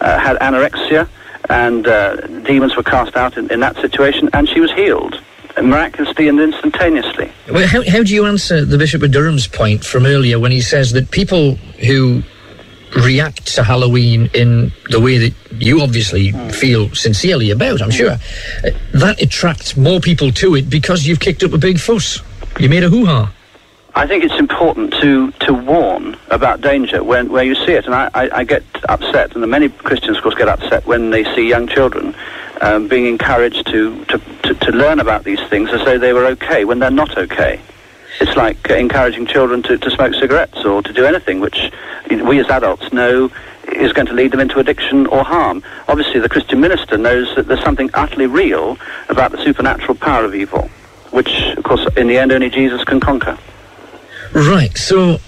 uh, 0.00 0.16
had 0.16 0.36
anorexia 0.38 1.08
and 1.48 1.86
uh, 1.86 2.16
demons 2.42 2.76
were 2.76 2.82
cast 2.82 3.16
out 3.16 3.36
in, 3.36 3.50
in 3.50 3.60
that 3.60 3.76
situation, 3.76 4.28
and 4.32 4.48
she 4.48 4.60
was 4.60 4.72
healed 4.72 5.20
miraculously 5.62 6.28
and 6.28 6.38
instantaneously. 6.40 7.32
Well, 7.50 7.66
how, 7.66 7.82
how 7.82 8.02
do 8.02 8.14
you 8.14 8.26
answer 8.26 8.64
the 8.64 8.78
Bishop 8.78 9.02
of 9.02 9.10
Durham's 9.10 9.48
point 9.48 9.84
from 9.84 10.06
earlier 10.06 10.38
when 10.38 10.52
he 10.52 10.60
says 10.60 10.92
that 10.92 11.10
people 11.10 11.56
who 11.56 12.22
react 12.96 13.54
to 13.54 13.62
Halloween 13.62 14.30
in 14.34 14.72
the 14.90 15.00
way 15.00 15.18
that 15.18 15.34
you 15.52 15.80
obviously 15.80 16.32
feel 16.52 16.94
sincerely 16.94 17.50
about, 17.50 17.82
I'm 17.82 17.90
sure, 17.90 18.12
uh, 18.12 18.70
that 18.94 19.20
attracts 19.20 19.76
more 19.76 20.00
people 20.00 20.30
to 20.32 20.54
it 20.54 20.70
because 20.70 21.06
you've 21.06 21.20
kicked 21.20 21.42
up 21.42 21.52
a 21.52 21.58
big 21.58 21.78
fuss. 21.78 22.22
You 22.58 22.68
made 22.68 22.84
a 22.84 22.88
hoo-ha. 22.88 23.32
I 23.98 24.06
think 24.06 24.22
it's 24.22 24.38
important 24.38 24.92
to, 25.00 25.32
to 25.32 25.52
warn 25.52 26.16
about 26.30 26.60
danger 26.60 27.02
when 27.02 27.32
where 27.32 27.42
you 27.42 27.56
see 27.56 27.72
it, 27.72 27.84
and 27.84 27.92
I, 27.92 28.08
I, 28.14 28.30
I 28.38 28.44
get 28.44 28.62
upset, 28.88 29.34
and 29.34 29.44
many 29.50 29.70
Christians, 29.70 30.18
of 30.18 30.22
course, 30.22 30.36
get 30.36 30.48
upset 30.48 30.86
when 30.86 31.10
they 31.10 31.24
see 31.34 31.48
young 31.48 31.66
children 31.66 32.14
um, 32.60 32.86
being 32.86 33.06
encouraged 33.06 33.66
to, 33.66 34.04
to, 34.04 34.18
to, 34.44 34.54
to 34.54 34.70
learn 34.70 35.00
about 35.00 35.24
these 35.24 35.40
things 35.48 35.70
as 35.70 35.84
though 35.84 35.98
they 35.98 36.12
were 36.12 36.26
okay 36.26 36.64
when 36.64 36.78
they're 36.78 36.92
not 36.92 37.18
okay. 37.18 37.60
It's 38.20 38.36
like 38.36 38.70
uh, 38.70 38.74
encouraging 38.74 39.26
children 39.26 39.64
to, 39.64 39.76
to 39.76 39.90
smoke 39.90 40.14
cigarettes 40.14 40.64
or 40.64 40.80
to 40.80 40.92
do 40.92 41.04
anything 41.04 41.40
which 41.40 41.72
we 42.08 42.38
as 42.38 42.48
adults 42.50 42.92
know 42.92 43.32
is 43.72 43.92
going 43.92 44.06
to 44.06 44.12
lead 44.14 44.30
them 44.30 44.38
into 44.38 44.60
addiction 44.60 45.08
or 45.08 45.24
harm. 45.24 45.60
Obviously, 45.88 46.20
the 46.20 46.28
Christian 46.28 46.60
minister 46.60 46.98
knows 46.98 47.34
that 47.34 47.48
there's 47.48 47.64
something 47.64 47.90
utterly 47.94 48.28
real 48.28 48.78
about 49.08 49.32
the 49.32 49.42
supernatural 49.42 49.96
power 49.96 50.24
of 50.24 50.36
evil, 50.36 50.70
which, 51.10 51.52
of 51.56 51.64
course, 51.64 51.84
in 51.96 52.06
the 52.06 52.16
end, 52.16 52.30
only 52.30 52.48
Jesus 52.48 52.84
can 52.84 53.00
conquer. 53.00 53.36
Right, 54.32 54.76
so 54.76 55.20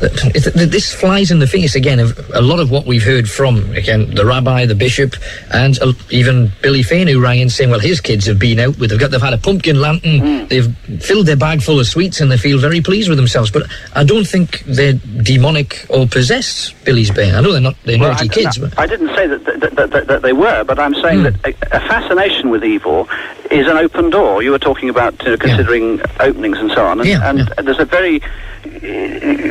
this 0.00 0.92
flies 0.94 1.30
in 1.30 1.38
the 1.38 1.46
face 1.46 1.74
again 1.74 2.00
of 2.00 2.18
a 2.34 2.40
lot 2.40 2.60
of 2.60 2.70
what 2.70 2.86
we've 2.86 3.02
heard 3.02 3.28
from 3.28 3.70
again 3.72 4.14
the 4.14 4.24
rabbi, 4.24 4.66
the 4.66 4.74
bishop, 4.74 5.14
and 5.52 5.80
uh, 5.80 5.92
even 6.10 6.50
Billy 6.62 6.82
Fane 6.82 7.06
who 7.06 7.20
rang 7.20 7.40
in 7.40 7.50
saying, 7.50 7.70
"Well, 7.70 7.80
his 7.80 8.00
kids 8.00 8.26
have 8.26 8.38
been 8.38 8.58
out 8.58 8.78
with 8.78 8.90
they've 8.90 8.98
got 8.98 9.10
they've 9.10 9.20
had 9.20 9.34
a 9.34 9.38
pumpkin 9.38 9.80
lantern, 9.80 10.48
they've 10.48 10.74
filled 11.00 11.26
their 11.26 11.36
bag 11.36 11.62
full 11.62 11.78
of 11.80 11.86
sweets, 11.86 12.20
and 12.20 12.30
they 12.30 12.36
feel 12.36 12.58
very 12.58 12.80
pleased 12.80 13.08
with 13.08 13.18
themselves." 13.18 13.50
But 13.50 13.64
I 13.94 14.04
don't 14.04 14.26
think 14.26 14.60
they're 14.66 14.94
demonic 14.94 15.86
or 15.88 16.06
possessed. 16.06 16.74
Billy's 16.84 17.10
Bay. 17.10 17.32
I 17.32 17.40
know 17.40 17.52
they're 17.52 17.60
not 17.60 17.76
they're 17.84 17.98
Well, 17.98 18.12
naughty 18.12 18.28
I, 18.28 18.32
kids, 18.32 18.58
no, 18.58 18.68
but 18.68 18.78
I 18.78 18.86
didn't 18.86 19.14
say 19.14 19.26
that, 19.26 19.44
that, 19.44 19.60
that, 19.76 19.90
that, 19.90 20.06
that 20.06 20.22
they 20.22 20.32
were, 20.32 20.64
but 20.64 20.78
I'm 20.78 20.94
saying 20.94 21.22
that 21.22 21.34
a, 21.44 21.50
a 21.76 21.80
fascination 21.80 22.50
with 22.50 22.64
evil 22.64 23.08
is 23.50 23.66
an 23.66 23.76
open 23.76 24.10
door. 24.10 24.42
You 24.42 24.50
were 24.52 24.58
talking 24.58 24.88
about 24.88 25.14
uh, 25.26 25.36
considering 25.36 26.00
openings 26.20 26.58
and 26.58 26.70
so 26.72 26.84
on, 26.84 27.00
and, 27.00 27.08
Yeah, 27.08 27.28
and 27.28 27.66
there's 27.66 27.78
a 27.78 27.84
very 27.84 28.20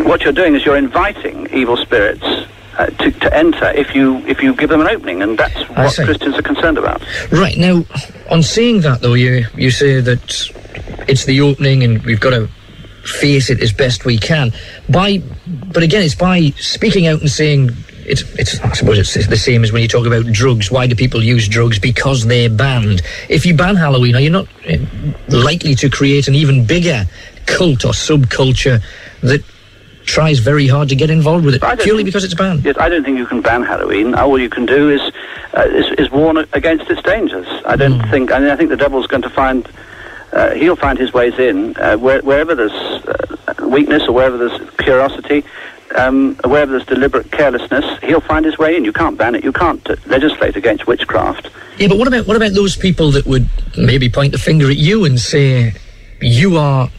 what 0.04 0.24
you're 0.24 0.34
doing 0.34 0.56
is 0.56 0.66
you're 0.66 0.78
inviting 0.78 1.48
evil 1.54 1.78
spirits. 1.78 2.26
Uh, 2.78 2.86
to, 2.86 3.12
to 3.12 3.36
enter 3.36 3.70
if 3.72 3.94
you 3.94 4.20
if 4.20 4.42
you 4.42 4.56
give 4.56 4.70
them 4.70 4.80
an 4.80 4.88
opening 4.88 5.22
and 5.22 5.38
that's 5.38 5.68
what. 5.68 5.94
Christians 5.94 6.38
are 6.38 6.42
concerned 6.42 6.78
about. 6.78 7.02
Right 7.30 7.58
now, 7.58 7.84
on 8.32 8.42
seeing 8.42 8.80
that 8.82 9.02
though, 9.02 9.16
you 9.16 9.46
you 9.58 9.70
say 9.70 10.00
that 10.00 10.50
it's 11.10 11.26
the 11.26 11.42
opening 11.42 11.84
and 11.84 12.02
we've 12.04 12.22
got 12.22 12.30
to 12.30 12.48
face 13.04 13.50
it 13.50 13.62
as 13.62 13.74
best 13.74 14.06
we 14.06 14.18
can. 14.18 14.54
By, 14.88 15.22
but 15.74 15.84
again, 15.84 16.04
it's 16.04 16.16
by 16.16 16.52
speaking 16.52 17.08
out 17.08 17.20
and 17.20 17.30
saying 17.30 17.72
it's 18.06 18.22
it's. 18.36 18.60
I 18.62 18.72
suppose 18.74 19.16
it's 19.16 19.28
the 19.28 19.38
same 19.38 19.64
as 19.64 19.72
when 19.72 19.82
you 19.82 19.88
talk 19.88 20.08
about 20.08 20.26
drugs. 20.28 20.72
Why 20.72 20.88
do 20.88 20.96
people 20.96 21.24
use 21.24 21.48
drugs? 21.48 21.80
Because 21.80 22.26
they're 22.26 22.50
banned. 22.50 23.02
If 23.30 23.46
you 23.46 23.56
ban 23.56 23.76
Halloween, 23.76 24.16
are 24.16 24.22
you 24.22 24.30
not 24.30 24.48
eh, 24.66 24.80
likely 25.28 25.76
to 25.76 25.90
create 25.90 26.28
an 26.28 26.36
even 26.36 26.66
bigger 26.66 27.06
cult 27.46 27.84
or 27.84 27.92
subculture 27.92 28.82
that 29.22 29.44
tries 30.06 30.40
very 30.40 30.68
hard 30.68 30.90
to 30.90 30.96
get 30.96 31.10
involved 31.12 31.46
with 31.46 31.54
it 31.56 31.62
purely 31.62 31.98
think- 31.98 32.06
because 32.08 32.24
it's 32.24 32.34
banned? 32.34 32.64
Yes, 32.66 32.76
I 32.80 32.90
don't 32.90 33.04
think 33.04 33.18
you 33.18 33.26
can 33.28 33.42
ban 33.42 33.64
Halloween. 33.64 34.16
All 34.16 34.40
you 34.40 34.50
can 34.50 34.66
do 34.66 34.90
is 34.90 35.02
uh, 35.54 35.62
is, 35.62 35.92
is 35.98 36.10
warn 36.12 36.38
against 36.54 36.90
its 36.90 37.02
dangers. 37.04 37.48
I 37.66 37.76
don't 37.76 38.00
Hmm. 38.00 38.10
think. 38.12 38.32
I 38.32 38.40
mean, 38.40 38.50
I 38.50 38.56
think 38.56 38.70
the 38.70 38.78
devil's 38.78 39.08
going 39.08 39.24
to 39.24 39.30
find. 39.30 39.68
Uh, 40.32 40.52
he'll 40.52 40.76
find 40.76 40.98
his 41.00 41.12
ways 41.12 41.40
in 41.40 41.76
uh, 41.78 41.98
where, 41.98 42.22
wherever 42.22 42.54
there's 42.54 42.72
uh, 42.72 43.68
weakness 43.68 44.04
or 44.08 44.12
wherever 44.12 44.38
there's 44.38 44.60
curiosity, 44.78 45.44
um, 45.96 46.36
wherever 46.46 46.72
there's 46.74 46.86
deliberate 46.86 47.32
carelessness. 47.32 47.84
He'll 48.04 48.22
find 48.22 48.46
his 48.46 48.56
way 48.60 48.76
in. 48.76 48.86
You 48.86 48.94
can't 48.94 49.18
ban 49.18 49.34
it. 49.34 49.44
You 49.44 49.52
can't 49.52 49.88
uh, 49.90 49.96
legislate 50.06 50.56
against 50.56 50.86
witchcraft. 50.86 51.50
Yeah, 51.80 51.88
but 51.88 51.98
what 51.98 52.08
about 52.08 52.28
what 52.28 52.38
about 52.38 52.54
those 52.54 52.76
people 52.76 53.10
that 53.12 53.26
would 53.26 53.48
maybe 53.76 54.08
point 54.10 54.32
the 54.34 54.38
finger 54.38 54.70
at 54.70 54.78
you 54.78 55.04
and 55.06 55.20
say 55.20 55.74
you 56.22 56.58
are 56.58 56.92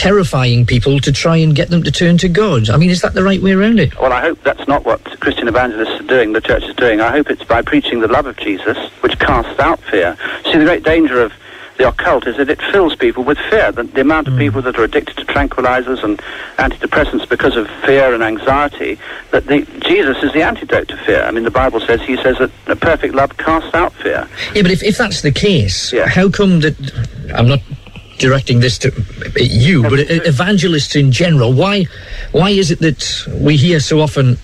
terrifying 0.00 0.64
people 0.64 0.98
to 0.98 1.12
try 1.12 1.36
and 1.36 1.54
get 1.54 1.68
them 1.68 1.82
to 1.82 1.90
turn 1.90 2.16
to 2.16 2.26
God? 2.26 2.70
I 2.70 2.78
mean, 2.78 2.88
is 2.88 3.02
that 3.02 3.12
the 3.12 3.22
right 3.22 3.42
way 3.42 3.52
around 3.52 3.78
it? 3.78 3.94
Well, 4.00 4.14
I 4.14 4.22
hope 4.22 4.42
that's 4.42 4.66
not 4.66 4.86
what 4.86 5.04
Christian 5.20 5.46
evangelists 5.46 6.00
are 6.00 6.06
doing, 6.06 6.32
the 6.32 6.40
church 6.40 6.62
is 6.62 6.74
doing. 6.74 7.02
I 7.02 7.10
hope 7.10 7.30
it's 7.30 7.44
by 7.44 7.60
preaching 7.60 8.00
the 8.00 8.08
love 8.08 8.24
of 8.24 8.38
Jesus, 8.38 8.78
which 9.02 9.18
casts 9.18 9.60
out 9.60 9.78
fear. 9.80 10.16
See, 10.44 10.56
the 10.56 10.64
great 10.64 10.84
danger 10.84 11.20
of 11.20 11.34
the 11.76 11.86
occult 11.86 12.26
is 12.26 12.38
that 12.38 12.48
it 12.48 12.62
fills 12.72 12.96
people 12.96 13.24
with 13.24 13.36
fear. 13.50 13.72
The, 13.72 13.82
the 13.82 14.00
amount 14.00 14.28
of 14.28 14.34
mm. 14.34 14.38
people 14.38 14.62
that 14.62 14.78
are 14.78 14.84
addicted 14.84 15.18
to 15.18 15.26
tranquilizers 15.26 16.02
and 16.02 16.18
antidepressants 16.56 17.28
because 17.28 17.56
of 17.56 17.68
fear 17.84 18.14
and 18.14 18.22
anxiety, 18.22 18.98
that 19.32 19.48
the, 19.48 19.66
Jesus 19.80 20.22
is 20.22 20.32
the 20.32 20.42
antidote 20.42 20.88
to 20.88 20.96
fear. 20.96 21.24
I 21.24 21.30
mean, 21.30 21.44
the 21.44 21.50
Bible 21.50 21.80
says, 21.80 22.00
he 22.00 22.16
says 22.16 22.38
that 22.38 22.50
a 22.66 22.76
perfect 22.76 23.14
love 23.14 23.36
casts 23.36 23.74
out 23.74 23.92
fear. 23.92 24.26
Yeah, 24.54 24.62
but 24.62 24.70
if, 24.70 24.82
if 24.82 24.96
that's 24.96 25.20
the 25.20 25.32
case, 25.32 25.92
how 26.06 26.30
come 26.30 26.60
that 26.60 26.76
I'm 27.34 27.48
not 27.48 27.60
directing 28.20 28.60
this 28.60 28.78
to 28.78 28.92
you, 29.36 29.82
but 29.82 29.98
evangelists 29.98 30.94
in 30.94 31.10
general? 31.10 31.52
Why 31.52 31.86
why 32.32 32.50
is 32.50 32.70
it 32.70 32.78
that 32.80 33.26
we 33.40 33.56
hear 33.56 33.80
so 33.80 34.00
often 34.00 34.38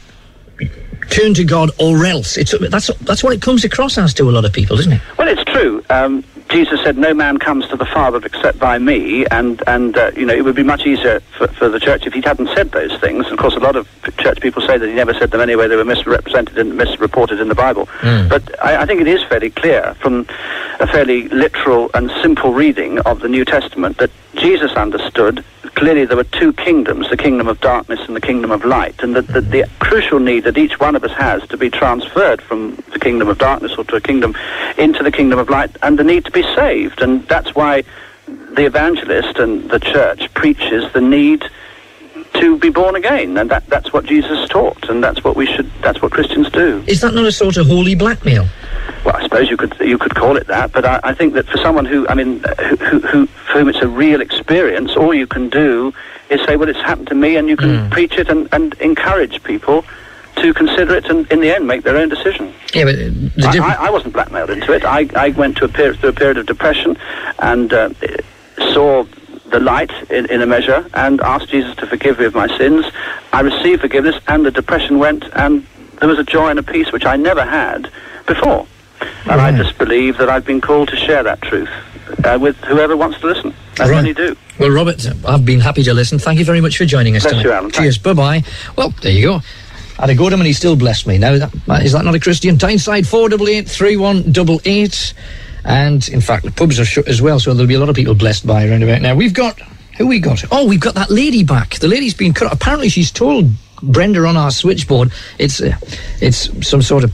turn 1.10 1.34
to 1.34 1.44
God 1.44 1.70
or 1.78 2.04
else? 2.04 2.36
It's 2.36 2.54
that's 2.58 2.88
that's 3.02 3.22
what 3.22 3.32
it 3.32 3.42
comes 3.42 3.64
across 3.64 3.98
as 3.98 4.12
to 4.14 4.28
a 4.28 4.32
lot 4.32 4.44
of 4.44 4.52
people, 4.52 4.78
isn't 4.80 4.92
it? 4.92 5.00
Well, 5.18 5.28
it's 5.28 5.44
true. 5.44 5.84
Um, 5.90 6.24
Jesus 6.48 6.80
said, 6.82 6.96
"No 6.96 7.12
man 7.12 7.38
comes 7.38 7.66
to 7.68 7.76
the 7.76 7.86
Father 7.86 8.20
except 8.24 8.58
by 8.58 8.78
me," 8.78 9.26
and 9.26 9.62
and 9.66 9.96
uh, 9.96 10.10
you 10.16 10.24
know 10.24 10.34
it 10.34 10.44
would 10.44 10.54
be 10.54 10.62
much 10.62 10.86
easier 10.86 11.20
for, 11.36 11.48
for 11.48 11.68
the 11.68 11.80
church 11.80 12.06
if 12.06 12.12
he 12.12 12.20
hadn't 12.20 12.48
said 12.54 12.70
those 12.72 12.96
things. 13.00 13.26
Of 13.26 13.38
course, 13.38 13.54
a 13.54 13.60
lot 13.60 13.76
of 13.76 13.88
church 14.18 14.40
people 14.40 14.62
say 14.62 14.78
that 14.78 14.86
he 14.86 14.94
never 14.94 15.14
said 15.14 15.30
them 15.30 15.40
anyway; 15.40 15.66
they 15.66 15.76
were 15.76 15.84
misrepresented 15.84 16.56
and 16.58 16.76
misreported 16.76 17.40
in 17.40 17.48
the 17.48 17.54
Bible. 17.54 17.88
But 18.28 18.64
I, 18.64 18.82
I 18.82 18.86
think 18.86 19.00
it 19.00 19.08
is 19.08 19.22
fairly 19.24 19.50
clear 19.50 19.94
from 20.00 20.26
a 20.78 20.86
fairly 20.86 21.28
literal 21.28 21.90
and 21.94 22.10
simple 22.22 22.52
reading 22.52 23.00
of 23.00 23.20
the 23.20 23.28
New 23.28 23.44
Testament 23.44 23.98
that 23.98 24.10
Jesus 24.36 24.72
understood 24.72 25.44
clearly 25.74 26.04
there 26.04 26.16
were 26.16 26.24
two 26.24 26.52
kingdoms, 26.52 27.08
the 27.10 27.16
kingdom 27.16 27.48
of 27.48 27.60
darkness 27.60 28.00
and 28.06 28.14
the 28.14 28.20
kingdom 28.20 28.50
of 28.50 28.64
light, 28.64 29.02
and 29.02 29.16
that 29.16 29.26
the, 29.28 29.40
the 29.40 29.68
crucial 29.78 30.18
need 30.18 30.44
that 30.44 30.58
each 30.58 30.78
one 30.78 30.94
of 30.94 31.04
us 31.04 31.12
has 31.12 31.46
to 31.48 31.56
be 31.56 31.70
transferred 31.70 32.40
from 32.40 32.76
the 32.92 32.98
kingdom 32.98 33.28
of 33.28 33.38
darkness 33.38 33.74
or 33.76 33.84
to 33.84 33.96
a 33.96 34.00
kingdom 34.00 34.34
into 34.78 35.02
the 35.02 35.10
kingdom 35.10 35.38
of 35.38 35.50
light, 35.50 35.74
and 35.82 35.98
the 35.98 36.04
need 36.04 36.24
to 36.24 36.30
be 36.30 36.42
saved. 36.54 37.02
And 37.02 37.26
that's 37.28 37.54
why 37.54 37.84
the 38.26 38.64
evangelist 38.64 39.38
and 39.38 39.68
the 39.70 39.80
church 39.80 40.32
preaches 40.34 40.92
the 40.92 41.00
need 41.00 41.44
to 42.40 42.58
be 42.58 42.70
born 42.70 42.96
again, 42.96 43.36
and 43.36 43.50
that, 43.50 43.66
that's 43.66 43.92
what 43.92 44.04
Jesus 44.04 44.48
taught, 44.48 44.88
and 44.88 45.02
that's 45.02 45.22
what 45.24 45.36
we 45.36 45.46
should, 45.46 45.70
that's 45.82 46.00
what 46.02 46.12
Christians 46.12 46.50
do. 46.50 46.82
Is 46.86 47.00
that 47.00 47.14
not 47.14 47.24
a 47.24 47.32
sort 47.32 47.56
of 47.56 47.66
holy 47.66 47.94
blackmail? 47.94 48.46
Well, 49.04 49.16
I 49.16 49.22
suppose 49.22 49.48
you 49.50 49.56
could 49.56 49.76
you 49.80 49.98
could 49.98 50.14
call 50.14 50.36
it 50.36 50.46
that, 50.48 50.72
but 50.72 50.84
I, 50.84 51.00
I 51.04 51.14
think 51.14 51.34
that 51.34 51.46
for 51.46 51.58
someone 51.58 51.84
who, 51.84 52.06
I 52.08 52.14
mean, 52.14 52.42
who, 52.58 53.00
who, 53.00 53.26
for 53.26 53.52
whom 53.58 53.68
it's 53.68 53.82
a 53.82 53.88
real 53.88 54.20
experience, 54.20 54.96
all 54.96 55.14
you 55.14 55.26
can 55.26 55.48
do 55.48 55.94
is 56.28 56.40
say, 56.44 56.56
well, 56.56 56.68
it's 56.68 56.80
happened 56.80 57.08
to 57.08 57.14
me, 57.14 57.36
and 57.36 57.48
you 57.48 57.56
can 57.56 57.88
preach 57.90 58.14
it 58.14 58.28
and, 58.28 58.48
and 58.52 58.74
encourage 58.74 59.42
people 59.44 59.84
to 60.36 60.52
consider 60.52 60.94
it 60.96 61.06
and, 61.06 61.30
in 61.32 61.40
the 61.40 61.54
end, 61.54 61.66
make 61.66 61.82
their 61.82 61.96
own 61.96 62.08
decision. 62.08 62.52
Yeah, 62.74 62.84
but 62.84 62.94
uh, 62.96 63.62
I, 63.62 63.74
I, 63.74 63.86
I 63.86 63.90
wasn't 63.90 64.12
blackmailed 64.12 64.50
into 64.50 64.72
it. 64.72 64.84
I, 64.84 65.08
I 65.16 65.30
went 65.30 65.56
to 65.58 65.64
a 65.64 65.68
period, 65.68 65.98
through 65.98 66.10
a 66.10 66.12
period 66.12 66.36
of 66.36 66.46
depression 66.46 66.98
and 67.38 67.72
uh, 67.72 67.88
saw 68.72 69.04
the 69.56 69.64
light 69.64 69.90
in, 70.10 70.26
in 70.30 70.42
a 70.42 70.46
measure 70.46 70.86
and 70.92 71.18
asked 71.22 71.48
Jesus 71.48 71.74
to 71.76 71.86
forgive 71.86 72.18
me 72.18 72.26
of 72.26 72.34
my 72.34 72.46
sins. 72.58 72.84
I 73.32 73.40
received 73.40 73.80
forgiveness 73.80 74.16
and 74.28 74.44
the 74.44 74.50
depression 74.50 74.98
went 74.98 75.24
and 75.32 75.66
there 75.98 76.08
was 76.08 76.18
a 76.18 76.24
joy 76.24 76.48
and 76.48 76.58
a 76.58 76.62
peace 76.62 76.92
which 76.92 77.06
I 77.06 77.16
never 77.16 77.42
had 77.42 77.90
before. 78.26 78.66
And 79.00 79.28
right. 79.28 79.54
I 79.54 79.56
just 79.56 79.78
believe 79.78 80.18
that 80.18 80.28
I've 80.28 80.44
been 80.44 80.60
called 80.60 80.88
to 80.88 80.96
share 80.96 81.22
that 81.22 81.40
truth 81.40 81.70
uh, 82.22 82.38
with 82.38 82.56
whoever 82.64 82.98
wants 82.98 83.18
to 83.20 83.26
listen. 83.28 83.54
That's 83.76 83.90
right. 83.90 84.14
do. 84.14 84.36
Well, 84.58 84.70
Robert, 84.70 85.06
I've 85.26 85.46
been 85.46 85.60
happy 85.60 85.82
to 85.84 85.94
listen. 85.94 86.18
Thank 86.18 86.38
you 86.38 86.44
very 86.44 86.60
much 86.60 86.76
for 86.76 86.84
joining 86.84 87.16
us 87.16 87.22
Bless 87.22 87.42
tonight. 87.42 87.62
You, 87.62 87.70
Cheers. 87.70 87.98
Bye 87.98 88.12
bye. 88.12 88.42
Well, 88.76 88.90
there 89.00 89.12
you 89.12 89.22
go. 89.22 89.34
I 89.98 90.02
had 90.02 90.10
a 90.10 90.14
good 90.14 90.24
one, 90.24 90.32
him 90.34 90.40
and 90.40 90.46
he 90.46 90.52
still 90.52 90.76
blessed 90.76 91.06
me. 91.06 91.16
Now, 91.16 91.38
that, 91.38 91.82
is 91.82 91.92
that 91.92 92.04
not 92.04 92.14
a 92.14 92.20
Christian? 92.20 92.58
Tyneside 92.58 93.06
four 93.06 93.30
double 93.30 93.48
eight 93.48 93.68
three 93.68 93.96
one 93.96 94.30
double 94.32 94.60
eight 94.66 95.14
and 95.66 96.08
in 96.08 96.20
fact, 96.20 96.44
the 96.44 96.52
pubs 96.52 96.80
are 96.80 96.84
shut 96.84 97.08
as 97.08 97.20
well, 97.20 97.38
so 97.38 97.52
there'll 97.52 97.68
be 97.68 97.74
a 97.74 97.80
lot 97.80 97.88
of 97.88 97.96
people 97.96 98.14
blessed 98.14 98.46
by 98.46 98.66
around 98.66 98.82
about 98.82 99.02
now. 99.02 99.14
We've 99.14 99.34
got 99.34 99.60
who 99.98 100.06
we 100.06 100.20
got? 100.20 100.44
Oh, 100.52 100.66
we've 100.66 100.80
got 100.80 100.94
that 100.94 101.10
lady 101.10 101.42
back. 101.42 101.74
The 101.76 101.88
lady's 101.88 102.14
been 102.14 102.32
cut. 102.32 102.52
Apparently, 102.52 102.88
she's 102.88 103.10
told 103.10 103.50
Brenda 103.82 104.24
on 104.26 104.36
our 104.36 104.50
switchboard 104.50 105.12
it's 105.38 105.60
uh, 105.60 105.76
it's 106.20 106.66
some 106.66 106.82
sort 106.82 107.04
of 107.04 107.12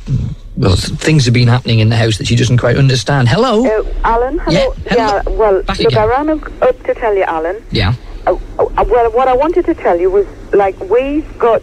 well, 0.57 0.77
things 0.77 1.25
have 1.25 1.35
been 1.35 1.49
happening 1.49 1.79
in 1.79 1.89
the 1.89 1.97
house 1.97 2.19
that 2.19 2.27
she 2.27 2.37
doesn't 2.37 2.59
quite 2.59 2.77
understand. 2.77 3.29
Hello. 3.29 3.65
Uh, 3.65 3.93
Alan, 4.05 4.39
hello. 4.39 4.75
Yeah, 4.91 5.23
well, 5.27 5.63
Back 5.63 5.79
look, 5.79 5.93
again. 5.93 6.03
I 6.03 6.07
ran 6.07 6.31
up 6.31 6.63
up 6.63 6.83
to 6.85 6.95
tell 6.95 7.15
you, 7.15 7.23
Alan. 7.23 7.63
Yeah. 7.71 7.95
Uh, 8.27 8.35
uh, 8.59 8.85
well, 8.89 9.11
what 9.13 9.29
I 9.29 9.35
wanted 9.35 9.65
to 9.65 9.75
tell 9.75 9.99
you 9.99 10.11
was, 10.11 10.27
like, 10.53 10.79
we've 10.81 11.39
got 11.39 11.63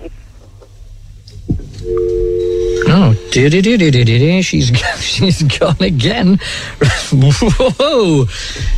Oh, 2.91 3.13
she's 4.41 4.67
she's 4.99 5.43
gone 5.43 5.77
again. 5.79 6.39
Whoa, 7.11 8.25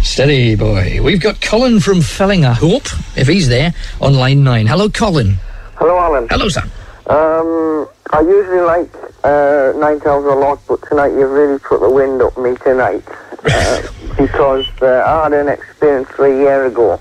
steady 0.04 0.56
boy. 0.56 1.00
We've 1.02 1.22
got 1.22 1.40
Colin 1.40 1.80
from 1.80 2.02
Felling. 2.02 2.44
I 2.44 2.52
hope 2.52 2.88
if 3.16 3.30
he's 3.30 3.48
there 3.48 3.74
on 4.02 4.16
line 4.16 4.44
nine. 4.44 4.68
Hello, 4.68 4.90
Colin. 4.90 5.38
Hello, 5.76 5.98
Alan. 5.98 6.28
Hello, 6.30 6.50
sir. 6.50 6.62
Um, 7.08 7.88
I 8.12 8.20
usually 8.20 8.62
like 8.62 8.94
uh, 9.24 9.72
night 9.78 10.06
owls 10.06 10.26
a 10.26 10.36
lot, 10.36 10.60
but 10.68 10.86
tonight 10.90 11.14
you've 11.18 11.32
really 11.32 11.60
put 11.60 11.80
the 11.80 11.90
wind 11.90 12.22
up 12.22 12.38
me 12.38 12.58
tonight. 12.58 13.04
Uh, 13.46 13.82
because 14.18 14.68
uh, 14.82 15.04
I 15.08 15.24
had 15.24 15.34
an 15.34 15.48
experience 15.48 16.10
three 16.10 16.38
year 16.38 16.66
ago, 16.66 17.00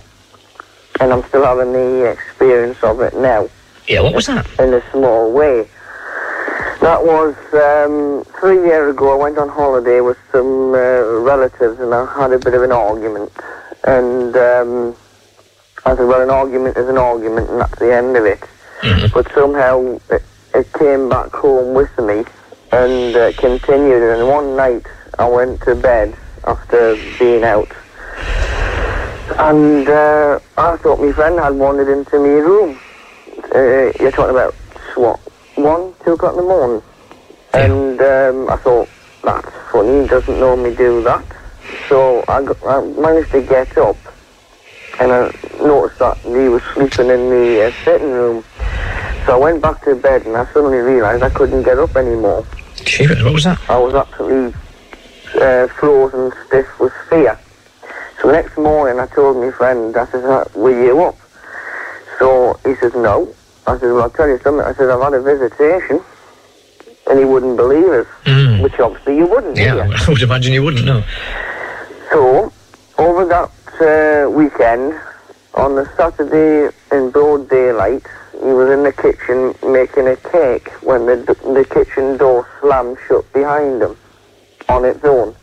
and 1.01 1.13
I'm 1.13 1.25
still 1.25 1.45
having 1.45 1.73
the 1.73 2.09
experience 2.09 2.81
of 2.85 3.01
it 3.01 3.15
now. 3.15 3.49
Yeah, 3.89 4.03
what 4.03 4.15
was 4.15 4.27
that? 4.27 4.47
In 4.61 4.73
a 4.73 4.91
small 4.93 5.33
way. 5.33 5.69
That 6.81 7.05
was 7.05 7.37
um, 7.53 8.25
three 8.41 8.65
years 8.65 8.95
ago. 8.95 9.13
I 9.13 9.23
went 9.23 9.37
on 9.37 9.51
holiday 9.51 10.01
with 10.01 10.17
some 10.33 10.73
uh, 10.73 11.21
relatives, 11.21 11.79
and 11.79 11.93
I 11.93 12.07
had 12.19 12.33
a 12.33 12.39
bit 12.39 12.55
of 12.55 12.63
an 12.63 12.73
argument. 12.73 13.31
And 13.85 14.35
um, 14.35 14.97
I 15.85 15.95
said, 15.95 16.07
"Well, 16.07 16.23
an 16.23 16.31
argument 16.31 16.79
is 16.79 16.89
an 16.89 16.97
argument, 16.97 17.51
and 17.51 17.61
that's 17.61 17.79
the 17.79 17.95
end 17.95 18.17
of 18.17 18.25
it." 18.25 18.41
But 19.13 19.31
somehow 19.35 20.01
it, 20.09 20.23
it 20.55 20.73
came 20.73 21.11
back 21.11 21.31
home 21.33 21.75
with 21.75 21.97
me 21.99 22.25
and 22.73 23.15
uh, 23.15 23.33
continued. 23.35 24.03
And 24.03 24.27
one 24.27 24.57
night 24.57 24.87
I 25.19 25.29
went 25.29 25.61
to 25.63 25.75
bed 25.75 26.17
after 26.47 26.97
being 27.19 27.45
out, 27.45 27.71
and 29.39 29.87
uh, 29.87 30.41
I 30.57 30.77
thought 30.79 30.99
my 30.99 31.13
friend 31.13 31.39
had 31.39 31.57
wandered 31.57 31.93
into 31.93 32.19
my 32.19 32.41
room. 32.41 32.81
Uh, 33.55 33.93
you're 34.01 34.13
talking 34.13 34.31
about 34.31 34.55
what? 34.95 35.21
One, 35.63 35.95
two 36.05 36.13
o'clock 36.13 36.33
in 36.33 36.39
the 36.39 36.43
morning. 36.45 36.83
And 37.53 38.01
um, 38.01 38.51
I 38.51 38.57
thought, 38.57 38.89
that's 39.23 39.49
funny, 39.73 40.03
he 40.03 40.09
doesn't 40.09 40.41
normally 40.41 40.75
do 40.77 41.03
that. 41.05 41.25
So 41.89 42.25
I, 42.29 42.43
got, 42.43 42.57
I 42.67 42.81
managed 43.01 43.33
to 43.33 43.43
get 43.43 43.77
up 43.77 43.97
and 45.01 45.13
I 45.13 45.31
noticed 45.63 45.99
that 45.99 46.19
he 46.23 46.49
was 46.49 46.63
sleeping 46.75 47.11
in 47.11 47.29
the 47.31 47.73
uh, 47.73 47.85
sitting 47.85 48.11
room. 48.11 48.45
So 49.27 49.35
I 49.35 49.37
went 49.37 49.63
back 49.63 49.85
to 49.85 49.95
bed 49.97 50.27
and 50.27 50.37
I 50.37 50.47
suddenly 50.53 50.79
realised 50.79 51.23
I 51.23 51.31
couldn't 51.31 51.63
get 51.65 51.79
up 51.79 51.97
anymore. 51.97 52.45
What 53.25 53.35
was 53.35 53.45
that? 53.45 53.61
I 53.69 53.79
was 53.79 53.95
absolutely 53.95 54.55
uh, 55.41 55.67
frozen 55.79 56.33
stiff 56.47 56.67
with 56.81 56.93
fear. 57.09 57.39
So 58.21 58.29
the 58.29 58.33
next 58.35 58.57
morning 58.57 59.01
I 59.01 59.07
told 59.15 59.37
my 59.37 59.51
friend, 59.51 59.97
I 59.97 60.07
said, 60.11 60.25
"Uh, 60.25 60.45
were 60.55 60.85
you 60.85 61.01
up? 61.03 61.17
So 62.19 62.59
he 62.65 62.75
says, 62.77 62.93
no. 62.95 63.35
I 63.67 63.79
said, 63.79 63.93
well, 63.93 64.03
I'll 64.03 64.11
tell 64.11 64.29
you 64.29 64.39
something. 64.43 64.65
I 64.65 64.73
said, 64.75 64.91
I've 64.91 65.01
had 65.03 65.15
a 65.15 65.23
visitation. 65.23 66.01
And 67.09 67.19
he 67.19 67.25
wouldn't 67.25 67.57
believe 67.57 67.89
it, 67.93 68.07
Mm. 68.25 68.63
which 68.63 68.79
obviously 68.79 69.17
you 69.17 69.27
wouldn't, 69.27 69.57
Yeah, 69.57 69.87
you? 69.87 69.95
I 70.07 70.11
would 70.11 70.23
imagine 70.23 70.53
you 70.53 70.63
wouldn't 70.63 70.85
know. 70.85 71.03
So, 72.13 72.53
over 72.99 73.25
that 73.27 73.51
uh, 73.81 74.31
weekend, 74.31 74.95
on 75.55 75.75
the 75.75 75.89
Saturday 75.97 76.75
in 76.93 77.11
broad 77.11 77.49
daylight, 77.49 78.07
he 78.33 78.53
was 78.53 78.71
in 78.71 78.85
the 78.85 78.93
kitchen 78.93 79.55
making 79.73 80.07
a 80.07 80.17
cake 80.17 80.69
when 80.83 81.07
the, 81.07 81.17
the 81.17 81.67
kitchen 81.69 82.17
door 82.17 82.47
slammed 82.61 82.97
shut 83.09 83.31
behind 83.33 83.83
him 83.83 83.97
on 84.69 84.85
its 84.85 85.05
own. 85.05 85.35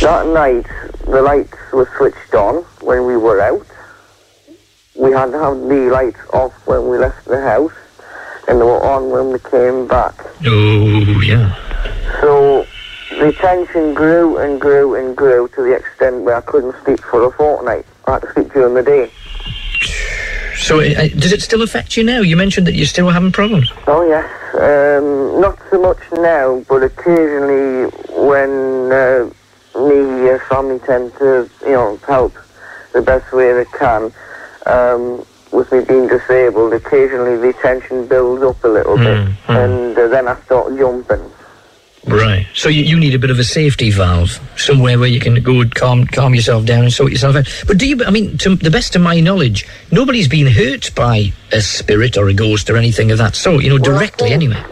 That 0.00 0.26
night, 0.28 0.66
the 1.06 1.20
lights 1.22 1.56
were 1.72 1.88
switched 1.96 2.34
on 2.34 2.62
when 2.80 3.04
we 3.06 3.16
were 3.16 3.40
out. 3.40 3.66
We 4.98 5.12
had 5.12 5.32
to 5.32 5.38
have 5.38 5.58
the 5.68 5.90
lights 5.90 6.20
off 6.32 6.52
when 6.66 6.88
we 6.88 6.98
left 6.98 7.24
the 7.26 7.40
house, 7.40 7.72
and 8.48 8.60
they 8.60 8.64
were 8.64 8.82
on 8.82 9.10
when 9.10 9.30
we 9.30 9.38
came 9.38 9.86
back. 9.86 10.14
Oh, 10.44 11.20
yeah. 11.20 11.54
So 12.20 12.66
the 13.10 13.32
tension 13.32 13.94
grew 13.94 14.38
and 14.38 14.60
grew 14.60 14.94
and 14.94 15.16
grew 15.16 15.48
to 15.48 15.62
the 15.62 15.74
extent 15.74 16.22
where 16.22 16.36
I 16.36 16.40
couldn't 16.40 16.74
sleep 16.84 17.00
for 17.00 17.24
a 17.24 17.30
fortnight. 17.30 17.84
I 18.06 18.12
had 18.12 18.22
to 18.22 18.32
sleep 18.32 18.52
during 18.52 18.74
the 18.74 18.82
day. 18.82 19.10
So, 20.56 20.80
uh, 20.80 21.08
does 21.08 21.32
it 21.32 21.42
still 21.42 21.62
affect 21.62 21.96
you 21.96 22.02
now? 22.02 22.22
You 22.22 22.36
mentioned 22.36 22.66
that 22.66 22.74
you're 22.74 22.86
still 22.86 23.10
having 23.10 23.30
problems. 23.30 23.70
Oh 23.86 24.02
yes, 24.08 24.26
um, 24.54 25.40
not 25.40 25.58
so 25.70 25.80
much 25.80 25.98
now, 26.12 26.64
but 26.68 26.82
occasionally 26.82 27.90
when 28.16 28.90
uh, 28.90 29.30
me 29.78 30.30
uh, 30.30 30.38
family 30.48 30.78
tend 30.80 31.14
to, 31.18 31.48
you 31.60 31.72
know, 31.72 31.98
help 32.06 32.34
the 32.92 33.02
best 33.02 33.32
way 33.32 33.52
they 33.52 33.66
can. 33.78 34.10
Um, 34.66 35.24
with 35.52 35.70
me 35.72 35.84
being 35.84 36.08
disabled, 36.08 36.72
occasionally 36.74 37.36
the 37.36 37.52
tension 37.62 38.06
builds 38.06 38.42
up 38.42 38.62
a 38.64 38.68
little 38.68 38.96
bit, 38.96 39.28
and 39.48 39.96
uh, 39.96 40.08
then 40.08 40.28
I 40.28 40.38
start 40.42 40.76
jumping. 40.76 41.30
Right. 42.06 42.46
So 42.54 42.68
you, 42.68 42.82
you 42.82 42.98
need 42.98 43.14
a 43.14 43.18
bit 43.18 43.30
of 43.30 43.38
a 43.38 43.44
safety 43.44 43.90
valve 43.90 44.38
somewhere 44.56 44.98
where 44.98 45.08
you 45.08 45.18
can 45.18 45.42
go 45.42 45.60
and 45.60 45.74
calm 45.74 46.06
calm 46.06 46.34
yourself 46.34 46.64
down 46.64 46.84
and 46.84 46.92
sort 46.92 47.10
yourself 47.10 47.34
out. 47.34 47.46
But 47.66 47.78
do 47.78 47.88
you? 47.88 48.04
I 48.04 48.10
mean, 48.10 48.38
to 48.38 48.54
the 48.54 48.70
best 48.70 48.94
of 48.94 49.02
my 49.02 49.18
knowledge, 49.20 49.66
nobody's 49.90 50.28
been 50.28 50.46
hurt 50.46 50.94
by 50.94 51.32
a 51.52 51.60
spirit 51.60 52.16
or 52.16 52.28
a 52.28 52.34
ghost 52.34 52.70
or 52.70 52.76
anything 52.76 53.10
of 53.10 53.18
that 53.18 53.34
sort. 53.34 53.64
You 53.64 53.70
know, 53.70 53.78
directly 53.78 54.30
anyway. 54.30 54.62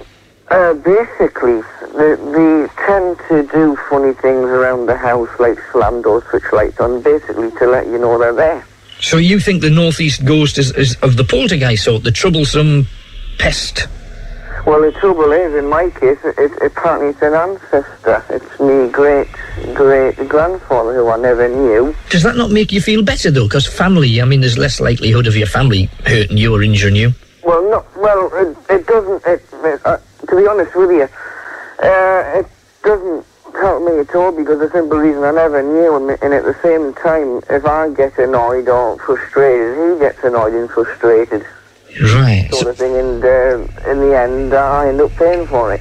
Uh, 0.49 0.75
basically, 0.75 1.63
they, 1.97 2.15
they 2.15 2.69
tend 2.87 3.19
to 3.29 3.49
do 3.53 3.77
funny 3.91 4.13
things 4.15 4.47
around 4.47 4.87
the 4.87 4.97
house, 4.97 5.31
like 5.41 5.59
slam 5.73 6.03
doors, 6.03 6.23
switch 6.31 6.45
lights 6.53 6.79
on, 6.79 7.03
basically 7.03 7.51
to 7.53 7.67
let 7.67 7.87
you 7.87 7.99
know 7.99 8.19
they're 8.19 8.33
there. 8.33 8.65
So 9.05 9.19
you 9.19 9.39
think 9.39 9.61
the 9.61 9.69
northeast 9.69 10.25
ghost 10.25 10.57
is, 10.57 10.73
is 10.73 10.97
of 11.03 11.19
the 11.19 11.25
poltergeist 11.25 11.85
sort, 11.85 12.05
the 12.05 12.11
troublesome 12.11 12.87
pest? 13.39 13.87
Well, 14.67 14.81
the 14.81 14.93
trouble 14.93 15.31
is, 15.31 15.55
in 15.55 15.69
my 15.69 15.91
case, 15.91 16.17
it, 16.25 16.35
it, 16.39 16.53
apparently 16.63 17.09
it's 17.09 17.21
an 17.21 17.35
ancestor. 17.35 18.25
It's 18.31 18.59
me 18.59 18.89
great 18.89 19.29
great 19.75 20.17
grandfather 20.27 20.95
who 20.95 21.11
I 21.11 21.19
never 21.19 21.47
knew. 21.49 21.95
Does 22.09 22.23
that 22.23 22.37
not 22.37 22.51
make 22.51 22.73
you 22.73 22.81
feel 22.81 23.05
better 23.05 23.31
though? 23.31 23.45
Because 23.45 23.67
family, 23.67 24.23
I 24.23 24.25
mean, 24.25 24.41
there's 24.41 24.57
less 24.57 24.81
likelihood 24.81 25.27
of 25.27 25.37
your 25.37 25.49
family 25.49 25.91
hurting 26.07 26.39
you 26.39 26.55
or 26.55 26.63
injuring 26.63 26.97
you. 26.97 27.13
Well, 27.43 27.69
not 27.69 27.85
well. 27.99 28.31
It, 28.33 28.57
it 28.71 28.87
doesn't. 28.87 29.23
It, 29.27 29.43
it, 29.65 29.81
uh, 29.85 29.99
to 30.29 30.37
be 30.37 30.47
honest 30.49 30.75
with 30.75 30.91
you, 30.93 31.09
uh, 31.87 32.41
it 32.41 32.47
doesn't 32.83 33.27
help 33.57 33.83
me 33.85 33.99
at 33.99 34.15
all 34.15 34.33
because 34.33 34.59
the 34.59 34.71
simple 34.71 34.99
reason 34.99 35.23
I 35.25 35.31
never 35.33 35.63
knew 35.63 35.97
him, 35.97 36.11
and 36.23 36.35
at 36.35 36.45
the 36.45 36.57
same 36.63 36.95
time, 36.95 37.41
if 37.51 37.65
I 37.65 37.91
get 37.91 38.19
annoyed 38.19 38.69
or 38.69 38.99
frustrated, 38.99 39.95
he 39.95 39.99
gets 39.99 40.23
annoyed 40.23 40.55
and 40.55 40.71
frustrated. 40.71 41.45
Right. 42.01 42.49
Sort 42.53 42.69
of 42.69 42.77
thing, 42.77 42.97
and 42.97 43.25
uh, 43.25 43.91
in 43.91 44.01
the 44.01 44.19
end, 44.19 44.53
I 44.53 44.89
end 44.89 45.01
up 45.01 45.13
paying 45.13 45.47
for 45.47 45.73
it. 45.73 45.81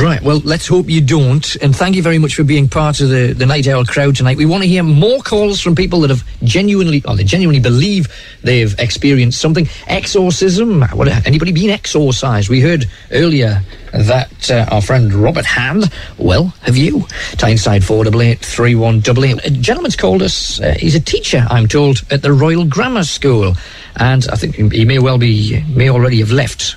Right, 0.00 0.20
well, 0.22 0.40
let's 0.40 0.66
hope 0.66 0.88
you 0.88 1.00
don't. 1.00 1.54
And 1.56 1.74
thank 1.74 1.94
you 1.94 2.02
very 2.02 2.18
much 2.18 2.34
for 2.34 2.42
being 2.42 2.68
part 2.68 3.00
of 3.00 3.10
the, 3.10 3.32
the 3.32 3.46
Night 3.46 3.68
Owl 3.68 3.84
crowd 3.84 4.16
tonight. 4.16 4.36
We 4.36 4.44
want 4.44 4.64
to 4.64 4.68
hear 4.68 4.82
more 4.82 5.20
calls 5.20 5.60
from 5.60 5.76
people 5.76 6.00
that 6.00 6.10
have 6.10 6.24
genuinely, 6.42 7.00
or 7.06 7.14
they 7.14 7.22
genuinely 7.22 7.60
believe 7.60 8.08
they've 8.42 8.74
experienced 8.80 9.40
something. 9.40 9.68
Exorcism, 9.86 10.82
what, 10.82 11.06
anybody 11.26 11.52
been 11.52 11.70
exorcised? 11.70 12.48
We 12.48 12.60
heard 12.60 12.86
earlier 13.12 13.62
that 13.92 14.50
uh, 14.50 14.66
our 14.70 14.82
friend 14.82 15.12
Robert 15.12 15.46
Hand, 15.46 15.90
well, 16.18 16.54
have 16.62 16.76
you? 16.76 17.06
Tyneside 17.32 17.84
488 17.84 18.38
3188. 18.40 19.46
A 19.46 19.50
gentleman's 19.50 19.96
called 19.96 20.22
us, 20.22 20.60
uh, 20.60 20.74
he's 20.78 20.94
a 20.94 21.00
teacher, 21.00 21.46
I'm 21.50 21.68
told, 21.68 22.02
at 22.10 22.22
the 22.22 22.32
Royal 22.32 22.64
Grammar 22.64 23.04
School. 23.04 23.54
And 23.96 24.26
I 24.30 24.36
think 24.36 24.56
he 24.72 24.84
may 24.84 24.98
well 24.98 25.18
be, 25.18 25.62
may 25.68 25.90
already 25.90 26.18
have 26.20 26.30
left 26.30 26.76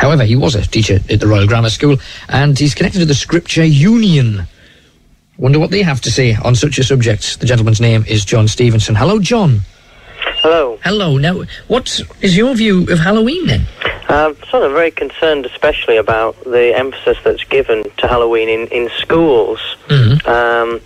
However, 0.00 0.24
he 0.24 0.34
was 0.34 0.54
a 0.54 0.62
teacher 0.62 0.98
at 1.10 1.20
the 1.20 1.26
Royal 1.26 1.46
Grammar 1.46 1.68
School 1.68 1.98
and 2.30 2.58
he's 2.58 2.74
connected 2.74 3.00
to 3.00 3.04
the 3.04 3.14
Scripture 3.14 3.64
Union. 3.64 4.46
Wonder 5.36 5.58
what 5.58 5.70
they 5.70 5.82
have 5.82 6.00
to 6.02 6.10
say 6.10 6.36
on 6.36 6.54
such 6.54 6.78
a 6.78 6.84
subject. 6.84 7.40
The 7.40 7.46
gentleman's 7.46 7.82
name 7.82 8.04
is 8.08 8.24
John 8.24 8.48
Stevenson. 8.48 8.94
Hello, 8.94 9.18
John. 9.18 9.60
Hello. 10.42 10.78
Hello. 10.82 11.18
Now, 11.18 11.42
what 11.68 12.00
is 12.22 12.34
your 12.34 12.54
view 12.54 12.86
of 12.90 12.98
Halloween 12.98 13.46
then? 13.46 13.66
I'm 14.10 14.34
sort 14.44 14.64
of 14.64 14.72
very 14.72 14.90
concerned, 14.90 15.46
especially 15.46 15.96
about 15.96 16.42
the 16.44 16.76
emphasis 16.76 17.18
that's 17.22 17.44
given 17.44 17.84
to 17.98 18.08
Halloween 18.08 18.48
in, 18.48 18.66
in 18.68 18.90
schools. 18.98 19.60
Mm-hmm. 19.88 20.28
Um, 20.28 20.80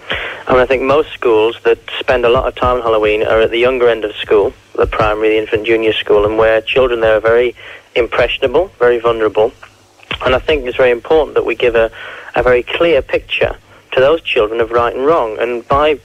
I 0.47 0.53
mean, 0.53 0.61
I 0.61 0.67
think 0.67 0.83
most 0.83 1.11
schools 1.13 1.57
that 1.65 1.79
spend 1.99 2.27
a 2.27 2.29
lot 2.29 2.47
of 2.47 2.55
time 2.55 2.77
on 2.77 2.83
Halloween 2.83 3.23
are 3.23 3.41
at 3.41 3.51
the 3.51 3.59
younger 3.59 3.89
end 3.89 4.05
of 4.05 4.15
school, 4.17 4.53
the 4.75 4.87
primary, 4.87 5.31
the 5.31 5.39
infant, 5.39 5.67
junior 5.67 5.95
school, 5.95 6.27
and 6.27 6.37
where 6.37 6.61
children 6.61 7.01
there 7.01 7.17
are 7.17 7.21
very 7.21 7.55
impressionable, 7.95 8.69
very 8.79 8.99
vulnerable. 8.99 9.53
And 10.25 10.35
I 10.35 10.39
think 10.39 10.67
it's 10.67 10.77
very 10.77 10.91
important 10.91 11.35
that 11.35 11.47
we 11.47 11.55
give 11.55 11.75
a, 11.75 11.91
a 12.35 12.43
very 12.43 12.63
clear 12.63 13.01
picture 13.01 13.57
to 13.93 14.01
those 14.01 14.21
children 14.21 14.61
of 14.61 14.71
right 14.71 14.95
and 14.95 15.07
wrong. 15.07 15.39
And 15.39 15.67
by, 15.67 15.99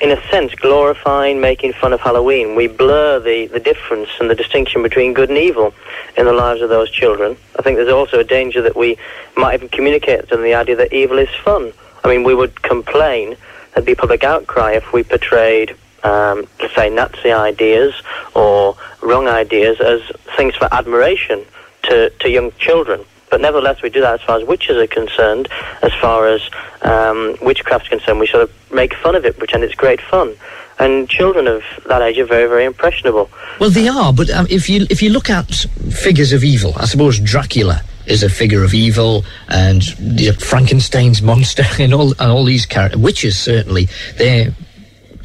in 0.00 0.10
a 0.10 0.28
sense, 0.28 0.54
glorifying, 0.54 1.40
making 1.40 1.72
fun 1.72 1.92
of 1.92 2.00
Halloween, 2.00 2.54
we 2.54 2.66
blur 2.66 3.18
the, 3.18 3.46
the 3.46 3.60
difference 3.60 4.10
and 4.20 4.28
the 4.28 4.34
distinction 4.34 4.82
between 4.82 5.14
good 5.14 5.30
and 5.30 5.38
evil 5.38 5.72
in 6.16 6.26
the 6.26 6.32
lives 6.32 6.60
of 6.60 6.68
those 6.68 6.90
children. 6.90 7.36
I 7.58 7.62
think 7.62 7.76
there's 7.76 7.92
also 7.92 8.18
a 8.18 8.24
danger 8.24 8.60
that 8.62 8.76
we 8.76 8.98
might 9.36 9.54
even 9.54 9.68
communicate 9.68 10.20
to 10.20 10.26
them 10.26 10.42
the 10.42 10.54
idea 10.54 10.76
that 10.76 10.92
evil 10.92 11.18
is 11.18 11.30
fun. 11.42 11.72
I 12.04 12.08
mean, 12.08 12.24
we 12.24 12.34
would 12.34 12.62
complain, 12.62 13.36
there'd 13.74 13.86
be 13.86 13.94
public 13.94 14.22
outcry 14.22 14.72
if 14.72 14.92
we 14.92 15.02
portrayed 15.02 15.74
um, 16.04 16.46
to 16.58 16.68
say 16.74 16.90
Nazi 16.90 17.32
ideas 17.32 17.94
or 18.34 18.76
wrong 19.02 19.28
ideas 19.28 19.80
as 19.80 20.02
things 20.36 20.54
for 20.54 20.68
admiration 20.72 21.44
to, 21.84 22.10
to 22.10 22.30
young 22.30 22.52
children. 22.58 23.04
But 23.36 23.42
nevertheless, 23.42 23.82
we 23.82 23.90
do 23.90 24.00
that 24.00 24.14
as 24.14 24.22
far 24.22 24.38
as 24.38 24.48
witches 24.48 24.78
are 24.78 24.86
concerned. 24.86 25.48
As 25.82 25.92
far 26.00 26.26
as 26.26 26.48
um, 26.80 27.36
witchcraft's 27.42 27.86
concerned, 27.86 28.18
we 28.18 28.26
sort 28.26 28.44
of 28.44 28.72
make 28.72 28.94
fun 28.94 29.14
of 29.14 29.26
it, 29.26 29.36
pretend 29.36 29.62
it's 29.62 29.74
great 29.74 30.00
fun. 30.00 30.34
And 30.78 31.06
children 31.06 31.46
of 31.46 31.62
that 31.86 32.00
age 32.00 32.18
are 32.18 32.24
very, 32.24 32.48
very 32.48 32.64
impressionable. 32.64 33.28
Well, 33.60 33.68
they 33.68 33.88
are, 33.88 34.10
but 34.10 34.30
um, 34.30 34.46
if 34.48 34.70
you 34.70 34.86
if 34.88 35.02
you 35.02 35.10
look 35.10 35.28
at 35.28 35.52
figures 35.90 36.32
of 36.32 36.44
evil, 36.44 36.72
I 36.76 36.86
suppose 36.86 37.20
Dracula 37.20 37.82
is 38.06 38.22
a 38.22 38.30
figure 38.30 38.64
of 38.64 38.72
evil, 38.72 39.26
and 39.48 39.86
you 40.18 40.32
know, 40.32 40.38
Frankenstein's 40.38 41.20
monster, 41.20 41.64
and 41.78 41.92
all 41.92 42.12
and 42.12 42.32
all 42.32 42.46
these 42.46 42.64
characters, 42.64 42.98
witches 42.98 43.36
certainly, 43.36 43.90
they're 44.16 44.54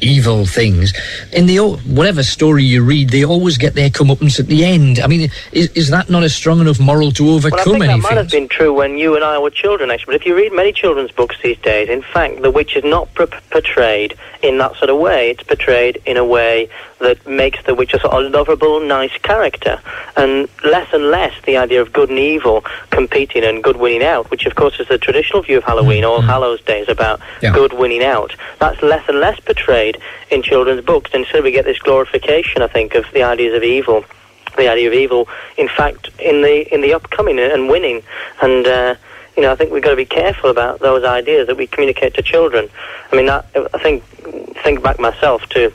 evil 0.02 0.44
things. 0.44 0.92
In 1.32 1.46
the 1.46 1.58
whatever 1.58 2.22
story 2.22 2.64
you 2.64 2.82
read, 2.82 3.10
they 3.10 3.24
always 3.24 3.56
get 3.56 3.74
their 3.74 3.90
comeuppance 3.90 4.38
at 4.38 4.46
the 4.46 4.64
end. 4.64 4.98
I 4.98 5.06
mean, 5.06 5.30
is, 5.52 5.70
is 5.72 5.88
that 5.90 6.10
not 6.10 6.22
a 6.22 6.28
strong 6.28 6.60
enough 6.60 6.80
moral 6.80 7.12
to 7.12 7.30
overcome 7.30 7.58
well, 7.64 7.76
I 7.76 7.78
think 7.78 7.84
anything? 7.84 8.02
that 8.02 8.08
might 8.10 8.16
have 8.16 8.30
been 8.30 8.48
true 8.48 8.72
when 8.72 8.98
you 8.98 9.14
and 9.14 9.24
I 9.24 9.38
were 9.38 9.50
children, 9.50 9.90
actually. 9.90 10.14
But 10.14 10.20
if 10.20 10.26
you 10.26 10.36
read 10.36 10.52
many 10.52 10.72
children's 10.72 11.12
books 11.12 11.36
these 11.42 11.58
days, 11.58 11.88
in 11.88 12.02
fact, 12.02 12.42
the 12.42 12.50
witch 12.50 12.76
is 12.76 12.84
not 12.84 13.08
portrayed 13.14 14.16
in 14.42 14.58
that 14.58 14.76
sort 14.76 14.90
of 14.90 14.98
way. 14.98 15.30
It's 15.30 15.42
portrayed 15.42 16.02
in 16.04 16.16
a 16.16 16.24
way 16.24 16.68
that 16.98 17.26
makes 17.26 17.62
the 17.64 17.74
witch 17.74 17.94
a 17.94 18.00
sort 18.00 18.12
of 18.12 18.32
lovable, 18.32 18.80
nice 18.80 19.16
character, 19.18 19.80
and 20.16 20.48
less 20.64 20.92
and 20.92 21.10
less 21.10 21.34
the 21.44 21.56
idea 21.56 21.80
of 21.80 21.92
good 21.92 22.10
and 22.10 22.18
evil 22.18 22.64
competing 22.90 23.44
and 23.44 23.62
good 23.62 23.76
winning 23.76 24.04
out, 24.04 24.30
which 24.30 24.46
of 24.46 24.54
course 24.54 24.78
is 24.78 24.88
the 24.88 24.98
traditional 24.98 25.42
view 25.42 25.58
of 25.58 25.64
Halloween, 25.64 26.04
mm, 26.04 26.08
All 26.08 26.20
mm. 26.20 26.26
Hallows 26.26 26.60
Day 26.62 26.80
is 26.80 26.88
about 26.88 27.20
Yeah. 27.40 27.52
good 27.52 27.72
winning 27.72 28.04
out. 28.04 28.34
That's 28.58 28.80
less 28.82 29.08
and 29.08 29.18
less 29.20 29.38
portrayed 29.40 29.91
in 30.30 30.42
children's 30.42 30.84
books. 30.84 31.10
Instead, 31.14 31.42
we 31.44 31.52
get 31.52 31.64
this 31.64 31.78
glorification, 31.78 32.62
I 32.62 32.68
think, 32.68 32.94
of 32.94 33.04
the 33.12 33.22
ideas 33.22 33.54
of 33.54 33.62
evil. 33.62 34.04
The 34.56 34.68
idea 34.68 34.88
of 34.88 34.94
evil, 34.94 35.28
in 35.56 35.68
fact, 35.68 36.10
in 36.18 36.42
the 36.42 36.72
in 36.74 36.82
the 36.82 36.92
upcoming 36.92 37.38
and 37.38 37.70
winning, 37.70 38.02
and 38.42 38.66
uh, 38.66 38.94
you 39.34 39.42
know, 39.42 39.50
I 39.50 39.54
think 39.54 39.72
we've 39.72 39.82
got 39.82 39.90
to 39.90 39.96
be 39.96 40.04
careful 40.04 40.50
about 40.50 40.80
those 40.80 41.04
ideas 41.04 41.46
that 41.46 41.56
we 41.56 41.66
communicate 41.66 42.12
to 42.14 42.22
children. 42.22 42.68
I 43.10 43.16
mean, 43.16 43.26
that, 43.26 43.46
I 43.72 43.78
think 43.78 44.04
think 44.62 44.82
back 44.82 45.00
myself 45.00 45.46
to 45.50 45.72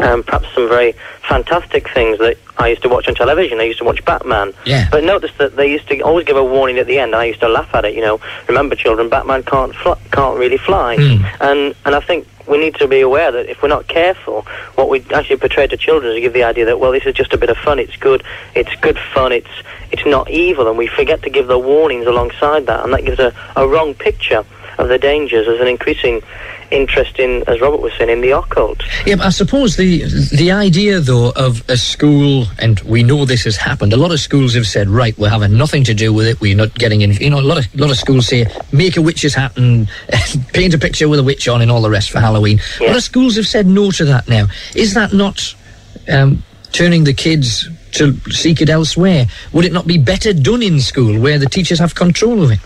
um, 0.00 0.22
perhaps 0.22 0.52
some 0.54 0.68
very 0.68 0.94
fantastic 1.28 1.88
things 1.90 2.18
that 2.18 2.38
I 2.58 2.68
used 2.68 2.82
to 2.82 2.88
watch 2.88 3.08
on 3.08 3.14
television. 3.14 3.60
I 3.60 3.64
used 3.64 3.78
to 3.78 3.84
watch 3.84 4.04
Batman. 4.04 4.54
Yeah. 4.64 4.88
But 4.90 5.04
notice 5.04 5.32
that 5.38 5.56
they 5.56 5.70
used 5.70 5.88
to 5.88 6.00
always 6.00 6.24
give 6.24 6.36
a 6.36 6.44
warning 6.44 6.78
at 6.78 6.86
the 6.86 6.98
end. 6.98 7.14
and 7.14 7.16
I 7.16 7.24
used 7.24 7.40
to 7.40 7.48
laugh 7.48 7.74
at 7.74 7.84
it. 7.84 7.94
You 7.94 8.00
know, 8.00 8.20
remember, 8.48 8.74
children, 8.74 9.08
Batman 9.08 9.42
can't 9.42 9.74
fl- 9.74 10.00
can't 10.10 10.38
really 10.38 10.58
fly. 10.58 10.94
And 11.40 11.74
and 11.84 11.94
I 11.94 12.00
think 12.00 12.26
we 12.46 12.58
need 12.58 12.74
to 12.76 12.88
be 12.88 13.00
aware 13.00 13.30
that 13.32 13.48
if 13.48 13.62
we're 13.62 13.68
not 13.68 13.86
careful, 13.88 14.42
what 14.74 14.88
we 14.88 15.04
actually 15.14 15.36
portray 15.36 15.66
to 15.66 15.76
children 15.76 16.12
is 16.12 16.16
to 16.16 16.20
give 16.20 16.32
the 16.32 16.44
idea 16.44 16.64
that 16.66 16.80
well, 16.80 16.92
this 16.92 17.04
is 17.06 17.14
just 17.14 17.32
a 17.32 17.38
bit 17.38 17.50
of 17.50 17.56
fun. 17.56 17.78
It's 17.78 17.96
good. 17.96 18.22
It's 18.54 18.74
good 18.76 18.98
fun. 18.98 19.32
It's 19.32 19.50
it's 19.90 20.06
not 20.06 20.30
evil, 20.30 20.68
and 20.68 20.78
we 20.78 20.86
forget 20.86 21.22
to 21.22 21.30
give 21.30 21.46
the 21.46 21.58
warnings 21.58 22.06
alongside 22.06 22.66
that, 22.66 22.84
and 22.84 22.92
that 22.92 23.04
gives 23.04 23.18
a, 23.18 23.34
a 23.56 23.66
wrong 23.66 23.94
picture 23.94 24.44
of 24.78 24.88
the 24.88 24.98
dangers. 24.98 25.46
There's 25.46 25.60
an 25.60 25.68
increasing 25.68 26.22
interest 26.72 27.18
in, 27.18 27.44
as 27.46 27.60
Robert 27.60 27.80
was 27.80 27.92
saying, 27.94 28.10
in 28.10 28.20
the 28.20 28.30
occult. 28.30 28.82
Yeah, 29.06 29.16
but 29.16 29.26
I 29.26 29.30
suppose 29.30 29.76
the 29.76 30.04
the 30.36 30.50
idea 30.50 31.00
though 31.00 31.30
of 31.36 31.68
a 31.68 31.76
school, 31.76 32.46
and 32.58 32.80
we 32.80 33.02
know 33.02 33.24
this 33.24 33.44
has 33.44 33.56
happened. 33.56 33.92
A 33.92 33.96
lot 33.96 34.10
of 34.10 34.20
schools 34.20 34.54
have 34.54 34.66
said, 34.66 34.88
right, 34.88 35.16
we're 35.18 35.28
having 35.28 35.56
nothing 35.56 35.84
to 35.84 35.94
do 35.94 36.12
with 36.12 36.26
it. 36.26 36.40
We're 36.40 36.56
not 36.56 36.74
getting 36.74 37.02
in. 37.02 37.12
You 37.12 37.30
know, 37.30 37.40
a 37.40 37.42
lot 37.42 37.58
of 37.58 37.74
lot 37.74 37.90
of 37.90 37.96
schools 37.96 38.26
say, 38.26 38.46
make 38.72 38.96
a 38.96 39.02
witch's 39.02 39.34
hat 39.34 39.56
and 39.56 39.88
paint 40.52 40.74
a 40.74 40.78
picture 40.78 41.08
with 41.08 41.20
a 41.20 41.24
witch 41.24 41.48
on, 41.48 41.60
and 41.62 41.70
all 41.70 41.82
the 41.82 41.90
rest 41.90 42.10
for 42.10 42.20
Halloween. 42.20 42.60
A 42.80 42.86
lot 42.86 42.96
of 42.96 43.02
schools 43.02 43.36
have 43.36 43.46
said 43.46 43.66
no 43.66 43.90
to 43.92 44.04
that 44.06 44.28
now. 44.28 44.46
Is 44.74 44.94
that 44.94 45.12
not 45.12 45.54
um, 46.08 46.42
turning 46.72 47.04
the 47.04 47.14
kids? 47.14 47.68
To 47.96 48.18
seek 48.30 48.62
it 48.62 48.70
elsewhere, 48.70 49.26
would 49.52 49.66
it 49.66 49.72
not 49.74 49.86
be 49.86 49.98
better 49.98 50.32
done 50.32 50.62
in 50.62 50.80
school 50.80 51.20
where 51.20 51.38
the 51.38 51.44
teachers 51.44 51.78
have 51.78 51.94
control 51.94 52.42
of 52.42 52.50
it? 52.50 52.58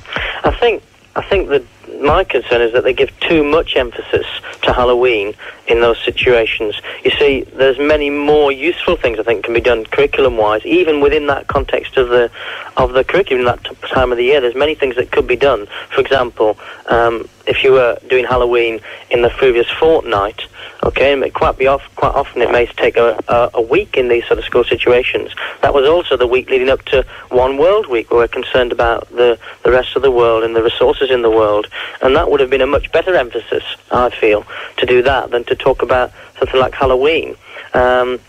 I 0.45 0.57
think 0.61 0.85
I 1.17 1.23
think 1.23 1.49
that 1.49 1.65
my 2.03 2.25
concern 2.25 2.61
is 2.61 2.73
that 2.73 2.85
they 2.85 2.93
give 2.93 3.19
too 3.21 3.43
much 3.45 3.77
emphasis 3.77 4.27
to 4.63 4.73
Halloween 4.73 5.35
in 5.67 5.81
those 5.81 5.99
situations. 6.03 6.81
You 7.05 7.11
see, 7.13 7.43
there's 7.43 7.79
many 7.79 8.11
more 8.11 8.53
useful 8.53 8.97
things 8.97 9.19
I 9.19 9.23
think 9.23 9.45
can 9.45 9.55
be 9.55 9.61
done 9.61 9.85
curriculum-wise, 9.85 10.65
even 10.65 11.01
within 11.01 11.27
that 11.27 11.47
context 11.47 11.97
of 11.97 12.09
the 12.09 12.31
of 12.77 12.93
the 12.93 13.05
curriculum 13.05 13.45
that 13.45 13.65
time 13.89 14.13
of 14.13 14.19
the 14.19 14.25
year. 14.25 14.41
There's 14.41 14.55
many 14.55 14.75
things 14.75 14.97
that 14.97 15.11
could 15.11 15.27
be 15.27 15.37
done. 15.37 15.67
For 15.91 16.01
example, 16.01 16.59
um, 16.89 17.29
if 17.47 17.63
you 17.63 17.73
were 17.73 17.99
doing 18.09 18.25
Halloween 18.25 18.81
in 19.11 19.23
the 19.23 19.31
previous 19.31 19.71
fortnight, 19.71 20.43
okay, 20.83 21.13
and 21.13 21.23
it 21.23 21.35
quite 21.35 21.57
be 21.57 21.67
off 21.67 21.83
quite 21.97 22.15
often 22.15 22.43
it 22.43 22.51
may 22.51 22.67
take 22.67 22.97
a, 22.97 23.23
a, 23.29 23.51
a 23.55 23.63
week 23.63 23.97
in 23.97 24.09
these 24.09 24.27
sort 24.27 24.39
of 24.39 24.45
school 24.45 24.65
situations. 24.65 25.33
That 25.63 25.73
was 25.73 25.89
also 25.89 26.17
the 26.17 26.27
week 26.27 26.51
leading 26.51 26.69
up 26.69 26.85
to 26.87 27.05
One 27.31 27.57
World 27.57 27.89
Week, 27.89 28.11
where 28.11 28.21
we're 28.21 28.29
concerned 28.29 28.73
about 28.73 29.09
the 29.11 29.39
the 29.63 29.71
rest 29.71 29.97
of 29.97 30.03
the 30.03 30.11
world 30.11 30.43
and 30.43 30.55
the 30.55 30.63
resources 30.63 31.11
in 31.11 31.23
the 31.23 31.31
world, 31.31 31.69
and 32.03 32.15
that 32.17 32.31
would 32.31 32.41
have 32.41 32.51
been 32.51 32.63
a 32.63 32.67
much 32.67 32.91
better 32.93 33.15
emphasis, 33.15 33.65
I 33.91 34.11
feel, 34.11 34.45
to 34.79 34.87
do 34.87 35.03
that 35.03 35.31
than 35.31 35.45
to 35.45 35.55
talk 35.55 35.83
about 35.83 36.13
something 36.39 36.61
like 36.61 36.75
Halloween. 36.75 37.37
Um, 37.75 38.21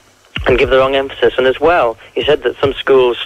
and 0.46 0.58
give 0.58 0.70
the 0.70 0.78
wrong 0.78 0.96
emphasis. 0.96 1.34
And 1.38 1.48
as 1.48 1.60
well, 1.60 1.98
you 2.16 2.24
said 2.24 2.44
that 2.44 2.56
some 2.58 2.74
schools 2.74 3.18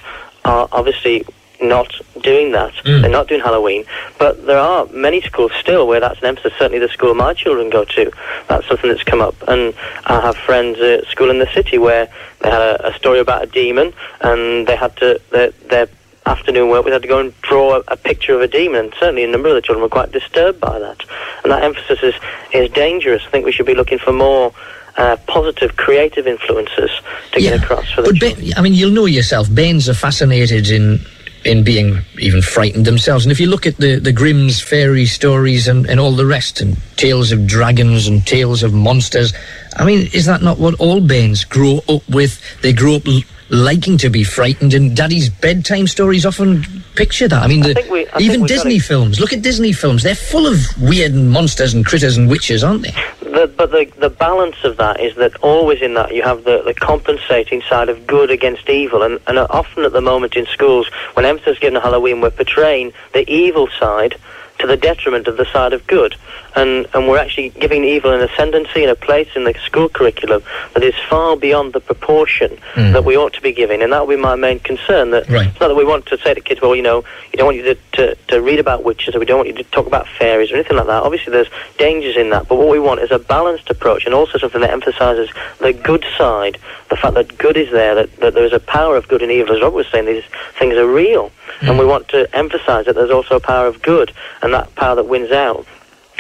are 0.46 0.68
obviously 0.72 1.26
not 1.62 1.94
doing 2.22 2.52
that. 2.52 2.74
They're 2.84 3.10
not 3.10 3.28
doing 3.28 3.42
Halloween. 3.42 3.86
But 4.18 4.46
there 4.46 4.58
are 4.58 4.86
many 4.88 5.22
schools 5.22 5.52
still 5.60 5.88
where 5.88 6.00
that's 6.00 6.20
an 6.20 6.26
emphasis. 6.26 6.54
Certainly 6.58 6.80
the 6.80 6.90
school 6.90 7.14
my 7.14 7.34
children 7.34 7.70
go 7.70 7.86
to, 7.86 8.12
that's 8.48 8.68
something 8.68 8.90
that's 8.90 9.04
come 9.04 9.22
up. 9.22 9.36
And 9.48 9.74
I 10.06 10.22
have 10.22 10.38
friends 10.38 10.80
at 10.80 11.06
school 11.08 11.30
in 11.30 11.40
the 11.40 11.52
city 11.54 11.78
where 11.78 12.12
they 12.40 12.50
had 12.50 12.62
a, 12.62 12.88
a 12.88 12.94
story 12.94 13.20
about 13.20 13.44
a 13.44 13.48
demon 13.48 13.94
and 14.22 14.68
they 14.68 14.76
had 14.76 14.96
to, 14.98 15.22
their, 15.32 15.52
their 15.70 15.88
afternoon 16.26 16.70
work, 16.70 16.86
we 16.86 16.92
had 16.92 17.02
to 17.02 17.08
go 17.08 17.20
and 17.20 17.40
draw 17.42 17.78
a, 17.78 17.84
a 17.90 17.98
picture 17.98 18.34
of 18.34 18.42
a 18.42 18.48
demon. 18.48 18.86
And 18.86 18.94
certainly 19.00 19.24
a 19.24 19.28
number 19.28 19.50
of 19.50 19.56
the 19.56 19.62
children 19.62 19.82
were 19.84 19.90
quite 19.90 20.12
disturbed 20.12 20.60
by 20.60 20.80
that. 20.80 21.04
And 21.44 21.52
that 21.52 21.64
emphasis 21.64 22.00
is, 22.02 22.16
is 22.54 22.70
dangerous. 22.72 23.24
I 23.26 23.30
think 23.30 23.46
we 23.46 23.52
should 23.52 23.66
be 23.66 23.76
looking 23.76 24.00
for 24.00 24.12
more 24.12 24.54
uh, 24.98 25.18
positive, 25.28 25.78
creative 25.78 26.28
influences 26.28 26.92
to 27.32 27.40
get 27.40 27.62
across 27.64 27.90
for 27.92 28.02
the 28.02 28.10
But 28.10 28.20
Ben, 28.20 28.52
I 28.58 28.62
mean, 28.62 28.74
you'll 28.74 28.92
know 28.92 29.06
yourself. 29.06 29.54
Bains 29.54 29.88
are 29.88 29.94
fascinated 29.94 30.70
in 30.70 31.00
in 31.44 31.64
being 31.64 32.00
even 32.20 32.42
frightened 32.42 32.86
themselves. 32.86 33.26
And 33.26 33.32
if 33.32 33.40
you 33.40 33.48
look 33.48 33.66
at 33.66 33.78
the, 33.78 33.98
the 34.00 34.12
Grimm's 34.14 34.62
fairy 34.62 35.06
stories 35.06 35.68
and, 35.68 35.88
and 35.90 36.00
all 36.00 36.12
the 36.12 36.26
rest, 36.26 36.62
and 36.62 36.78
tales 36.98 37.32
of 37.32 37.48
dragons 37.48 38.08
and 38.08 38.26
tales 38.26 38.62
of 38.64 38.74
monsters, 38.74 39.34
I 39.76 39.86
mean, 39.86 40.08
is 40.14 40.26
that 40.26 40.42
not 40.42 40.60
what 40.60 40.76
all 40.80 41.02
Baines 41.02 41.44
grow 41.44 41.80
up 41.90 42.08
with? 42.10 42.40
They 42.62 42.74
grow 42.74 42.96
up 42.96 43.08
l- 43.08 43.22
liking 43.50 43.98
to 44.00 44.10
be 44.10 44.24
frightened, 44.24 44.74
and 44.74 44.96
Daddy's 44.96 45.30
bedtime 45.30 45.88
stories 45.88 46.26
often 46.26 46.64
picture 46.96 47.28
that. 47.28 47.42
I 47.42 47.48
mean, 47.48 47.62
the, 47.62 47.74
think 47.74 47.90
we- 47.90 48.08
I 48.10 48.20
even 48.20 48.46
Disney 48.46 48.80
films. 48.80 49.20
Look 49.20 49.34
at 49.34 49.42
Disney 49.42 49.72
films; 49.74 50.04
they're 50.04 50.14
full 50.16 50.46
of 50.46 50.60
weird 50.80 51.14
monsters 51.16 51.74
and 51.74 51.86
critters 51.86 52.18
and 52.18 52.30
witches, 52.30 52.64
aren't 52.64 52.84
they? 52.84 52.94
The, 53.32 53.48
but 53.48 53.72
the 53.72 53.90
the 53.98 54.10
balance 54.10 54.66
of 54.66 54.76
that 54.76 55.00
is 55.00 55.16
that 55.16 55.38
always 55.38 55.82
in 55.82 55.94
that 55.94 56.14
you 56.14 56.22
have 56.22 56.44
the, 56.44 56.64
the 56.64 56.74
compensating 56.74 57.62
side 57.62 57.88
of 57.88 58.06
good 58.06 58.30
against 58.30 58.68
evil, 58.68 59.04
and, 59.04 59.22
and 59.26 59.40
often 59.40 59.86
at 59.86 59.94
the 59.94 60.02
moment 60.02 60.36
in 60.36 60.46
schools, 60.48 60.90
when 61.14 61.26
emphasis 61.26 61.54
is 61.54 61.60
given 61.60 61.76
to 61.76 61.80
Halloween, 61.80 62.20
we're 62.20 62.32
portraying 62.32 62.92
the 63.14 63.24
evil 63.32 63.70
side 63.80 64.16
to 64.62 64.68
the 64.68 64.78
detriment 64.78 65.28
of 65.28 65.38
the 65.38 65.46
side 65.52 65.74
of 65.74 65.86
good, 65.88 66.16
and 66.56 66.86
and 66.94 67.08
we're 67.08 67.18
actually 67.18 67.50
giving 67.50 67.84
evil 67.84 68.12
an 68.14 68.22
ascendancy 68.22 68.82
and 68.84 68.92
a 68.92 68.96
place 68.96 69.28
in 69.36 69.44
the 69.44 69.54
school 69.66 69.90
curriculum 69.90 70.42
that 70.74 70.84
is 70.84 70.96
far 71.10 71.36
beyond 71.36 71.74
the 71.74 71.80
proportion 71.80 72.58
Hmm. 72.76 72.94
that 72.94 73.04
we 73.04 73.18
ought 73.18 73.34
to 73.34 73.42
be 73.42 73.52
giving, 73.52 73.82
and 73.82 73.92
that 73.92 74.06
would 74.08 74.16
be 74.16 74.22
my 74.22 74.36
main 74.36 74.60
concern. 74.60 75.12
That 75.12 75.28
Right. 75.30 75.48
it's 75.48 75.60
not 75.60 75.68
that 75.70 75.76
we 75.76 75.84
want 75.84 76.06
to 76.08 76.18
say 76.20 76.34
to 76.34 76.42
kids, 76.42 76.62
well, 76.62 76.76
you 76.76 76.82
know, 76.82 77.04
you 77.32 77.38
don't 77.38 77.46
want 77.46 77.58
you 77.58 77.64
to, 77.64 77.76
to, 77.94 78.16
to 78.30 78.42
read 78.42 78.60
about 78.60 78.84
witches, 78.84 79.16
or 79.16 79.20
we 79.20 79.26
don't 79.26 79.38
want 79.38 79.50
you 79.50 79.56
to 79.56 79.64
talk 79.72 79.88
about 79.88 80.08
fairies 80.08 80.52
or 80.52 80.56
anything 80.56 80.78
like 80.78 80.88
that. 80.88 81.04
Obviously, 81.04 81.32
there's 81.32 81.50
dangers 81.78 82.16
in 82.16 82.30
that, 82.30 82.48
but 82.48 82.56
what 82.56 82.70
we 82.70 82.80
want 82.80 83.00
is 83.02 83.12
a 83.12 83.20
balanced 83.20 83.70
approach 83.70 84.06
and 84.06 84.14
also 84.14 84.38
something 84.38 84.62
that 84.62 84.70
emphasises 84.72 85.30
the 85.60 85.74
good 85.74 86.06
side, 86.18 86.58
the 86.90 86.96
fact 86.96 87.16
that 87.16 87.38
good 87.38 87.58
is 87.58 87.72
there, 87.72 87.96
that, 87.96 88.16
that 88.18 88.34
there 88.36 88.46
is 88.46 88.54
a 88.54 88.60
power 88.60 88.96
of 88.96 89.08
good 89.08 89.22
and 89.22 89.32
evil. 89.32 89.56
As 89.56 89.62
Rob 89.62 89.74
was 89.74 89.88
saying, 89.88 90.06
these 90.06 90.24
things 90.60 90.76
are 90.76 90.88
real, 90.88 91.32
and 91.62 91.78
we 91.78 91.84
hmm. 91.84 91.90
want 91.90 92.08
to 92.10 92.34
emphasise 92.36 92.86
that 92.86 92.96
there's 92.96 93.12
also 93.12 93.36
a 93.36 93.40
power 93.40 93.68
of 93.68 93.82
good, 93.82 94.12
and 94.42 94.54
that 94.54 94.74
power 94.76 94.96
that 94.96 95.08
wins 95.08 95.32
out. 95.32 95.66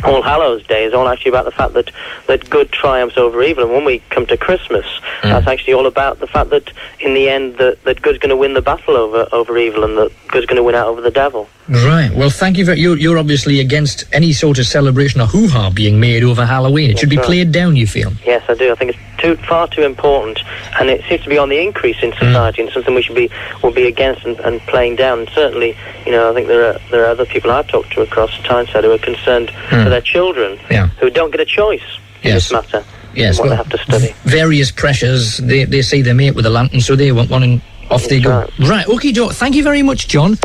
All 0.03 0.23
Hallows 0.23 0.65
Day 0.65 0.85
is 0.85 0.93
all 0.93 1.07
actually 1.07 1.29
about 1.29 1.45
the 1.45 1.51
fact 1.51 1.73
that, 1.73 1.91
that 2.25 2.49
good 2.49 2.71
triumphs 2.71 3.17
over 3.17 3.43
evil. 3.43 3.65
And 3.65 3.71
when 3.71 3.85
we 3.85 3.99
come 4.09 4.25
to 4.27 4.37
Christmas, 4.37 4.85
hmm. 5.21 5.29
that's 5.29 5.47
actually 5.47 5.73
all 5.73 5.85
about 5.85 6.19
the 6.19 6.27
fact 6.27 6.49
that 6.49 6.71
in 6.99 7.13
the 7.13 7.29
end 7.29 7.57
that, 7.57 7.83
that 7.83 8.01
good's 8.01 8.17
going 8.17 8.29
to 8.29 8.37
win 8.37 8.53
the 8.53 8.61
battle 8.61 8.97
over, 8.97 9.27
over 9.31 9.57
evil 9.57 9.83
and 9.83 9.97
that 9.97 10.11
good's 10.27 10.47
going 10.47 10.57
to 10.57 10.63
win 10.63 10.75
out 10.75 10.87
over 10.87 11.01
the 11.01 11.11
devil. 11.11 11.47
Right. 11.71 12.11
Well, 12.13 12.29
thank 12.29 12.57
you. 12.57 12.65
very 12.65 12.81
you're, 12.81 12.97
you're 12.97 13.17
obviously 13.17 13.61
against 13.61 14.03
any 14.11 14.33
sort 14.33 14.59
of 14.59 14.65
celebration 14.65 15.21
or 15.21 15.27
hoo-ha 15.27 15.69
being 15.69 16.01
made 16.01 16.21
over 16.21 16.45
Halloween. 16.45 16.91
It 16.91 16.99
should 16.99 17.09
be 17.09 17.15
right. 17.15 17.25
played 17.25 17.53
down. 17.53 17.77
You 17.77 17.87
feel? 17.87 18.11
Yes, 18.25 18.43
I 18.49 18.55
do. 18.55 18.73
I 18.73 18.75
think 18.75 18.91
it's 18.91 18.99
too 19.21 19.37
far 19.47 19.69
too 19.69 19.83
important, 19.83 20.41
and 20.77 20.89
it 20.89 21.01
seems 21.07 21.23
to 21.23 21.29
be 21.29 21.37
on 21.37 21.47
the 21.47 21.61
increase 21.61 22.03
in 22.03 22.11
mm. 22.11 22.19
society, 22.19 22.63
and 22.63 22.71
something 22.73 22.93
we 22.93 23.01
should 23.01 23.15
be 23.15 23.29
will 23.63 23.71
be 23.71 23.87
against 23.87 24.25
and, 24.25 24.37
and 24.41 24.59
playing 24.61 24.97
down. 24.97 25.19
And 25.19 25.29
certainly, 25.29 25.77
you 26.05 26.11
know, 26.11 26.29
I 26.29 26.33
think 26.33 26.47
there 26.47 26.73
are 26.73 26.79
there 26.91 27.05
are 27.05 27.07
other 27.07 27.25
people 27.25 27.51
I've 27.51 27.69
talked 27.69 27.93
to 27.93 28.01
across 28.01 28.37
Tyneside 28.43 28.83
who 28.83 28.91
are 28.91 28.97
concerned 28.97 29.51
for 29.69 29.77
mm. 29.77 29.89
their 29.89 30.01
children 30.01 30.59
Yeah. 30.69 30.87
who 30.99 31.09
don't 31.09 31.31
get 31.31 31.39
a 31.39 31.45
choice 31.45 31.87
in 32.21 32.31
Yes. 32.31 32.49
this 32.49 32.51
matter. 32.51 32.83
Yes. 33.15 33.39
what 33.39 33.47
well, 33.47 33.51
they 33.51 33.55
have 33.55 33.69
to 33.69 33.77
study. 33.77 34.13
Various 34.25 34.71
pressures. 34.71 35.37
They 35.37 35.63
they 35.63 35.83
see 35.83 36.01
their 36.01 36.15
mate 36.15 36.35
with 36.35 36.45
a 36.45 36.49
lantern, 36.49 36.81
so 36.81 36.97
they 36.97 37.13
want 37.13 37.29
one, 37.29 37.43
and 37.43 37.61
off 37.89 38.09
they 38.09 38.19
go. 38.19 38.49
Right. 38.59 38.85
Okay, 38.89 39.13
Joe. 39.13 39.29
Thank 39.29 39.55
you 39.55 39.63
very 39.63 39.83
much, 39.83 40.09
John. 40.09 40.37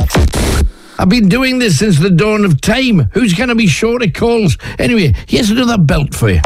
I've 0.99 1.11
been 1.11 1.29
doing 1.29 1.59
this 1.59 1.79
since 1.79 1.99
the 1.99 2.11
dawn 2.11 2.45
of 2.45 2.61
time. 2.61 3.11
Who's 3.13 3.35
going 3.35 3.51
to 3.51 3.55
be 3.55 3.67
short 3.67 4.03
of 4.03 4.15
calls? 4.15 4.57
Anyway, 4.79 5.15
here's 5.27 5.51
another 5.51 5.79
belt 5.79 6.15
for 6.15 6.31
you. 6.31 6.41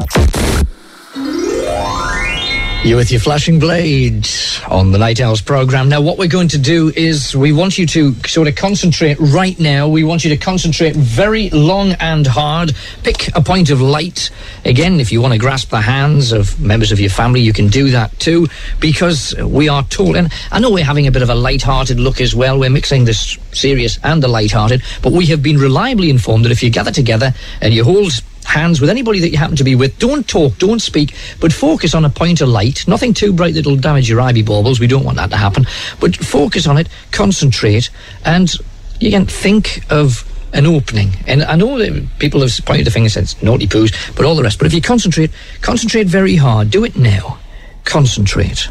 You're 2.82 2.97
with 2.97 3.11
your 3.11 3.20
flashing 3.20 3.59
blades 3.59 4.59
on 4.66 4.90
the 4.90 4.97
Night 4.97 5.20
Owls 5.20 5.43
program. 5.43 5.90
Now, 5.90 6.01
what 6.01 6.16
we're 6.16 6.28
going 6.28 6.48
to 6.48 6.59
do 6.59 6.90
is 6.97 7.36
we 7.36 7.52
want 7.52 7.77
you 7.77 7.86
to 7.89 8.15
sort 8.27 8.48
of 8.48 8.57
concentrate 8.57 9.19
right 9.20 9.57
now. 9.61 9.86
We 9.86 10.02
want 10.02 10.24
you 10.24 10.31
to 10.31 10.39
concentrate 10.39 10.97
very 10.97 11.51
long 11.51 11.93
and 12.01 12.27
hard. 12.27 12.74
Pick 13.05 13.36
a 13.36 13.43
point 13.43 13.69
of 13.69 13.82
light. 13.82 14.31
Again, 14.65 14.98
if 14.98 15.12
you 15.12 15.20
want 15.20 15.35
to 15.35 15.39
grasp 15.39 15.69
the 15.69 15.82
hands 15.82 16.32
of 16.32 16.59
members 16.59 16.90
of 16.90 16.98
your 16.98 17.11
family, 17.11 17.43
you 17.43 17.52
can 17.52 17.69
do 17.69 17.90
that 17.90 18.19
too, 18.19 18.48
because 18.81 19.36
we 19.36 19.69
are 19.69 19.82
told, 19.85 20.16
and 20.16 20.32
I 20.51 20.59
know 20.59 20.70
we're 20.70 20.82
having 20.82 21.07
a 21.07 21.12
bit 21.12 21.23
of 21.23 21.28
a 21.28 21.35
light-hearted 21.35 22.01
look 22.01 22.19
as 22.19 22.35
well. 22.35 22.59
We're 22.59 22.70
mixing 22.70 23.05
this 23.05 23.36
serious 23.52 23.98
and 24.02 24.23
the 24.23 24.28
light-hearted, 24.28 24.82
but 25.02 25.12
we 25.12 25.27
have 25.27 25.43
been 25.43 25.59
reliably 25.59 26.09
informed 26.09 26.47
that 26.47 26.52
if 26.52 26.62
you 26.62 26.70
gather 26.70 26.93
together 26.93 27.35
and 27.61 27.74
you 27.74 27.85
hold 27.85 28.23
hands 28.44 28.80
with 28.80 28.90
anybody 28.90 29.20
that 29.20 29.30
you 29.30 29.38
happen 29.38 29.56
to 29.56 29.64
be 29.64 29.74
with. 29.74 29.98
Don't 29.98 30.26
talk, 30.26 30.58
don't 30.58 30.80
speak, 30.80 31.14
but 31.40 31.52
focus 31.52 31.94
on 31.94 32.04
a 32.04 32.10
point 32.10 32.40
of 32.40 32.48
light. 32.48 32.86
Nothing 32.88 33.14
too 33.14 33.32
bright 33.32 33.54
that'll 33.54 33.76
damage 33.76 34.08
your 34.08 34.20
ivy 34.20 34.42
baubles. 34.42 34.80
We 34.80 34.86
don't 34.86 35.04
want 35.04 35.16
that 35.18 35.30
to 35.30 35.36
happen. 35.36 35.66
But 36.00 36.16
focus 36.16 36.66
on 36.66 36.78
it, 36.78 36.88
concentrate, 37.12 37.90
and 38.24 38.52
you 38.98 39.10
can 39.10 39.26
think 39.26 39.84
of 39.90 40.24
an 40.52 40.66
opening. 40.66 41.10
And 41.26 41.42
I 41.42 41.56
know 41.56 41.78
that 41.78 42.18
people 42.18 42.40
have 42.40 42.50
pointed 42.64 42.86
the 42.86 42.90
finger 42.90 43.06
and 43.14 43.28
said 43.28 43.42
naughty 43.42 43.66
poos, 43.66 43.92
but 44.16 44.26
all 44.26 44.34
the 44.34 44.42
rest. 44.42 44.58
But 44.58 44.66
if 44.66 44.74
you 44.74 44.82
concentrate, 44.82 45.30
concentrate 45.60 46.06
very 46.06 46.36
hard. 46.36 46.70
Do 46.70 46.84
it 46.84 46.96
now. 46.96 47.38
Concentrate. 47.84 48.68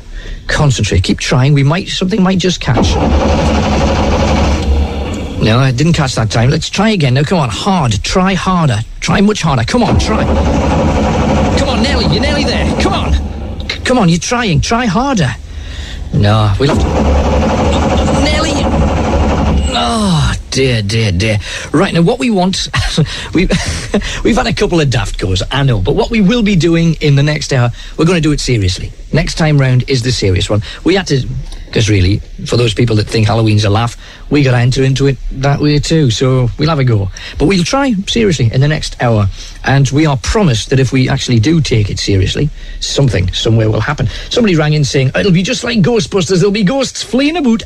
Concentrate. 0.48 1.04
Keep 1.04 1.20
trying. 1.20 1.54
We 1.54 1.64
might 1.64 1.88
something 1.88 2.22
might 2.22 2.40
just 2.40 2.60
catch. 2.60 4.09
No, 5.42 5.58
I 5.58 5.72
didn't 5.72 5.94
catch 5.94 6.16
that 6.16 6.30
time. 6.30 6.50
Let's 6.50 6.70
try 6.70 6.90
again. 6.90 7.14
Now, 7.14 7.24
come 7.24 7.40
on, 7.40 7.50
hard. 7.50 7.94
Try 8.04 8.34
harder. 8.34 8.80
Try 9.00 9.22
much 9.22 9.42
harder. 9.42 9.64
Come 9.64 9.84
on, 9.84 9.98
try. 10.00 10.24
Come 11.58 11.70
on, 11.70 11.82
Nelly, 11.82 12.06
you're 12.14 12.22
nearly 12.22 12.44
there. 12.44 12.80
Come 12.82 12.94
on. 12.94 13.14
C- 13.70 13.80
Come 13.86 13.98
on, 13.98 14.10
you're 14.10 14.20
trying. 14.20 14.60
Try 14.62 14.86
harder. 14.86 15.30
No, 16.14 16.54
we'll 16.60 16.76
have 16.76 16.80
to. 16.80 18.24
Nelly! 18.24 18.52
Oh, 19.82 20.34
dear, 20.52 20.82
dear, 20.82 21.12
dear. 21.14 21.38
Right, 21.72 21.94
now 21.94 22.02
what 22.02 22.20
we 22.20 22.30
want. 22.30 22.68
we've, 23.34 23.50
we've 24.24 24.36
had 24.36 24.48
a 24.48 24.54
couple 24.54 24.82
of 24.82 24.90
daft 24.90 25.20
goes, 25.20 25.42
I 25.52 25.64
know, 25.64 25.80
but 25.80 25.96
what 25.96 26.10
we 26.12 26.20
will 26.22 26.44
be 26.44 26.56
doing 26.58 26.96
in 27.02 27.16
the 27.16 27.24
next 27.24 27.54
hour, 27.54 27.70
we're 27.98 28.06
going 28.06 28.18
to 28.18 28.22
do 28.22 28.32
it 28.34 28.42
seriously. 28.42 28.92
Next 29.14 29.36
time 29.36 29.58
round 29.58 29.90
is 29.90 30.04
the 30.04 30.12
serious 30.12 30.50
one. 30.50 30.62
We 30.84 30.96
had 30.96 31.08
to. 31.08 31.28
Because 31.70 31.88
really, 31.88 32.18
for 32.48 32.58
those 32.58 32.74
people 32.74 32.96
that 32.96 33.08
think 33.08 33.28
Halloween's 33.28 33.64
a 33.64 33.70
laugh, 33.70 33.96
we 34.32 34.42
got 34.42 34.52
to 34.52 34.58
enter 34.58 34.84
into 34.84 35.06
it 35.06 35.18
that 35.34 35.60
way 35.60 35.78
too. 35.78 36.10
So 36.10 36.50
we'll 36.58 36.70
have 36.70 36.80
a 36.80 36.84
go. 36.84 37.10
But 37.38 37.46
we'll 37.46 37.64
try 37.64 37.94
seriously 38.08 38.52
in 38.52 38.60
the 38.60 38.68
next 38.68 39.00
hour. 39.04 39.28
And 39.64 39.88
we 39.92 40.08
are 40.08 40.18
promised 40.18 40.72
that 40.72 40.80
if 40.80 40.92
we 40.92 41.08
actually 41.08 41.40
do 41.40 41.62
take 41.62 41.92
it 41.92 42.00
seriously, 42.00 42.50
something 42.80 43.32
somewhere 43.34 43.70
will 43.70 43.82
happen. 43.82 44.08
Somebody 44.30 44.56
rang 44.56 44.74
in 44.74 44.84
saying, 44.84 45.12
it'll 45.14 45.32
be 45.32 45.44
just 45.44 45.64
like 45.64 45.80
Ghostbusters, 45.80 46.38
there'll 46.38 46.52
be 46.52 46.64
ghosts 46.64 47.04
fleeing 47.04 47.38
about 47.38 47.62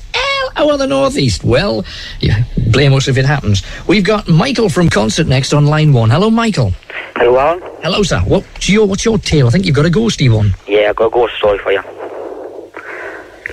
all 0.57 0.67
over 0.67 0.77
the 0.77 0.88
northeast. 0.88 1.45
Well, 1.45 1.85
yeah, 2.19 2.43
blame 2.71 2.93
us 2.93 3.07
if 3.07 3.17
it 3.17 3.25
happens. 3.25 3.63
We've 3.88 4.03
got 4.03 4.27
Michael 4.27 4.67
from 4.67 4.89
Consett 4.89 5.27
next 5.27 5.53
on 5.53 5.65
line 5.65 5.93
one. 5.93 6.09
Hello, 6.09 6.30
Michael. 6.30 6.73
Hello, 7.15 7.39
Alan. 7.39 7.61
Hello, 7.81 8.03
sir. 8.03 8.19
What's 8.19 8.67
your, 8.67 8.85
what's 8.85 9.05
your 9.05 9.17
tale? 9.17 9.47
I 9.47 9.49
think 9.51 9.65
you've 9.65 9.75
got 9.75 9.85
a 9.85 9.89
ghosty 9.89 10.34
one. 10.34 10.55
Yeah, 10.67 10.89
I 10.89 10.93
got 10.93 11.05
a 11.05 11.09
ghost 11.09 11.35
story 11.35 11.57
for 11.59 11.71
you. 11.71 11.81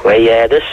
Well, 0.04 0.18
yeah, 0.18 0.46
this 0.46 0.64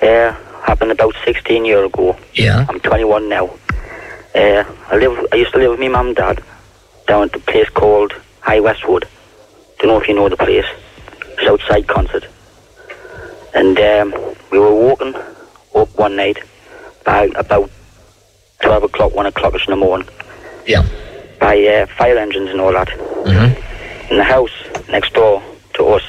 uh, 0.00 0.32
happened 0.62 0.92
about 0.92 1.14
16 1.24 1.64
years 1.64 1.86
ago. 1.86 2.16
Yeah. 2.34 2.64
I'm 2.68 2.78
21 2.78 3.28
now. 3.28 3.50
Uh, 4.34 4.64
I 4.88 4.96
live. 4.96 5.26
I 5.32 5.36
used 5.36 5.52
to 5.52 5.58
live 5.58 5.72
with 5.72 5.80
my 5.80 5.88
mum 5.88 6.08
and 6.08 6.16
dad 6.16 6.42
down 7.08 7.24
at 7.24 7.34
a 7.34 7.40
place 7.40 7.68
called 7.70 8.14
High 8.40 8.60
Westwood. 8.60 9.08
Don't 9.78 9.88
know 9.88 10.00
if 10.00 10.06
you 10.06 10.14
know 10.14 10.28
the 10.28 10.36
place. 10.36 10.66
It's 11.38 11.48
outside 11.48 11.88
Consett. 11.88 12.24
And 13.52 13.76
um, 13.80 14.34
we 14.52 14.60
were 14.60 14.74
walking 14.74 15.14
up 15.74 15.98
one 15.98 16.14
night 16.14 16.38
by 17.04 17.24
about 17.34 17.68
12 18.62 18.84
o'clock, 18.84 19.12
1 19.12 19.26
o'clock 19.26 19.54
in 19.54 19.60
the 19.70 19.76
morning. 19.76 20.08
Yeah. 20.66 20.86
By 21.40 21.60
uh, 21.66 21.86
fire 21.86 22.16
engines 22.16 22.50
and 22.50 22.60
all 22.60 22.72
that. 22.72 22.88
Mm-hmm. 22.88 24.10
And 24.10 24.20
the 24.20 24.24
house 24.24 24.52
next 24.88 25.14
door 25.14 25.42
to 25.74 25.84
us 25.86 26.04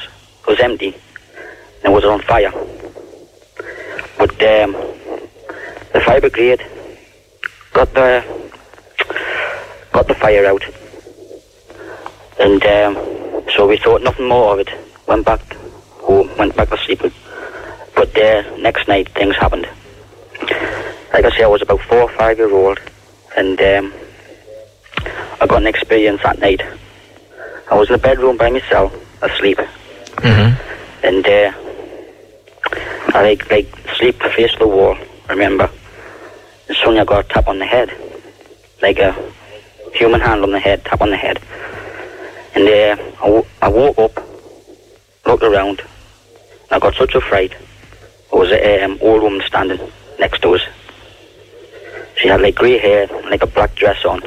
was 0.46 0.60
empty 0.60 0.94
and 1.84 1.92
it 1.92 1.94
was 1.94 2.04
on 2.04 2.20
fire. 2.22 2.52
But 4.18 4.30
um, 4.42 4.72
the 5.92 6.00
fire 6.04 6.20
brigade 6.20 6.64
got 7.72 7.92
the 7.94 8.24
got 9.92 10.06
the 10.06 10.14
fire 10.14 10.46
out, 10.46 10.64
and 12.38 12.64
um, 12.64 12.94
so 13.54 13.66
we 13.68 13.76
thought 13.78 14.02
nothing 14.02 14.28
more 14.28 14.52
of 14.54 14.60
it. 14.60 14.70
Went 15.06 15.24
back 15.26 15.40
home, 16.00 16.30
went 16.38 16.56
back 16.56 16.70
to 16.70 16.78
sleep. 16.78 17.00
But 17.94 18.16
uh, 18.18 18.56
next 18.58 18.88
night 18.88 19.08
things 19.10 19.36
happened. 19.36 19.68
Like 21.12 21.24
I 21.26 21.30
say, 21.36 21.42
I 21.44 21.48
was 21.48 21.62
about 21.62 21.80
four 21.82 22.02
or 22.02 22.08
five 22.10 22.38
year 22.38 22.52
old, 22.52 22.78
and 23.36 23.60
um, 23.60 23.92
I 25.40 25.46
got 25.46 25.60
an 25.60 25.66
experience 25.66 26.22
that 26.22 26.38
night. 26.38 26.62
I 27.70 27.74
was 27.74 27.88
in 27.88 27.92
the 27.94 27.98
bedroom 27.98 28.36
by 28.36 28.50
myself, 28.50 28.92
asleep, 29.22 29.58
Mm-hmm. 30.22 31.06
and 31.06 31.26
uh, 31.26 31.52
I 33.14 33.22
like 33.22 33.50
like 33.50 33.68
sleep 33.96 34.22
face 34.22 34.56
the 34.58 34.66
wall. 34.66 34.96
Remember, 35.28 35.70
and 36.68 36.98
I 36.98 37.04
got 37.04 37.24
a 37.24 37.28
tap 37.28 37.46
on 37.48 37.58
the 37.58 37.66
head, 37.66 37.90
like 38.80 38.98
a 38.98 39.12
human 39.94 40.20
hand 40.20 40.42
on 40.42 40.50
the 40.50 40.58
head, 40.58 40.84
tap 40.84 41.00
on 41.00 41.10
the 41.10 41.16
head, 41.16 41.38
and 42.54 42.66
uh, 42.66 43.02
I, 43.22 43.26
w- 43.26 43.46
I 43.60 43.68
woke 43.68 43.98
up, 43.98 44.24
looked 45.26 45.42
around, 45.42 45.82
I 46.70 46.78
got 46.78 46.94
such 46.94 47.14
a 47.14 47.20
fright. 47.20 47.50
There 48.30 48.40
was 48.40 48.50
an 48.50 48.92
um, 48.92 48.98
old 49.00 49.22
woman 49.22 49.42
standing 49.46 49.78
next 50.18 50.40
to 50.42 50.54
us. 50.54 50.62
She 52.16 52.28
had 52.28 52.40
like 52.40 52.54
grey 52.54 52.78
hair, 52.78 53.06
like 53.30 53.42
a 53.42 53.46
black 53.46 53.74
dress 53.74 54.04
on. 54.04 54.22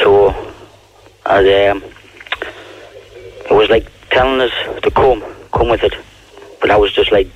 So, 0.00 0.30
um, 1.26 1.82
it 3.44 3.50
was 3.50 3.68
like 3.68 3.86
telling 4.10 4.40
us 4.40 4.52
to 4.82 4.90
come, 4.90 5.22
come 5.52 5.68
with 5.68 5.82
it. 5.84 5.94
But 6.66 6.72
I 6.74 6.78
was 6.78 6.92
just 6.92 7.12
like, 7.12 7.28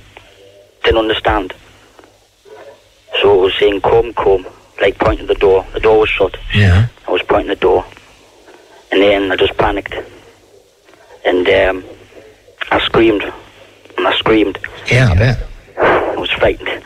didn't 0.83 0.97
understand. 0.99 1.53
So 3.21 3.33
it 3.33 3.41
was 3.41 3.53
saying, 3.57 3.79
come, 3.79 4.11
come, 4.13 4.45
like 4.81 4.97
pointing 4.99 5.27
the 5.27 5.35
door. 5.35 5.65
The 5.73 5.79
door 5.79 5.99
was 6.01 6.09
shut. 6.09 6.35
Yeah. 6.53 6.87
I 7.07 7.11
was 7.11 7.21
pointing 7.21 7.47
the 7.47 7.55
door. 7.55 7.85
And 8.91 9.01
then 9.01 9.31
I 9.31 9.37
just 9.37 9.55
panicked. 9.57 9.95
And 11.23 11.47
um, 11.47 11.85
I 12.71 12.79
screamed. 12.81 13.23
And 13.97 14.05
I 14.05 14.13
screamed. 14.17 14.59
Yeah, 14.91 15.11
I 15.11 15.15
bet. 15.15 15.47
I 15.81 16.17
was 16.17 16.29
frightened. 16.31 16.83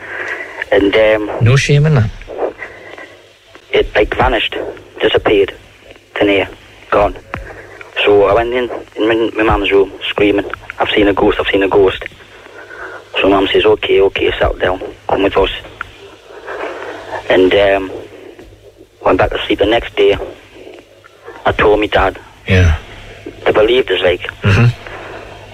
And 0.70 0.94
um, 0.94 1.44
No 1.44 1.56
shame 1.56 1.84
in 1.86 1.96
that. 1.96 2.10
it 3.72 3.92
like 3.96 4.14
vanished, 4.16 4.54
disappeared, 5.00 5.52
thin 6.14 6.28
air, 6.28 6.48
gone. 6.92 7.16
So 8.04 8.26
I 8.26 8.34
went 8.34 8.52
in, 8.52 8.70
in 8.94 9.08
my, 9.08 9.30
my 9.36 9.42
mum's 9.42 9.72
room, 9.72 9.90
screaming, 10.10 10.48
I've 10.78 10.90
seen 10.90 11.08
a 11.08 11.12
ghost, 11.12 11.40
I've 11.40 11.48
seen 11.48 11.64
a 11.64 11.68
ghost. 11.68 12.04
So 13.20 13.28
mum 13.30 13.46
says, 13.52 13.64
okay, 13.64 14.00
okay, 14.02 14.30
settle 14.32 14.58
down, 14.58 14.80
come 15.08 15.22
with 15.22 15.36
us. 15.36 15.50
And 17.30 17.52
um, 17.54 17.90
went 19.04 19.18
back 19.18 19.30
to 19.30 19.38
sleep 19.46 19.58
the 19.58 19.66
next 19.66 19.96
day. 19.96 20.16
I 21.44 21.52
told 21.52 21.80
my 21.80 21.86
dad. 21.86 22.18
Yeah. 22.46 22.78
They 23.44 23.52
believed 23.52 23.90
us, 23.90 24.02
like. 24.02 24.20
Mhm. 24.42 24.72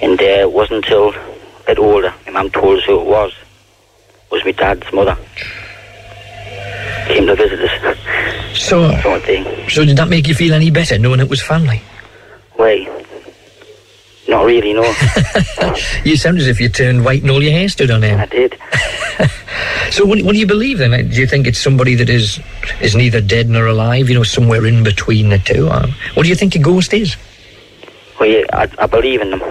And 0.03 0.21
uh, 0.21 0.25
it 0.25 0.53
wasn't 0.53 0.85
until 0.85 1.11
a 1.11 1.65
bit 1.67 1.79
older, 1.79 2.13
my 2.27 2.33
mum 2.33 2.51
told 2.51 2.79
us 2.79 2.85
who 2.85 3.01
it 3.01 3.07
was. 3.07 3.33
It 3.33 4.33
was 4.33 4.45
my 4.45 4.53
dad's 4.53 4.93
mother. 4.93 5.17
Came 7.07 7.27
to 7.27 7.37
visit 7.37 7.61
us. 7.61 7.99
So, 8.59 8.91
Sort 9.01 9.19
of 9.19 9.25
thing. 9.25 9.69
so 9.69 9.85
did 9.85 9.97
that 9.97 10.09
make 10.09 10.27
you 10.29 10.35
feel 10.35 10.53
any 10.55 10.71
better 10.71 10.99
knowing 10.99 11.21
it 11.21 11.29
was 11.29 11.43
family? 11.43 11.81
Way. 12.59 12.87
Not 14.29 14.45
really, 14.45 14.73
no. 14.73 14.83
You 16.05 16.17
sound 16.17 16.39
as 16.39 16.47
if 16.47 16.61
you 16.61 16.69
turned 16.69 17.05
white 17.05 17.23
and 17.23 17.31
all 17.31 17.43
your 17.43 17.53
hair 17.53 17.69
stood 17.69 17.91
on 17.91 18.05
end. 18.05 18.21
I 18.21 18.27
did. 18.27 18.59
So 19.91 20.07
what, 20.07 20.23
what 20.23 20.33
do 20.33 20.39
you 20.39 20.47
believe 20.47 20.79
then? 20.79 20.91
Do 21.11 21.21
you 21.21 21.27
think 21.27 21.47
it's 21.47 21.59
somebody 21.59 21.95
that 21.97 22.09
is 22.09 22.41
is 22.81 22.97
neither 22.97 23.21
dead 23.21 23.51
nor 23.51 23.67
alive? 23.67 24.09
You 24.09 24.15
know, 24.15 24.23
somewhere 24.23 24.65
in 24.65 24.83
between 24.83 25.29
the 25.29 25.39
two. 25.39 25.69
Or 25.69 25.83
what 26.15 26.23
do 26.23 26.31
you 26.31 26.35
think 26.35 26.55
a 26.55 26.59
ghost 26.59 26.95
is? 26.95 27.15
Well, 28.19 28.29
yeah, 28.29 28.45
I, 28.55 28.71
I 28.79 28.87
believe 28.87 29.21
in 29.21 29.31
them. 29.31 29.43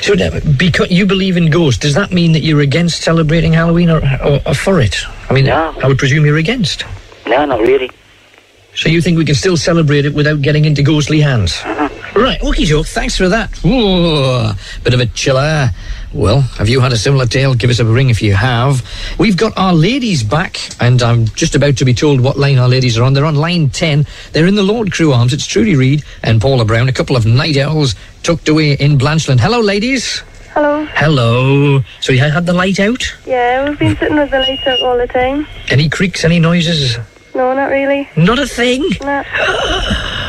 So 0.00 0.16
because 0.58 0.90
you 0.90 1.06
believe 1.06 1.36
in 1.36 1.50
ghosts, 1.50 1.78
does 1.80 1.94
that 1.94 2.10
mean 2.10 2.32
that 2.32 2.40
you're 2.40 2.62
against 2.62 3.02
celebrating 3.02 3.52
Halloween 3.52 3.90
or, 3.90 4.02
or, 4.24 4.40
or 4.44 4.54
for 4.54 4.80
it? 4.80 4.96
I 5.30 5.34
mean, 5.34 5.48
I 5.48 5.86
would 5.86 5.98
presume 5.98 6.26
you're 6.26 6.38
against. 6.38 6.84
No, 7.26 7.44
not 7.44 7.60
really. 7.60 7.90
So 8.74 8.88
you 8.88 9.00
think 9.00 9.18
we 9.18 9.24
can 9.24 9.36
still 9.36 9.56
celebrate 9.56 10.04
it 10.04 10.14
without 10.14 10.42
getting 10.42 10.64
into 10.64 10.82
ghostly 10.82 11.20
hands? 11.20 11.62
Right, 12.14 12.40
okie 12.40 12.68
doke, 12.68 12.86
thanks 12.86 13.16
for 13.16 13.28
that. 13.28 13.50
Ooh, 13.64 14.52
bit 14.84 14.94
of 14.94 15.00
a 15.00 15.06
chiller. 15.06 15.70
Well, 16.12 16.42
have 16.42 16.68
you 16.68 16.78
had 16.78 16.92
a 16.92 16.96
similar 16.96 17.26
tale? 17.26 17.54
Give 17.54 17.70
us 17.70 17.80
a 17.80 17.84
ring 17.84 18.08
if 18.08 18.22
you 18.22 18.34
have. 18.34 18.88
We've 19.18 19.36
got 19.36 19.52
our 19.58 19.74
ladies 19.74 20.22
back, 20.22 20.60
and 20.80 21.02
I'm 21.02 21.26
just 21.26 21.56
about 21.56 21.76
to 21.78 21.84
be 21.84 21.92
told 21.92 22.20
what 22.20 22.38
line 22.38 22.58
our 22.58 22.68
ladies 22.68 22.96
are 22.96 23.02
on. 23.02 23.14
They're 23.14 23.24
on 23.24 23.34
line 23.34 23.68
10. 23.68 24.06
They're 24.32 24.46
in 24.46 24.54
the 24.54 24.62
Lord 24.62 24.92
Crewe 24.92 25.12
Arms. 25.12 25.32
It's 25.32 25.44
Trudy 25.44 25.74
Reed 25.74 26.04
and 26.22 26.40
Paula 26.40 26.64
Brown, 26.64 26.88
a 26.88 26.92
couple 26.92 27.16
of 27.16 27.26
night 27.26 27.56
owls 27.56 27.96
tucked 28.22 28.48
away 28.48 28.74
in 28.74 28.96
Blanchland. 28.96 29.40
Hello, 29.40 29.60
ladies. 29.60 30.22
Hello. 30.52 30.84
Hello. 30.92 31.82
So 32.00 32.12
you 32.12 32.20
had 32.20 32.46
the 32.46 32.52
light 32.52 32.78
out? 32.78 33.02
Yeah, 33.26 33.68
we've 33.68 33.78
been 33.78 33.96
sitting 33.96 34.16
with 34.16 34.30
the 34.30 34.38
light 34.38 34.64
out 34.68 34.80
all 34.82 34.96
the 34.96 35.08
time. 35.08 35.48
Any 35.68 35.88
creaks, 35.88 36.24
any 36.24 36.38
noises? 36.38 36.96
No, 37.34 37.52
not 37.52 37.70
really. 37.70 38.08
Not 38.16 38.38
a 38.38 38.46
thing? 38.46 38.88
No. 39.00 39.22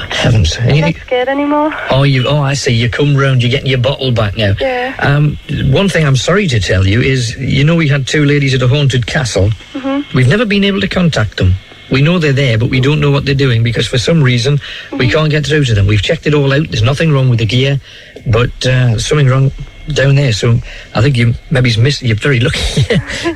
Heavens. 0.10 0.58
I'm 0.58 0.80
not 0.80 0.96
scared 0.96 1.28
anymore. 1.28 1.72
Oh, 1.92 2.04
you. 2.04 2.28
Oh, 2.28 2.40
I 2.42 2.56
see. 2.56 2.74
You 2.74 2.90
come 2.90 3.16
round. 3.16 3.44
You're 3.44 3.52
getting 3.52 3.68
your 3.70 3.80
bottle 3.80 4.12
back 4.12 4.36
now. 4.38 4.54
Yeah. 4.60 4.96
Um, 5.00 5.38
one 5.72 5.88
thing 5.88 6.06
I'm 6.06 6.16
sorry 6.16 6.48
to 6.48 6.60
tell 6.60 6.88
you 6.88 7.02
is, 7.02 7.38
you 7.38 7.64
know, 7.64 7.76
we 7.76 7.88
had 7.88 8.08
two 8.08 8.26
ladies 8.26 8.54
at 8.56 8.62
a 8.62 8.68
haunted 8.68 9.06
castle. 9.06 9.50
Mm-hmm. 9.74 10.18
We've 10.18 10.28
never 10.28 10.46
been 10.46 10.64
able 10.64 10.82
to 10.82 10.88
contact 10.88 11.38
them. 11.38 11.54
We 11.92 12.02
know 12.02 12.18
they're 12.18 12.34
there, 12.34 12.58
but 12.58 12.70
we 12.70 12.80
don't 12.82 13.00
know 13.00 13.12
what 13.12 13.26
they're 13.26 13.36
doing 13.36 13.62
because 13.62 13.88
for 13.88 14.00
some 14.00 14.24
reason 14.24 14.60
we 14.94 15.10
can't 15.10 15.30
get 15.30 15.46
through 15.46 15.66
to 15.66 15.76
them. 15.76 15.86
We've 15.86 16.02
checked 16.02 16.26
it 16.26 16.34
all 16.34 16.52
out. 16.52 16.70
There's 16.72 16.82
nothing 16.82 17.12
wrong 17.12 17.30
with 17.30 17.38
the 17.38 17.46
gear, 17.46 17.80
but 18.26 18.66
uh, 18.66 18.98
something 18.98 19.28
wrong 19.28 19.52
down 19.94 20.16
there. 20.16 20.34
So 20.34 20.60
I 20.94 21.02
think 21.02 21.18
you 21.18 21.34
maybe 21.52 21.76
missed. 21.78 22.02
You're 22.02 22.16
very 22.16 22.40
lucky. 22.40 22.84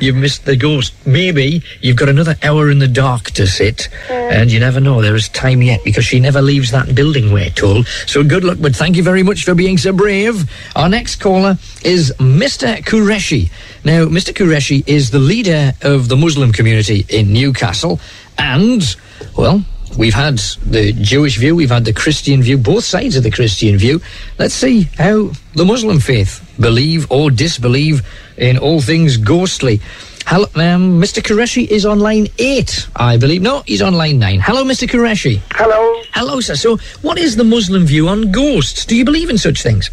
you've 0.00 0.16
missed 0.16 0.44
the 0.44 0.56
ghost. 0.56 0.94
Maybe 1.06 1.62
you've 1.80 1.96
got 1.96 2.08
another 2.08 2.36
hour 2.42 2.70
in 2.70 2.78
the 2.78 2.88
dark 2.88 3.30
to 3.32 3.46
sit, 3.46 3.88
and 4.08 4.50
you 4.50 4.60
never 4.60 4.80
know. 4.80 5.02
There 5.02 5.16
is 5.16 5.28
time 5.28 5.62
yet 5.62 5.82
because 5.84 6.04
she 6.04 6.20
never 6.20 6.42
leaves 6.42 6.70
that 6.70 6.94
building. 6.94 7.32
We're 7.32 7.50
told. 7.50 7.86
So 8.06 8.22
good 8.24 8.44
luck. 8.44 8.58
But 8.60 8.74
thank 8.74 8.96
you 8.96 9.02
very 9.02 9.22
much 9.22 9.44
for 9.44 9.54
being 9.54 9.78
so 9.78 9.92
brave. 9.92 10.50
Our 10.76 10.88
next 10.88 11.16
caller 11.16 11.58
is 11.84 12.12
Mr. 12.18 12.78
Qureshi. 12.84 13.50
Now, 13.84 14.06
Mr. 14.06 14.34
Qureshi 14.34 14.86
is 14.86 15.10
the 15.10 15.18
leader 15.18 15.72
of 15.82 16.08
the 16.08 16.16
Muslim 16.16 16.52
community 16.52 17.06
in 17.08 17.32
Newcastle, 17.32 18.00
and 18.38 18.96
well. 19.36 19.64
We've 19.98 20.14
had 20.14 20.38
the 20.64 20.92
Jewish 20.92 21.36
view, 21.36 21.56
we've 21.56 21.70
had 21.70 21.84
the 21.84 21.92
Christian 21.92 22.42
view, 22.42 22.56
both 22.56 22.84
sides 22.84 23.16
of 23.16 23.22
the 23.22 23.30
Christian 23.30 23.76
view. 23.76 24.00
Let's 24.38 24.54
see 24.54 24.82
how 24.96 25.32
the 25.54 25.64
Muslim 25.64 26.00
faith 26.00 26.40
believe 26.58 27.10
or 27.10 27.30
disbelieve 27.30 28.02
in 28.36 28.56
all 28.56 28.80
things 28.80 29.16
ghostly. 29.16 29.80
Hello, 30.26 30.44
um, 30.54 31.00
Mr. 31.00 31.20
Qureshi 31.20 31.66
is 31.66 31.84
on 31.84 31.98
line 31.98 32.28
eight, 32.38 32.86
I 32.94 33.16
believe. 33.16 33.42
No, 33.42 33.62
he's 33.66 33.82
on 33.82 33.94
line 33.94 34.18
nine. 34.18 34.40
Hello, 34.40 34.62
Mr. 34.64 34.88
Qureshi. 34.88 35.40
Hello. 35.52 36.02
Hello, 36.12 36.40
sir. 36.40 36.54
So, 36.54 36.76
what 37.02 37.18
is 37.18 37.36
the 37.36 37.44
Muslim 37.44 37.84
view 37.84 38.08
on 38.08 38.30
ghosts? 38.30 38.86
Do 38.86 38.94
you 38.94 39.04
believe 39.04 39.28
in 39.28 39.38
such 39.38 39.62
things? 39.62 39.90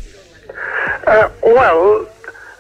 Uh, 1.08 1.30
well, 1.42 2.08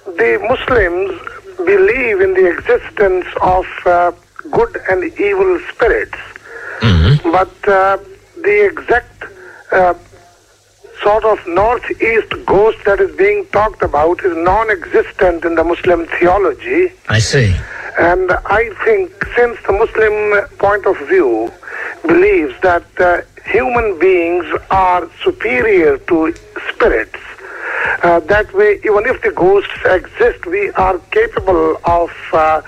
the 0.05 0.39
Muslims 0.49 1.11
believe 1.57 2.21
in 2.21 2.33
the 2.33 2.47
existence 2.49 3.27
of 3.41 3.65
uh, 3.85 4.11
good 4.51 4.75
and 4.89 5.03
evil 5.19 5.59
spirits, 5.71 6.17
but 7.23 7.55
uh, 7.67 7.97
the 8.43 8.65
exact 8.69 9.23
uh, 9.71 9.93
sort 11.01 11.23
of 11.25 11.39
northeast 11.47 12.31
ghost 12.45 12.77
that 12.85 12.99
is 12.99 13.15
being 13.17 13.45
talked 13.47 13.81
about 13.81 14.23
is 14.23 14.35
non-existent 14.37 15.45
in 15.45 15.55
the 15.55 15.63
Muslim 15.63 16.05
theology. 16.19 16.91
I 17.09 17.19
see. 17.19 17.55
And 17.97 18.31
I 18.45 18.69
think 18.85 19.11
since 19.35 19.57
the 19.65 19.73
Muslim 19.73 20.47
point 20.57 20.85
of 20.85 20.97
view 21.07 21.51
believes 22.05 22.53
that 22.61 22.85
uh, 22.99 23.21
human 23.45 23.97
beings 23.99 24.45
are 24.69 25.09
superior 25.23 25.97
to 25.97 26.33
spirits, 26.69 27.19
uh, 28.03 28.19
that 28.21 28.53
way, 28.53 28.79
even 28.83 29.05
if 29.05 29.21
the 29.23 29.31
ghosts 29.31 29.79
exist, 29.85 30.45
we 30.45 30.69
are 30.71 30.99
capable 31.11 31.77
of 31.85 32.11
uh, 32.33 32.61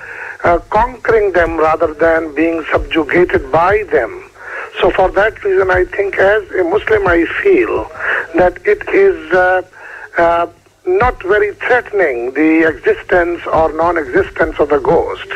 uh, 0.43 0.59
conquering 0.69 1.31
them 1.33 1.57
rather 1.57 1.93
than 1.93 2.33
being 2.33 2.63
subjugated 2.71 3.51
by 3.51 3.83
them. 3.91 4.29
So, 4.79 4.89
for 4.91 5.09
that 5.11 5.43
reason, 5.43 5.69
I 5.69 5.85
think 5.85 6.17
as 6.17 6.49
a 6.51 6.63
Muslim, 6.63 7.07
I 7.07 7.25
feel 7.43 7.83
that 8.35 8.59
it 8.65 8.87
is 8.89 9.33
uh, 9.33 9.61
uh, 10.17 10.47
not 10.85 11.21
very 11.23 11.53
threatening 11.55 12.33
the 12.33 12.67
existence 12.67 13.41
or 13.51 13.73
non-existence 13.73 14.59
of 14.59 14.69
the 14.69 14.79
ghosts. 14.79 15.33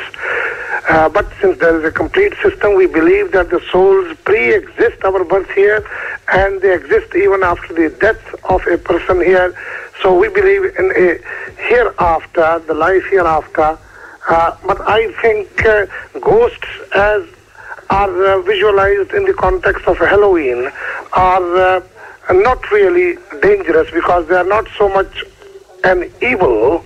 Uh, 0.90 1.08
but 1.10 1.32
since 1.40 1.58
there 1.60 1.78
is 1.80 1.86
a 1.86 1.92
complete 1.92 2.34
system, 2.42 2.76
we 2.76 2.88
believe 2.88 3.32
that 3.32 3.50
the 3.50 3.62
souls 3.72 4.18
pre-exist 4.26 5.04
our 5.04 5.24
birth 5.24 5.50
here, 5.52 5.86
and 6.34 6.62
they 6.62 6.74
exist 6.74 7.16
even 7.16 7.44
after 7.44 7.74
the 7.74 7.90
death 8.00 8.36
of 8.46 8.66
a 8.68 8.78
person 8.78 9.22
here. 9.22 9.56
So 10.02 10.18
we 10.18 10.28
believe 10.28 10.64
in 10.78 10.92
a 10.92 11.20
hereafter, 11.62 12.62
the 12.68 12.74
life 12.74 13.04
hereafter. 13.10 13.78
Uh, 14.30 14.56
but 14.66 14.80
I 14.82 15.12
think 15.22 15.66
uh, 15.66 15.86
ghosts, 16.22 16.68
as 16.96 17.24
are 17.90 18.26
uh, 18.26 18.42
visualized 18.42 19.14
in 19.14 19.26
the 19.26 19.34
context 19.34 19.86
of 19.88 19.98
Halloween, 19.98 20.70
are 21.14 21.58
uh, 21.58 21.82
not 22.32 22.72
really 22.72 23.18
dangerous 23.42 23.92
because 23.92 24.28
they 24.28 24.36
are 24.36 24.46
not 24.46 24.68
so 24.78 24.88
much 24.90 25.24
an 25.84 26.10
evil 26.22 26.84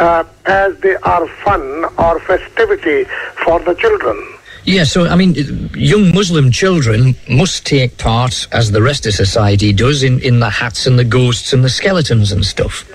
uh, 0.00 0.24
as 0.46 0.78
they 0.78 0.96
are 0.96 1.26
fun 1.44 1.84
or 1.98 2.18
festivity 2.20 3.04
for 3.44 3.60
the 3.60 3.74
children. 3.74 4.16
Yeah, 4.64 4.84
so 4.84 5.06
I 5.06 5.16
mean, 5.16 5.34
young 5.74 6.14
Muslim 6.14 6.50
children 6.50 7.14
must 7.28 7.64
take 7.64 7.96
part, 7.96 8.46
as 8.52 8.70
the 8.70 8.82
rest 8.82 9.06
of 9.06 9.14
society 9.14 9.72
does, 9.72 10.02
in, 10.02 10.20
in 10.20 10.40
the 10.40 10.50
hats 10.50 10.86
and 10.86 10.98
the 10.98 11.04
ghosts 11.04 11.52
and 11.52 11.64
the 11.64 11.70
skeletons 11.70 12.32
and 12.32 12.44
stuff. 12.44 12.86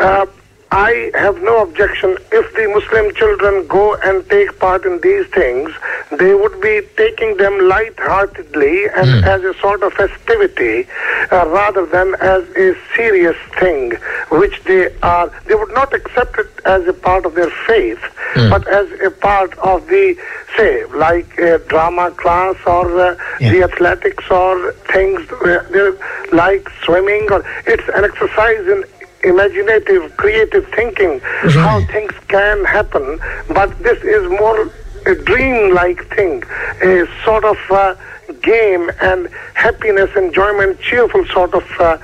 Uh, 0.00 0.26
I 0.72 1.10
have 1.14 1.40
no 1.42 1.62
objection 1.62 2.16
if 2.32 2.52
the 2.54 2.66
Muslim 2.68 3.14
children 3.14 3.66
go 3.68 3.94
and 3.94 4.28
take 4.28 4.58
part 4.58 4.84
in 4.84 5.00
these 5.00 5.26
things. 5.28 5.70
They 6.10 6.34
would 6.34 6.60
be 6.60 6.80
taking 6.96 7.36
them 7.36 7.68
light-heartedly 7.68 8.88
and 8.96 9.08
as 9.24 9.42
a 9.44 9.54
sort 9.60 9.82
of 9.82 9.92
festivity, 9.94 10.86
uh, 11.30 11.46
rather 11.48 11.86
than 11.86 12.14
as 12.20 12.42
a 12.56 12.74
serious 12.96 13.36
thing, 13.60 13.92
which 14.30 14.62
they 14.64 14.92
are. 15.02 15.30
They 15.46 15.54
would 15.54 15.72
not 15.74 15.92
accept 15.94 16.38
it 16.38 16.48
as 16.64 16.86
a 16.88 16.92
part 16.92 17.26
of 17.26 17.34
their 17.34 17.50
faith, 17.66 18.02
but 18.50 18.66
as 18.68 18.88
a 19.00 19.10
part 19.10 19.56
of 19.58 19.86
the, 19.86 20.16
say, 20.56 20.84
like 20.86 21.38
a 21.38 21.58
drama 21.68 22.10
class 22.10 22.56
or 22.66 22.84
uh, 23.00 23.16
the 23.52 23.62
athletics 23.62 24.24
or 24.30 24.72
things 24.92 25.20
uh, 25.30 25.92
like 26.32 26.68
swimming 26.84 27.30
or 27.30 27.44
it's 27.66 27.88
an 27.94 28.04
exercise 28.04 28.66
in 28.66 28.84
imaginative, 29.26 30.16
creative 30.16 30.66
thinking, 30.68 31.20
how 31.60 31.80
things 31.92 32.12
can 32.28 32.64
happen. 32.64 33.18
But 33.48 33.76
this 33.82 34.02
is 34.02 34.28
more 34.30 34.70
a 35.06 35.14
dream-like 35.14 36.06
thing, 36.16 36.42
a 36.82 37.06
sort 37.24 37.44
of 37.44 37.58
uh, 37.70 37.94
game 38.42 38.90
and 39.00 39.28
happiness, 39.54 40.10
enjoyment, 40.16 40.80
cheerful 40.80 41.24
sort 41.26 41.54
of 41.54 41.64
uh, 41.78 41.96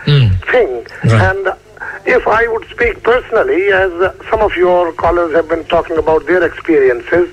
thing. 0.52 0.86
And 1.02 1.48
if 2.06 2.26
I 2.26 2.46
would 2.48 2.68
speak 2.68 3.02
personally, 3.02 3.68
as 3.72 3.92
uh, 3.92 4.14
some 4.30 4.40
of 4.40 4.54
your 4.56 4.92
callers 4.92 5.34
have 5.34 5.48
been 5.48 5.64
talking 5.64 5.98
about 5.98 6.26
their 6.26 6.44
experiences, 6.44 7.28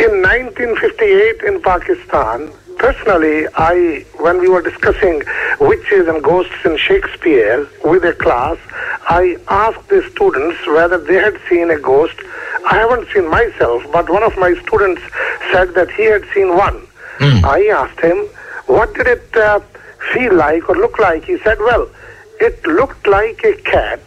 in 0.00 0.22
1958 0.22 1.42
in 1.42 1.62
Pakistan, 1.62 2.50
personally, 2.78 3.46
I, 3.54 4.04
when 4.18 4.40
we 4.40 4.48
were 4.48 4.62
discussing 4.62 5.22
witches 5.60 6.08
and 6.08 6.22
ghosts 6.22 6.54
in 6.64 6.76
Shakespeare 6.76 7.66
with 7.84 8.04
a 8.04 8.12
class, 8.14 8.58
I 9.08 9.36
asked 9.48 9.88
the 9.88 10.02
students 10.10 10.58
whether 10.66 10.98
they 10.98 11.14
had 11.14 11.38
seen 11.48 11.70
a 11.70 11.78
ghost. 11.78 12.14
I 12.70 12.76
haven't 12.76 13.08
seen 13.12 13.28
myself, 13.28 13.84
but 13.92 14.08
one 14.10 14.22
of 14.22 14.36
my 14.38 14.54
students 14.64 15.02
said 15.50 15.74
that 15.74 15.90
he 15.92 16.04
had 16.04 16.24
seen 16.34 16.56
one. 16.56 16.86
I 17.44 17.66
asked 17.66 18.00
him, 18.00 18.18
what 18.66 18.94
did 18.94 19.06
it 19.06 19.36
uh, 19.36 19.60
feel 20.12 20.34
like 20.34 20.68
or 20.68 20.74
look 20.76 20.98
like? 20.98 21.24
He 21.24 21.38
said, 21.38 21.58
well, 21.60 21.88
it 22.40 22.64
looked 22.66 23.06
like 23.06 23.42
a 23.44 23.54
cat. 23.62 24.00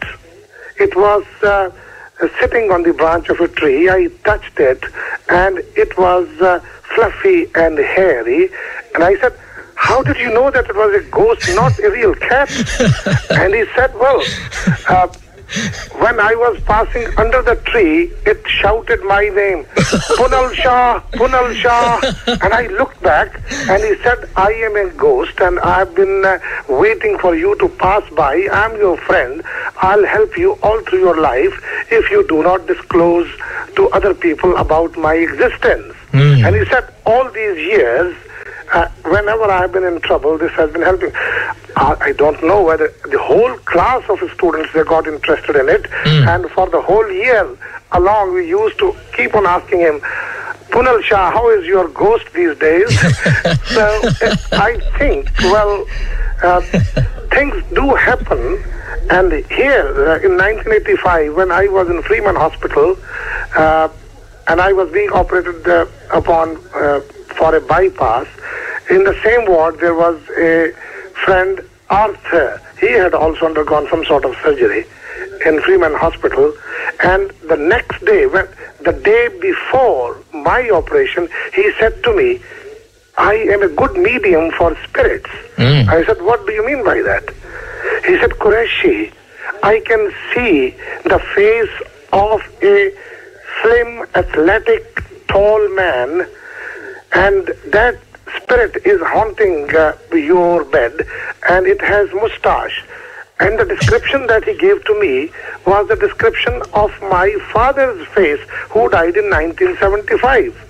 It 0.78 0.94
was 0.96 1.24
uh, 1.42 1.70
sitting 2.40 2.70
on 2.70 2.82
the 2.82 2.92
branch 2.92 3.28
of 3.28 3.40
a 3.40 3.48
tree. 3.48 3.88
I 3.88 4.08
touched 4.24 4.58
it, 4.58 4.82
and 5.28 5.58
it 5.76 5.96
was 5.98 6.28
uh, 6.40 6.60
fluffy 6.94 7.48
and 7.54 7.78
hairy. 7.78 8.50
And 8.94 9.04
I 9.04 9.16
said, 9.20 9.38
how 9.74 10.02
did 10.02 10.16
you 10.16 10.32
know 10.32 10.50
that 10.50 10.68
it 10.68 10.74
was 10.74 10.94
a 10.94 11.10
ghost, 11.10 11.48
not 11.54 11.78
a 11.78 11.90
real 11.90 12.14
cat? 12.14 12.50
and 13.30 13.54
he 13.54 13.64
said, 13.74 13.94
well, 13.94 14.22
uh, 14.88 15.08
when 15.98 16.18
I 16.18 16.34
was 16.34 16.60
passing 16.62 17.06
under 17.16 17.40
the 17.40 17.56
tree, 17.56 18.12
it 18.26 18.42
shouted 18.48 19.02
my 19.04 19.28
name, 19.28 19.64
Punal 20.18 20.52
Shah, 20.54 21.00
Punal 21.12 21.54
Shah. 21.54 22.00
And 22.26 22.52
I 22.52 22.66
looked 22.66 23.00
back 23.02 23.40
and 23.68 23.82
he 23.82 23.94
said, 24.02 24.28
I 24.36 24.52
am 24.52 24.76
a 24.76 24.90
ghost 24.94 25.40
and 25.40 25.60
I've 25.60 25.94
been 25.94 26.24
uh, 26.24 26.38
waiting 26.68 27.16
for 27.18 27.36
you 27.36 27.56
to 27.58 27.68
pass 27.68 28.02
by. 28.10 28.48
I'm 28.52 28.76
your 28.76 28.96
friend. 28.96 29.42
I'll 29.78 30.04
help 30.04 30.36
you 30.36 30.54
all 30.62 30.80
through 30.82 31.00
your 31.00 31.20
life 31.20 31.54
if 31.90 32.10
you 32.10 32.26
do 32.26 32.42
not 32.42 32.66
disclose 32.66 33.30
to 33.76 33.88
other 33.90 34.14
people 34.14 34.56
about 34.56 34.96
my 34.96 35.14
existence. 35.14 35.94
And 36.46 36.56
he 36.56 36.64
said, 36.66 36.92
all 37.04 37.30
these 37.30 37.58
years, 37.58 38.16
uh, 38.72 38.88
whenever 39.04 39.44
I've 39.44 39.72
been 39.72 39.84
in 39.84 40.00
trouble, 40.00 40.38
this 40.38 40.52
has 40.52 40.72
been 40.72 40.82
helping. 40.82 41.12
I 41.76 42.14
don't 42.16 42.42
know 42.42 42.62
whether 42.62 42.88
the 43.04 43.18
whole 43.18 43.54
class 43.58 44.02
of 44.08 44.18
students 44.32 44.72
they 44.72 44.82
got 44.82 45.06
interested 45.06 45.56
in 45.56 45.68
it, 45.68 45.86
and 46.26 46.50
for 46.50 46.68
the 46.70 46.80
whole 46.80 47.10
year 47.10 47.46
along, 47.92 48.34
we 48.34 48.48
used 48.48 48.78
to 48.78 48.96
keep 49.16 49.34
on 49.34 49.46
asking 49.46 49.80
him, 49.80 50.00
Punal 50.70 51.02
Shah, 51.02 51.30
how 51.30 51.48
is 51.50 51.66
your 51.66 51.88
ghost 51.88 52.26
these 52.34 52.56
days? 52.58 52.88
so 53.66 54.00
uh, 54.22 54.36
I 54.52 54.80
think, 54.98 55.30
well, 55.40 55.86
uh, 56.42 56.60
things 57.30 57.62
do 57.74 57.94
happen. 57.94 58.62
And 59.08 59.32
here 59.46 59.86
uh, 60.08 60.26
in 60.26 60.36
1985, 60.36 61.34
when 61.34 61.52
I 61.52 61.68
was 61.68 61.88
in 61.88 62.02
Freeman 62.02 62.34
Hospital, 62.34 62.96
uh, 63.56 63.88
and 64.48 64.60
I 64.60 64.72
was 64.72 64.90
being 64.92 65.10
operated 65.10 65.66
uh, 65.68 65.86
upon 66.12 66.56
uh, 66.74 67.00
for 67.36 67.54
a 67.54 67.60
bypass. 67.60 68.26
In 68.90 69.04
the 69.04 69.18
same 69.22 69.46
ward, 69.46 69.78
there 69.80 69.94
was 69.94 70.20
a 70.38 70.72
friend, 71.24 71.60
Arthur. 71.90 72.60
He 72.80 72.90
had 72.92 73.14
also 73.14 73.46
undergone 73.46 73.88
some 73.88 74.04
sort 74.04 74.24
of 74.24 74.36
surgery 74.42 74.86
in 75.44 75.60
Freeman 75.62 75.94
Hospital. 75.94 76.52
And 77.02 77.30
the 77.48 77.56
next 77.56 78.04
day, 78.04 78.26
when 78.26 78.48
the 78.84 78.92
day 78.92 79.28
before 79.40 80.18
my 80.32 80.70
operation, 80.70 81.28
he 81.54 81.72
said 81.78 82.02
to 82.04 82.14
me, 82.14 82.40
I 83.18 83.34
am 83.34 83.62
a 83.62 83.68
good 83.68 83.96
medium 83.96 84.50
for 84.52 84.76
spirits. 84.84 85.30
Mm. 85.56 85.88
I 85.88 86.04
said, 86.04 86.20
What 86.22 86.46
do 86.46 86.52
you 86.52 86.66
mean 86.66 86.84
by 86.84 87.00
that? 87.02 87.24
He 88.06 88.18
said, 88.18 88.30
Qureshi, 88.32 89.12
I 89.62 89.80
can 89.80 90.12
see 90.34 90.74
the 91.04 91.18
face 91.34 91.90
of 92.12 92.42
a 92.62 92.92
slim, 93.62 94.06
athletic, 94.14 95.02
tall 95.28 95.68
man, 95.74 96.28
and 97.16 97.46
that 97.72 97.98
spirit 98.36 98.76
is 98.84 99.00
haunting 99.00 99.74
uh, 99.74 99.96
your 100.12 100.64
bed, 100.64 100.92
and 101.48 101.66
it 101.66 101.80
has 101.80 102.12
mustache. 102.12 102.84
And 103.40 103.58
the 103.58 103.64
description 103.64 104.26
that 104.26 104.44
he 104.44 104.54
gave 104.56 104.84
to 104.84 105.00
me 105.00 105.30
was 105.66 105.88
the 105.88 105.96
description 105.96 106.62
of 106.74 106.90
my 107.02 107.36
father's 107.52 108.06
face, 108.08 108.40
who 108.70 108.88
died 108.90 109.16
in 109.16 109.30
1975. 109.30 110.62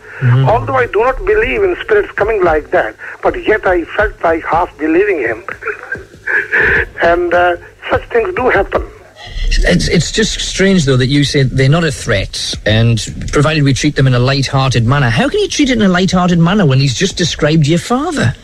Although 0.48 0.76
I 0.76 0.86
do 0.86 1.00
not 1.00 1.18
believe 1.26 1.62
in 1.62 1.76
spirits 1.82 2.10
coming 2.12 2.42
like 2.42 2.70
that, 2.70 2.96
but 3.22 3.34
yet 3.46 3.66
I 3.66 3.84
felt 3.84 4.14
like 4.22 4.44
half 4.44 4.76
believing 4.78 5.18
him. 5.18 5.44
and 7.02 7.34
uh, 7.34 7.56
such 7.90 8.04
things 8.08 8.34
do 8.34 8.48
happen. 8.48 8.82
It's, 9.48 9.88
it's 9.88 10.12
just 10.12 10.40
strange, 10.40 10.84
though, 10.84 10.96
that 10.96 11.06
you 11.06 11.24
say 11.24 11.42
they're 11.42 11.68
not 11.68 11.84
a 11.84 11.92
threat, 11.92 12.54
and 12.66 12.98
provided 13.32 13.62
we 13.62 13.72
treat 13.74 13.96
them 13.96 14.06
in 14.06 14.14
a 14.14 14.18
light-hearted 14.18 14.84
manner. 14.84 15.08
How 15.08 15.28
can 15.28 15.40
you 15.40 15.48
treat 15.48 15.70
it 15.70 15.78
in 15.78 15.82
a 15.82 15.88
light-hearted 15.88 16.38
manner 16.38 16.66
when 16.66 16.78
he's 16.78 16.94
just 16.94 17.16
described 17.16 17.66
your 17.66 17.78
father? 17.78 18.34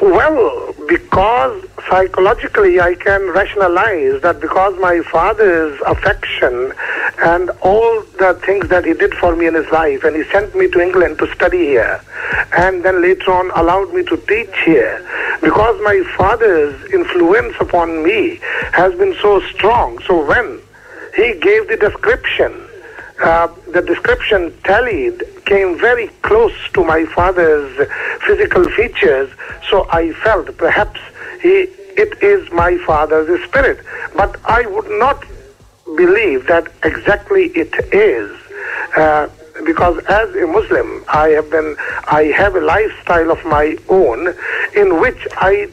Well, 0.00 0.74
because 0.88 1.65
psychologically 1.88 2.80
I 2.80 2.94
can 2.94 3.22
rationalize 3.30 4.20
that 4.22 4.40
because 4.40 4.78
my 4.80 5.00
father's 5.12 5.80
affection 5.86 6.72
and 7.18 7.50
all 7.62 8.02
the 8.18 8.34
things 8.44 8.68
that 8.68 8.84
he 8.84 8.94
did 8.94 9.14
for 9.14 9.36
me 9.36 9.46
in 9.46 9.54
his 9.54 9.70
life, 9.70 10.04
and 10.04 10.16
he 10.16 10.24
sent 10.24 10.54
me 10.54 10.68
to 10.70 10.80
England 10.80 11.18
to 11.18 11.32
study 11.34 11.66
here, 11.66 12.00
and 12.56 12.84
then 12.84 13.02
later 13.02 13.32
on 13.32 13.50
allowed 13.54 13.92
me 13.94 14.02
to 14.04 14.16
teach 14.28 14.54
here, 14.64 15.04
because 15.40 15.80
my 15.82 16.02
father's 16.16 16.74
influence 16.92 17.54
upon 17.60 18.02
me 18.02 18.38
has 18.72 18.94
been 18.94 19.14
so 19.22 19.40
strong. 19.52 19.98
So 20.00 20.24
when 20.26 20.60
he 21.14 21.34
gave 21.40 21.68
the 21.68 21.76
description, 21.76 22.52
uh, 23.22 23.48
the 23.72 23.80
description 23.80 24.52
tallied, 24.64 25.22
came 25.46 25.78
very 25.78 26.08
close 26.22 26.52
to 26.74 26.84
my 26.84 27.06
father's 27.06 27.88
physical 28.26 28.64
features, 28.70 29.30
so 29.70 29.86
I 29.90 30.12
felt 30.12 30.54
perhaps 30.58 31.00
he, 31.46 31.58
it 32.04 32.12
is 32.22 32.50
my 32.52 32.76
father's 32.78 33.28
spirit. 33.48 33.78
But 34.14 34.32
I 34.44 34.66
would 34.66 34.90
not 35.04 35.24
believe 35.96 36.46
that 36.46 36.64
exactly 36.82 37.44
it 37.62 37.72
is. 37.94 38.30
Uh, 38.96 39.28
because 39.64 39.96
as 40.04 40.28
a 40.36 40.46
Muslim, 40.46 41.04
I 41.08 41.28
have 41.30 41.48
been, 41.50 41.76
I 42.20 42.24
have 42.36 42.54
a 42.56 42.60
lifestyle 42.60 43.30
of 43.30 43.42
my 43.44 43.78
own 43.88 44.34
in 44.74 45.00
which 45.00 45.20
I 45.50 45.68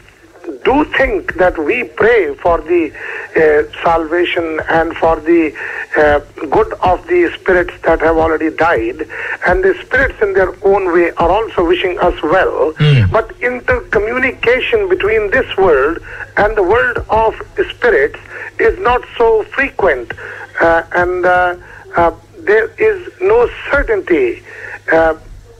do 0.63 0.85
think 0.97 1.35
that 1.35 1.57
we 1.57 1.83
pray 1.85 2.35
for 2.35 2.59
the 2.61 2.91
uh, 3.35 3.83
salvation 3.83 4.59
and 4.69 4.95
for 4.97 5.19
the 5.19 5.53
uh, 5.97 6.19
good 6.47 6.71
of 6.81 7.05
the 7.07 7.31
spirits 7.39 7.73
that 7.83 7.99
have 8.01 8.17
already 8.17 8.49
died, 8.49 9.07
and 9.47 9.63
the 9.63 9.73
spirits 9.85 10.21
in 10.21 10.33
their 10.33 10.53
own 10.65 10.91
way 10.93 11.11
are 11.11 11.29
also 11.29 11.65
wishing 11.65 11.97
us 11.99 12.21
well. 12.23 12.73
But 13.11 13.29
intercommunication 13.39 14.89
between 14.89 15.31
this 15.31 15.55
world 15.57 15.99
and 16.37 16.55
the 16.57 16.63
world 16.63 16.97
of 17.09 17.35
spirits 17.75 18.19
is 18.59 18.77
not 18.79 19.01
so 19.17 19.43
frequent, 19.43 20.11
uh, 20.61 20.83
and 20.93 21.25
uh, 21.25 21.55
uh, 21.95 22.11
there 22.39 22.67
is 22.77 23.11
no 23.21 23.49
certainty. 23.71 24.43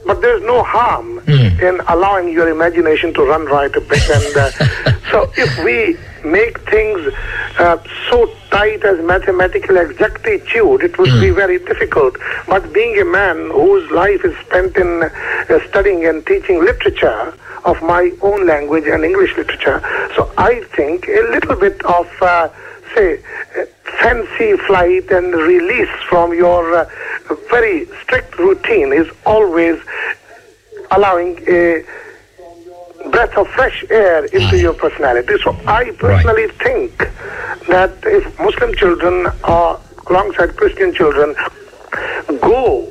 But 0.06 0.20
there's 0.20 0.42
no 0.42 0.62
harm 0.62 1.18
in 1.60 1.80
allowing 1.88 2.28
your 2.28 2.48
imagination 2.48 3.14
to 3.14 3.22
run 3.22 3.46
right 3.46 3.74
a 3.74 3.80
bit. 3.80 4.08
And 4.10 4.36
uh, 4.36 4.50
so, 5.10 5.30
if 5.36 5.50
we 5.64 5.96
make 6.28 6.58
things 6.70 7.12
uh, 7.58 7.78
so 8.10 8.30
tight 8.50 8.84
as 8.84 8.98
mathematical 9.04 9.76
exactitude, 9.76 10.82
it 10.82 10.98
would 10.98 11.20
be 11.20 11.30
very 11.30 11.58
difficult. 11.58 12.16
But 12.48 12.72
being 12.72 12.98
a 13.00 13.04
man 13.04 13.50
whose 13.50 13.90
life 13.90 14.24
is 14.24 14.36
spent 14.46 14.76
in 14.76 15.04
uh, 15.04 15.68
studying 15.68 16.06
and 16.06 16.26
teaching 16.26 16.60
literature 16.64 17.34
of 17.64 17.80
my 17.82 18.12
own 18.20 18.46
language 18.46 18.84
and 18.86 19.04
English 19.04 19.36
literature, 19.36 19.80
so 20.14 20.30
I 20.36 20.62
think 20.76 21.08
a 21.08 21.22
little 21.30 21.56
bit 21.56 21.82
of, 21.84 22.08
uh, 22.20 22.48
say, 22.94 23.20
uh, 23.58 23.64
fancy 24.00 24.56
flight 24.66 25.10
and 25.10 25.34
release 25.34 25.90
from 26.08 26.32
your 26.34 26.74
uh, 26.74 26.90
very 27.50 27.86
strict 28.02 28.38
routine 28.38 28.92
is 28.92 29.08
always 29.26 29.80
allowing 30.90 31.38
a 31.48 31.84
breath 33.10 33.36
of 33.36 33.46
fresh 33.48 33.84
air 33.90 34.24
into 34.26 34.58
your 34.58 34.74
personality. 34.74 35.34
So 35.42 35.56
I 35.66 35.90
personally 35.92 36.48
think 36.48 36.96
that 37.68 37.92
if 38.04 38.38
Muslim 38.38 38.74
children 38.74 39.26
or 39.46 39.80
alongside 40.08 40.56
Christian 40.56 40.94
children 40.94 41.34
go 42.40 42.90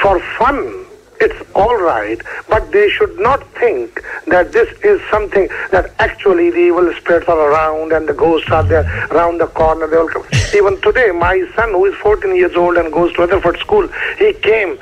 for 0.00 0.20
fun, 0.38 0.86
it's 1.22 1.40
all 1.54 1.76
right, 1.76 2.20
but 2.48 2.72
they 2.72 2.88
should 2.88 3.16
not 3.20 3.46
think 3.54 4.02
that 4.26 4.52
this 4.52 4.68
is 4.82 5.00
something 5.08 5.48
that 5.70 5.94
actually 6.00 6.50
the 6.50 6.58
evil 6.58 6.92
spirits 6.94 7.28
are 7.28 7.38
around 7.38 7.92
and 7.92 8.08
the 8.08 8.12
ghosts 8.12 8.50
are 8.50 8.64
there 8.64 8.84
around 9.12 9.38
the 9.38 9.46
corner. 9.46 9.86
They 9.86 9.98
will 9.98 10.08
come. 10.08 10.24
Even 10.52 10.80
today, 10.80 11.12
my 11.12 11.46
son, 11.54 11.70
who 11.70 11.84
is 11.86 11.94
14 11.96 12.34
years 12.34 12.56
old 12.56 12.76
and 12.76 12.92
goes 12.92 13.12
to 13.14 13.20
Rutherford 13.22 13.58
School, 13.58 13.86
he 14.18 14.32
came 14.32 14.78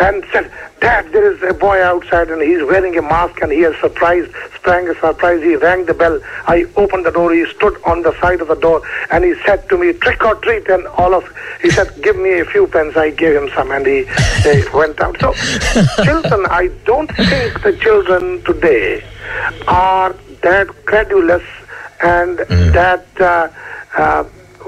and 0.00 0.24
said, 0.32 0.50
Dad, 0.80 1.12
there 1.12 1.30
is 1.30 1.42
a 1.42 1.52
boy 1.52 1.82
outside 1.82 2.30
and 2.30 2.40
he's 2.40 2.62
wearing 2.62 2.96
a 2.96 3.02
mask 3.02 3.42
and 3.42 3.52
he 3.52 3.60
is 3.60 3.78
surprised, 3.80 4.32
sprang 4.54 4.88
a 4.88 4.94
surprise. 4.94 5.42
He 5.42 5.56
rang 5.56 5.84
the 5.84 5.92
bell. 5.92 6.20
I 6.46 6.66
opened 6.76 7.04
the 7.04 7.10
door. 7.10 7.34
He 7.34 7.44
stood 7.46 7.76
on 7.84 8.02
the 8.02 8.18
side 8.18 8.40
of 8.40 8.48
the 8.48 8.54
door 8.54 8.80
and 9.10 9.22
he 9.22 9.34
said 9.44 9.68
to 9.68 9.76
me, 9.76 9.92
trick 9.92 10.24
or 10.24 10.36
treat. 10.36 10.66
And 10.68 10.86
all 10.86 11.12
of, 11.12 11.24
he 11.60 11.70
said, 11.70 11.92
give 12.02 12.16
me 12.16 12.40
a 12.40 12.46
few 12.46 12.66
pence. 12.66 12.96
I 12.96 13.10
gave 13.10 13.36
him 13.36 13.50
some 13.54 13.70
and 13.70 13.86
he, 13.86 14.04
he 14.42 14.62
went 14.72 15.00
out. 15.02 15.20
So 15.20 15.32
children, 16.04 16.46
I 16.48 16.70
don't 16.86 17.08
think 17.14 17.62
the 17.62 17.76
children 17.78 18.42
today 18.44 19.04
are 19.68 20.14
that 20.42 20.68
credulous 20.86 21.44
and 22.02 22.38
that 22.72 23.06
uh, 23.20 23.48
uh, 23.98 24.24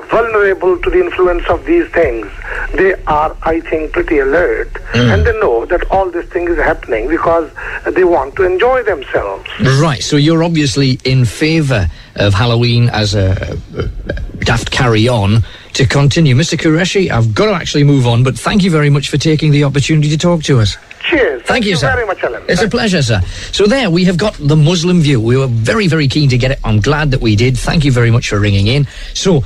vulnerable 0.08 0.78
to 0.78 0.90
the 0.90 1.00
influence 1.00 1.46
of 1.48 1.64
these 1.64 1.88
things. 1.90 2.26
They 2.74 2.94
are, 3.06 3.36
I 3.42 3.60
think, 3.60 3.92
pretty 3.92 4.18
alert 4.18 4.72
mm. 4.72 5.12
and 5.12 5.26
they 5.26 5.38
know 5.40 5.66
that 5.66 5.90
all 5.90 6.10
this 6.10 6.26
thing 6.30 6.48
is 6.48 6.56
happening 6.56 7.08
because 7.08 7.50
they 7.92 8.04
want 8.04 8.36
to 8.36 8.44
enjoy 8.44 8.82
themselves. 8.82 9.48
Right, 9.80 10.02
so 10.02 10.16
you're 10.16 10.42
obviously 10.44 10.98
in 11.04 11.24
favour 11.24 11.88
of 12.16 12.34
Halloween 12.34 12.88
as 12.90 13.14
a, 13.14 13.58
a 13.76 14.12
daft 14.44 14.70
carry 14.70 15.08
on 15.08 15.44
to 15.74 15.86
continue. 15.86 16.34
Mr. 16.34 16.58
Qureshi, 16.58 17.10
I've 17.10 17.34
got 17.34 17.46
to 17.46 17.52
actually 17.52 17.84
move 17.84 18.06
on, 18.06 18.22
but 18.22 18.38
thank 18.38 18.62
you 18.62 18.70
very 18.70 18.90
much 18.90 19.08
for 19.08 19.16
taking 19.16 19.50
the 19.52 19.64
opportunity 19.64 20.08
to 20.10 20.18
talk 20.18 20.42
to 20.44 20.60
us. 20.60 20.76
Cheers. 21.02 21.42
Thank, 21.42 21.64
you, 21.64 21.76
sir. 21.76 21.92
very 21.92 22.06
much, 22.06 22.22
Alan. 22.22 22.42
It's 22.48 22.62
a 22.62 22.68
pleasure, 22.68 23.02
sir. 23.02 23.20
So 23.52 23.66
there, 23.66 23.90
we 23.90 24.04
have 24.04 24.16
got 24.16 24.34
the 24.34 24.56
Muslim 24.56 25.00
view. 25.00 25.20
We 25.20 25.36
were 25.36 25.48
very, 25.48 25.88
very 25.88 26.06
keen 26.08 26.28
to 26.28 26.38
get 26.38 26.52
it. 26.52 26.60
I'm 26.64 26.80
glad 26.80 27.10
that 27.10 27.20
we 27.20 27.34
did. 27.34 27.56
Thank 27.58 27.84
you 27.84 27.92
very 27.92 28.10
much 28.10 28.28
for 28.28 28.38
ringing 28.38 28.68
in. 28.68 28.86
So, 29.14 29.42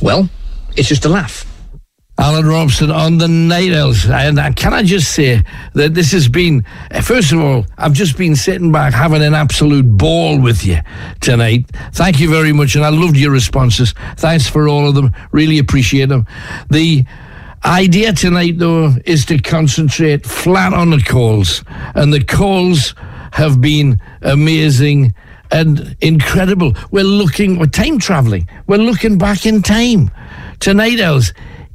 well, 0.00 0.28
it's 0.76 0.88
just 0.88 1.04
a 1.04 1.08
laugh. 1.08 1.46
Alan 2.18 2.46
Robson 2.46 2.90
on 2.90 3.16
the 3.16 3.28
Night. 3.28 3.72
And 3.72 4.54
can 4.54 4.74
I 4.74 4.82
just 4.82 5.12
say 5.12 5.42
that 5.72 5.94
this 5.94 6.12
has 6.12 6.28
been, 6.28 6.66
first 7.02 7.32
of 7.32 7.40
all, 7.40 7.64
I've 7.78 7.94
just 7.94 8.18
been 8.18 8.36
sitting 8.36 8.70
back 8.70 8.92
having 8.92 9.22
an 9.22 9.32
absolute 9.32 9.86
ball 9.96 10.38
with 10.38 10.62
you 10.62 10.80
tonight. 11.20 11.64
Thank 11.92 12.20
you 12.20 12.28
very 12.28 12.52
much. 12.52 12.76
And 12.76 12.84
I 12.84 12.90
loved 12.90 13.16
your 13.16 13.30
responses. 13.30 13.94
Thanks 14.16 14.46
for 14.46 14.68
all 14.68 14.86
of 14.86 14.94
them. 14.94 15.14
Really 15.32 15.58
appreciate 15.58 16.10
them. 16.10 16.26
The 16.68 17.06
idea 17.64 18.12
tonight, 18.12 18.58
though, 18.58 18.92
is 19.06 19.24
to 19.26 19.38
concentrate 19.38 20.26
flat 20.26 20.74
on 20.74 20.90
the 20.90 21.00
calls. 21.00 21.64
And 21.94 22.12
the 22.12 22.22
calls 22.22 22.94
have 23.32 23.62
been 23.62 23.98
amazing 24.20 25.14
and 25.52 25.96
incredible. 26.00 26.74
We're 26.90 27.04
looking, 27.04 27.58
we're 27.58 27.66
time 27.66 27.98
traveling. 27.98 28.48
We're 28.66 28.78
looking 28.78 29.18
back 29.18 29.46
in 29.46 29.62
time 29.62 30.10
to 30.60 30.74
Night 30.74 31.00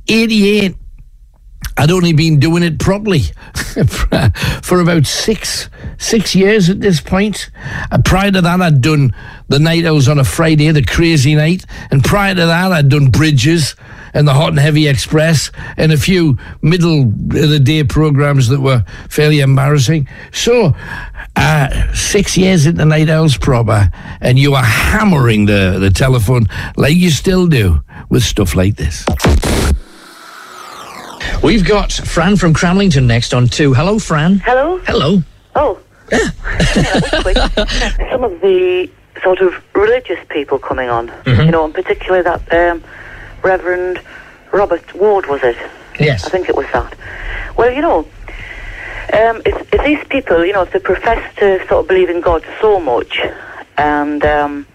88. 0.07 0.75
I'd 1.77 1.91
only 1.91 2.13
been 2.13 2.39
doing 2.39 2.63
it 2.63 2.79
properly 2.79 3.21
for 4.61 4.79
about 4.79 5.05
six 5.05 5.69
six 5.97 6.33
years 6.33 6.69
at 6.69 6.79
this 6.79 7.01
point. 7.01 7.49
Uh, 7.91 8.01
prior 8.03 8.31
to 8.31 8.41
that, 8.41 8.61
I'd 8.61 8.81
done 8.81 9.13
the 9.49 9.59
night 9.59 9.85
owls 9.85 10.07
on 10.07 10.19
a 10.19 10.23
Friday, 10.23 10.71
the 10.71 10.83
crazy 10.83 11.35
night, 11.35 11.65
and 11.91 12.03
prior 12.03 12.33
to 12.33 12.45
that, 12.45 12.71
I'd 12.71 12.89
done 12.89 13.09
Bridges 13.09 13.75
and 14.13 14.27
the 14.27 14.33
Hot 14.33 14.49
and 14.49 14.59
Heavy 14.59 14.87
Express 14.87 15.51
and 15.75 15.91
a 15.91 15.97
few 15.97 16.37
middle 16.61 17.01
of 17.03 17.49
the 17.49 17.59
day 17.59 17.83
programs 17.83 18.47
that 18.47 18.61
were 18.61 18.85
fairly 19.09 19.41
embarrassing. 19.41 20.07
So, 20.31 20.73
uh, 21.35 21.93
six 21.93 22.37
years 22.37 22.63
the 22.63 22.85
Night 22.85 23.09
Owls 23.09 23.37
proper, 23.37 23.91
and 24.21 24.39
you 24.39 24.55
are 24.55 24.63
hammering 24.63 25.45
the, 25.45 25.77
the 25.79 25.91
telephone 25.91 26.45
like 26.77 26.95
you 26.95 27.09
still 27.09 27.47
do 27.47 27.83
with 28.09 28.23
stuff 28.23 28.55
like 28.55 28.77
this. 28.77 29.05
We've 31.43 31.65
got 31.65 31.91
Fran 31.91 32.35
from 32.37 32.53
Cramlington 32.53 33.05
next 33.05 33.33
on 33.33 33.47
two. 33.47 33.73
Hello, 33.73 33.99
Fran. 33.99 34.39
Hello? 34.39 34.77
Hello. 34.85 35.21
Oh. 35.55 35.79
Some 38.11 38.23
of 38.23 38.39
the 38.41 38.89
sort 39.23 39.39
of 39.41 39.53
religious 39.73 40.19
people 40.29 40.59
coming 40.59 40.89
on, 40.89 41.07
Mhm. 41.25 41.45
you 41.45 41.51
know, 41.51 41.65
and 41.65 41.73
particularly 41.73 42.23
that 42.23 42.41
um, 42.53 42.83
Reverend 43.43 43.99
Robert 44.51 44.93
Ward, 44.95 45.25
was 45.27 45.41
it? 45.43 45.57
Yes. 45.99 46.25
I 46.25 46.29
think 46.29 46.49
it 46.49 46.55
was 46.55 46.65
that. 46.73 46.93
Well, 47.57 47.71
you 47.71 47.81
know, 47.81 47.99
um, 49.13 49.41
if, 49.45 49.73
if 49.73 49.83
these 49.83 50.03
people, 50.09 50.45
you 50.45 50.53
know, 50.53 50.63
if 50.63 50.71
they 50.71 50.79
profess 50.79 51.23
to 51.37 51.59
sort 51.67 51.81
of 51.83 51.87
believe 51.87 52.09
in 52.09 52.21
God 52.21 52.43
so 52.61 52.79
much, 52.79 53.19
and 53.77 54.23
um, 54.25 54.65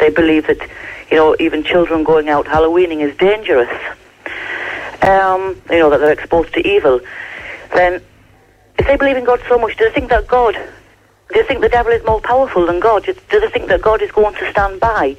they 0.00 0.10
believe 0.10 0.46
that, 0.48 0.58
you 1.10 1.16
know, 1.16 1.36
even 1.38 1.62
children 1.64 2.02
going 2.04 2.28
out 2.28 2.46
Halloweening 2.46 3.00
is 3.00 3.16
dangerous, 3.16 3.70
um, 5.02 5.56
you 5.70 5.78
know, 5.78 5.90
that 5.90 5.98
they're 5.98 6.12
exposed 6.12 6.52
to 6.54 6.66
evil, 6.66 7.00
then 7.74 8.00
if 8.78 8.86
they 8.86 8.96
believe 8.96 9.16
in 9.16 9.24
God 9.24 9.40
so 9.48 9.58
much, 9.58 9.76
do 9.76 9.84
they 9.88 9.94
think 9.94 10.10
that 10.10 10.26
God, 10.26 10.54
do 10.54 11.34
they 11.34 11.42
think 11.42 11.60
the 11.60 11.68
devil 11.68 11.92
is 11.92 12.04
more 12.04 12.20
powerful 12.20 12.66
than 12.66 12.80
God? 12.80 13.04
Do 13.04 13.40
they 13.40 13.48
think 13.50 13.68
that 13.68 13.82
God 13.82 14.02
is 14.02 14.10
going 14.12 14.34
to 14.36 14.50
stand 14.50 14.80
by 14.80 15.16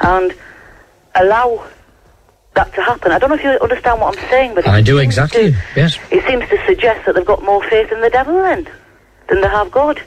and 0.00 0.34
allow 1.14 1.64
that 2.54 2.72
to 2.74 2.82
happen? 2.82 3.12
I 3.12 3.18
don't 3.18 3.30
know 3.30 3.36
if 3.36 3.42
you 3.42 3.50
understand 3.60 4.00
what 4.00 4.16
I'm 4.18 4.28
saying, 4.30 4.54
but 4.54 4.66
I 4.66 4.80
do 4.80 4.98
exactly. 4.98 5.52
to- 5.52 5.58
Yes. 5.76 5.98
it 6.10 6.24
seems 6.26 6.48
to 6.48 6.58
suggest 6.66 7.06
that 7.06 7.14
they've 7.14 7.24
got 7.24 7.42
more 7.42 7.62
faith 7.68 7.90
in 7.92 8.00
the 8.00 8.10
devil 8.10 8.34
then 8.42 8.68
than 9.28 9.40
they 9.40 9.48
have 9.48 9.70
God. 9.70 10.02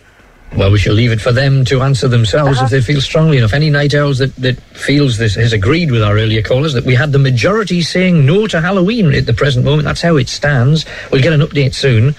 Well, 0.56 0.72
we 0.72 0.80
shall 0.80 0.94
leave 0.94 1.12
it 1.12 1.20
for 1.20 1.34
them 1.34 1.66
to 1.66 1.82
answer 1.82 2.08
themselves 2.08 2.58
Uh-huh. 2.58 2.66
if 2.66 2.72
they 2.72 2.82
feel 2.82 3.02
strongly 3.02 3.38
enough. 3.38 3.54
Any 3.54 3.70
night 3.70 3.94
owls 3.94 4.20
that, 4.20 4.34
that 4.38 4.58
feels 4.74 5.18
this 5.18 5.36
has 5.36 5.52
agreed 5.52 5.92
with 5.92 6.02
our 6.02 6.18
earlier 6.18 6.42
callers 6.42 6.72
that 6.74 6.86
we 6.86 6.96
had 6.96 7.12
the 7.12 7.20
majority 7.20 7.82
saying 7.82 8.26
no 8.26 8.48
to 8.48 8.62
Halloween 8.62 9.14
at 9.14 9.26
the 9.26 9.34
present 9.34 9.66
moment. 9.66 9.84
That's 9.84 10.02
how 10.02 10.16
it 10.16 10.30
stands. 10.30 10.86
We'll 11.12 11.22
get 11.22 11.34
an 11.34 11.42
update 11.42 11.74
soon. 11.74 12.16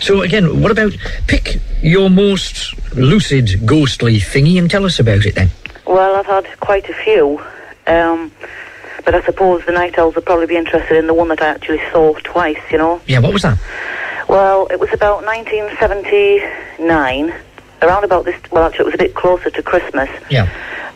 So 0.00 0.20
again, 0.20 0.60
what 0.60 0.70
about 0.70 0.92
pick 1.28 1.60
your 1.82 2.10
most 2.10 2.74
lucid, 2.94 3.64
ghostly 3.64 4.18
thingy 4.18 4.58
and 4.58 4.70
tell 4.70 4.84
us 4.84 4.98
about 5.00 5.24
it 5.24 5.34
then. 5.34 5.48
Well, 5.86 6.14
I've 6.16 6.26
had 6.26 6.46
quite 6.60 6.90
a 6.90 6.94
few, 6.94 7.40
um, 7.86 8.30
but 9.04 9.14
I 9.14 9.22
suppose 9.22 9.64
the 9.64 9.72
night 9.72 9.98
owls 9.98 10.14
would 10.14 10.26
probably 10.26 10.46
be 10.46 10.56
interested 10.56 10.98
in 10.98 11.06
the 11.06 11.14
one 11.14 11.28
that 11.28 11.40
I 11.40 11.46
actually 11.46 11.80
saw 11.90 12.12
twice, 12.22 12.60
you 12.70 12.76
know. 12.76 13.00
Yeah, 13.06 13.20
what 13.20 13.32
was 13.32 13.42
that? 13.42 13.56
Well, 14.28 14.66
it 14.70 14.78
was 14.78 14.92
about 14.92 15.24
1979, 15.24 17.32
around 17.82 18.04
about 18.04 18.24
this, 18.24 18.40
well, 18.50 18.64
actually, 18.64 18.82
it 18.82 18.86
was 18.86 18.94
a 18.94 18.98
bit 18.98 19.14
closer 19.14 19.50
to 19.50 19.62
Christmas. 19.62 20.08
Yeah. 20.30 20.48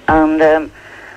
And 0.08 0.42
um, 0.42 0.72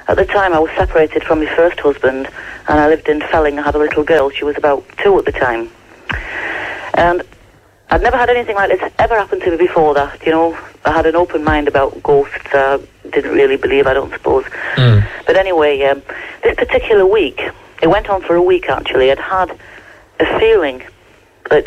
at 0.08 0.18
the 0.18 0.26
time, 0.26 0.54
I 0.54 0.60
was 0.60 0.72
separated 0.78 1.24
from 1.24 1.40
my 1.44 1.56
first 1.56 1.80
husband, 1.80 2.30
and 2.68 2.80
I 2.80 2.88
lived 2.88 3.08
in 3.10 3.22
Felling. 3.22 3.58
I 3.60 3.64
had 3.64 3.76
a 3.76 3.80
little 3.80 4.04
girl. 4.04 4.30
She 4.30 4.44
was 4.44 4.58
about 4.58 4.84
two 5.04 5.18
at 5.18 5.26
the 5.26 5.32
time. 5.32 5.70
And 6.94 7.24
I'd 7.90 8.02
never 8.02 8.18
had 8.18 8.30
anything 8.30 8.56
like 8.56 8.70
this 8.70 8.92
ever 9.00 9.16
happen 9.16 9.40
to 9.42 9.52
me 9.52 9.58
before 9.58 9.94
that. 9.96 10.24
You 10.26 10.32
know, 10.32 10.58
I 10.86 10.92
had 10.92 11.06
an 11.06 11.16
open 11.16 11.44
mind 11.44 11.68
about 11.68 12.02
ghosts. 12.04 12.48
I 12.54 12.80
didn't 13.12 13.32
really 13.34 13.58
believe, 13.58 13.88
I 13.88 13.94
don't 13.94 14.12
suppose. 14.12 14.46
But 15.26 15.36
anyway, 15.38 15.82
um, 15.84 16.02
this 16.44 16.56
particular 16.56 17.06
week, 17.06 17.42
it 17.82 17.88
went 17.88 18.10
on 18.10 18.22
for 18.22 18.36
a 18.36 18.42
week 18.42 18.70
actually. 18.70 19.12
I'd 19.12 19.20
had 19.20 19.60
a 20.20 20.40
feeling 20.40 20.84
that 21.50 21.66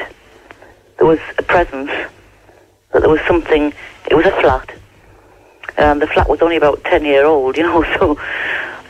there 0.97 1.07
was 1.07 1.21
a 1.37 1.43
presence, 1.43 1.91
that 2.93 3.01
there 3.01 3.11
was 3.11 3.21
something. 3.27 3.73
It 4.11 4.15
was 4.15 4.27
a 4.27 4.41
flat. 4.41 4.73
Um, 5.77 5.99
the 6.01 6.07
flat 6.07 6.29
was 6.29 6.41
only 6.43 6.57
about 6.57 6.83
10 6.85 7.05
year 7.05 7.25
old, 7.25 7.57
you 7.57 7.63
know, 7.63 7.83
so, 7.99 8.19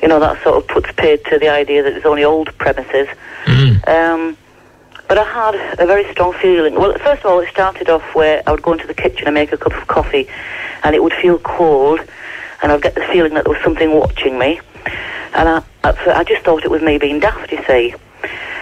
you 0.00 0.08
know, 0.08 0.20
that 0.20 0.42
sort 0.42 0.56
of 0.56 0.68
puts 0.68 0.90
paid 0.92 1.24
to 1.26 1.38
the 1.38 1.48
idea 1.48 1.82
that 1.82 1.92
it's 1.92 2.06
only 2.06 2.24
old 2.24 2.56
premises. 2.58 3.08
Um, 3.86 4.36
but 5.08 5.16
I 5.18 5.24
had 5.24 5.54
a 5.78 5.86
very 5.86 6.10
strong 6.12 6.34
feeling. 6.34 6.74
Well, 6.74 6.92
first 6.98 7.24
of 7.24 7.30
all, 7.30 7.40
it 7.40 7.48
started 7.48 7.88
off 7.88 8.14
where 8.14 8.42
I 8.46 8.50
would 8.52 8.62
go 8.62 8.72
into 8.72 8.86
the 8.86 8.94
kitchen 8.94 9.26
and 9.26 9.34
make 9.34 9.52
a 9.52 9.56
cup 9.56 9.74
of 9.74 9.86
coffee, 9.88 10.28
and 10.84 10.94
it 10.94 11.02
would 11.02 11.14
feel 11.14 11.38
cold, 11.38 12.00
and 12.62 12.70
I'd 12.70 12.82
get 12.82 12.94
the 12.94 13.06
feeling 13.10 13.32
that 13.34 13.44
there 13.44 13.52
was 13.54 13.62
something 13.62 13.94
watching 13.94 14.38
me. 14.38 14.60
And 15.32 15.48
I, 15.48 15.62
I 15.82 16.24
just 16.24 16.44
thought 16.44 16.64
it 16.64 16.70
was 16.70 16.82
me 16.82 16.98
being 16.98 17.20
daft, 17.20 17.52
you 17.52 17.62
see. 17.66 17.94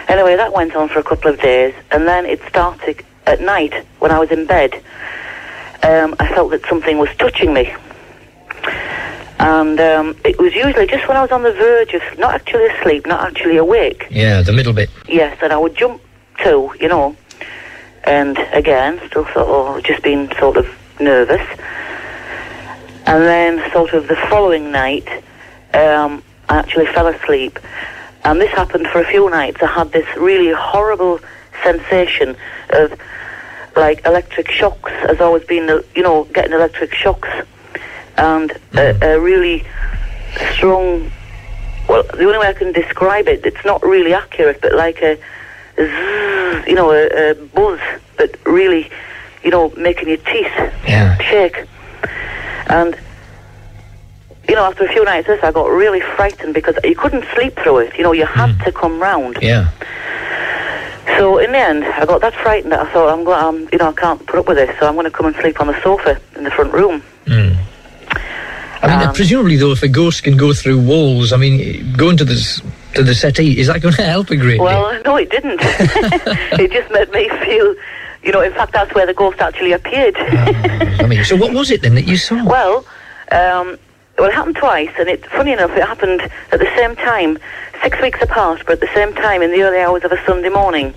Anyway, 0.09 0.37
that 0.37 0.53
went 0.53 0.77
on 0.77 0.89
for 0.89 1.01
a 1.01 1.03
couple 1.03 1.31
of 1.31 1.41
days, 1.41 1.75
and 1.91 2.07
then 2.07 2.25
it 2.27 2.41
started 2.49 3.05
at 3.27 3.41
night 3.41 3.75
when 3.99 4.13
I 4.13 4.21
was 4.21 4.31
in 4.31 4.47
bed. 4.47 4.81
Um, 5.87 6.17
I 6.19 6.27
felt 6.35 6.51
that 6.51 6.67
something 6.67 6.99
was 6.99 7.09
touching 7.17 7.55
me. 7.55 7.73
And 9.39 9.79
um, 9.79 10.17
it 10.25 10.37
was 10.37 10.53
usually 10.53 10.89
just 10.89 11.07
when 11.07 11.17
I 11.17 11.23
was 11.23 11.31
on 11.31 11.45
the 11.45 11.53
verge 11.53 11.95
of 11.95 12.03
not 12.19 12.35
actually 12.35 12.67
asleep, 12.67 13.07
not 13.07 13.21
actually 13.21 13.57
awake. 13.57 14.09
Yeah, 14.11 14.43
the 14.43 14.53
middle 14.53 14.73
bit. 14.73 14.91
Yes, 15.07 15.39
and 15.43 15.53
I 15.53 15.57
would 15.57 15.77
jump 15.77 16.03
to, 16.43 16.75
you 16.81 16.89
know, 16.89 17.17
and 18.03 18.37
again, 18.53 19.01
still 19.07 19.27
sort 19.27 19.47
of 19.47 19.85
just 19.85 20.03
being 20.03 20.33
sort 20.41 20.57
of 20.57 20.67
nervous. 20.99 21.47
And 23.07 23.23
then, 23.23 23.71
sort 23.71 23.93
of 23.93 24.09
the 24.09 24.17
following 24.29 24.73
night, 24.73 25.07
um, 25.73 26.21
I 26.49 26.59
actually 26.59 26.87
fell 26.87 27.07
asleep. 27.07 27.61
And 28.25 28.41
this 28.41 28.51
happened 28.51 28.89
for 28.89 29.01
a 29.01 29.07
few 29.07 29.31
nights. 29.31 29.63
I 29.63 29.67
had 29.67 29.93
this 29.93 30.07
really 30.17 30.53
horrible 30.53 31.21
sensation 31.63 32.37
of 32.71 32.99
like 33.77 34.05
electric 34.07 34.51
shocks, 34.51 34.91
has 34.91 35.21
always 35.21 35.45
been, 35.45 35.83
you 35.95 36.03
know, 36.03 36.25
getting 36.33 36.53
electric 36.53 36.95
shocks. 36.95 37.29
And 38.17 38.51
a, 38.51 38.55
mm. 38.55 39.03
a 39.03 39.21
really 39.21 39.65
strong, 40.55 41.11
well, 41.89 42.03
the 42.03 42.25
only 42.25 42.39
way 42.39 42.49
I 42.49 42.55
can 42.55 42.73
describe 42.73 43.29
it, 43.29 43.45
it's 43.45 43.65
not 43.65 43.83
really 43.83 44.15
accurate, 44.15 44.61
but 44.63 44.75
like 44.75 45.03
a, 45.03 45.17
zzz, 45.77 46.67
you 46.67 46.75
know, 46.75 46.91
a, 46.91 47.31
a 47.31 47.35
buzz, 47.35 47.81
but 48.17 48.35
really, 48.47 48.91
you 49.45 49.51
know, 49.51 49.71
making 49.77 50.09
your 50.09 50.17
teeth 50.19 50.53
shake. 51.21 51.67
And, 52.69 52.97
you 54.49 54.55
know, 54.55 54.65
after 54.65 54.85
a 54.85 54.89
few 54.89 55.05
nights 55.05 55.29
of 55.29 55.37
this, 55.37 55.45
I 55.45 55.53
got 55.53 55.67
really 55.67 56.01
frightened 56.01 56.55
because 56.55 56.77
you 56.83 56.95
couldn't 56.95 57.25
sleep 57.35 57.57
through 57.57 57.79
it. 57.79 57.97
You 57.97 58.05
know, 58.05 58.13
you 58.13 58.27
had 58.27 58.51
mm. 58.51 58.65
to 58.65 58.73
come 58.73 59.01
round. 59.01 59.39
Yeah. 59.43 59.71
So 61.07 61.39
in 61.39 61.53
the 61.53 61.59
end, 61.59 61.85
I 61.85 62.05
got 62.05 62.21
that 62.21 62.35
frightened 62.35 62.73
that 62.73 62.87
I 62.87 62.93
thought, 62.93 63.09
I'm 63.09 63.25
going, 63.25 63.43
um, 63.43 63.69
you 63.73 63.79
know, 63.79 63.89
I 63.89 63.93
can't 63.93 64.25
put 64.27 64.39
up 64.39 64.49
with 64.49 64.57
this, 64.57 64.77
so 64.79 64.89
I'm 64.89 64.95
going 64.95 65.05
to 65.05 65.11
come 65.11 65.27
and 65.27 65.37
sleep 65.37 65.61
on 65.61 65.69
the 65.69 65.81
sofa 65.83 66.21
in 66.35 66.45
the 66.45 66.51
front 66.51 66.73
room. 66.73 67.03
I 68.83 69.05
mean, 69.05 69.15
presumably, 69.15 69.57
though, 69.57 69.73
if 69.73 69.83
a 69.83 69.89
ghost 69.89 70.23
can 70.23 70.37
go 70.37 70.53
through 70.53 70.81
walls, 70.81 71.33
I 71.33 71.37
mean, 71.37 71.93
going 71.97 72.17
to 72.19 72.25
the 72.25 72.63
to 72.95 73.03
the 73.03 73.15
settee 73.15 73.59
is 73.59 73.67
that 73.67 73.83
going 73.83 73.95
to 74.03 74.03
help 74.03 74.31
a 74.31 74.37
great 74.37 74.57
deal? 74.57 74.65
Well, 74.65 75.03
no, 75.05 75.17
it 75.17 75.31
didn't. 75.31 75.61
it 75.63 76.73
just 76.73 76.91
made 76.93 77.11
me 77.13 77.29
feel, 77.45 77.75
you 78.23 78.33
know, 78.33 78.41
in 78.41 78.53
fact, 78.53 78.73
that's 78.73 78.95
where 78.95 79.07
the 79.07 79.15
ghost 79.15 79.41
actually 79.41 79.73
appeared. 79.73 80.17
I 80.17 81.07
mean, 81.07 81.25
so 81.25 81.37
what 81.37 81.53
was 81.53 81.71
it 81.71 81.83
then 81.83 81.95
that 81.95 82.07
you 82.07 82.17
saw? 82.17 82.45
Well, 82.45 82.87
um, 83.33 83.79
well, 84.19 84.29
it 84.29 84.35
happened 84.35 84.57
twice, 84.57 84.91
and 84.99 85.09
it, 85.09 85.25
funny 85.27 85.53
enough, 85.53 85.71
it 85.73 85.85
happened 85.85 86.23
at 86.53 86.59
the 86.59 86.71
same 86.77 86.97
time, 86.97 87.39
six 87.83 88.01
weeks 88.01 88.21
apart, 88.23 88.63
but 88.67 88.75
at 88.75 88.81
the 88.81 88.95
same 88.95 89.13
time 89.15 89.43
in 89.43 89.51
the 89.51 89.63
early 89.63 89.79
hours 89.79 90.05
of 90.05 90.13
a 90.13 90.25
Sunday 90.25 90.49
morning. 90.49 90.95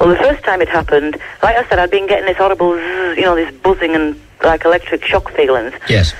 Well, 0.00 0.08
the 0.08 0.16
first 0.16 0.42
time 0.42 0.60
it 0.60 0.68
happened, 0.68 1.18
like 1.42 1.56
I 1.56 1.68
said, 1.68 1.78
I'd 1.78 1.90
been 1.90 2.08
getting 2.08 2.26
this 2.26 2.36
horrible, 2.36 2.72
zzz, 2.72 3.16
you 3.16 3.22
know, 3.22 3.36
this 3.36 3.54
buzzing 3.54 3.94
and 3.94 4.20
like 4.42 4.64
electric 4.64 5.04
shock 5.04 5.30
feelings. 5.32 5.72
Yes. 5.88 6.14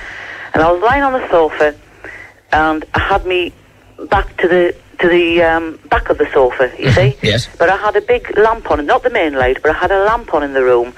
And 0.55 0.62
I 0.62 0.70
was 0.70 0.81
lying 0.82 1.03
on 1.03 1.12
the 1.12 1.28
sofa, 1.28 1.74
and 2.53 2.85
I 2.94 3.01
had 3.01 3.27
me 3.27 3.53
back 4.11 4.36
to 4.39 4.49
the 4.49 4.77
to 5.01 5.09
the 5.09 5.43
um, 5.43 5.81
back 5.90 6.11
of 6.11 6.19
the 6.19 6.31
sofa. 6.32 6.70
You 6.78 6.93
see? 6.93 7.16
Yes. 7.23 7.49
But 7.59 7.69
I 7.69 7.77
had 7.77 7.97
a 7.97 8.01
big 8.01 8.39
lamp 8.39 8.70
on, 8.70 8.85
not 8.86 9.03
the 9.03 9.11
main 9.11 9.35
light, 9.35 9.61
but 9.61 9.74
I 9.74 9.78
had 9.78 9.90
a 9.90 10.05
lamp 10.05 10.32
on 10.32 10.44
in 10.44 10.53
the 10.53 10.62
room. 10.62 10.94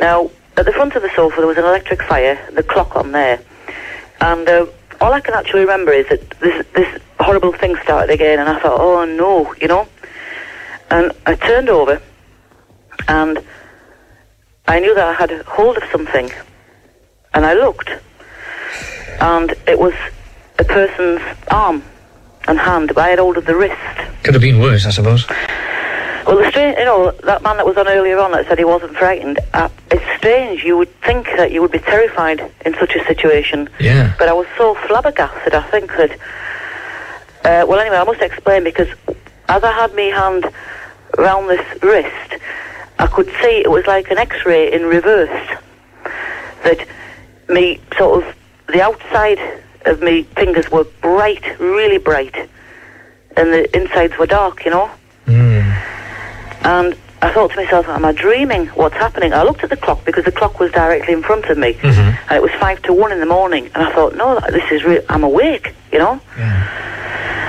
Now, 0.00 0.30
at 0.56 0.64
the 0.64 0.72
front 0.72 0.94
of 0.94 1.02
the 1.02 1.10
sofa, 1.14 1.36
there 1.36 1.46
was 1.46 1.58
an 1.58 1.64
electric 1.64 2.02
fire, 2.02 2.38
the 2.54 2.62
clock 2.62 2.96
on 2.96 3.12
there. 3.12 3.40
And 4.20 4.48
uh, 4.48 4.66
all 5.00 5.12
I 5.12 5.20
can 5.20 5.34
actually 5.34 5.60
remember 5.60 5.92
is 5.92 6.08
that 6.08 6.30
this, 6.40 6.66
this 6.74 7.02
horrible 7.20 7.52
thing 7.52 7.76
started 7.82 8.12
again, 8.12 8.38
and 8.38 8.48
I 8.48 8.58
thought, 8.60 8.80
oh 8.80 9.04
no, 9.04 9.54
you 9.60 9.68
know? 9.68 9.88
And 10.90 11.12
I 11.26 11.34
turned 11.34 11.68
over, 11.68 12.00
and 13.08 13.38
I 14.68 14.80
knew 14.80 14.94
that 14.94 15.06
I 15.06 15.12
had 15.12 15.30
hold 15.42 15.76
of 15.76 15.84
something. 15.90 16.30
And 17.34 17.44
I 17.44 17.54
looked, 17.54 17.90
and 19.20 19.50
it 19.66 19.78
was 19.78 19.92
a 20.58 20.64
person's 20.64 21.20
arm 21.50 21.82
and 22.48 22.58
hand, 22.58 22.92
but 22.94 22.98
I 22.98 23.08
had 23.10 23.18
hold 23.18 23.36
of 23.36 23.44
the 23.44 23.54
wrist. 23.54 23.76
Could 24.22 24.34
have 24.34 24.40
been 24.40 24.60
worse, 24.60 24.86
I 24.86 24.90
suppose. 24.90 25.26
Well, 26.26 26.38
the 26.38 26.48
strange, 26.50 26.78
you 26.78 26.84
know, 26.84 27.10
that 27.24 27.42
man 27.42 27.56
that 27.58 27.66
was 27.66 27.76
on 27.76 27.86
earlier 27.86 28.18
on 28.18 28.32
that 28.32 28.48
said 28.48 28.58
he 28.58 28.64
wasn't 28.64 28.96
frightened. 28.96 29.38
Uh, 29.52 29.68
it's 29.90 30.04
strange. 30.26 30.64
You 30.64 30.76
would 30.76 30.92
think 31.02 31.26
that 31.36 31.52
you 31.52 31.62
would 31.62 31.70
be 31.70 31.78
terrified 31.78 32.40
in 32.64 32.74
such 32.74 32.96
a 32.96 33.04
situation. 33.04 33.68
Yeah. 33.78 34.14
But 34.18 34.28
I 34.28 34.32
was 34.32 34.46
so 34.56 34.74
flabbergasted. 34.86 35.54
I 35.54 35.62
think 35.70 35.90
that. 35.96 36.10
Uh, 37.44 37.64
well, 37.68 37.78
anyway, 37.78 37.96
I 37.96 38.04
must 38.04 38.20
explain 38.20 38.64
because 38.64 38.88
as 39.48 39.62
I 39.62 39.72
had 39.72 39.94
my 39.94 40.10
hand 40.20 40.52
round 41.16 41.48
this 41.48 41.82
wrist, 41.82 42.42
I 42.98 43.06
could 43.06 43.28
see 43.40 43.62
it 43.62 43.70
was 43.70 43.86
like 43.86 44.10
an 44.10 44.18
X-ray 44.18 44.72
in 44.72 44.82
reverse. 44.86 45.48
That 46.64 46.84
me 47.48 47.80
sort 47.96 48.24
of 48.24 48.36
the 48.66 48.82
outside 48.82 49.38
of 49.84 50.02
me 50.02 50.24
fingers 50.34 50.68
were 50.72 50.84
bright, 51.00 51.44
really 51.60 51.98
bright, 51.98 52.34
and 53.36 53.52
the 53.52 53.76
insides 53.76 54.18
were 54.18 54.26
dark. 54.26 54.64
You 54.64 54.72
know. 54.72 54.90
And 56.64 56.96
I 57.22 57.32
thought 57.32 57.50
to 57.52 57.56
myself, 57.56 57.88
am 57.88 58.04
I 58.04 58.12
dreaming? 58.12 58.66
What's 58.68 58.94
happening? 58.96 59.32
I 59.32 59.42
looked 59.42 59.64
at 59.64 59.70
the 59.70 59.76
clock 59.76 60.04
because 60.04 60.24
the 60.24 60.32
clock 60.32 60.60
was 60.60 60.70
directly 60.72 61.14
in 61.14 61.22
front 61.22 61.46
of 61.46 61.56
me. 61.56 61.72
Mm-hmm. 61.74 62.28
And 62.28 62.32
it 62.32 62.42
was 62.42 62.50
five 62.60 62.82
to 62.82 62.92
one 62.92 63.10
in 63.10 63.20
the 63.20 63.26
morning. 63.26 63.70
And 63.74 63.84
I 63.84 63.92
thought, 63.92 64.14
no, 64.16 64.38
this 64.50 64.70
is 64.70 64.84
real. 64.84 65.02
I'm 65.08 65.24
awake, 65.24 65.74
you 65.92 65.98
know? 65.98 66.20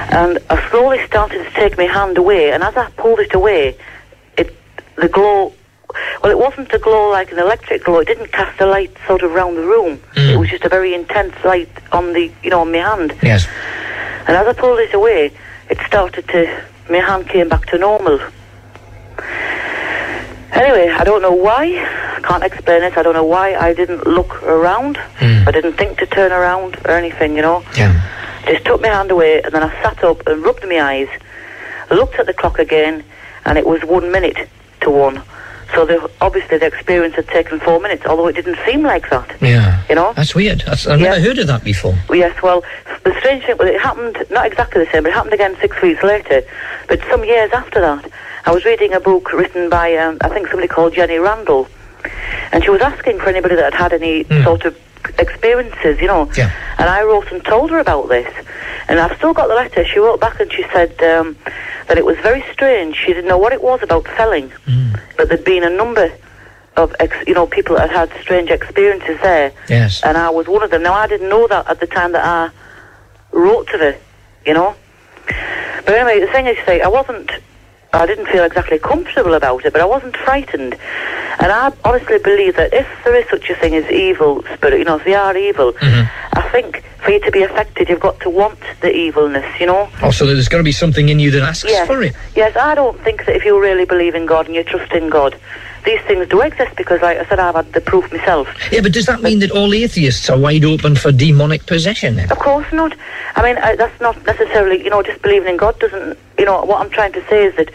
And 0.10 0.40
I 0.50 0.70
slowly 0.70 1.06
started 1.06 1.44
to 1.44 1.52
take 1.52 1.78
my 1.78 1.84
hand 1.84 2.18
away. 2.18 2.52
And 2.52 2.64
as 2.64 2.78
I 2.78 2.90
pulled 2.92 3.20
it 3.20 3.34
away, 3.34 3.78
it 4.38 4.56
the 4.96 5.10
glow, 5.10 5.54
well, 6.24 6.32
it 6.32 6.40
wasn't 6.40 6.74
a 6.74 6.80
glow 6.80 7.12
like 7.12 7.32
an 7.34 7.40
electric 7.40 7.84
glow. 7.84 8.00
It 8.00 8.08
didn't 8.08 8.32
cast 8.32 8.60
a 8.62 8.66
light 8.66 8.96
sort 9.06 9.22
of 9.22 9.32
round 9.34 9.58
the 9.58 9.64
room. 9.64 9.98
Mm. 10.16 10.34
It 10.34 10.38
was 10.38 10.50
just 10.50 10.64
a 10.64 10.70
very 10.70 10.94
intense 10.94 11.36
light 11.44 11.70
on 11.92 12.14
the, 12.14 12.32
you 12.42 12.50
know, 12.50 12.62
on 12.62 12.72
my 12.72 12.78
hand. 12.78 13.16
Yes. 13.22 13.48
And 14.28 14.38
as 14.38 14.48
I 14.48 14.54
pulled 14.54 14.80
it 14.80 14.94
away, 14.94 15.32
it 15.70 15.78
started 15.86 16.26
to, 16.30 16.64
my 16.90 17.00
hand 17.00 17.28
came 17.28 17.50
back 17.50 17.66
to 17.68 17.78
normal. 17.78 18.20
Anyway, 20.54 20.90
I 20.90 21.04
don't 21.04 21.22
know 21.22 21.34
why. 21.34 21.66
I 22.16 22.22
can't 22.22 22.44
explain 22.44 22.84
it. 22.84 22.98
I 22.98 23.04
don't 23.04 23.14
know 23.14 23.24
why 23.26 23.56
I 23.56 23.74
didn't 23.74 24.08
look 24.08 24.42
around. 24.44 24.98
Hmm. 24.98 25.48
I 25.48 25.52
didn't 25.52 25.74
think 25.74 25.98
to 26.00 26.06
turn 26.06 26.32
around 26.32 26.78
or 26.86 26.92
anything, 26.92 27.36
you 27.36 27.42
know. 27.42 27.64
Yeah. 27.76 27.94
Just 28.46 28.66
took 28.66 28.82
my 28.82 28.88
hand 28.88 29.12
away 29.12 29.42
and 29.42 29.54
then 29.54 29.62
I 29.62 29.70
sat 29.84 30.04
up 30.04 30.26
and 30.26 30.44
rubbed 30.44 30.68
my 30.68 30.80
eyes, 30.80 31.10
looked 31.92 32.16
at 32.16 32.26
the 32.26 32.34
clock 32.34 32.60
again, 32.60 33.04
and 33.46 33.58
it 33.58 33.68
was 33.68 33.82
one 33.84 34.12
minute 34.12 34.48
to 34.82 34.90
one. 34.90 35.22
So 35.76 35.86
the, 35.86 36.10
obviously 36.22 36.58
the 36.58 36.66
experience 36.66 37.16
had 37.16 37.28
taken 37.28 37.60
four 37.60 37.80
minutes, 37.82 38.06
although 38.06 38.28
it 38.28 38.34
didn't 38.34 38.58
seem 38.66 38.84
like 38.84 39.10
that. 39.10 39.30
Yeah. 39.42 39.84
You 39.90 39.96
know? 39.96 40.14
That's 40.14 40.34
weird. 40.34 40.62
That's, 40.62 40.88
I've 40.88 41.00
never 41.00 41.20
heard 41.20 41.40
of 41.40 41.48
that 41.48 41.64
before. 41.64 41.94
Yes, 42.10 42.42
well, 42.42 42.64
the 43.04 43.14
strange 43.20 43.46
thing, 43.46 43.58
well, 43.58 43.68
it 43.68 43.80
happened 43.80 44.18
not 44.30 44.46
exactly 44.46 44.84
the 44.86 44.92
same, 44.92 45.04
but 45.04 45.10
it 45.10 45.16
happened 45.16 45.34
again 45.34 45.58
six 45.60 45.80
weeks 45.82 46.02
later. 46.04 46.42
But 46.88 47.02
some 47.10 47.26
years 47.26 47.52
after 47.52 47.82
that, 47.82 48.10
I 48.48 48.52
was 48.52 48.64
reading 48.64 48.94
a 48.94 49.00
book 49.02 49.34
written 49.34 49.70
by, 49.70 49.96
um, 49.98 50.18
I 50.22 50.30
think, 50.30 50.48
somebody 50.48 50.70
called 50.70 50.94
Jenny 50.94 51.16
Randles, 51.16 51.68
and 52.54 52.64
she 52.64 52.70
was 52.70 52.80
asking 52.82 53.20
for 53.20 53.28
anybody 53.28 53.56
that 53.56 53.74
had 53.74 53.92
had 53.92 53.94
any 54.02 54.24
sort 54.44 54.64
of 54.64 54.78
experiences, 55.20 56.00
you 56.00 56.08
know. 56.08 56.32
Yeah. 56.38 56.50
And 56.78 56.90
I 56.90 57.04
wrote 57.04 57.30
and 57.34 57.44
told 57.44 57.72
her 57.72 57.80
about 57.80 58.08
this, 58.08 58.34
and 58.88 59.00
I've 59.02 59.18
still 59.18 59.34
got 59.34 59.50
the 59.50 59.56
letter. 59.56 59.84
She 59.86 60.00
wrote 60.00 60.22
back 60.22 60.40
and 60.40 60.50
she 60.52 60.64
said 60.72 60.92
um, 61.04 61.36
that 61.90 61.98
it 61.98 62.06
was 62.06 62.16
very 62.20 62.42
strange. 62.54 62.96
She 62.96 63.08
didn't 63.08 63.28
know 63.28 63.38
what 63.38 63.52
it 63.52 63.62
was 63.62 63.84
about 63.84 64.06
Felling, 64.06 64.50
but 65.18 65.28
there'd 65.28 65.44
been 65.44 65.64
a 65.66 65.70
number 65.70 66.10
of, 66.78 66.96
ex- 67.02 67.28
you 67.28 67.34
know, 67.34 67.48
people 67.48 67.76
that 67.76 67.90
had 67.90 68.10
had 68.12 68.22
strange 68.22 68.50
experiences 68.50 69.20
there 69.22 69.52
Yes. 69.68 70.02
and 70.06 70.16
I 70.16 70.30
was 70.30 70.48
one 70.48 70.64
of 70.64 70.70
them. 70.72 70.84
Now 70.84 70.94
I 70.94 71.08
didn't 71.08 71.28
know 71.28 71.48
that 71.48 71.68
at 71.70 71.82
the 71.82 71.88
time 71.88 72.14
that 72.14 72.24
I 72.24 72.50
wrote 73.36 73.68
to 73.72 73.78
her, 73.80 73.98
you 74.46 74.54
know. 74.54 74.74
But 75.26 75.90
anyway, 75.96 76.20
the 76.26 76.32
thing 76.32 76.46
is, 76.46 76.56
say, 76.66 76.80
I 76.82 76.88
wasn't, 76.88 77.30
I 77.94 78.06
didn't 78.06 78.28
feel 78.28 78.44
exactly 78.44 78.80
comfortable 78.80 79.34
about 79.34 79.66
it, 79.66 79.74
but 79.74 79.82
I 79.82 79.86
wasn't 79.86 80.16
frightened. 80.18 80.76
And 81.40 81.52
I 81.52 81.72
honestly 81.86 82.18
believe 82.20 82.56
that 82.56 82.74
if 82.74 82.88
there 83.04 83.16
is 83.16 83.28
such 83.30 83.50
a 83.50 83.56
thing 83.56 83.76
as 83.76 83.90
evil 83.92 84.44
spirit, 84.54 84.80
you 84.80 84.86
know, 84.86 84.98
if 84.98 85.06
they 85.06 85.14
are 85.14 85.36
evil, 85.38 85.74
mm-hmm. 85.74 86.38
I 86.38 86.50
think 86.50 86.84
for 87.04 87.12
you 87.12 87.20
to 87.22 87.32
be 87.32 87.44
affected, 87.44 87.90
you've 87.90 88.00
got 88.00 88.20
to 88.22 88.30
want 88.30 88.60
the 88.82 88.92
evilness, 88.94 89.46
you 89.60 89.68
know. 89.68 89.90
Oh, 90.02 90.06
also, 90.06 90.26
there's 90.26 90.50
got 90.50 90.58
to 90.58 90.64
be 90.64 90.72
something 90.72 91.10
in 91.10 91.20
you 91.20 91.32
that 91.32 91.44
asks 91.44 91.70
Yes. 91.70 91.88
for 91.88 92.02
it. 92.02 92.16
Yes, 92.36 92.56
I 92.58 92.76
don't 92.76 93.00
think 93.02 93.26
that 93.26 93.36
if 93.36 93.46
you 93.46 93.60
really 93.62 93.86
believe 93.86 94.16
in 94.16 94.26
God 94.26 94.48
and 94.48 94.56
you 94.56 94.64
trust 94.64 94.92
in 94.92 95.10
God, 95.10 95.40
these 95.88 96.02
things 96.02 96.28
do 96.28 96.42
exist 96.42 96.76
because, 96.76 97.02
like 97.02 97.18
I 97.18 97.26
said, 97.26 97.40
I've 97.40 97.56
had 97.56 97.72
the 97.72 97.80
proof 97.80 98.12
myself. 98.12 98.48
Yeah, 98.72 98.82
but 98.82 98.92
does 98.92 99.06
that 99.06 99.22
mean 99.22 99.40
that 99.40 99.52
all 99.52 99.74
atheists 99.74 100.30
are 100.30 100.38
wide 100.38 100.66
open 100.66 100.96
for 100.96 101.14
demonic 101.14 101.66
possession 101.66 102.18
then? 102.18 102.30
Of 102.30 102.40
course 102.40 102.72
not. 102.74 102.94
I 103.36 103.42
mean, 103.42 103.58
uh, 103.58 103.76
that's 103.78 104.00
not 104.02 104.22
necessarily, 104.26 104.84
you 104.84 104.90
know, 104.90 105.02
just 105.02 105.22
believing 105.22 105.48
in 105.48 105.58
God 105.58 105.80
doesn't, 105.80 106.20
you 106.38 106.46
know, 106.46 106.64
what 106.66 106.82
I'm 106.82 106.90
trying 106.90 107.14
to 107.14 107.26
say 107.30 107.46
is 107.46 107.56
that 107.56 107.72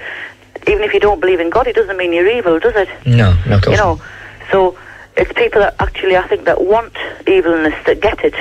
even 0.68 0.82
if 0.82 0.92
you 0.92 1.00
don't 1.00 1.20
believe 1.20 1.40
in 1.40 1.48
God, 1.48 1.66
it 1.66 1.74
doesn't 1.74 1.96
mean 1.96 2.12
you're 2.12 2.28
evil, 2.28 2.58
does 2.60 2.76
it? 2.76 2.88
No, 3.06 3.34
no, 3.46 3.56
of 3.56 3.62
course 3.62 3.76
You 3.76 3.82
know, 3.82 4.02
so 4.50 4.76
it's 5.16 5.32
people 5.32 5.62
that 5.62 5.74
actually, 5.80 6.16
I 6.18 6.28
think, 6.28 6.44
that 6.44 6.62
want 6.62 6.94
evilness 7.26 7.74
that 7.86 8.00
get 8.00 8.22
it. 8.22 8.34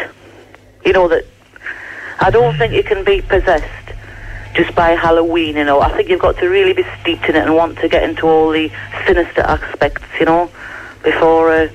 You 0.86 0.92
know, 0.92 1.08
that 1.08 1.26
I 2.20 2.30
don't 2.30 2.58
think 2.58 2.74
you 2.74 2.84
can 2.84 3.06
be 3.06 3.22
possessed 3.22 3.82
just 4.54 4.76
by 4.76 4.92
Halloween, 4.92 5.56
you 5.56 5.64
know. 5.64 5.82
I 5.82 5.96
think 5.96 6.10
you've 6.10 6.22
got 6.22 6.38
to 6.38 6.48
really 6.48 6.74
be 6.74 6.86
steeped 7.02 7.26
in 7.26 7.36
it 7.36 7.44
and 7.44 7.56
want 7.56 7.78
to 7.80 7.88
get 7.88 8.04
into 8.04 8.28
all 8.28 8.50
the 8.50 8.72
sinister 9.06 9.42
aspects, 9.42 10.04
you 10.20 10.26
know, 10.26 10.50
before 11.04 11.52
uh, 11.52 11.70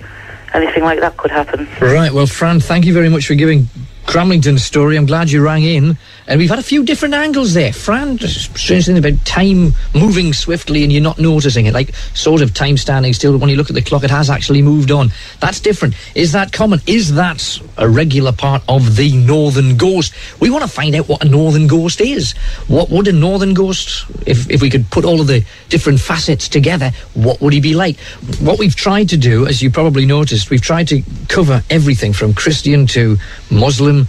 anything 0.54 0.84
like 0.84 1.00
that 1.00 1.16
could 1.16 1.30
happen. 1.30 1.68
Right, 1.80 2.12
well, 2.12 2.26
Fran, 2.26 2.60
thank 2.60 2.84
you 2.84 2.94
very 2.94 3.08
much 3.08 3.26
for 3.26 3.34
giving 3.34 3.68
Cramlington 4.06 4.58
story. 4.58 4.96
I'm 4.96 5.06
glad 5.06 5.30
you 5.30 5.42
rang 5.42 5.62
in. 5.64 5.98
And 6.28 6.40
we've 6.40 6.50
had 6.50 6.58
a 6.58 6.62
few 6.62 6.84
different 6.84 7.14
angles 7.14 7.54
there. 7.54 7.72
Fran, 7.72 8.18
strange 8.18 8.86
thing 8.86 8.98
about 8.98 9.24
time 9.24 9.74
moving 9.94 10.32
swiftly 10.32 10.82
and 10.82 10.92
you're 10.92 11.02
not 11.02 11.20
noticing 11.20 11.66
it. 11.66 11.74
Like 11.74 11.94
sort 12.14 12.42
of 12.42 12.52
time 12.52 12.76
standing 12.76 13.12
still. 13.12 13.38
When 13.38 13.48
you 13.48 13.56
look 13.56 13.70
at 13.70 13.76
the 13.76 13.82
clock, 13.82 14.02
it 14.02 14.10
has 14.10 14.28
actually 14.28 14.60
moved 14.60 14.90
on. 14.90 15.12
That's 15.40 15.60
different. 15.60 15.94
Is 16.16 16.32
that 16.32 16.52
common? 16.52 16.80
Is 16.86 17.14
that 17.14 17.60
a 17.76 17.88
regular 17.88 18.32
part 18.32 18.62
of 18.68 18.96
the 18.96 19.12
Northern 19.12 19.76
Ghost? 19.76 20.14
We 20.40 20.50
want 20.50 20.64
to 20.64 20.68
find 20.68 20.96
out 20.96 21.08
what 21.08 21.24
a 21.24 21.28
Northern 21.28 21.68
Ghost 21.68 22.00
is. 22.00 22.32
What 22.66 22.90
would 22.90 23.06
a 23.06 23.12
Northern 23.12 23.54
Ghost, 23.54 24.04
if, 24.26 24.50
if 24.50 24.60
we 24.60 24.68
could 24.68 24.90
put 24.90 25.04
all 25.04 25.20
of 25.20 25.28
the 25.28 25.44
different 25.68 26.00
facets 26.00 26.48
together, 26.48 26.90
what 27.14 27.40
would 27.40 27.52
he 27.52 27.60
be 27.60 27.74
like? 27.74 28.00
What 28.40 28.58
we've 28.58 28.74
tried 28.74 29.10
to 29.10 29.16
do, 29.16 29.46
as 29.46 29.62
you 29.62 29.70
probably 29.70 30.06
noticed, 30.06 30.50
we've 30.50 30.60
tried 30.60 30.88
to 30.88 31.02
cover 31.28 31.62
everything 31.70 32.12
from 32.12 32.34
Christian 32.34 32.88
to 32.88 33.16
Muslim, 33.48 34.08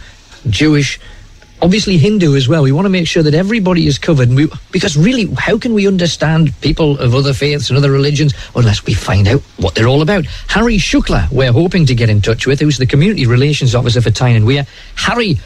Jewish, 0.49 0.99
obviously 1.61 1.97
Hindu 1.97 2.35
as 2.35 2.47
well. 2.47 2.63
We 2.63 2.71
want 2.71 2.85
to 2.85 2.89
make 2.89 3.07
sure 3.07 3.23
that 3.23 3.33
everybody 3.33 3.87
is 3.87 3.97
covered. 3.97 4.29
We, 4.29 4.49
because 4.71 4.95
really, 4.97 5.33
how 5.37 5.57
can 5.57 5.73
we 5.73 5.87
understand 5.87 6.59
people 6.61 6.97
of 6.99 7.15
other 7.15 7.33
faiths 7.33 7.69
and 7.69 7.77
other 7.77 7.91
religions 7.91 8.33
unless 8.55 8.85
we 8.85 8.93
find 8.93 9.27
out 9.27 9.41
what 9.57 9.75
they're 9.75 9.87
all 9.87 10.01
about? 10.01 10.25
Harry 10.47 10.77
Shukla, 10.77 11.31
we're 11.31 11.51
hoping 11.51 11.85
to 11.85 11.95
get 11.95 12.09
in 12.09 12.21
touch 12.21 12.45
with, 12.45 12.59
who's 12.59 12.77
the 12.77 12.85
Community 12.85 13.25
Relations 13.25 13.75
Officer 13.75 14.01
for 14.01 14.11
Tyne 14.11 14.35
and 14.35 14.45
Wear. 14.45 14.65
Harry, 14.95 15.37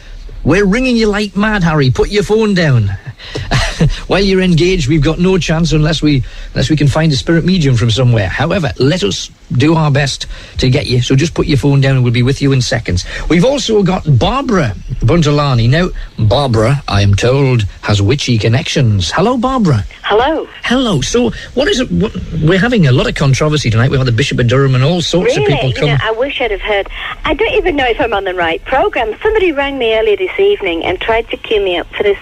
we're 0.44 0.66
ringing 0.66 0.96
you 0.96 1.06
like 1.06 1.36
mad, 1.36 1.62
Harry. 1.62 1.90
Put 1.90 2.10
your 2.10 2.24
phone 2.24 2.54
down. 2.54 2.90
While 4.06 4.20
you're 4.20 4.40
engaged, 4.40 4.88
we've 4.88 5.02
got 5.02 5.18
no 5.18 5.38
chance 5.38 5.72
unless 5.72 6.02
we 6.02 6.22
unless 6.54 6.70
we 6.70 6.76
can 6.76 6.88
find 6.88 7.12
a 7.12 7.16
spirit 7.16 7.44
medium 7.44 7.76
from 7.76 7.90
somewhere. 7.90 8.28
However, 8.28 8.72
let 8.78 9.02
us 9.02 9.30
do 9.52 9.74
our 9.74 9.90
best 9.90 10.26
to 10.58 10.70
get 10.70 10.86
you. 10.86 11.02
So 11.02 11.14
just 11.14 11.34
put 11.34 11.46
your 11.46 11.58
phone 11.58 11.80
down 11.80 11.96
and 11.96 12.04
we'll 12.04 12.12
be 12.12 12.22
with 12.22 12.40
you 12.42 12.52
in 12.52 12.62
seconds. 12.62 13.04
We've 13.28 13.44
also 13.44 13.82
got 13.82 14.04
Barbara 14.18 14.74
Buntalani. 15.00 15.68
Now, 15.68 15.88
Barbara, 16.18 16.82
I 16.88 17.02
am 17.02 17.14
told, 17.14 17.62
has 17.82 18.00
witchy 18.00 18.38
connections. 18.38 19.10
Hello, 19.10 19.36
Barbara. 19.36 19.84
Hello. 20.04 20.48
Hello. 20.62 21.00
So, 21.00 21.30
what 21.54 21.68
is 21.68 21.80
it? 21.80 21.90
What, 21.90 22.14
we're 22.42 22.58
having 22.58 22.86
a 22.86 22.92
lot 22.92 23.08
of 23.08 23.14
controversy 23.14 23.70
tonight. 23.70 23.90
We 23.90 23.96
have 23.96 24.06
had 24.06 24.12
the 24.12 24.16
Bishop 24.16 24.38
of 24.38 24.46
Durham 24.46 24.74
and 24.74 24.84
all 24.84 25.00
sorts 25.00 25.36
really? 25.36 25.54
of 25.54 25.60
people 25.60 25.88
You 25.88 25.94
know, 25.94 25.98
I 26.02 26.12
wish 26.12 26.40
I'd 26.40 26.50
have 26.50 26.60
heard. 26.60 26.88
I 27.24 27.34
don't 27.34 27.54
even 27.54 27.76
know 27.76 27.86
if 27.86 28.00
I'm 28.00 28.12
on 28.12 28.24
the 28.24 28.34
right 28.34 28.64
program. 28.64 29.16
Somebody 29.22 29.52
rang 29.52 29.78
me 29.78 29.94
earlier 29.94 30.16
this 30.16 30.38
evening 30.38 30.84
and 30.84 31.00
tried 31.00 31.28
to 31.30 31.36
cue 31.36 31.62
me 31.62 31.78
up 31.78 31.86
for 31.94 32.02
this 32.02 32.18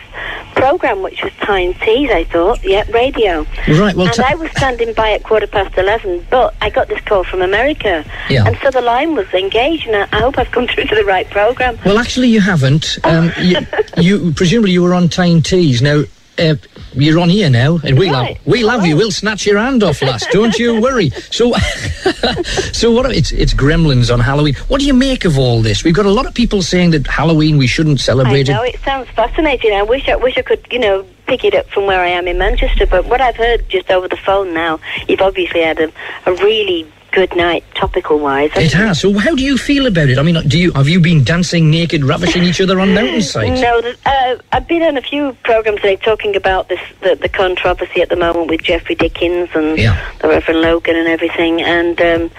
program, 0.55 1.03
which 1.03 1.23
was 1.23 1.33
Tyne 1.51 1.75
Tees, 1.75 2.09
I 2.13 2.23
thought. 2.23 2.63
Yep, 2.63 2.95
radio. 2.95 3.45
Right, 3.67 3.97
well, 3.97 4.07
and 4.07 4.15
ta- 4.15 4.29
I 4.29 4.37
was 4.37 4.53
standing 4.53 4.95
by 4.95 5.11
at 5.11 5.25
quarter 5.25 5.49
past 5.49 5.77
11, 5.77 6.29
but 6.31 6.55
I 6.61 6.71
got 6.71 6.87
this 6.87 7.01
call 7.01 7.25
from 7.25 7.43
America. 7.43 8.05
Yeah. 8.29 8.47
And 8.47 8.57
so 8.63 8.71
the 8.71 8.81
line 8.81 9.17
was 9.17 9.27
engaged, 9.35 9.89
and 9.89 9.97
I, 9.97 10.17
I 10.17 10.21
hope 10.21 10.39
I've 10.39 10.53
come 10.53 10.67
through 10.69 10.85
to 10.85 10.95
the 10.95 11.05
right 11.05 11.29
program. 11.29 11.77
Well, 11.85 11.99
actually, 11.99 12.29
you 12.29 12.41
haven't. 12.41 12.99
Um, 13.03 13.33
you, 13.41 13.67
you 13.97 14.33
presumably 14.33 14.71
you 14.71 14.81
were 14.85 14.95
on 14.95 15.09
Tyne 15.09 15.43
Tees. 15.43 15.83
Now, 15.83 16.05
uh, 16.41 16.55
you're 16.95 17.19
on 17.21 17.29
here 17.29 17.51
now, 17.51 17.79
and 17.85 17.99
we'll 17.99 18.13
Right. 18.13 18.37
have, 18.37 18.47
we'll 18.47 18.69
have 18.69 18.85
you. 18.87 18.97
We'll 18.97 19.11
snatch 19.13 19.47
your 19.47 19.59
hand 19.59 19.83
off, 19.83 20.03
lass. 20.03 20.27
Don't 20.33 20.59
you 20.59 20.81
worry. 20.81 21.11
So, 21.31 21.53
so 22.73 22.91
what? 22.91 23.11
It's 23.15 23.33
it's 23.33 23.55
Gremlins 23.55 24.13
on 24.13 24.21
Halloween. 24.21 24.55
What 24.69 24.81
do 24.81 24.87
you 24.87 24.95
make 24.95 25.25
of 25.25 25.39
all 25.39 25.61
this? 25.63 25.85
We've 25.85 25.95
got 25.95 26.07
a 26.07 26.11
lot 26.11 26.27
of 26.27 26.35
people 26.35 26.63
saying 26.63 26.91
that 26.93 27.07
Halloween 27.07 27.59
we 27.59 27.67
shouldn't 27.67 28.01
celebrate. 28.01 28.49
I 28.51 28.55
know 28.55 28.63
it. 28.63 28.75
it 28.75 28.81
sounds 28.81 29.09
fascinating. 29.11 29.73
I 29.73 29.83
wish 29.83 30.09
I 30.09 30.17
wish 30.17 30.37
I 30.39 30.43
could, 30.43 30.67
you 30.71 30.79
know, 30.79 31.05
pick 31.27 31.45
it 31.45 31.55
up 31.55 31.69
from 31.69 31.87
where 31.87 32.01
I 32.01 32.09
am 32.09 32.27
in 32.27 32.39
Manchester. 32.39 32.87
But 32.87 33.07
what 33.07 33.21
I've 33.21 33.37
heard 33.37 33.69
just 33.69 33.91
over 33.91 34.09
the 34.09 34.17
phone 34.17 34.53
now, 34.55 34.81
you've 35.09 35.21
obviously 35.21 35.63
had 35.63 35.79
a, 35.81 35.93
a 36.27 36.33
really 36.35 36.91
good 37.13 37.35
night, 37.37 37.65
topical 37.75 38.19
wise. 38.19 38.51
It 38.57 38.73
has. 38.73 39.01
So, 39.01 39.13
how 39.19 39.35
do 39.35 39.43
you 39.43 39.57
feel 39.59 39.87
about 39.87 40.09
it? 40.09 40.19
I 40.19 40.23
mean, 40.23 40.37
do 40.49 40.59
you 40.59 40.73
have 40.73 40.89
you 40.89 41.01
been 41.01 41.25
dancing 41.25 41.71
naked, 41.71 42.05
ravishing 42.05 42.43
each 42.45 42.61
other 42.61 42.81
on 42.81 42.95
mountainsides? 42.95 43.61
No, 43.61 43.83
uh, 44.07 44.37
I've 44.53 44.67
been 44.69 44.83
on 44.83 44.97
a 44.97 45.03
few 45.03 45.37
programs 45.45 45.81
today 45.81 45.97
talking 45.97 46.37
about 46.37 46.69
this 46.69 46.81
the, 47.01 47.15
the 47.17 47.29
controversy 47.29 48.03
at 48.03 48.09
the 48.09 48.17
moment 48.17 48.49
with 48.51 48.63
Geoffrey 48.63 48.95
Dickens 48.95 49.49
and 49.55 49.79
the 49.79 50.29
Reverend 50.29 50.61
Logan 50.63 50.97
and 50.97 51.09
everything, 51.09 51.61
and. 51.63 52.01
Um, 52.01 52.31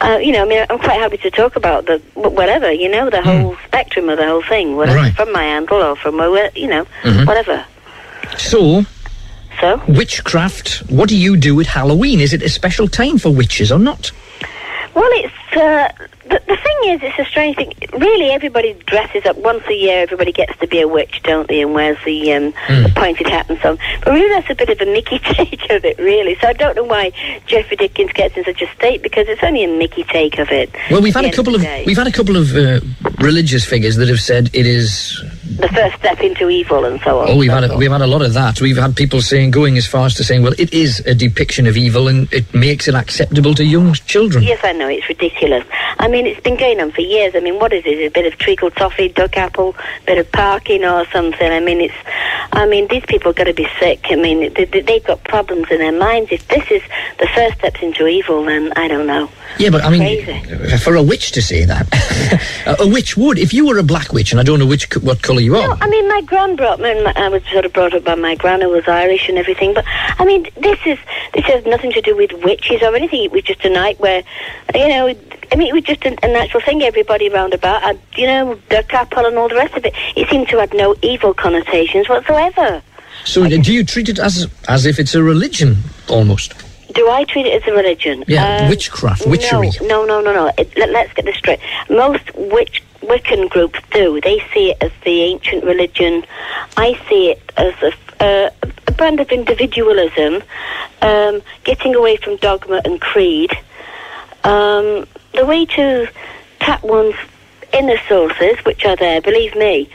uh, 0.00 0.16
you 0.18 0.32
know, 0.32 0.42
I 0.44 0.48
mean, 0.48 0.66
I'm 0.68 0.78
quite 0.80 0.98
happy 1.00 1.16
to 1.18 1.30
talk 1.30 1.54
about 1.54 1.86
the 1.86 1.98
whatever, 2.14 2.72
you 2.72 2.88
know, 2.90 3.08
the 3.08 3.22
whole 3.22 3.56
spectrum 3.66 4.08
of 4.08 4.18
the 4.18 4.26
whole 4.26 4.42
thing, 4.42 4.74
whatever, 4.74 4.98
Right. 4.98 5.14
from 5.14 5.30
my 5.30 5.44
angle 5.44 5.80
or 5.80 5.94
from 5.94 6.16
where, 6.16 6.50
you 6.56 6.66
know, 6.66 6.86
Mhm. 7.04 7.24
whatever. 7.24 7.64
So, 8.36 8.84
so 9.62 9.80
witchcraft. 9.86 10.82
What 10.90 11.08
do 11.08 11.16
you 11.16 11.36
do 11.36 11.60
at 11.60 11.66
Halloween? 11.66 12.20
Is 12.20 12.32
it 12.32 12.42
a 12.42 12.48
special 12.48 12.88
time 12.88 13.16
for 13.16 13.30
witches 13.30 13.70
or 13.70 13.78
not? 13.78 14.10
Well, 14.94 15.08
it's 15.12 15.56
uh, 15.56 15.88
the, 16.32 16.42
the 16.46 16.56
thing 16.56 16.78
is, 16.92 17.00
it's 17.02 17.18
a 17.18 17.24
strange 17.30 17.56
thing. 17.56 17.72
Really, 17.98 18.30
everybody 18.30 18.74
dresses 18.86 19.24
up 19.26 19.36
once 19.38 19.62
a 19.68 19.74
year. 19.74 20.02
Everybody 20.02 20.32
gets 20.32 20.58
to 20.58 20.66
be 20.66 20.80
a 20.80 20.88
witch, 20.88 21.20
don't 21.22 21.48
they? 21.48 21.60
And 21.62 21.74
wears 21.74 21.98
the, 22.04 22.32
um, 22.32 22.52
Hmm. 22.66 22.82
the 22.84 22.88
pointed 22.94 23.28
hat 23.28 23.48
and 23.48 23.58
so 23.60 23.70
on. 23.70 23.78
But 24.04 24.12
really, 24.12 24.28
that's 24.28 24.50
a 24.50 24.54
bit 24.54 24.68
of 24.70 24.80
a 24.86 24.90
Mickey 24.90 25.18
take 25.34 25.70
of 25.70 25.84
it, 25.84 25.98
really. 25.98 26.36
So 26.40 26.48
I 26.48 26.52
don't 26.52 26.76
know 26.76 26.84
why 26.84 27.12
Geoffrey 27.46 27.76
Dickens 27.76 28.12
gets 28.12 28.36
in 28.36 28.44
such 28.44 28.62
a 28.62 28.68
state 28.74 29.02
because 29.02 29.28
it's 29.28 29.42
only 29.42 29.64
a 29.64 29.68
Mickey 29.68 30.04
take 30.04 30.38
of 30.38 30.50
it. 30.50 30.70
Well, 30.90 31.02
we've 31.02 31.14
had 31.14 31.24
a 31.24 31.32
couple 31.32 31.54
end 31.54 31.64
of 31.64 31.86
we've 31.86 31.96
had 31.96 32.06
a 32.06 32.12
couple 32.12 32.36
of 32.36 32.54
uh, 32.56 32.80
religious 33.20 33.64
figures 33.64 33.96
that 33.96 34.08
have 34.08 34.20
said 34.20 34.50
it 34.52 34.66
is 34.66 35.22
the 35.58 35.68
first 35.68 35.96
step 35.98 36.20
into 36.20 36.48
evil 36.48 36.84
and 36.84 37.00
so 37.02 37.20
on. 37.20 37.30
Oh, 37.30 37.36
we've 37.36 37.50
had 37.50 37.64
a, 37.70 37.76
we've 37.76 37.90
had 37.90 38.00
a 38.00 38.06
lot 38.06 38.22
of 38.22 38.32
that. 38.34 38.60
We've 38.60 38.76
had 38.76 38.96
people 38.96 39.20
saying, 39.20 39.50
going 39.50 39.76
as 39.76 39.86
far 39.86 40.06
as 40.06 40.14
to 40.14 40.24
saying, 40.24 40.42
well, 40.42 40.54
it 40.58 40.72
is 40.72 41.00
a 41.00 41.14
depiction 41.14 41.66
of 41.66 41.76
evil 41.76 42.08
and 42.08 42.32
it 42.32 42.52
makes 42.54 42.88
it 42.88 42.94
acceptable 42.94 43.54
to 43.56 43.64
young 43.64 43.92
children. 43.94 44.42
Yes, 44.44 44.60
I 44.64 44.72
know 44.72 44.88
it's 44.88 45.08
ridiculous. 45.08 45.64
I 45.98 46.08
mean, 46.08 46.21
it's 46.26 46.40
been 46.40 46.56
going 46.56 46.80
on 46.80 46.90
for 46.92 47.00
years. 47.00 47.34
I 47.34 47.40
mean, 47.40 47.58
what 47.58 47.72
is 47.72 47.84
it? 47.86 48.06
A 48.06 48.10
bit 48.10 48.30
of 48.30 48.38
treacle 48.38 48.70
toffee, 48.70 49.08
duck 49.08 49.36
apple, 49.36 49.74
bit 50.06 50.18
of 50.18 50.30
parkin 50.32 50.84
or 50.84 51.06
something. 51.06 51.50
I 51.50 51.60
mean, 51.60 51.80
it's. 51.80 51.94
I 52.54 52.66
mean, 52.66 52.86
these 52.88 53.04
people 53.06 53.30
have 53.30 53.36
got 53.36 53.44
to 53.44 53.54
be 53.54 53.66
sick. 53.80 54.00
I 54.10 54.16
mean, 54.16 54.52
they, 54.52 54.64
they, 54.66 54.80
they've 54.82 55.04
got 55.04 55.24
problems 55.24 55.66
in 55.70 55.78
their 55.78 55.98
minds. 55.98 56.30
If 56.30 56.46
this 56.48 56.70
is 56.70 56.82
the 57.18 57.26
first 57.34 57.58
steps 57.58 57.82
into 57.82 58.06
evil, 58.06 58.44
then 58.44 58.72
I 58.76 58.88
don't 58.88 59.06
know. 59.06 59.30
Yeah, 59.58 59.70
but 59.70 59.82
I 59.82 59.90
mean, 59.90 60.24
Crazy. 60.24 60.76
for 60.78 60.96
a 60.96 61.02
witch 61.02 61.32
to 61.32 61.42
say 61.42 61.64
that, 61.64 61.86
a 62.80 62.86
witch 62.86 63.16
would. 63.16 63.38
If 63.38 63.52
you 63.54 63.66
were 63.66 63.78
a 63.78 63.82
black 63.82 64.12
witch, 64.12 64.32
and 64.32 64.40
I 64.40 64.44
don't 64.44 64.58
know 64.58 64.66
which 64.66 64.94
what 64.96 65.22
colour 65.22 65.40
you 65.40 65.56
are. 65.56 65.68
No, 65.68 65.76
I 65.80 65.88
mean, 65.88 66.08
my 66.08 66.20
gran 66.22 66.56
brought 66.56 66.80
me. 66.80 66.90
I 66.90 67.28
was 67.28 67.42
sort 67.50 67.64
of 67.64 67.72
brought 67.72 67.94
up 67.94 68.04
by 68.04 68.14
my 68.14 68.34
gran 68.34 68.60
who 68.60 68.68
was 68.68 68.86
Irish 68.88 69.28
and 69.28 69.38
everything. 69.38 69.74
But 69.74 69.84
I 69.86 70.24
mean, 70.24 70.48
this 70.56 70.78
is 70.86 70.98
this 71.34 71.44
has 71.46 71.64
nothing 71.66 71.92
to 71.92 72.00
do 72.00 72.16
with 72.16 72.32
witches 72.44 72.82
or 72.82 72.94
anything. 72.94 73.24
It 73.24 73.32
was 73.32 73.44
just 73.44 73.64
a 73.64 73.70
night 73.70 73.98
where, 74.00 74.22
you 74.74 74.88
know, 74.88 75.14
I 75.52 75.56
mean, 75.56 75.68
it 75.68 75.74
was 75.74 75.84
just 75.84 76.01
a, 76.04 76.16
a 76.22 76.28
natural 76.28 76.62
thing. 76.62 76.82
Everybody 76.82 77.28
round 77.28 77.54
about, 77.54 77.82
had, 77.82 77.98
you 78.16 78.26
know, 78.26 78.58
the 78.68 78.84
apple 78.94 79.26
and 79.26 79.36
all 79.36 79.48
the 79.48 79.54
rest 79.56 79.74
of 79.76 79.84
it. 79.84 79.94
It 80.16 80.28
seemed 80.28 80.48
to 80.48 80.58
have 80.58 80.72
no 80.72 80.94
evil 81.02 81.34
connotations 81.34 82.08
whatsoever. 82.08 82.82
So, 83.24 83.46
do 83.48 83.72
you 83.72 83.84
treat 83.84 84.08
it 84.08 84.18
as 84.18 84.48
as 84.68 84.84
if 84.86 84.98
it's 84.98 85.14
a 85.14 85.22
religion 85.22 85.76
almost? 86.08 86.54
Do 86.92 87.08
I 87.08 87.24
treat 87.24 87.46
it 87.46 87.62
as 87.62 87.68
a 87.68 87.74
religion? 87.74 88.24
Yeah, 88.26 88.62
Um, 88.62 88.68
witchcraft, 88.68 89.26
witchery. 89.26 89.70
No, 89.82 90.04
no, 90.04 90.20
no, 90.20 90.32
no. 90.32 90.46
no. 90.46 90.52
It, 90.58 90.76
let, 90.76 90.90
let's 90.90 91.12
get 91.14 91.24
this 91.24 91.36
straight. 91.36 91.60
Most 91.88 92.34
witch, 92.34 92.82
Wiccan 93.02 93.48
groups 93.48 93.80
do. 93.92 94.20
They 94.20 94.38
see 94.52 94.70
it 94.72 94.78
as 94.80 94.92
the 95.04 95.22
ancient 95.22 95.64
religion. 95.64 96.24
I 96.76 96.98
see 97.08 97.30
it 97.30 97.52
as 97.56 97.74
a, 97.82 97.92
uh, 98.24 98.50
a 98.86 98.92
brand 98.92 99.20
of 99.20 99.30
individualism, 99.30 100.42
um, 101.00 101.42
getting 101.64 101.94
away 101.94 102.16
from 102.16 102.36
dogma 102.36 102.80
and 102.84 103.00
creed. 103.00 103.52
Um, 104.44 105.06
the 105.34 105.46
way 105.46 105.64
to 105.66 106.08
tap 106.60 106.82
one's 106.82 107.14
inner 107.72 107.98
sources, 108.08 108.58
which 108.64 108.84
are 108.84 108.96
there, 108.96 109.20
believe 109.20 109.54
me. 109.56 109.88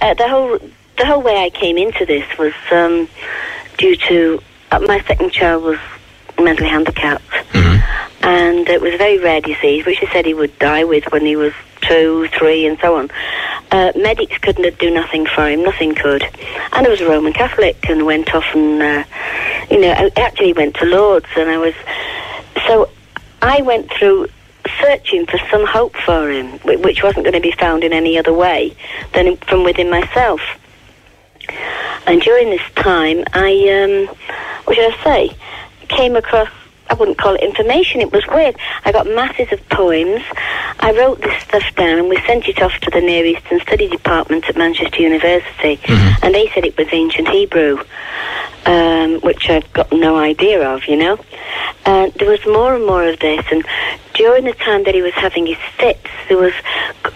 Uh, 0.00 0.14
the 0.14 0.28
whole 0.28 0.58
the 0.96 1.06
whole 1.06 1.22
way 1.22 1.36
I 1.44 1.50
came 1.50 1.76
into 1.76 2.06
this 2.06 2.26
was 2.38 2.52
um, 2.70 3.08
due 3.78 3.96
to 3.96 4.40
uh, 4.70 4.78
my 4.80 5.00
second 5.02 5.32
child 5.32 5.64
was 5.64 5.78
mentally 6.40 6.68
handicapped, 6.68 7.22
and 8.22 8.68
it 8.68 8.80
was 8.80 8.94
a 8.94 8.98
very 8.98 9.18
rare 9.18 9.40
disease, 9.40 9.84
which 9.86 9.98
he 9.98 10.06
said 10.08 10.24
he 10.26 10.34
would 10.34 10.56
die 10.58 10.84
with 10.84 11.04
when 11.10 11.24
he 11.26 11.36
was 11.36 11.52
two, 11.80 12.28
three, 12.28 12.66
and 12.66 12.78
so 12.80 12.96
on. 12.96 13.10
Uh, 13.70 13.90
medics 13.96 14.38
couldn't 14.38 14.78
do 14.78 14.90
nothing 14.90 15.26
for 15.26 15.48
him; 15.48 15.62
nothing 15.64 15.94
could. 15.94 16.22
And 16.72 16.86
I 16.86 16.88
was 16.88 17.00
a 17.00 17.08
Roman 17.08 17.32
Catholic, 17.32 17.88
and 17.88 18.06
went 18.06 18.32
off 18.34 18.46
and 18.54 18.80
uh, 18.80 19.04
you 19.70 19.80
know, 19.80 19.90
I 19.90 20.10
actually 20.16 20.52
went 20.52 20.76
to 20.76 20.84
Lourdes, 20.84 21.26
and 21.36 21.50
I 21.50 21.58
was 21.58 21.74
so 22.66 22.88
I 23.44 23.60
went 23.60 23.92
through 23.92 24.28
searching 24.80 25.26
for 25.26 25.36
some 25.50 25.66
hope 25.66 25.94
for 25.96 26.30
him, 26.30 26.58
which 26.60 27.02
wasn't 27.02 27.24
going 27.24 27.34
to 27.34 27.40
be 27.40 27.52
found 27.52 27.84
in 27.84 27.92
any 27.92 28.18
other 28.18 28.32
way 28.32 28.74
than 29.12 29.36
from 29.36 29.64
within 29.64 29.90
myself. 29.90 30.40
And 32.06 32.22
during 32.22 32.48
this 32.48 32.62
time, 32.74 33.22
I, 33.34 34.08
um, 34.08 34.16
what 34.64 34.76
should 34.76 34.94
I 34.94 35.04
say, 35.04 35.36
came 35.88 36.16
across, 36.16 36.48
I 36.90 36.94
wouldn't 36.94 37.18
call 37.18 37.34
it 37.34 37.42
information, 37.42 38.00
it 38.00 38.12
was 38.12 38.26
weird. 38.28 38.56
I 38.84 38.92
got 38.92 39.06
masses 39.06 39.50
of 39.52 39.66
poems. 39.68 40.22
I 40.80 40.92
wrote 40.92 41.20
this 41.20 41.42
stuff 41.42 41.74
down 41.76 41.98
and 41.98 42.08
we 42.08 42.20
sent 42.26 42.46
it 42.46 42.60
off 42.60 42.78
to 42.80 42.90
the 42.90 43.00
Near 43.00 43.24
Eastern 43.24 43.60
Study 43.60 43.88
Department 43.88 44.48
at 44.48 44.56
Manchester 44.56 45.00
University. 45.00 45.80
And 46.22 46.34
they 46.34 46.50
said 46.50 46.64
it 46.64 46.76
was 46.76 46.88
ancient 46.92 47.28
Hebrew, 47.28 47.82
um, 48.66 49.20
which 49.20 49.48
I've 49.48 49.70
got 49.72 49.92
no 49.92 50.16
idea 50.16 50.68
of, 50.68 50.86
you 50.86 50.96
know. 50.96 51.18
And 51.86 52.12
there 52.14 52.30
was 52.30 52.44
more 52.46 52.74
and 52.74 52.86
more 52.86 53.04
of 53.04 53.18
this. 53.20 53.44
And 53.50 53.64
during 54.14 54.44
the 54.44 54.54
time 54.54 54.84
that 54.84 54.94
he 54.94 55.02
was 55.02 55.12
having 55.14 55.46
his 55.46 55.58
fits, 55.76 56.08
there 56.28 56.38
was, 56.38 56.52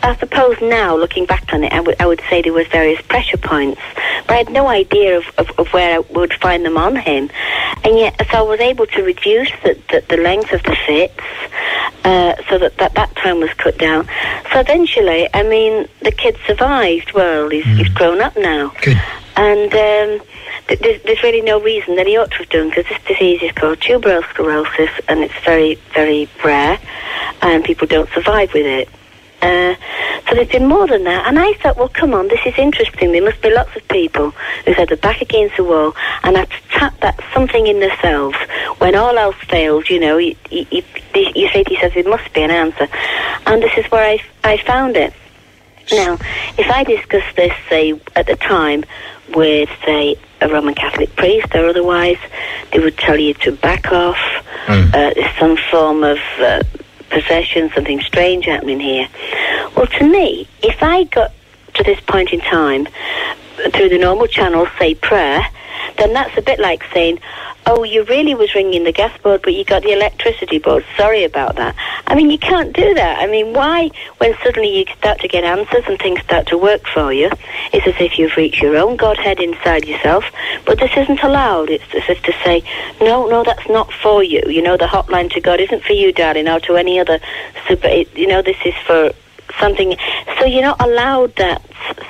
I 0.03 0.16
suppose 0.16 0.61
now, 0.61 0.97
looking 0.97 1.27
back 1.27 1.53
on 1.53 1.65
it, 1.65 1.73
I 1.73 1.81
would, 1.81 2.01
I 2.01 2.07
would 2.07 2.20
say 2.29 2.43
there 2.43 2.53
was 2.53 2.66
various 2.69 3.01
pressure 3.03 3.39
points. 3.39 3.81
But 4.27 4.35
I 4.35 4.37
had 4.39 4.51
no 4.51 4.66
idea 4.66 5.19
of, 5.19 5.25
of, 5.39 5.51
of 5.59 5.69
where 5.73 5.97
I 5.97 5.99
would 6.12 6.35
find 6.35 6.65
them 6.65 6.77
on 6.77 6.97
him. 6.97 7.31
And 7.85 7.99
yet, 7.99 8.20
so 8.31 8.39
I 8.39 8.43
was 8.43 8.61
able 8.61 8.87
to 8.87 9.03
reduce 9.03 9.51
the, 9.62 9.79
the, 9.91 10.05
the 10.09 10.16
length 10.19 10.53
of 10.53 10.62
the 10.65 10.77
fits 10.87 11.23
uh, 12.05 12.35
so 12.49 12.59
that, 12.59 12.77
that 12.79 12.95
that 12.95 13.15
time 13.16 13.41
was 13.41 13.53
cut 13.55 13.79
down. 13.79 14.07
So 14.53 14.61
eventually, 14.61 15.29
I 15.33 15.43
mean, 15.43 15.89
the 16.03 16.12
kid 16.12 16.37
survived. 16.47 17.12
Well, 17.12 17.49
he's, 17.49 17.65
he's 17.65 17.89
grown 17.91 18.20
up 18.20 18.37
now. 18.37 18.73
Good. 18.83 19.01
And 19.39 19.73
um, 19.73 20.27
th- 20.66 20.81
there's, 20.81 21.01
there's 21.05 21.23
really 21.23 21.43
no 21.43 21.60
reason 21.60 21.94
that 21.94 22.09
he 22.09 22.16
ought 22.16 22.32
to 22.32 22.39
have 22.39 22.48
done 22.48 22.70
because 22.70 22.86
this 22.86 23.01
disease 23.06 23.40
is 23.40 23.52
called 23.52 23.81
tuberous 23.81 24.24
sclerosis 24.31 24.90
and 25.06 25.20
it's 25.20 25.39
very, 25.44 25.77
very 25.94 26.28
rare 26.44 26.81
and 27.40 27.62
people 27.62 27.86
don't 27.86 28.10
survive 28.10 28.52
with 28.52 28.66
it. 28.66 28.89
Uh, 29.40 29.77
so 30.28 30.35
there's 30.35 30.48
been 30.48 30.66
more 30.66 30.89
than 30.89 31.05
that. 31.05 31.28
And 31.28 31.39
I 31.39 31.52
thought, 31.55 31.77
well, 31.77 31.89
come 31.89 32.15
on, 32.15 32.27
this 32.27 32.40
is 32.44 32.55
interesting. 32.59 33.12
There 33.12 33.23
must 33.23 33.40
be 33.40 33.55
lots 33.55 33.77
of 33.77 33.86
people 33.86 34.31
who've 34.65 34.74
had 34.74 34.89
their 34.89 34.97
back 34.97 35.20
against 35.20 35.56
the 35.56 35.62
wall 35.62 35.94
and 36.24 36.36
had 36.36 36.51
to 36.51 36.56
tap 36.70 36.98
that 36.98 37.20
something 37.32 37.69
in 37.69 37.78
themselves 37.78 38.36
when 38.78 38.97
all 38.97 39.16
else 39.16 39.36
fails. 39.48 39.89
You 39.89 40.01
know, 40.01 40.19
you, 40.19 40.35
you, 40.51 40.66
you, 40.73 40.82
you 41.15 41.48
say 41.51 41.62
to 41.62 41.73
yourself, 41.73 41.94
there 41.94 42.02
must 42.02 42.32
be 42.32 42.43
an 42.43 42.51
answer. 42.51 42.89
And 43.47 43.62
this 43.62 43.78
is 43.78 43.89
where 43.93 44.05
I, 44.05 44.20
I 44.43 44.56
found 44.56 44.97
it. 44.97 45.15
Now, 45.93 46.15
if 46.59 46.70
I 46.70 46.85
discuss 46.85 47.24
this, 47.35 47.52
say, 47.69 47.98
at 48.15 48.27
the 48.27 48.36
time 48.36 48.85
with, 49.35 49.69
say, 49.85 50.16
a 50.40 50.48
Roman 50.48 50.74
Catholic 50.74 51.15
priest 51.16 51.55
or 51.55 51.66
otherwise, 51.69 52.19
they 52.73 52.78
would 52.78 52.97
tell 52.98 53.19
you 53.19 53.35
to 53.35 53.52
back 53.52 53.90
off. 53.93 54.19
Uh, 54.94 55.15
there's 55.15 55.39
some 55.39 55.56
form 55.70 56.05
of 56.05 56.19
uh, 56.39 56.62
possession, 57.10 57.70
something 57.74 58.01
strange 58.01 58.44
happening 58.44 58.81
here. 58.81 59.09
Well, 59.77 59.86
to 59.86 60.05
me, 60.05 60.47
if 60.62 60.82
I 60.82 61.05
got 61.05 61.32
to 61.79 61.85
this 61.85 62.01
point 62.01 62.33
in 62.33 62.41
time 62.41 62.87
through 63.73 63.89
the 63.89 63.99
normal 63.99 64.27
channels, 64.27 64.69
say 64.79 64.95
prayer, 64.95 65.43
then 65.97 66.13
that's 66.13 66.37
a 66.37 66.43
bit 66.43 66.61
like 66.61 66.85
saying, 66.93 67.19
oh, 67.67 67.83
you 67.83 68.03
really 68.05 68.35
was 68.35 68.55
ringing 68.55 68.85
the 68.85 68.93
gas 68.93 69.17
board, 69.21 69.43
but 69.43 69.53
you 69.53 69.65
got 69.65 69.83
the 69.83 69.93
electricity 69.93 70.59
board. 70.59 70.85
Sorry 70.97 71.25
about 71.25 71.57
that. 71.57 71.75
I 72.07 72.15
mean, 72.15 72.31
you 72.31 72.39
can't 72.39 72.73
do 72.73 72.95
that. 72.95 73.19
I 73.19 73.27
mean, 73.27 73.53
why, 73.53 73.91
when 74.19 74.35
suddenly 74.43 74.79
you 74.79 74.87
start 74.97 75.21
to 75.21 75.29
get 75.29 75.45
answers 75.45 75.85
and 75.87 75.99
things 75.99 76.21
start 76.21 76.47
to 76.49 76.57
work 76.57 76.87
for 76.87 77.13
you, 77.13 77.31
it's 77.73 77.87
as 77.87 77.95
if 78.01 78.19
you've 78.19 78.37
reached 78.37 78.63
your 78.63 78.77
own 78.77 78.97
Godhead 78.97 79.41
inside 79.41 79.87
yourself, 79.87 80.25
but 80.65 80.79
this 80.79 80.93
isn't 80.97 81.23
allowed. 81.23 81.69
It's 81.69 81.85
as 81.95 82.09
if 82.09 82.23
to 82.23 82.33
say, 82.45 82.63
no, 83.01 83.29
no, 83.29 83.45
that's 83.45 83.69
not 83.69 83.93
for 83.93 84.23
you. 84.23 84.43
You 84.47 84.63
know, 84.63 84.77
the 84.77 84.87
hotline 84.87 85.31
to 85.33 85.41
God 85.41 85.61
isn't 85.61 85.83
for 85.85 85.93
you, 85.93 86.13
darling, 86.13 86.49
or 86.49 86.61
to 86.61 86.77
any 86.77 86.99
other 86.99 87.21
super, 87.67 87.89
you 87.89 88.27
know, 88.27 88.41
this 88.41 88.57
is 88.65 88.75
for 88.87 89.13
something. 89.60 89.97
So 90.39 90.47
you're 90.47 90.62
not 90.62 90.80
allowed 90.80 91.35
that 91.36 91.62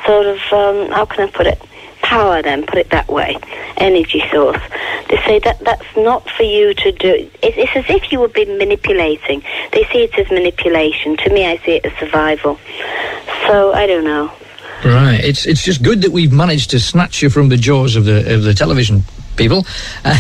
sort 0.06 0.26
of, 0.26 0.38
um, 0.52 0.90
how 0.90 1.04
can 1.04 1.28
I 1.28 1.30
put 1.30 1.46
it? 1.46 1.60
Power, 2.02 2.40
then, 2.42 2.64
put 2.64 2.78
it 2.78 2.90
that 2.90 3.08
way, 3.08 3.36
energy 3.76 4.22
source. 4.30 4.62
They 5.10 5.16
say 5.26 5.38
that 5.40 5.58
that's 5.60 5.96
not 5.96 6.28
for 6.30 6.42
you 6.42 6.72
to 6.72 6.92
do. 6.92 7.30
It, 7.42 7.58
it's 7.58 7.76
as 7.76 7.84
if 7.88 8.12
you 8.12 8.20
would 8.20 8.32
be 8.32 8.44
manipulating. 8.44 9.42
They 9.72 9.84
see 9.92 10.04
it 10.04 10.18
as 10.18 10.30
manipulation. 10.30 11.16
To 11.18 11.30
me, 11.30 11.46
I 11.46 11.58
see 11.58 11.72
it 11.72 11.84
as 11.84 11.92
survival. 11.98 12.58
So 13.46 13.72
I 13.72 13.86
don't 13.86 14.04
know. 14.04 14.30
Right. 14.84 15.20
It's 15.22 15.44
it's 15.44 15.64
just 15.64 15.82
good 15.82 16.02
that 16.02 16.12
we've 16.12 16.32
managed 16.32 16.70
to 16.70 16.78
snatch 16.80 17.20
you 17.20 17.30
from 17.30 17.48
the 17.48 17.56
jaws 17.56 17.96
of 17.96 18.04
the 18.04 18.34
of 18.34 18.42
the 18.42 18.54
television 18.54 19.02
people. 19.38 19.64
Uh, 20.04 20.16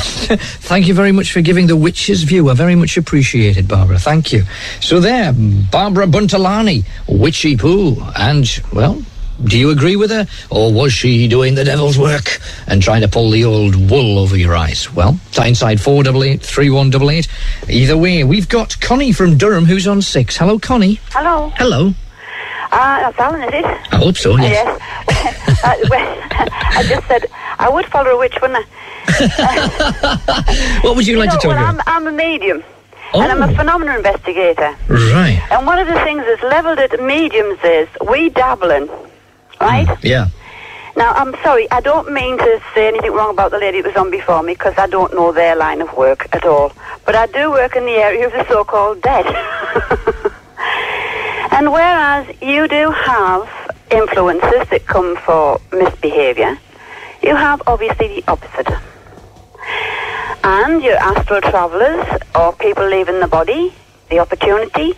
thank 0.68 0.86
you 0.86 0.94
very 0.94 1.12
much 1.12 1.32
for 1.32 1.40
giving 1.40 1.66
the 1.66 1.76
witch's 1.76 2.22
view. 2.22 2.50
I 2.50 2.54
very 2.54 2.74
much 2.74 2.96
appreciate 2.98 3.56
it, 3.56 3.66
Barbara. 3.66 3.98
Thank 3.98 4.32
you. 4.32 4.44
So 4.80 5.00
there, 5.00 5.32
Barbara 5.32 6.06
Buntalani, 6.06 6.84
witchy 7.08 7.56
poo, 7.56 7.96
and 8.16 8.46
well. 8.72 9.02
Do 9.44 9.56
you 9.56 9.70
agree 9.70 9.94
with 9.94 10.10
her? 10.10 10.26
Or 10.50 10.72
was 10.72 10.92
she 10.92 11.28
doing 11.28 11.54
the 11.54 11.64
devil's 11.64 11.96
work 11.96 12.40
and 12.66 12.82
trying 12.82 13.02
to 13.02 13.08
pull 13.08 13.30
the 13.30 13.44
old 13.44 13.76
wool 13.90 14.18
over 14.18 14.36
your 14.36 14.56
eyes? 14.56 14.92
Well, 14.92 15.18
Tyneside 15.30 15.80
488 15.80 16.42
3188. 16.42 17.28
Either 17.70 17.96
way, 17.96 18.24
we've 18.24 18.48
got 18.48 18.80
Connie 18.80 19.12
from 19.12 19.38
Durham 19.38 19.64
who's 19.64 19.86
on 19.86 20.02
six. 20.02 20.36
Hello, 20.36 20.58
Connie. 20.58 21.00
Hello. 21.12 21.52
Hello. 21.56 21.94
Uh, 22.70 23.00
that's 23.00 23.18
Alan, 23.18 23.42
is 23.42 23.50
it? 23.54 23.64
I 23.64 23.96
hope 23.96 24.16
so, 24.16 24.36
yes. 24.36 24.80
Yes. 25.08 25.60
uh, 25.64 25.74
well, 25.88 26.18
I 26.30 26.84
just 26.86 27.06
said 27.06 27.26
I 27.58 27.68
would 27.68 27.86
follow 27.86 28.10
a 28.10 28.18
witch, 28.18 28.36
wouldn't 28.40 28.64
I? 28.64 28.78
What 30.82 30.96
would 30.96 31.06
you, 31.06 31.18
like 31.18 31.30
know, 31.30 31.36
to 31.36 31.40
talk 31.40 31.56
well, 31.56 31.70
about? 31.70 31.88
I'm, 31.88 32.06
I'm 32.06 32.14
a 32.14 32.16
medium. 32.16 32.62
And 33.14 33.32
I'm 33.32 33.42
a 33.42 33.52
oh. 33.52 33.56
phenomenon 33.56 33.96
investigator. 33.96 34.76
Right. 34.88 35.40
And 35.50 35.66
one 35.66 35.78
of 35.78 35.86
the 35.86 35.98
things 36.04 36.24
that's 36.24 36.42
levelled 36.42 36.78
at 36.78 37.00
mediums 37.00 37.58
is 37.64 37.88
we 38.06 38.28
dabble 38.28 38.70
in, 38.70 38.88
right? 39.60 39.86
Mm, 39.86 40.04
yeah. 40.04 40.28
Now, 40.94 41.12
I'm 41.12 41.32
sorry, 41.42 41.70
I 41.70 41.80
don't 41.80 42.12
mean 42.12 42.36
to 42.38 42.62
say 42.74 42.88
anything 42.88 43.12
wrong 43.12 43.30
about 43.30 43.50
the 43.50 43.58
lady 43.58 43.80
that 43.80 43.88
was 43.88 43.96
on 43.96 44.10
before 44.10 44.42
me 44.42 44.54
because 44.54 44.74
I 44.76 44.88
don't 44.88 45.14
know 45.14 45.32
their 45.32 45.56
line 45.56 45.80
of 45.80 45.96
work 45.96 46.28
at 46.32 46.44
all. 46.44 46.72
But 47.06 47.14
I 47.14 47.26
do 47.26 47.50
work 47.50 47.76
in 47.76 47.84
the 47.84 47.92
area 47.92 48.26
of 48.26 48.32
the 48.32 48.46
so-called 48.48 49.00
dead. 49.00 49.26
and 51.52 51.72
whereas 51.72 52.26
you 52.42 52.68
do 52.68 52.90
have 52.90 53.48
influences 53.90 54.68
that 54.70 54.86
come 54.86 55.16
for 55.16 55.60
misbehaviour, 55.72 56.58
you 57.28 57.36
have 57.36 57.60
obviously 57.66 58.08
the 58.08 58.24
opposite. 58.26 58.70
And 60.42 60.82
your 60.82 60.96
astral 60.96 61.42
travellers 61.42 62.06
or 62.34 62.54
people 62.54 62.88
leaving 62.88 63.20
the 63.20 63.26
body, 63.26 63.74
the 64.08 64.18
opportunity, 64.18 64.94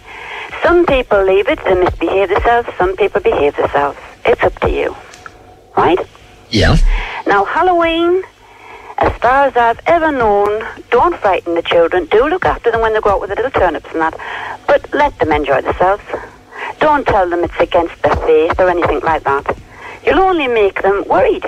some 0.62 0.86
people 0.86 1.24
leave 1.24 1.48
it 1.48 1.58
to 1.64 1.74
misbehave 1.74 2.28
themselves, 2.28 2.68
some 2.78 2.94
people 2.94 3.20
behave 3.20 3.56
themselves. 3.56 3.98
It's 4.24 4.44
up 4.44 4.56
to 4.60 4.70
you. 4.70 4.94
Right? 5.76 5.98
Yeah. 6.50 6.76
Now, 7.26 7.44
Halloween, 7.44 8.22
as 8.98 9.12
far 9.18 9.46
as 9.46 9.56
I've 9.56 9.80
ever 9.86 10.12
known, 10.12 10.64
don't 10.90 11.16
frighten 11.16 11.56
the 11.56 11.62
children. 11.62 12.04
Do 12.12 12.28
look 12.28 12.44
after 12.44 12.70
them 12.70 12.80
when 12.80 12.92
they 12.92 13.00
go 13.00 13.10
out 13.10 13.20
with 13.20 13.30
the 13.30 13.36
little 13.36 13.50
turnips 13.50 13.90
and 13.90 14.02
that. 14.02 14.14
But 14.68 14.94
let 14.94 15.18
them 15.18 15.32
enjoy 15.32 15.62
themselves. 15.62 16.04
Don't 16.78 17.04
tell 17.08 17.28
them 17.28 17.42
it's 17.42 17.58
against 17.58 18.00
their 18.02 18.14
faith 18.14 18.60
or 18.60 18.70
anything 18.70 19.00
like 19.00 19.24
that. 19.24 19.56
You'll 20.06 20.20
only 20.20 20.46
make 20.46 20.80
them 20.82 21.02
worried. 21.08 21.44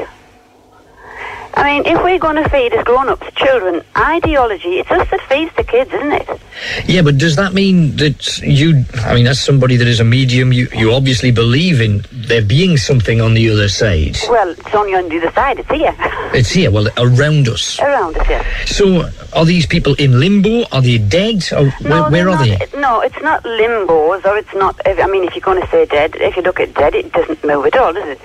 I 1.55 1.65
mean, 1.65 1.87
if 1.87 2.03
we're 2.03 2.19
going 2.19 2.37
to 2.43 2.49
feed 2.49 2.73
as 2.73 2.85
grown-ups 2.85 3.35
children 3.35 3.83
ideology, 3.97 4.79
it's 4.79 4.91
us 4.91 5.09
that 5.11 5.21
feeds 5.23 5.55
the 5.55 5.65
kids, 5.65 5.93
isn't 5.93 6.13
it? 6.13 6.41
Yeah, 6.87 7.03
but 7.03 7.19
does 7.19 7.37
that 7.37 7.53
mean 7.53 7.97
that 7.97 8.39
you, 8.39 8.85
I 9.05 9.15
mean, 9.15 9.27
as 9.27 9.39
somebody 9.41 9.77
that 9.77 9.87
is 9.87 10.01
a 10.01 10.05
medium, 10.05 10.53
you, 10.53 10.69
you 10.75 10.93
obviously 10.93 11.31
believe 11.31 11.81
in 11.81 12.05
there 12.11 12.43
being 12.43 12.77
something 12.77 13.21
on 13.21 13.35
the 13.35 13.51
other 13.51 13.69
side? 13.69 14.17
Well, 14.29 14.49
it's 14.51 14.75
only 14.75 14.95
on 14.95 15.09
the 15.09 15.19
other 15.19 15.33
side. 15.33 15.59
It's 15.59 15.71
here. 15.71 15.95
It's 16.33 16.51
here, 16.51 16.71
well, 16.71 16.89
around 16.97 17.47
us. 17.47 17.79
Around 17.79 18.17
us, 18.17 18.27
yes. 18.27 18.75
So, 18.75 19.07
are 19.35 19.45
these 19.45 19.67
people 19.67 19.95
in 19.97 20.19
limbo? 20.19 20.65
Are 20.73 20.81
they 20.81 20.97
dead? 20.97 21.47
Or 21.53 21.69
where, 21.71 22.03
where 22.05 22.11
they're 22.11 22.31
are 22.31 22.47
not, 22.47 22.71
they? 22.73 22.81
No, 22.81 23.01
it's 23.03 23.21
not 23.21 23.45
limbos, 23.45 24.25
or 24.25 24.39
it's 24.39 24.55
not. 24.55 24.81
I 24.87 25.07
mean, 25.09 25.25
if 25.25 25.35
you're 25.37 25.43
going 25.43 25.61
to 25.61 25.69
say 25.69 25.85
dead, 25.85 26.17
if 26.17 26.35
you 26.37 26.41
look 26.43 26.59
at 26.59 26.73
dead, 26.73 26.95
it 26.95 27.13
doesn't 27.13 27.45
move 27.45 27.67
at 27.67 27.77
all, 27.77 27.93
does 27.93 28.09
it? 28.09 28.21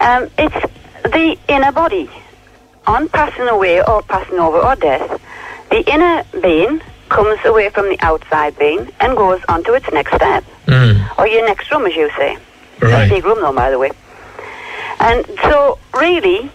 Um, 0.00 0.30
it's 0.38 0.54
the 1.02 1.36
inner 1.48 1.72
body. 1.72 2.08
On 2.90 3.08
passing 3.08 3.46
away 3.46 3.80
or 3.80 4.02
passing 4.02 4.40
over 4.40 4.58
or 4.58 4.74
death, 4.74 5.22
the 5.70 5.88
inner 5.88 6.24
being 6.42 6.82
comes 7.08 7.38
away 7.44 7.70
from 7.70 7.88
the 7.88 7.96
outside 8.00 8.58
being 8.58 8.90
and 8.98 9.16
goes 9.16 9.40
on 9.48 9.62
to 9.62 9.74
its 9.74 9.88
next 9.92 10.12
step, 10.16 10.42
mm. 10.66 11.18
or 11.18 11.28
your 11.28 11.46
next 11.46 11.70
room, 11.70 11.86
as 11.86 11.94
you 11.94 12.10
say. 12.16 12.36
Right. 12.82 13.08
Big 13.08 13.24
room, 13.24 13.40
though, 13.42 13.52
by 13.52 13.70
the 13.70 13.78
way. 13.78 13.92
And 14.98 15.24
so, 15.44 15.78
really, 15.94 16.50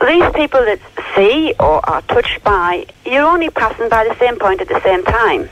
these 0.00 0.32
people 0.32 0.64
that 0.64 0.80
see 1.14 1.52
or 1.60 1.86
are 1.86 2.00
touched 2.00 2.42
by, 2.42 2.86
you're 3.04 3.26
only 3.26 3.50
passing 3.50 3.90
by 3.90 4.04
the 4.04 4.16
same 4.18 4.38
point 4.38 4.62
at 4.62 4.68
the 4.68 4.80
same 4.80 5.04
time. 5.04 5.50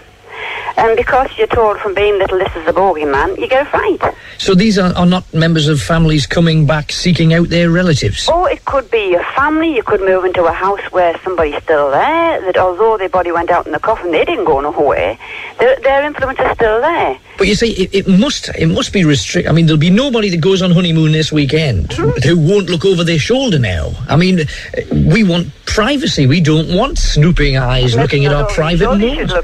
And 0.76 0.96
because 0.96 1.30
you're 1.38 1.46
told 1.46 1.78
from 1.78 1.94
being 1.94 2.18
little, 2.18 2.38
this 2.38 2.54
is 2.54 2.66
a 2.66 2.72
bogeyman, 2.72 3.38
you 3.38 3.48
get 3.48 3.66
a 3.66 3.70
fright. 3.70 4.14
So 4.38 4.54
these 4.54 4.78
are, 4.78 4.92
are 4.94 5.06
not 5.06 5.32
members 5.32 5.68
of 5.68 5.80
families 5.80 6.26
coming 6.26 6.66
back 6.66 6.92
seeking 6.92 7.32
out 7.32 7.48
their 7.48 7.70
relatives? 7.70 8.28
Or 8.28 8.50
it 8.50 8.64
could 8.66 8.90
be 8.90 9.10
your 9.10 9.24
family. 9.34 9.74
You 9.74 9.82
could 9.82 10.00
move 10.00 10.24
into 10.24 10.44
a 10.44 10.52
house 10.52 10.82
where 10.92 11.18
somebody's 11.24 11.62
still 11.62 11.90
there. 11.90 12.40
That 12.42 12.58
although 12.58 12.98
their 12.98 13.08
body 13.08 13.32
went 13.32 13.50
out 13.50 13.66
in 13.66 13.72
the 13.72 13.80
coffin, 13.80 14.10
they 14.12 14.24
didn't 14.24 14.44
go 14.44 14.60
nowhere. 14.60 15.18
Their, 15.58 15.76
their 15.80 16.04
influence 16.04 16.38
is 16.38 16.52
still 16.52 16.80
there. 16.80 17.18
But 17.38 17.48
you 17.48 17.54
see, 17.54 17.72
it, 17.72 17.94
it 17.94 18.08
must 18.08 18.48
it 18.50 18.66
must 18.66 18.92
be 18.92 19.04
restricted. 19.04 19.50
I 19.50 19.54
mean, 19.54 19.66
there'll 19.66 19.78
be 19.78 19.90
nobody 19.90 20.30
that 20.30 20.40
goes 20.40 20.62
on 20.62 20.70
honeymoon 20.70 21.12
this 21.12 21.32
weekend 21.32 21.88
mm-hmm. 21.90 22.28
who 22.28 22.38
won't 22.38 22.68
look 22.70 22.84
over 22.84 23.04
their 23.04 23.18
shoulder 23.18 23.58
now. 23.58 23.92
I 24.08 24.16
mean, 24.16 24.40
we 24.90 25.22
want 25.22 25.48
privacy. 25.66 26.26
We 26.26 26.40
don't 26.40 26.74
want 26.74 26.98
snooping 26.98 27.56
eyes 27.56 27.94
looking 27.94 28.24
at 28.24 28.32
our 28.32 28.46
private 28.48 28.86
moments. 28.86 29.34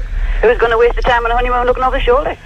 Who's 0.41 0.57
going 0.57 0.71
to 0.71 0.77
waste 0.83 0.95
the 0.95 1.01
time 1.01 1.25
on 1.25 1.31
a 1.31 1.35
honeymoon 1.35 1.65
looking 1.65 1.83
over 1.83 1.97
the 1.97 2.03
shoulder? 2.09 2.37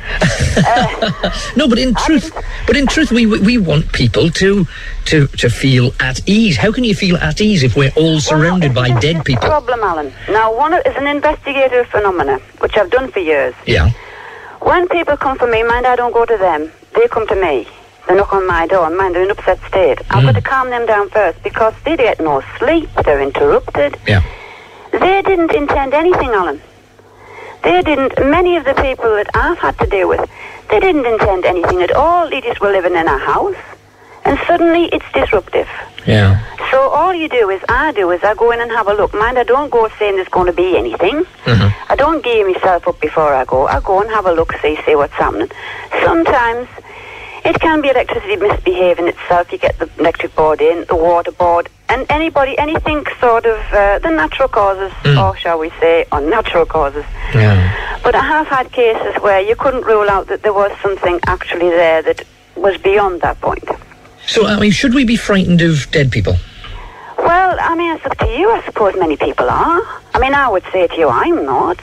Uh, 0.57 1.31
no, 1.55 1.67
but 1.67 1.79
in 1.79 1.93
truth, 1.95 2.31
but 2.65 2.75
in 2.77 2.85
truth, 2.87 3.11
we 3.11 3.25
we 3.25 3.57
want 3.57 3.91
people 3.93 4.29
to 4.29 4.65
to 5.05 5.27
to 5.41 5.49
feel 5.49 5.91
at 5.99 6.17
ease. 6.27 6.57
How 6.57 6.71
can 6.71 6.83
you 6.83 6.95
feel 6.95 7.17
at 7.17 7.41
ease 7.41 7.63
if 7.63 7.75
we're 7.75 7.93
all 7.95 8.19
surrounded 8.19 8.73
by 8.73 8.87
dead 8.99 9.25
people? 9.25 9.47
Problem, 9.47 9.81
Alan. 9.81 10.13
Now, 10.29 10.55
one 10.55 10.73
is 10.73 10.95
an 10.95 11.07
investigative 11.07 11.87
phenomena, 11.87 12.39
which 12.59 12.77
I've 12.77 12.91
done 12.91 13.11
for 13.11 13.19
years, 13.19 13.55
Yeah. 13.65 13.89
when 14.59 14.87
people 14.89 15.17
come 15.17 15.37
for 15.37 15.47
me, 15.47 15.63
mind 15.63 15.85
I 15.85 15.95
don't 15.95 16.13
go 16.13 16.25
to 16.25 16.37
them. 16.37 16.71
They 16.95 17.07
come 17.07 17.27
to 17.27 17.35
me. 17.35 17.67
They 18.07 18.15
knock 18.15 18.33
on 18.33 18.47
my 18.47 18.67
door, 18.67 18.85
and 18.87 18.95
mind 18.97 19.15
they're 19.15 19.23
in 19.23 19.31
upset 19.31 19.59
state. 19.67 19.99
I've 20.09 20.23
got 20.23 20.33
mm. 20.33 20.41
to 20.41 20.41
calm 20.41 20.69
them 20.69 20.85
down 20.85 21.09
first 21.09 21.41
because 21.43 21.73
they 21.83 21.97
get 21.97 22.19
no 22.19 22.41
sleep. 22.57 22.89
They're 23.03 23.21
interrupted. 23.21 23.97
Yeah. 24.07 24.21
They 24.91 25.21
didn't 25.21 25.53
intend 25.53 25.93
anything, 25.93 26.29
Alan. 26.29 26.61
They 27.63 27.81
didn't. 27.81 28.17
Many 28.19 28.55
of 28.57 28.65
the 28.65 28.73
people 28.75 29.09
that 29.15 29.29
I've 29.33 29.57
had 29.57 29.77
to 29.79 29.85
deal 29.85 30.07
with, 30.09 30.29
they 30.69 30.79
didn't 30.79 31.05
intend 31.05 31.45
anything 31.45 31.81
at 31.81 31.91
all. 31.91 32.29
They 32.29 32.41
just 32.41 32.61
were 32.61 32.71
living 32.71 32.95
in 32.95 33.07
a 33.07 33.17
house, 33.17 33.55
and 34.25 34.39
suddenly 34.47 34.85
it's 34.85 35.05
disruptive. 35.13 35.67
Yeah. 36.05 36.41
So 36.71 36.89
all 36.89 37.13
you 37.13 37.27
do 37.27 37.49
is, 37.49 37.61
I 37.69 37.91
do 37.91 38.11
is, 38.11 38.23
I 38.23 38.33
go 38.35 38.51
in 38.51 38.61
and 38.61 38.71
have 38.71 38.87
a 38.87 38.93
look. 38.93 39.13
Mind, 39.13 39.37
I 39.37 39.43
don't 39.43 39.69
go 39.69 39.89
saying 39.99 40.15
there's 40.15 40.27
going 40.29 40.47
to 40.47 40.53
be 40.53 40.77
anything. 40.77 41.25
Mm-hmm. 41.45 41.91
I 41.91 41.95
don't 41.95 42.23
gear 42.23 42.49
myself 42.49 42.87
up 42.87 42.99
before 42.99 43.33
I 43.33 43.45
go. 43.45 43.67
I 43.67 43.79
go 43.81 44.01
and 44.01 44.09
have 44.11 44.25
a 44.25 44.31
look, 44.31 44.53
see, 44.61 44.77
see 44.85 44.95
what's 44.95 45.13
happening. 45.13 45.49
Sometimes 46.03 46.67
it 47.47 47.59
can 47.61 47.81
be 47.81 47.89
electricity 47.89 48.35
misbehaving 48.35 49.07
itself. 49.07 49.51
You 49.51 49.57
get 49.57 49.79
the 49.79 49.89
electric 49.97 50.35
board 50.35 50.61
in, 50.61 50.85
the 50.85 50.95
water 50.95 51.31
board, 51.31 51.69
and 51.89 52.05
anybody, 52.09 52.57
anything 52.57 53.05
sort 53.19 53.45
of 53.45 53.57
uh, 53.71 53.99
the 53.99 54.09
natural 54.09 54.49
causes, 54.49 54.91
or 55.17 55.35
shall 55.37 55.57
we 55.57 55.69
say, 55.79 56.05
unnatural 56.11 56.65
causes. 56.65 57.05
Yeah. 57.33 57.99
But 58.03 58.15
I 58.15 58.23
have 58.23 58.47
had 58.47 58.71
cases 58.71 59.15
where 59.21 59.39
you 59.39 59.55
couldn't 59.55 59.85
rule 59.85 60.09
out 60.09 60.27
that 60.27 60.43
there 60.43 60.53
was 60.53 60.71
something 60.81 61.19
actually 61.27 61.69
there 61.69 62.01
that 62.03 62.23
was 62.55 62.77
beyond 62.77 63.21
that 63.21 63.39
point. 63.39 63.67
So, 64.27 64.45
I 64.45 64.59
mean, 64.59 64.71
should 64.71 64.93
we 64.93 65.05
be 65.05 65.15
frightened 65.15 65.61
of 65.61 65.89
dead 65.91 66.11
people? 66.11 66.35
Well, 67.17 67.57
I 67.59 67.75
mean, 67.75 67.95
it's 67.95 68.05
up 68.05 68.17
to 68.17 68.27
you. 68.27 68.49
I 68.51 68.61
suppose 68.65 68.93
many 68.99 69.15
people 69.15 69.49
are. 69.49 69.81
I 70.13 70.19
mean, 70.19 70.33
I 70.33 70.49
would 70.49 70.63
say 70.73 70.87
to 70.87 70.95
you, 70.97 71.07
I'm 71.07 71.45
not. 71.45 71.79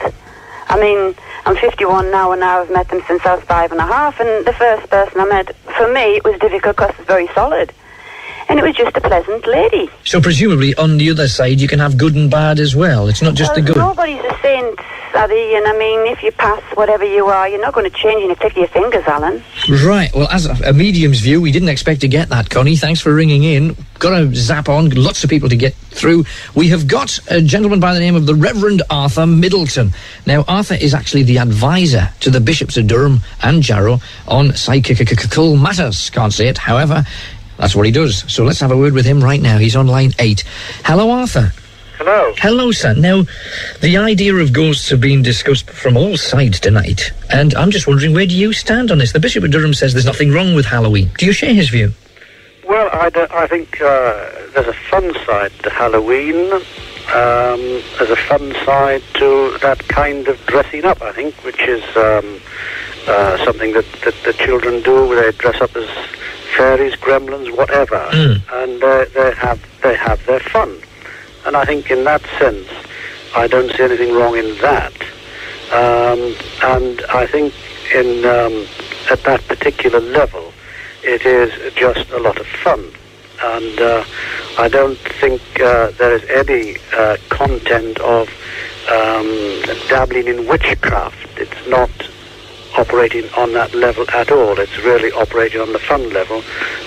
I 0.67 0.79
mean, 0.79 1.15
I'm 1.47 1.55
51 1.55 2.09
now, 2.09 2.31
and 2.31 2.43
I've 2.43 2.71
met 2.71 2.89
them 2.89 3.01
since 3.07 3.23
I 3.23 3.35
was 3.35 3.43
five 3.43 3.71
and 3.71 3.79
a 3.79 3.85
half. 3.85 4.19
And 4.19 4.45
the 4.47 4.53
first 4.53 4.89
person 4.89 5.19
I 5.19 5.25
met, 5.25 5.55
for 5.77 5.91
me, 5.91 6.15
it 6.17 6.23
was 6.23 6.39
difficult 6.39 6.75
because 6.75 6.95
it's 6.97 7.07
very 7.07 7.27
solid, 7.35 7.71
and 8.49 8.59
it 8.59 8.63
was 8.63 8.75
just 8.75 8.95
a 8.95 9.01
pleasant 9.01 9.45
lady. 9.47 9.89
So, 10.03 10.21
presumably, 10.21 10.75
on 10.75 10.97
the 10.97 11.09
other 11.09 11.27
side, 11.27 11.59
you 11.59 11.67
can 11.67 11.79
have 11.79 11.97
good 11.97 12.15
and 12.15 12.29
bad 12.29 12.59
as 12.59 12.75
well. 12.75 13.07
It's 13.07 13.21
not 13.21 13.35
just 13.35 13.51
well, 13.51 13.55
the 13.55 13.67
good. 13.67 13.77
Nobody's 13.77 14.23
a 14.23 14.37
saint, 14.41 14.79
Sadie, 15.11 15.55
and 15.55 15.67
I 15.67 15.77
mean, 15.77 16.11
if 16.11 16.21
you 16.23 16.31
pass 16.31 16.61
whatever 16.75 17.05
you 17.05 17.25
are, 17.27 17.47
you're 17.47 17.61
not 17.61 17.73
going 17.73 17.89
to 17.89 17.97
change 17.97 18.23
any 18.23 18.35
click 18.35 18.51
of 18.53 18.57
your 18.57 18.67
fingers, 18.67 19.03
Alan. 19.07 19.43
Right. 19.69 20.13
Well, 20.13 20.27
as 20.29 20.45
a, 20.45 20.69
a 20.69 20.73
medium's 20.73 21.19
view, 21.21 21.41
we 21.41 21.51
didn't 21.51 21.69
expect 21.69 22.01
to 22.01 22.07
get 22.07 22.29
that, 22.29 22.49
Connie. 22.49 22.75
Thanks 22.75 23.01
for 23.01 23.13
ringing 23.13 23.43
in. 23.43 23.75
Got 23.99 24.19
to 24.19 24.35
zap 24.35 24.69
on. 24.69 24.89
Lots 24.89 25.23
of 25.23 25.29
people 25.29 25.49
to 25.49 25.55
get 25.55 25.73
through. 25.73 26.25
We 26.53 26.67
have 26.69 26.87
got 26.87 27.17
a 27.31 27.41
gentleman 27.41 27.79
by 27.79 27.93
the 27.93 27.99
name 27.99 28.15
of 28.15 28.25
the 28.25 28.35
Reverend 28.35 28.83
Arthur 28.89 29.25
Middleton. 29.25 29.93
Now, 30.25 30.43
Arthur 30.47 30.75
is 30.75 30.93
actually 30.93 31.23
the 31.23 31.39
advisor 31.39 32.09
to 32.19 32.29
the 32.29 32.41
bishops 32.41 32.77
of 32.77 32.87
Durham 32.87 33.21
and 33.41 33.63
Jarrow 33.63 33.99
on 34.27 34.53
psychical 34.53 35.55
matters. 35.55 36.09
Can't 36.09 36.33
say 36.33 36.47
it. 36.49 36.57
However, 36.57 37.05
that's 37.57 37.75
what 37.75 37.85
he 37.85 37.91
does. 37.91 38.31
So 38.31 38.43
let's 38.43 38.59
have 38.59 38.71
a 38.71 38.77
word 38.77 38.93
with 38.93 39.05
him 39.05 39.23
right 39.23 39.41
now. 39.41 39.57
He's 39.57 39.75
on 39.75 39.87
line 39.87 40.13
eight. 40.19 40.43
Hello, 40.83 41.11
Arthur. 41.11 41.51
Hello. 41.97 42.33
Hello, 42.37 42.71
sir. 42.71 42.93
Now, 42.93 43.23
the 43.81 43.97
idea 43.97 44.35
of 44.35 44.51
ghosts 44.51 44.89
have 44.89 44.99
been 44.99 45.21
discussed 45.21 45.69
from 45.69 45.95
all 45.95 46.17
sides 46.17 46.59
tonight, 46.59 47.11
and 47.31 47.55
I'm 47.55 47.71
just 47.71 47.87
wondering 47.87 48.13
where 48.13 48.25
do 48.25 48.35
you 48.35 48.51
stand 48.51 48.91
on 48.91 48.97
this? 48.97 49.13
The 49.13 49.19
Bishop 49.19 49.45
of 49.45 49.51
Durham 49.51 49.73
says 49.73 49.93
there's 49.93 50.05
nothing 50.05 50.31
wrong 50.31 50.55
with 50.55 50.65
Halloween. 50.65 51.09
Do 51.17 51.25
you 51.25 51.31
share 51.31 51.53
his 51.53 51.69
view? 51.69 51.93
Well, 52.67 52.89
I, 52.91 53.09
d- 53.09 53.27
I 53.31 53.47
think 53.47 53.79
uh, 53.79 54.29
there's 54.53 54.67
a 54.67 54.73
fun 54.73 55.13
side 55.25 55.51
to 55.63 55.69
Halloween. 55.69 56.51
Um, 57.13 57.61
there's 57.97 58.09
a 58.09 58.15
fun 58.15 58.53
side 58.65 59.03
to 59.15 59.57
that 59.61 59.87
kind 59.87 60.27
of 60.27 60.43
dressing 60.47 60.83
up, 60.83 61.01
I 61.01 61.13
think, 61.13 61.35
which 61.45 61.61
is 61.61 61.83
um, 61.95 62.41
uh, 63.07 63.43
something 63.45 63.73
that, 63.73 63.85
that 64.03 64.15
the 64.25 64.33
children 64.33 64.81
do. 64.81 65.07
Where 65.07 65.31
they 65.31 65.37
dress 65.37 65.61
up 65.61 65.75
as 65.75 65.89
fairies, 66.57 66.95
gremlins, 66.95 67.55
whatever, 67.55 67.97
and 68.53 68.83
uh, 68.83 69.05
they 69.13 69.33
have 69.35 69.59
they 69.81 69.95
have 69.95 70.25
their 70.25 70.39
fun. 70.39 70.77
And 71.45 71.55
I 71.55 71.65
think 71.65 71.91
in 71.91 72.03
that 72.05 72.21
sense, 72.39 72.67
I 73.35 73.47
don't 73.47 73.71
see 73.75 73.83
anything 73.83 74.13
wrong 74.15 74.35
in 74.37 74.57
that. 74.61 74.93
Um, 75.71 76.35
and 76.63 77.01
I 77.09 77.27
think 77.27 77.53
in 77.93 78.25
um, 78.25 78.65
at 79.11 79.21
that 79.23 79.41
particular 79.47 79.99
level, 79.99 80.53
it 81.03 81.25
is 81.25 81.51
just 81.75 82.09
a 82.11 82.19
lot 82.19 82.39
of 82.39 82.47
fun. 82.47 82.83
And 83.43 83.79
uh, 83.79 84.03
I 84.57 84.69
don't 84.69 84.97
think 84.97 85.41
uh, 85.59 85.91
there 85.91 86.15
is 86.15 86.23
any 86.29 86.77
uh, 86.95 87.17
content 87.29 87.99
of 87.99 88.29
um, 88.89 89.61
dabbling 89.89 90.27
in 90.27 90.47
witchcraft. 90.47 91.27
It's 91.37 91.67
not 91.67 91.91
operating 92.77 93.27
on 93.33 93.53
that 93.53 93.73
level 93.73 94.05
at 94.11 94.31
all. 94.31 94.59
It's 94.59 94.77
really 94.79 95.11
operating 95.11 95.61
on 95.61 95.71
the 95.73 95.79
fun 95.79 96.09
level 96.11 96.43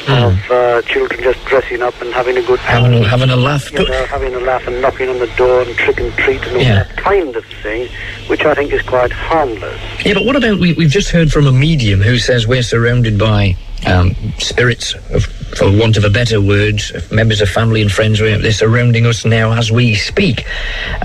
of 0.09 0.51
uh, 0.51 0.83
children 0.83 1.23
just 1.23 1.45
dressing 1.47 1.83
up 1.83 2.01
and 2.01 2.13
having 2.13 2.37
a 2.37 2.43
good 2.43 2.59
Having 2.61 3.05
a- 3.05 3.09
having 3.09 3.31
a 3.31 3.37
laugh. 3.37 3.71
You 3.73 3.87
know, 3.89 4.07
having 4.07 4.35
a 4.35 4.41
laugh 4.41 4.67
and 4.67 4.81
knocking 4.81 5.09
on 5.09 5.19
the 5.19 5.27
door 5.37 5.63
and 5.63 5.75
trick 5.77 6.01
and 6.01 6.13
treat 6.15 6.43
and 6.47 6.57
all 6.57 6.63
Yeah. 6.63 6.85
that 6.85 6.97
kind 6.97 7.35
of 7.37 7.45
thing, 7.63 7.89
which 8.29 8.45
I 8.45 8.55
think 8.55 8.73
is 8.73 8.83
quite 8.83 9.13
harmless. 9.13 9.81
Yeah, 10.05 10.15
but 10.15 10.25
what 10.25 10.37
about 10.37 10.59
we, 10.59 10.73
we've 10.75 10.91
just 10.91 11.11
heard 11.11 11.33
from 11.33 11.47
a 11.47 11.53
medium 11.53 12.01
who 12.01 12.19
says 12.19 12.47
we're 12.47 12.63
surrounded 12.63 13.19
by 13.19 13.57
um, 13.87 14.15
spirits, 14.39 14.95
of, 15.11 15.25
for 15.57 15.71
want 15.71 15.97
of 15.97 16.05
a 16.05 16.11
better 16.11 16.41
word, 16.41 16.81
members 17.11 17.41
of 17.41 17.49
family 17.49 17.81
and 17.81 17.91
friends, 17.93 18.19
they're 18.19 18.51
surrounding 18.53 19.07
us 19.07 19.25
now 19.25 19.53
as 19.53 19.71
we 19.71 19.95
speak. 19.95 20.45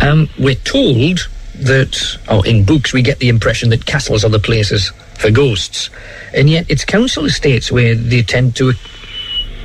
Um, 0.02 0.28
we're 0.40 0.56
told 0.56 1.30
that, 1.56 2.18
or 2.30 2.46
in 2.46 2.64
books, 2.66 2.94
we 2.94 3.02
get 3.02 3.20
the 3.20 3.30
impression 3.30 3.70
that 3.70 3.86
castles 3.86 4.24
are 4.26 4.30
the 4.30 4.40
places 4.40 4.92
for 5.20 5.30
ghosts, 5.32 5.90
and 6.34 6.50
yet 6.50 6.66
it's 6.70 6.84
council 6.84 7.26
estates 7.26 7.72
where 7.72 7.96
they 7.96 8.22
tend 8.24 8.56
to, 8.58 8.74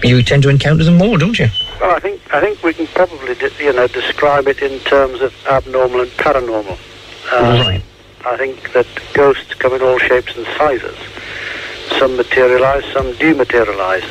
you 0.02 0.22
tend 0.22 0.42
to 0.42 0.48
encounter 0.48 0.84
them 0.84 0.98
more, 0.98 1.18
don't 1.18 1.38
you? 1.38 1.48
Well, 1.80 1.94
I 1.94 2.00
think 2.00 2.20
I 2.34 2.40
think 2.40 2.62
we 2.62 2.74
can 2.74 2.86
probably 2.88 3.36
you 3.64 3.72
know 3.72 3.86
describe 3.86 4.48
it 4.48 4.60
in 4.62 4.78
terms 4.80 5.20
of 5.20 5.32
abnormal 5.46 6.00
and 6.00 6.10
paranormal. 6.12 6.78
Uh, 7.32 7.64
Right. 7.66 7.82
I 8.26 8.36
think 8.36 8.72
that 8.72 8.86
ghosts 9.14 9.54
come 9.54 9.72
in 9.74 9.82
all 9.82 9.98
shapes 9.98 10.36
and 10.36 10.44
sizes. 10.58 10.96
Some 11.98 12.16
materialize, 12.16 12.84
some 12.92 13.12
dematerialize. 13.14 14.04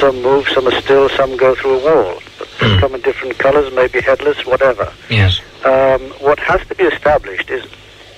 Some 0.00 0.22
move, 0.22 0.48
some 0.48 0.66
are 0.66 0.80
still, 0.80 1.08
some 1.10 1.36
go 1.36 1.54
through 1.54 1.80
a 1.80 1.84
wall. 1.84 2.20
But 2.38 2.48
they 2.60 2.78
come 2.78 2.94
in 2.94 3.00
different 3.02 3.38
colours, 3.38 3.72
maybe 3.74 4.00
headless, 4.00 4.46
whatever. 4.46 4.90
Yes. 5.10 5.40
Um, 5.64 6.00
what 6.20 6.38
has 6.40 6.66
to 6.68 6.74
be 6.74 6.84
established 6.84 7.50
is 7.50 7.64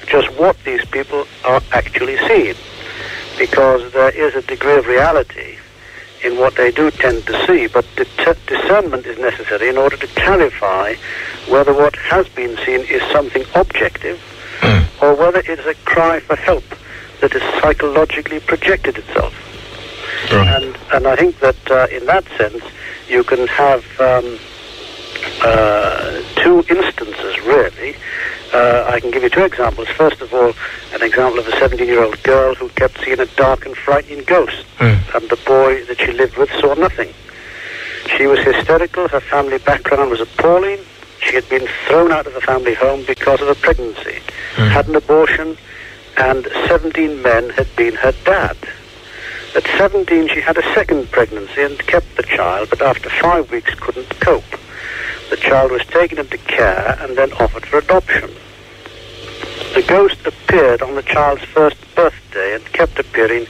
just 0.06 0.28
what 0.39 0.56
these 0.64 0.85
people 0.86 1.27
are 1.44 1.62
actually 1.73 2.16
seeing, 2.27 2.56
because 3.39 3.93
there 3.93 4.10
is 4.10 4.35
a 4.35 4.43
degree 4.47 4.77
of 4.77 4.86
reality 4.86 5.59
in 6.24 6.39
what 6.39 6.56
they 6.56 6.70
do 6.73 6.90
tend 6.90 7.24
to 7.27 7.47
see, 7.47 7.66
but 7.68 7.85
det- 7.97 8.47
discernment 8.47 9.06
is 9.06 9.18
necessary 9.18 9.68
in 9.68 9.77
order 9.77 9.97
to 9.97 10.06
clarify 10.09 10.94
whether 11.48 11.73
what 11.73 11.94
has 11.97 12.27
been 12.31 12.56
seen 12.64 12.81
is 12.81 13.02
something 13.12 13.44
objective 13.55 14.20
or 15.02 15.14
whether 15.14 15.39
it 15.40 15.59
is 15.60 15.66
a 15.66 15.74
cry 15.85 16.18
for 16.18 16.35
help 16.35 16.64
that 17.20 17.32
has 17.32 17.43
psychologically 17.62 18.40
projected 18.40 18.97
itself. 18.98 19.35
And, 20.56 20.77
and 20.93 21.06
I 21.06 21.14
think 21.14 21.39
that 21.40 21.70
uh, 21.70 21.86
in 21.93 22.06
that 22.06 22.24
sense, 22.36 22.64
you 23.09 23.23
can 23.23 23.47
have 23.48 23.85
um, 24.01 24.39
uh, 25.43 26.23
two 26.36 26.65
instances, 26.69 27.39
really. 27.44 27.97
Uh, 28.53 28.85
I 28.89 29.01
can 29.01 29.11
give 29.11 29.23
you 29.23 29.28
two 29.28 29.44
examples. 29.44 29.89
First 29.89 30.20
of 30.20 30.32
all, 30.32 30.53
an 30.94 31.03
example 31.03 31.39
of 31.40 31.47
a 31.48 31.53
17-year-old 31.53 32.23
girl 32.23 32.55
who 32.55 32.69
kept 32.70 33.05
seeing 33.05 33.20
a 33.20 33.27
dark 33.27 33.66
and 33.66 33.77
frightening 33.77 34.24
ghost, 34.24 34.65
and 35.15 35.28
the 35.28 35.39
boy 35.44 35.85
that 35.86 35.98
she 35.98 36.12
lived 36.12 36.36
with 36.36 36.51
saw 36.61 36.74
nothing. 36.74 37.12
She 38.16 38.27
was 38.27 38.39
hysterical. 38.40 39.09
Her 39.09 39.20
family 39.20 39.59
background 39.59 40.11
was 40.11 40.20
appalling. 40.20 40.78
She 41.20 41.35
had 41.35 41.48
been 41.48 41.66
thrown 41.86 42.12
out 42.12 42.27
of 42.27 42.35
the 42.35 42.40
family 42.40 42.74
home 42.74 43.05
because 43.07 43.40
of 43.40 43.48
a 43.48 43.55
pregnancy, 43.57 44.20
had 44.70 44.86
an 44.89 44.94
abortion, 44.94 45.57
and 46.16 46.47
17 46.69 47.20
men 47.20 47.51
had 47.51 47.66
been 47.77 47.94
her 47.97 48.12
dad. 48.24 48.57
At 49.57 49.66
17, 49.78 50.28
she 50.28 50.40
had 50.40 50.57
a 50.57 50.74
second 50.74 51.11
pregnancy 51.11 51.62
and 51.62 51.78
kept 51.86 52.16
the 52.16 52.23
child, 52.23 52.70
but 52.70 52.81
after 52.81 53.09
five 53.11 53.51
weeks 53.51 53.74
couldn't 53.74 54.09
cope. 54.20 54.44
The 55.31 55.36
child 55.36 55.73
was 55.73 55.85
taken 55.86 56.19
into 56.19 56.39
care 56.39 56.97
and 57.01 57.16
then 57.16 57.32
offered 57.35 57.66
for 57.66 57.78
adoption. 57.78 58.31
The 59.74 59.82
ghost 59.82 60.24
appeared 60.27 60.82
on 60.82 60.94
the 60.94 61.03
child's 61.03 61.44
first 61.44 61.77
birthday 61.94 62.55
and 62.55 62.65
kept 62.73 62.98
appearing 62.98 63.47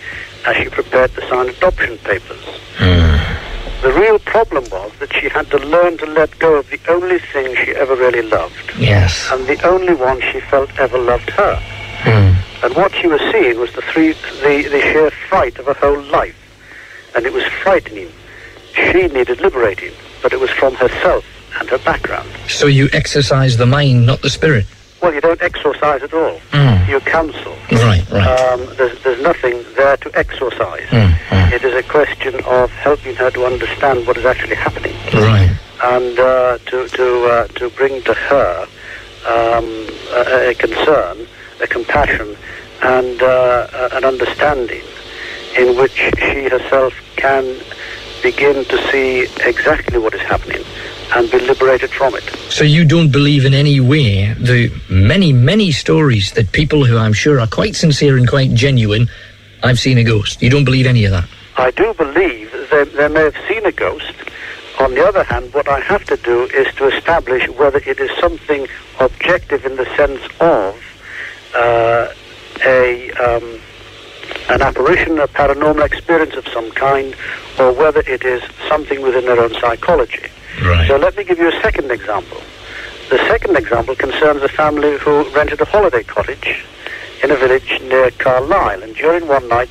as 0.46 0.56
she 0.56 0.68
prepared 0.68 1.14
to 1.14 1.28
sign 1.28 1.48
adoption 1.50 1.98
papers. 1.98 2.42
Hmm. 2.78 3.16
The 3.82 3.92
real 3.92 4.18
problem 4.18 4.64
was 4.70 4.90
that 4.98 5.12
she 5.12 5.28
had 5.28 5.50
to 5.50 5.58
learn 5.58 5.98
to 5.98 6.06
let 6.06 6.36
go 6.38 6.56
of 6.56 6.68
the 6.70 6.80
only 6.88 7.18
thing 7.18 7.54
she 7.56 7.72
ever 7.72 7.94
really 7.94 8.22
loved, 8.22 8.72
Yes. 8.78 9.28
and 9.30 9.46
the 9.46 9.60
only 9.68 9.94
one 9.94 10.20
she 10.32 10.40
felt 10.40 10.76
ever 10.78 10.98
loved 10.98 11.30
her. 11.30 11.56
Hmm. 12.00 12.64
And 12.64 12.74
what 12.74 12.94
she 12.94 13.06
was 13.06 13.20
seeing 13.32 13.58
was 13.60 13.72
the, 13.74 13.82
three, 13.82 14.12
the, 14.42 14.68
the 14.70 14.80
sheer 14.80 15.10
fright 15.10 15.58
of 15.58 15.66
her 15.66 15.74
whole 15.74 16.02
life. 16.04 16.34
And 17.14 17.26
it 17.26 17.32
was 17.32 17.44
frightening. 17.62 18.10
She 18.74 19.06
needed 19.08 19.40
liberating, 19.40 19.92
but 20.22 20.32
it 20.32 20.40
was 20.40 20.50
from 20.50 20.74
herself 20.74 21.24
and 21.60 21.68
her 21.70 21.78
background. 21.78 22.28
So 22.48 22.66
you 22.66 22.88
exercise 22.92 23.56
the 23.56 23.66
mind, 23.66 24.06
not 24.06 24.22
the 24.22 24.30
spirit. 24.30 24.66
Well, 25.02 25.12
you 25.14 25.20
don't 25.20 25.40
exorcise 25.42 26.02
at 26.02 26.12
all. 26.14 26.38
Mm. 26.52 26.88
You 26.88 27.00
counsel. 27.00 27.54
Right, 27.72 28.04
right. 28.10 28.26
Um, 28.52 28.66
there's, 28.76 29.00
there's 29.02 29.22
nothing 29.22 29.64
there 29.76 29.96
to 29.98 30.10
exorcise. 30.18 30.86
Mm, 30.88 31.52
It 31.52 31.62
is 31.64 31.74
a 31.74 31.82
question 31.82 32.34
of 32.44 32.70
helping 32.70 33.14
her 33.16 33.30
to 33.30 33.44
understand 33.46 34.06
what 34.06 34.16
is 34.16 34.24
actually 34.24 34.56
happening 34.56 34.94
Right. 35.12 35.50
and 35.84 36.18
uh, 36.18 36.58
to 36.66 36.88
to 36.88 37.06
uh, 37.26 37.46
to 37.58 37.70
bring 37.70 38.02
to 38.02 38.14
her 38.14 38.66
um, 39.26 39.66
a, 40.12 40.50
a 40.50 40.54
concern, 40.54 41.26
a 41.60 41.66
compassion, 41.66 42.36
and 42.82 43.22
uh, 43.22 43.88
an 43.92 44.04
understanding 44.04 44.82
in 45.58 45.76
which 45.76 45.92
she 46.18 46.48
herself 46.48 46.92
can 47.16 47.44
begin 48.22 48.64
to 48.66 48.76
see 48.90 49.26
exactly 49.46 49.98
what 49.98 50.14
is 50.14 50.20
happening 50.22 50.64
and 51.14 51.30
be 51.30 51.38
liberated 51.40 51.90
from 51.90 52.14
it. 52.14 52.24
So 52.50 52.64
you 52.64 52.84
don't 52.84 53.10
believe 53.10 53.44
in 53.44 53.54
any 53.54 53.80
way 53.80 54.32
the 54.34 54.72
many, 54.88 55.32
many 55.32 55.72
stories 55.72 56.32
that 56.32 56.52
people 56.52 56.84
who 56.84 56.96
I'm 56.96 57.12
sure 57.12 57.40
are 57.40 57.46
quite 57.46 57.76
sincere 57.76 58.16
and 58.16 58.28
quite 58.28 58.52
genuine, 58.54 59.08
I've 59.62 59.78
seen 59.78 59.98
a 59.98 60.04
ghost. 60.04 60.42
You 60.42 60.50
don't 60.50 60.64
believe 60.64 60.86
any 60.86 61.04
of 61.04 61.12
that? 61.12 61.28
I 61.56 61.70
do 61.70 61.94
believe 61.94 62.52
they, 62.70 62.84
they 62.84 63.08
may 63.08 63.22
have 63.24 63.36
seen 63.48 63.64
a 63.64 63.72
ghost. 63.72 64.12
On 64.78 64.92
the 64.94 65.06
other 65.06 65.24
hand, 65.24 65.54
what 65.54 65.68
I 65.68 65.80
have 65.80 66.04
to 66.04 66.16
do 66.18 66.44
is 66.44 66.72
to 66.74 66.88
establish 66.88 67.48
whether 67.48 67.78
it 67.78 67.98
is 67.98 68.10
something 68.20 68.68
objective 69.00 69.64
in 69.64 69.76
the 69.76 69.86
sense 69.96 70.20
of 70.40 70.76
uh, 71.54 72.12
a 72.64 73.10
um, 73.12 73.60
an 74.48 74.62
apparition, 74.62 75.18
a 75.18 75.28
paranormal 75.28 75.84
experience 75.84 76.34
of 76.34 76.46
some 76.48 76.70
kind, 76.72 77.16
or 77.58 77.72
whether 77.72 78.00
it 78.00 78.24
is 78.24 78.42
something 78.68 79.02
within 79.02 79.24
their 79.24 79.40
own 79.40 79.52
psychology. 79.54 80.26
Right. 80.62 80.88
So 80.88 80.96
let 80.96 81.16
me 81.16 81.24
give 81.24 81.38
you 81.38 81.48
a 81.48 81.60
second 81.60 81.90
example. 81.90 82.40
The 83.10 83.18
second 83.28 83.56
example 83.56 83.94
concerns 83.94 84.42
a 84.42 84.48
family 84.48 84.98
who 84.98 85.22
rented 85.30 85.60
a 85.60 85.64
holiday 85.64 86.02
cottage 86.02 86.64
in 87.22 87.30
a 87.30 87.36
village 87.36 87.80
near 87.82 88.10
Carlisle, 88.12 88.82
and 88.82 88.94
during 88.96 89.28
one 89.28 89.48
night, 89.48 89.68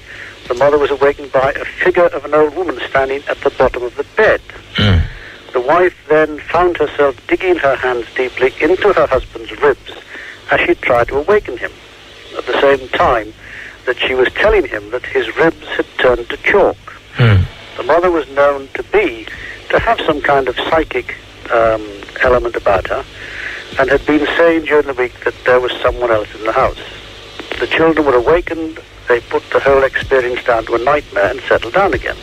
the 0.47 0.53
mother 0.53 0.77
was 0.77 0.91
awakened 0.91 1.31
by 1.31 1.51
a 1.51 1.65
figure 1.65 2.05
of 2.07 2.23
an 2.25 2.33
old 2.33 2.55
woman 2.55 2.79
standing 2.89 3.21
at 3.27 3.39
the 3.41 3.49
bottom 3.51 3.83
of 3.83 3.95
the 3.95 4.05
bed. 4.15 4.41
Hmm. 4.75 5.05
The 5.53 5.61
wife 5.61 5.95
then 6.07 6.39
found 6.39 6.77
herself 6.77 7.15
digging 7.27 7.55
her 7.57 7.75
hands 7.75 8.05
deeply 8.15 8.53
into 8.61 8.93
her 8.93 9.07
husband's 9.07 9.51
ribs 9.61 9.93
as 10.51 10.59
she 10.61 10.75
tried 10.75 11.07
to 11.09 11.17
awaken 11.17 11.57
him. 11.57 11.71
At 12.37 12.45
the 12.45 12.59
same 12.61 12.87
time 12.89 13.33
that 13.85 13.97
she 13.97 14.13
was 14.13 14.31
telling 14.33 14.67
him 14.67 14.91
that 14.91 15.05
his 15.05 15.35
ribs 15.37 15.67
had 15.69 15.85
turned 15.97 16.29
to 16.29 16.37
chalk. 16.37 16.77
Hmm. 17.13 17.43
The 17.77 17.83
mother 17.83 18.11
was 18.11 18.29
known 18.29 18.67
to 18.75 18.83
be, 18.83 19.27
to 19.75 19.81
have 19.81 19.99
some 20.05 20.21
kind 20.21 20.47
of 20.47 20.55
psychic 20.55 21.17
um, 21.51 21.85
element 22.21 22.55
about 22.55 22.87
her, 22.87 23.03
and 23.77 23.89
had 23.89 24.05
been 24.05 24.25
saying 24.37 24.63
during 24.63 24.87
the 24.87 24.93
week 24.93 25.11
that 25.25 25.33
there 25.43 25.59
was 25.59 25.71
someone 25.81 26.11
else 26.11 26.33
in 26.33 26.45
the 26.45 26.53
house. 26.53 26.79
The 27.59 27.67
children 27.67 28.05
were 28.05 28.15
awakened, 28.15 28.79
they 29.09 29.19
put 29.19 29.43
the 29.49 29.59
whole 29.59 29.83
experience 29.83 30.41
down 30.45 30.65
to 30.67 30.75
a 30.75 30.77
nightmare 30.77 31.29
and 31.29 31.41
settled 31.41 31.73
down 31.73 31.93
again. 31.93 32.15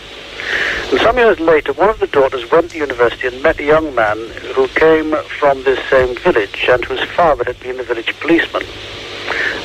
And 0.91 0.99
some 1.01 1.19
years 1.19 1.39
later, 1.41 1.75
one 1.75 1.91
of 1.91 2.01
the 2.01 2.07
daughters 2.07 2.51
went 2.51 2.71
to 2.71 2.79
university 2.79 3.27
and 3.27 3.43
met 3.43 3.61
a 3.61 3.65
young 3.65 3.95
man 3.95 4.17
who 4.55 4.67
came 4.69 5.15
from 5.39 5.63
this 5.65 5.79
same 5.91 6.17
village 6.17 6.67
and 6.71 6.83
whose 6.87 7.05
father 7.11 7.45
had 7.45 7.61
been 7.61 7.77
the 7.77 7.85
village 7.85 8.19
policeman. 8.21 8.63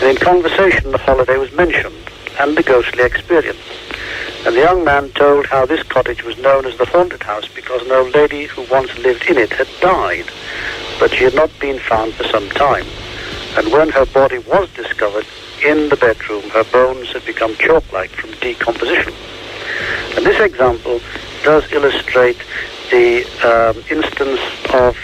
And 0.01 0.03
in 0.03 0.17
conversation, 0.17 0.91
the 0.91 0.97
holiday 0.97 1.37
was 1.37 1.53
mentioned 1.53 1.95
and 2.37 2.57
the 2.57 2.63
ghostly 2.63 3.03
experience. 3.03 3.86
And 4.45 4.55
the 4.55 4.61
young 4.61 4.83
man 4.83 5.09
told 5.11 5.45
how 5.47 5.65
this 5.65 5.83
cottage 5.83 6.23
was 6.23 6.37
known 6.37 6.65
as 6.65 6.77
the 6.77 6.85
haunted 6.85 7.23
house 7.23 7.47
because 7.47 7.81
an 7.81 7.91
old 7.91 8.13
lady 8.13 8.45
who 8.45 8.65
once 8.71 8.95
lived 8.99 9.25
in 9.29 9.37
it 9.37 9.51
had 9.51 9.67
died, 9.81 10.25
but 10.99 11.11
she 11.11 11.23
had 11.23 11.35
not 11.35 11.51
been 11.59 11.79
found 11.79 12.13
for 12.13 12.23
some 12.25 12.49
time. 12.49 12.85
And 13.57 13.71
when 13.71 13.89
her 13.89 14.05
body 14.05 14.37
was 14.39 14.69
discovered 14.73 15.25
in 15.63 15.89
the 15.89 15.95
bedroom, 15.95 16.43
her 16.51 16.63
bones 16.65 17.11
had 17.11 17.25
become 17.25 17.55
chalk-like 17.55 18.11
from 18.11 18.31
decomposition. 18.39 19.13
And 20.15 20.25
this 20.25 20.39
example 20.39 20.99
does 21.43 21.71
illustrate 21.71 22.37
the 22.91 23.25
um, 23.43 23.83
instance 23.89 24.39
of 24.73 24.97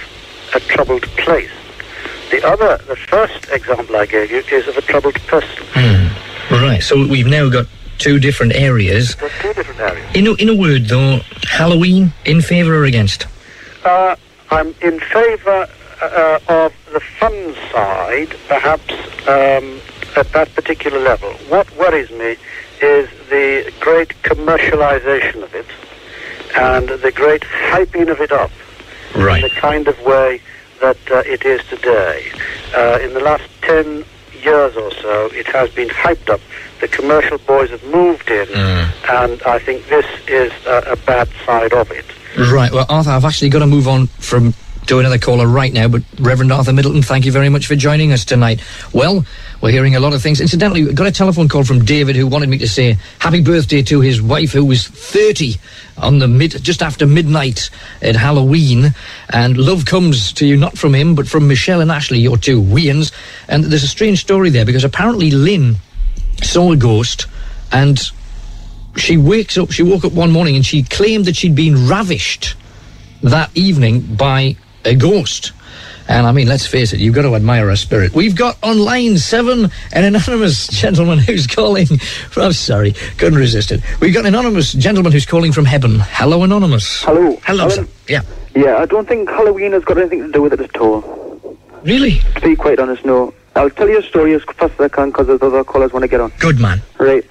a 0.56 0.60
troubled 0.60 1.04
place. 1.18 1.52
The 2.32 2.46
other, 2.48 2.78
the 2.88 2.96
first 2.96 3.50
example 3.52 3.96
I 3.96 4.06
gave 4.06 4.32
you 4.32 4.44
is 4.52 4.68
of 4.68 4.78
a 4.78 4.82
troubled 4.82 5.16
person. 5.28 5.66
Right. 6.52 6.82
So 6.82 7.08
we've 7.08 7.28
now 7.28 7.50
got 7.50 7.68
two 8.04 8.20
different 8.20 8.54
areas. 8.54 9.16
Two 9.16 9.54
different 9.54 9.80
areas. 9.80 10.16
In 10.16 10.28
a, 10.28 10.34
in 10.34 10.50
a 10.50 10.56
word, 10.56 10.86
though, 10.86 11.20
Halloween, 11.50 12.12
in 12.26 12.42
favour 12.42 12.76
or 12.80 12.84
against? 12.86 13.26
Uh, 13.86 14.16
I'm 14.52 14.76
in 14.82 15.00
favour 15.00 15.68
uh, 16.02 16.40
of 16.50 16.74
the 16.92 17.00
fun 17.20 17.56
side, 17.72 18.36
perhaps 18.48 18.92
um, 19.28 19.80
at 20.18 20.28
that 20.34 20.54
particular 20.54 21.00
level. 21.00 21.32
What 21.50 21.66
worries 21.78 22.12
me 22.12 22.36
is 22.82 23.10
the 23.30 23.72
great 23.80 24.10
commercialisation 24.24 25.44
of 25.44 25.56
it 25.56 25.66
and 26.56 26.90
the 26.90 27.12
great 27.12 27.42
hyping 27.44 28.12
of 28.12 28.20
it 28.20 28.32
up 28.32 28.52
Right. 29.16 29.44
in 29.44 29.50
the 29.50 29.56
kind 29.56 29.88
of 29.88 30.00
way 30.02 30.42
that 30.82 30.98
uh, 31.12 31.24
it 31.26 31.46
is 31.46 31.62
today. 31.68 32.30
Uh, 32.76 33.00
in 33.02 33.14
the 33.14 33.20
last 33.22 33.44
10 33.62 34.04
years 34.44 34.76
or 34.76 34.92
so, 34.96 35.28
it 35.32 35.48
has 35.48 35.70
been 35.72 35.88
hyped 35.90 36.30
up. 36.30 36.42
The 36.84 36.90
commercial 36.90 37.38
boys 37.38 37.70
have 37.70 37.82
moved 37.86 38.30
in, 38.30 38.46
hmm. 38.46 39.10
and 39.10 39.42
I 39.44 39.58
think 39.58 39.88
this 39.88 40.06
is 40.28 40.52
a, 40.66 40.92
a 40.92 40.96
bad 40.98 41.30
side 41.46 41.72
of 41.72 41.90
it. 41.92 42.04
Right. 42.38 42.74
Well, 42.74 42.86
Arthur, 42.90 43.12
I've 43.12 43.24
actually 43.24 43.48
got 43.48 43.60
to 43.60 43.68
move 43.68 43.88
on 43.88 44.08
from 44.08 44.54
to 44.88 45.00
another 45.00 45.18
caller 45.18 45.48
right 45.48 45.72
now, 45.72 45.88
but 45.88 46.04
Reverend 46.20 46.52
Arthur 46.52 46.74
Middleton, 46.74 47.02
thank 47.02 47.26
you 47.26 47.32
very 47.32 47.48
much 47.48 47.68
for 47.68 47.78
joining 47.78 48.12
us 48.12 48.26
tonight. 48.26 48.62
Well, 48.92 49.26
we're 49.62 49.72
hearing 49.72 49.96
a 49.96 50.02
lot 50.02 50.12
of 50.12 50.22
things. 50.22 50.42
Incidentally, 50.42 50.84
we 50.84 50.92
got 50.92 51.08
a 51.08 51.12
telephone 51.14 51.48
call 51.48 51.64
from 51.64 51.86
David 51.86 52.18
who 52.18 52.28
wanted 52.28 52.50
me 52.50 52.58
to 52.58 52.68
say 52.68 52.98
happy 53.20 53.42
birthday 53.42 53.82
to 53.84 54.02
his 54.02 54.22
wife 54.22 54.52
who 54.52 54.66
was 54.66 54.86
30 54.86 55.56
on 56.00 56.20
the 56.20 56.28
mid, 56.28 56.62
just 56.62 56.84
after 56.84 57.08
midnight 57.08 57.70
at 58.02 58.18
Halloween. 58.18 58.94
And 59.30 59.56
love 59.56 59.86
comes 59.86 60.34
to 60.34 60.46
you 60.46 60.58
not 60.58 60.78
from 60.78 60.94
him, 60.94 61.16
but 61.16 61.30
from 61.30 61.48
Michelle 61.48 61.80
and 61.80 61.92
Ashley, 61.92 62.20
your 62.20 62.36
two 62.36 62.60
Weans. 62.60 63.14
And 63.48 63.64
there's 63.64 63.86
a 63.86 63.88
strange 63.88 64.20
story 64.20 64.50
there 64.50 64.66
because 64.66 64.84
apparently 64.84 65.32
Lynn 65.32 65.78
saw 66.44 66.72
a 66.72 66.78
ghost 66.78 67.28
and 67.72 68.00
she 68.96 69.18
wakes 69.18 69.58
up, 69.58 69.72
she 69.72 69.84
woke 69.84 70.06
up 70.06 70.14
one 70.14 70.32
morning 70.32 70.56
and 70.56 70.66
she 70.66 70.84
claimed 70.84 71.26
that 71.26 71.36
she'd 71.36 71.56
been 71.56 71.88
ravished 71.88 72.56
that 73.24 73.50
evening 73.56 74.02
by 74.16 74.56
a 74.86 74.96
ghost. 74.96 75.52
And 76.08 76.28
I 76.28 76.34
mean, 76.34 76.48
let's 76.48 76.68
face 76.68 76.92
it, 76.92 77.00
you've 77.00 77.16
got 77.16 77.22
to 77.22 77.36
admire 77.36 77.70
her 77.70 77.76
spirit. 77.78 78.14
We've 78.14 78.36
got 78.36 78.58
on 78.62 78.78
line 78.78 79.18
seven 79.18 79.72
an 79.94 80.04
anonymous 80.04 80.68
gentleman 80.72 81.18
who's 81.20 81.48
calling. 81.48 81.88
I'm 82.36 82.52
sorry, 82.52 82.92
couldn't 83.18 83.40
resist 83.40 83.72
it. 83.72 83.82
We've 84.02 84.14
got 84.14 84.22
an 84.26 84.36
anonymous 84.36 84.74
gentleman 84.74 85.14
who's 85.14 85.26
calling 85.26 85.54
from 85.54 85.66
heaven. 85.66 86.00
Hello, 86.00 86.44
anonymous. 86.44 87.04
Hello. 87.04 87.40
Hello, 87.46 87.70
sir. 87.70 87.82
Alan? 87.82 87.92
Yeah. 88.10 88.22
Yeah, 88.56 88.78
I 88.78 88.86
don't 88.86 89.08
think 89.08 89.30
Halloween 89.30 89.72
has 89.72 89.84
got 89.84 89.98
anything 89.98 90.20
to 90.20 90.32
do 90.32 90.42
with 90.42 90.54
it 90.54 90.60
at 90.60 90.78
all. 90.78 91.58
Really? 91.84 92.20
To 92.36 92.42
be 92.42 92.56
quite 92.56 92.80
honest, 92.80 93.04
no. 93.06 93.34
I'll 93.56 93.70
tell 93.70 93.88
you 93.88 94.00
a 94.00 94.04
story 94.04 94.34
as 94.34 94.44
fast 94.44 94.74
as 94.74 94.80
I 94.80 94.90
can 94.90 95.10
because 95.10 95.28
the 95.28 95.36
other 95.46 95.64
callers 95.64 95.94
want 95.94 96.04
to 96.04 96.08
get 96.08 96.20
on. 96.22 96.32
Good 96.40 96.60
man. 96.60 96.82
Right. 97.00 97.24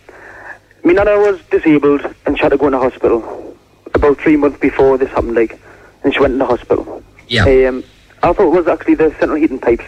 My 0.84 0.92
nana 0.92 1.16
was 1.18 1.40
disabled 1.50 2.02
and 2.26 2.36
she 2.36 2.42
had 2.42 2.50
to 2.50 2.56
go 2.56 2.66
in 2.66 2.72
the 2.72 2.78
hospital 2.78 3.56
about 3.94 4.18
three 4.20 4.36
months 4.36 4.58
before 4.58 4.98
this 4.98 5.10
happened, 5.10 5.34
like, 5.34 5.58
and 6.04 6.12
she 6.14 6.20
went 6.20 6.32
in 6.32 6.38
the 6.38 6.46
hospital. 6.46 7.02
Yeah. 7.28 7.44
Um, 7.44 7.84
I 8.22 8.32
thought 8.32 8.46
it 8.52 8.56
was 8.56 8.68
actually 8.68 8.94
the 8.94 9.10
central 9.18 9.34
heating 9.34 9.58
pipes 9.58 9.84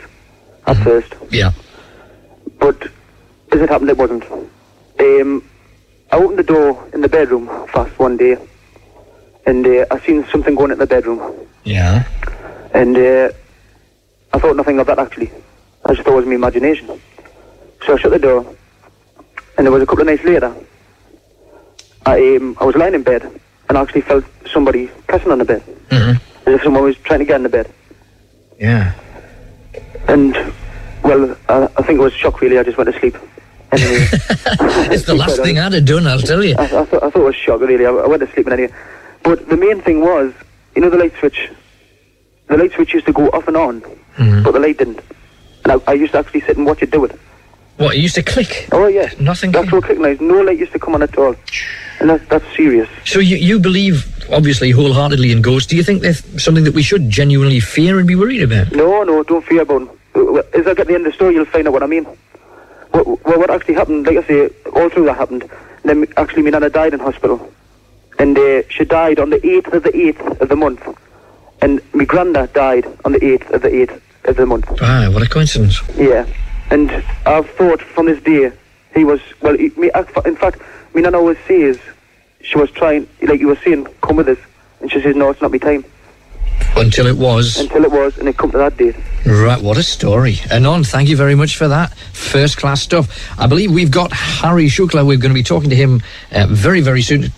at 0.67 0.77
first, 0.79 1.13
Yeah. 1.31 1.53
but 2.59 2.81
as 3.53 3.61
it 3.61 3.69
happened, 3.69 3.91
it 3.91 3.97
wasn't. 3.97 4.25
Um, 5.01 5.43
I 6.13 6.17
opened 6.17 6.39
the 6.39 6.43
door 6.45 6.89
in 6.93 7.01
the 7.01 7.09
bedroom 7.09 7.47
fast 7.69 7.97
one 7.99 8.17
day, 8.17 8.37
and 9.47 9.67
uh, 9.67 9.87
I 9.91 9.99
seen 10.01 10.25
something 10.33 10.55
going 10.55 10.71
in 10.71 10.79
the 10.79 10.87
bedroom. 10.87 11.21
Yeah. 11.65 12.05
And 12.73 12.97
uh, 12.97 13.31
I 14.33 14.39
thought 14.39 14.57
nothing 14.57 14.79
of 14.81 14.87
that 14.87 14.99
actually. 14.99 15.31
I 15.87 15.93
just 15.95 16.03
thought 16.05 16.15
it 16.15 16.17
was 16.17 16.27
my 16.27 16.35
imagination. 16.35 16.89
So 17.87 17.95
I 17.95 17.99
shut 17.99 18.11
the 18.13 18.19
door, 18.19 18.55
and 19.59 19.67
it 19.67 19.71
was 19.71 19.83
a 19.83 19.87
couple 19.87 20.03
of 20.03 20.07
nights 20.07 20.25
later. 20.25 20.55
I 22.07 22.37
um, 22.37 22.57
I 22.61 22.65
was 22.65 22.75
lying 22.77 22.95
in 22.95 23.03
bed, 23.03 23.23
and 23.69 23.79
I 23.79 23.81
actually 23.83 24.03
felt 24.03 24.25
somebody 24.53 24.87
pressing 25.09 25.31
on 25.33 25.39
the 25.39 25.45
bed, 25.45 25.63
Mhm. 25.91 26.21
as 26.47 26.55
if 26.55 26.63
someone 26.63 26.85
was 26.85 26.97
trying 26.99 27.21
to 27.21 27.25
get 27.25 27.37
in 27.37 27.43
the 27.43 27.49
bed. 27.49 27.71
Yeah. 28.59 28.93
And 30.09 30.35
well, 31.03 31.37
I, 31.49 31.65
I 31.77 31.83
think 31.83 31.99
it 31.99 32.03
was 32.03 32.13
shock 32.13 32.41
really. 32.41 32.59
I 32.59 32.63
just 32.63 32.77
went 32.79 32.93
to 32.93 32.99
sleep. 32.99 33.17
Anyway, 33.73 34.07
It's 34.95 35.05
the 35.05 35.15
last 35.23 35.43
thing 35.43 35.59
I'd 35.59 35.73
have 35.73 35.85
done, 35.85 36.07
I'll 36.07 36.21
tell 36.21 36.45
you. 36.45 36.55
I, 36.59 36.65
I, 36.65 36.69
thought, 36.69 37.03
I 37.03 37.11
thought 37.11 37.17
it 37.17 37.25
was 37.25 37.37
shock 37.37 37.61
really. 37.61 37.85
I, 37.87 37.91
I 37.91 38.07
went 38.07 38.21
to 38.27 38.31
sleep 38.33 38.47
anyway. 38.49 38.73
But 39.23 39.49
the 39.49 39.57
main 39.57 39.81
thing 39.81 40.01
was, 40.01 40.33
you 40.75 40.83
know, 40.83 40.91
the 40.91 40.99
light 40.99 41.13
switch. 41.19 41.51
The 42.49 42.57
light 42.59 42.73
switch 42.73 42.93
used 42.95 43.07
to 43.07 43.13
go 43.13 43.29
off 43.31 43.49
and 43.49 43.57
on, 43.57 43.81
Mm-hmm. 43.81 44.45
but 44.45 44.53
the 44.53 44.61
light 44.61 44.79
didn't. 44.79 45.01
And 45.65 45.73
I, 45.73 45.91
I 45.91 45.95
used 45.95 46.13
to 46.13 46.19
actually 46.19 46.43
sit 46.43 46.57
and 46.57 46.67
watch 46.67 46.83
it 46.83 46.91
do 46.91 47.05
it. 47.05 47.19
What, 47.77 47.97
it 47.97 48.01
used 48.01 48.15
to 48.15 48.23
click? 48.23 48.69
Oh, 48.71 48.87
yes. 48.87 49.19
Nothing 49.19 49.51
That's 49.51 49.71
what 49.73 49.85
clicking 49.85 50.03
like. 50.03 50.21
No 50.21 50.41
light 50.41 50.59
used 50.59 50.73
to 50.73 50.79
come 50.79 50.95
on 50.95 51.03
at 51.03 51.17
all. 51.19 51.35
And 52.01 52.11
that's, 52.11 52.27
that's 52.29 52.57
serious. 52.57 52.89
So 53.05 53.19
you, 53.19 53.37
you 53.37 53.59
believe, 53.59 54.07
obviously, 54.31 54.71
wholeheartedly 54.71 55.33
in 55.33 55.43
ghosts. 55.43 55.69
Do 55.69 55.77
you 55.77 55.83
think 55.83 56.03
they're 56.03 56.15
something 56.15 56.65
that 56.65 56.75
we 56.75 56.83
should 56.83 57.11
genuinely 57.11 57.61
fear 57.61 57.99
and 57.99 58.07
be 58.07 58.15
worried 58.15 58.43
about? 58.43 58.73
No, 58.73 59.03
no, 59.03 59.23
don't 59.25 59.45
fear 59.45 59.63
about 59.63 59.89
them. 60.15 60.45
As 60.55 60.67
I 60.67 60.75
get 60.75 60.87
the 60.87 60.95
end 60.95 61.07
of 61.07 61.13
the 61.13 61.17
story, 61.17 61.35
you'll 61.35 61.47
find 61.47 61.67
out 61.67 61.73
what 61.73 61.83
I 61.83 61.87
mean. 61.87 62.05
What, 62.93 63.07
what, 63.07 63.39
what 63.39 63.51
actually 63.51 63.75
happened, 63.75 64.07
like 64.07 64.19
I 64.19 64.23
say, 64.25 64.51
all 64.75 64.89
through 64.89 65.07
that 65.07 65.17
happened. 65.17 65.51
Then 65.83 66.07
actually, 66.17 66.43
my 66.43 66.51
nana 66.51 66.71
died 66.71 66.95
in 66.95 67.01
hospital. 67.01 67.53
And 68.19 68.39
uh, 68.39 68.63
she 68.69 68.85
died 68.85 69.19
on 69.19 69.31
the 69.31 69.39
8th 69.39 69.73
of 69.73 69.83
the 69.83 69.91
8th 69.91 70.41
of 70.41 70.49
the 70.49 70.57
month. 70.57 70.87
And 71.61 71.81
my 71.93 72.05
granddad 72.05 72.53
died 72.53 72.87
on 73.05 73.13
the 73.13 73.19
8th 73.19 73.51
of 73.51 73.63
the 73.63 73.69
8th 73.69 74.01
month. 74.47 74.67
Ah, 74.81 75.09
what 75.11 75.23
a 75.23 75.29
coincidence. 75.29 75.83
Yeah. 75.97 76.27
And 76.71 76.91
I've 77.27 77.49
thought 77.51 77.81
from 77.81 78.07
this 78.07 78.23
day, 78.23 78.53
he 78.95 79.05
was, 79.05 79.21
well, 79.43 79.57
he, 79.57 79.71
me, 79.71 79.91
in 80.25 80.37
fact, 80.37 80.61
me 80.95 81.03
nana 81.03 81.19
always 81.19 81.39
says, 81.47 81.79
she 82.43 82.59
was 82.59 82.71
trying, 82.71 83.09
like 83.23 83.41
you 83.41 83.49
were 83.49 83.57
saying, 83.65 83.87
come 84.03 84.17
with 84.17 84.29
us. 84.29 84.39
And 84.81 84.91
she 84.91 85.01
says, 85.01 85.17
no, 85.17 85.31
it's 85.31 85.41
not 85.41 85.51
my 85.51 85.59
time. 85.59 85.85
Until 86.77 87.07
it 87.07 87.17
was. 87.17 87.61
Until 87.61 87.85
it 87.85 87.91
was, 87.93 88.19
and 88.19 88.29
it 88.29 88.37
come 88.37 88.51
to 88.51 88.59
that 88.59 88.77
date. 88.77 88.97
Right, 89.25 89.61
what 89.63 89.79
a 89.79 89.83
story. 89.83 90.37
Anon, 90.51 90.85
thank 90.85 91.09
you 91.09 91.17
very 91.17 91.35
much 91.35 91.57
for 91.57 91.69
that. 91.69 91.95
First 92.13 92.57
class 92.59 92.83
stuff. 92.83 93.09
I 93.39 93.47
believe 93.47 93.71
we've 93.71 93.91
got 93.91 94.13
Harry 94.13 94.67
Shukla. 94.67 95.07
We're 95.07 95.17
going 95.19 95.31
to 95.31 95.35
be 95.35 95.43
talking 95.43 95.71
to 95.71 95.77
him 95.77 96.03
uh, 96.33 96.47
very, 96.51 96.81
very 96.81 97.01
soon. 97.01 97.33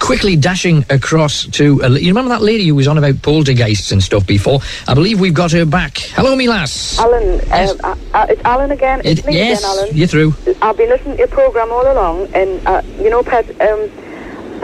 Quickly 0.00 0.34
dashing 0.36 0.84
across 0.90 1.46
to. 1.48 1.82
Uh, 1.84 1.88
you 1.90 2.08
remember 2.08 2.30
that 2.30 2.40
lady 2.42 2.66
who 2.66 2.74
was 2.74 2.88
on 2.88 2.96
about 2.98 3.20
poltergeists 3.22 3.92
and 3.92 4.02
stuff 4.02 4.26
before? 4.26 4.60
I 4.88 4.94
believe 4.94 5.20
we've 5.20 5.34
got 5.34 5.52
her 5.52 5.66
back. 5.66 5.98
Hello, 5.98 6.34
me 6.34 6.48
lass. 6.48 6.98
Alan, 6.98 7.40
um, 7.52 7.78
uh, 7.84 7.96
uh, 8.14 8.26
it's 8.30 8.42
Alan 8.44 8.70
again. 8.72 9.02
It's 9.04 9.20
It- 9.20 9.26
me 9.26 9.34
yes, 9.34 9.60
again, 9.62 9.70
Alan. 9.70 9.96
you're 9.96 10.08
through. 10.08 10.34
I've 10.62 10.76
been 10.78 10.88
listening 10.88 11.12
to 11.12 11.18
your 11.18 11.28
program 11.28 11.70
all 11.70 11.92
along, 11.92 12.28
and 12.34 12.66
uh, 12.66 12.82
you 12.98 13.10
know, 13.10 13.22
Pat, 13.22 13.44
um, 13.60 13.90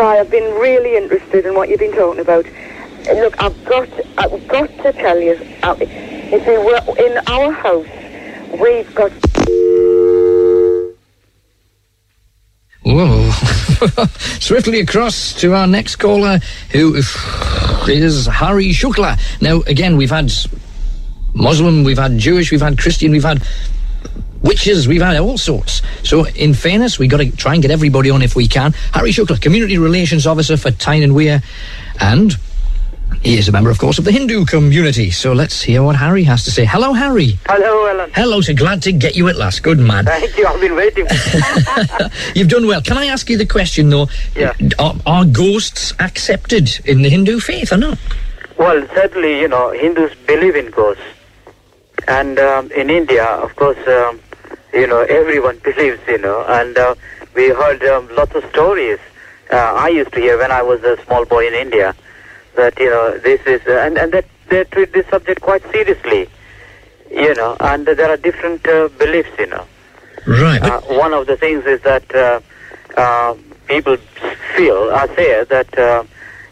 I've 0.00 0.30
been 0.30 0.54
really 0.58 0.96
interested 0.96 1.44
in 1.46 1.54
what 1.54 1.68
you've 1.68 1.78
been 1.78 1.92
talking 1.92 2.20
about. 2.20 2.46
Look, 3.06 3.42
I've 3.42 3.64
got, 3.64 3.88
I've 4.18 4.48
got 4.48 4.68
to 4.78 4.92
tell 4.92 5.20
you, 5.20 5.38
uh, 5.62 5.76
you 5.78 6.40
see, 6.40 6.58
we're 6.58 7.06
in 7.06 7.18
our 7.26 7.52
house. 7.52 7.86
We've 8.58 8.94
got 8.94 9.12
Whoa. 12.84 13.30
Swiftly 14.40 14.80
across 14.80 15.32
to 15.40 15.54
our 15.54 15.66
next 15.66 15.96
caller, 15.96 16.38
who 16.70 16.94
is 16.94 18.26
Harry 18.26 18.70
Shukla. 18.70 19.18
Now, 19.40 19.62
again, 19.62 19.96
we've 19.96 20.10
had 20.10 20.30
Muslim, 21.34 21.82
we've 21.82 21.98
had 21.98 22.18
Jewish, 22.18 22.52
we've 22.52 22.60
had 22.60 22.78
Christian, 22.78 23.10
we've 23.10 23.24
had 23.24 23.42
witches, 24.42 24.86
we've 24.86 25.02
had 25.02 25.16
all 25.16 25.38
sorts. 25.38 25.80
So, 26.02 26.26
in 26.26 26.52
fairness, 26.52 26.98
we've 26.98 27.10
got 27.10 27.18
to 27.18 27.30
try 27.34 27.54
and 27.54 27.62
get 27.62 27.70
everybody 27.70 28.10
on 28.10 28.20
if 28.20 28.36
we 28.36 28.46
can. 28.46 28.72
Harry 28.92 29.10
Shukla, 29.10 29.40
Community 29.40 29.78
Relations 29.78 30.26
Officer 30.26 30.56
for 30.58 30.70
Tyne 30.70 31.02
and 31.02 31.14
Wear, 31.14 31.42
and 32.00 32.36
he 33.24 33.38
is 33.38 33.48
a 33.48 33.52
member, 33.52 33.70
of 33.70 33.78
course, 33.78 33.98
of 33.98 34.04
the 34.04 34.12
Hindu 34.12 34.44
community. 34.44 35.10
So 35.10 35.32
let's 35.32 35.62
hear 35.62 35.82
what 35.82 35.96
Harry 35.96 36.24
has 36.24 36.44
to 36.44 36.50
say. 36.50 36.66
Hello, 36.66 36.92
Harry. 36.92 37.38
Hello, 37.46 37.88
Alan. 37.88 38.10
Hello, 38.14 38.42
so 38.42 38.54
glad 38.54 38.82
to 38.82 38.92
get 38.92 39.16
you 39.16 39.28
at 39.28 39.36
last. 39.36 39.62
Good 39.62 39.78
man. 39.78 40.04
Thank 40.04 40.36
you. 40.36 40.46
I've 40.46 40.60
been 40.60 40.76
waiting. 40.76 41.06
You've 42.34 42.48
done 42.48 42.66
well. 42.66 42.82
Can 42.82 42.98
I 42.98 43.06
ask 43.06 43.28
you 43.30 43.38
the 43.38 43.46
question, 43.46 43.88
though? 43.88 44.08
Yeah. 44.36 44.52
Are, 44.78 44.94
are 45.06 45.24
ghosts 45.24 45.94
accepted 46.00 46.68
in 46.84 47.00
the 47.00 47.08
Hindu 47.08 47.40
faith 47.40 47.72
or 47.72 47.78
not? 47.78 47.98
well, 48.58 48.86
certainly, 48.94 49.40
you 49.40 49.48
know, 49.48 49.72
Hindus 49.72 50.14
believe 50.26 50.54
in 50.54 50.70
ghosts. 50.70 51.02
And 52.06 52.38
um, 52.38 52.70
in 52.72 52.90
India, 52.90 53.24
of 53.24 53.56
course, 53.56 53.78
um, 53.88 54.20
you 54.72 54.86
know, 54.86 55.00
everyone 55.00 55.58
believes, 55.64 56.00
you 56.06 56.18
know. 56.18 56.44
And 56.46 56.76
uh, 56.76 56.94
we 57.34 57.48
heard 57.48 57.82
um, 57.84 58.08
lots 58.14 58.34
of 58.34 58.44
stories. 58.50 58.98
Uh, 59.50 59.56
I 59.56 59.88
used 59.88 60.12
to 60.12 60.20
hear 60.20 60.38
when 60.38 60.52
I 60.52 60.62
was 60.62 60.82
a 60.82 61.02
small 61.04 61.24
boy 61.24 61.46
in 61.46 61.54
India 61.54 61.94
that, 62.56 62.78
you 62.78 62.90
know, 62.90 63.18
this 63.18 63.40
is, 63.46 63.60
uh, 63.66 63.72
and, 63.84 63.98
and 63.98 64.12
that 64.12 64.26
they 64.48 64.64
treat 64.64 64.92
this 64.92 65.06
subject 65.08 65.40
quite 65.40 65.62
seriously, 65.72 66.28
you 67.10 67.34
know, 67.34 67.56
and 67.60 67.86
there 67.86 68.10
are 68.10 68.16
different 68.16 68.66
uh, 68.68 68.88
beliefs, 68.98 69.30
you 69.38 69.46
know. 69.46 69.66
Right. 70.26 70.62
Uh, 70.62 70.80
one 70.82 71.12
of 71.12 71.26
the 71.26 71.36
things 71.36 71.64
is 71.66 71.80
that 71.82 72.14
uh, 72.14 72.40
uh, 72.96 73.34
people 73.66 73.96
feel, 74.56 74.90
I 74.92 75.06
say 75.14 75.44
that, 75.44 76.06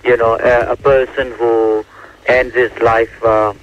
you 0.05 0.17
know, 0.17 0.39
a, 0.39 0.73
a 0.73 0.77
person 0.77 1.33
who 1.33 1.85
ends 2.27 2.55
his 2.55 2.73
life 2.81 3.25
uh, 3.25 3.55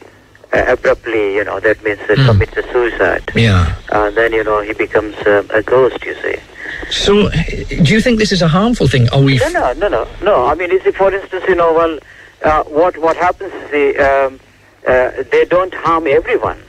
abruptly, 0.51 1.35
you 1.35 1.43
know, 1.43 1.59
that 1.59 1.83
means 1.83 1.99
uh, 2.09 2.15
commits 2.25 2.57
a 2.57 2.63
suicide. 2.71 3.23
Yeah. 3.35 3.75
Uh, 3.91 4.09
then, 4.11 4.33
you 4.33 4.43
know, 4.43 4.61
he 4.61 4.73
becomes 4.73 5.15
a 5.17 5.63
ghost, 5.65 6.03
you 6.05 6.15
see. 6.21 6.35
So, 6.89 7.29
do 7.29 7.93
you 7.93 8.01
think 8.01 8.17
this 8.17 8.31
is 8.31 8.41
a 8.41 8.47
harmful 8.47 8.87
thing? 8.87 9.09
Are 9.09 9.21
we? 9.21 9.37
No, 9.37 9.49
no, 9.49 9.73
no, 9.73 9.87
no, 9.89 10.07
no. 10.23 10.45
I 10.47 10.55
mean, 10.55 10.71
you 10.71 10.81
see, 10.81 10.91
for 10.91 11.13
instance, 11.13 11.43
you 11.47 11.55
know, 11.55 11.73
well, 11.73 11.99
uh, 12.43 12.63
what 12.65 12.97
what 12.97 13.17
happens 13.17 13.53
is 13.53 13.71
the, 13.71 13.97
um, 13.97 14.39
uh, 14.87 15.23
they 15.31 15.45
don't 15.45 15.73
harm 15.73 16.07
everyone, 16.07 16.59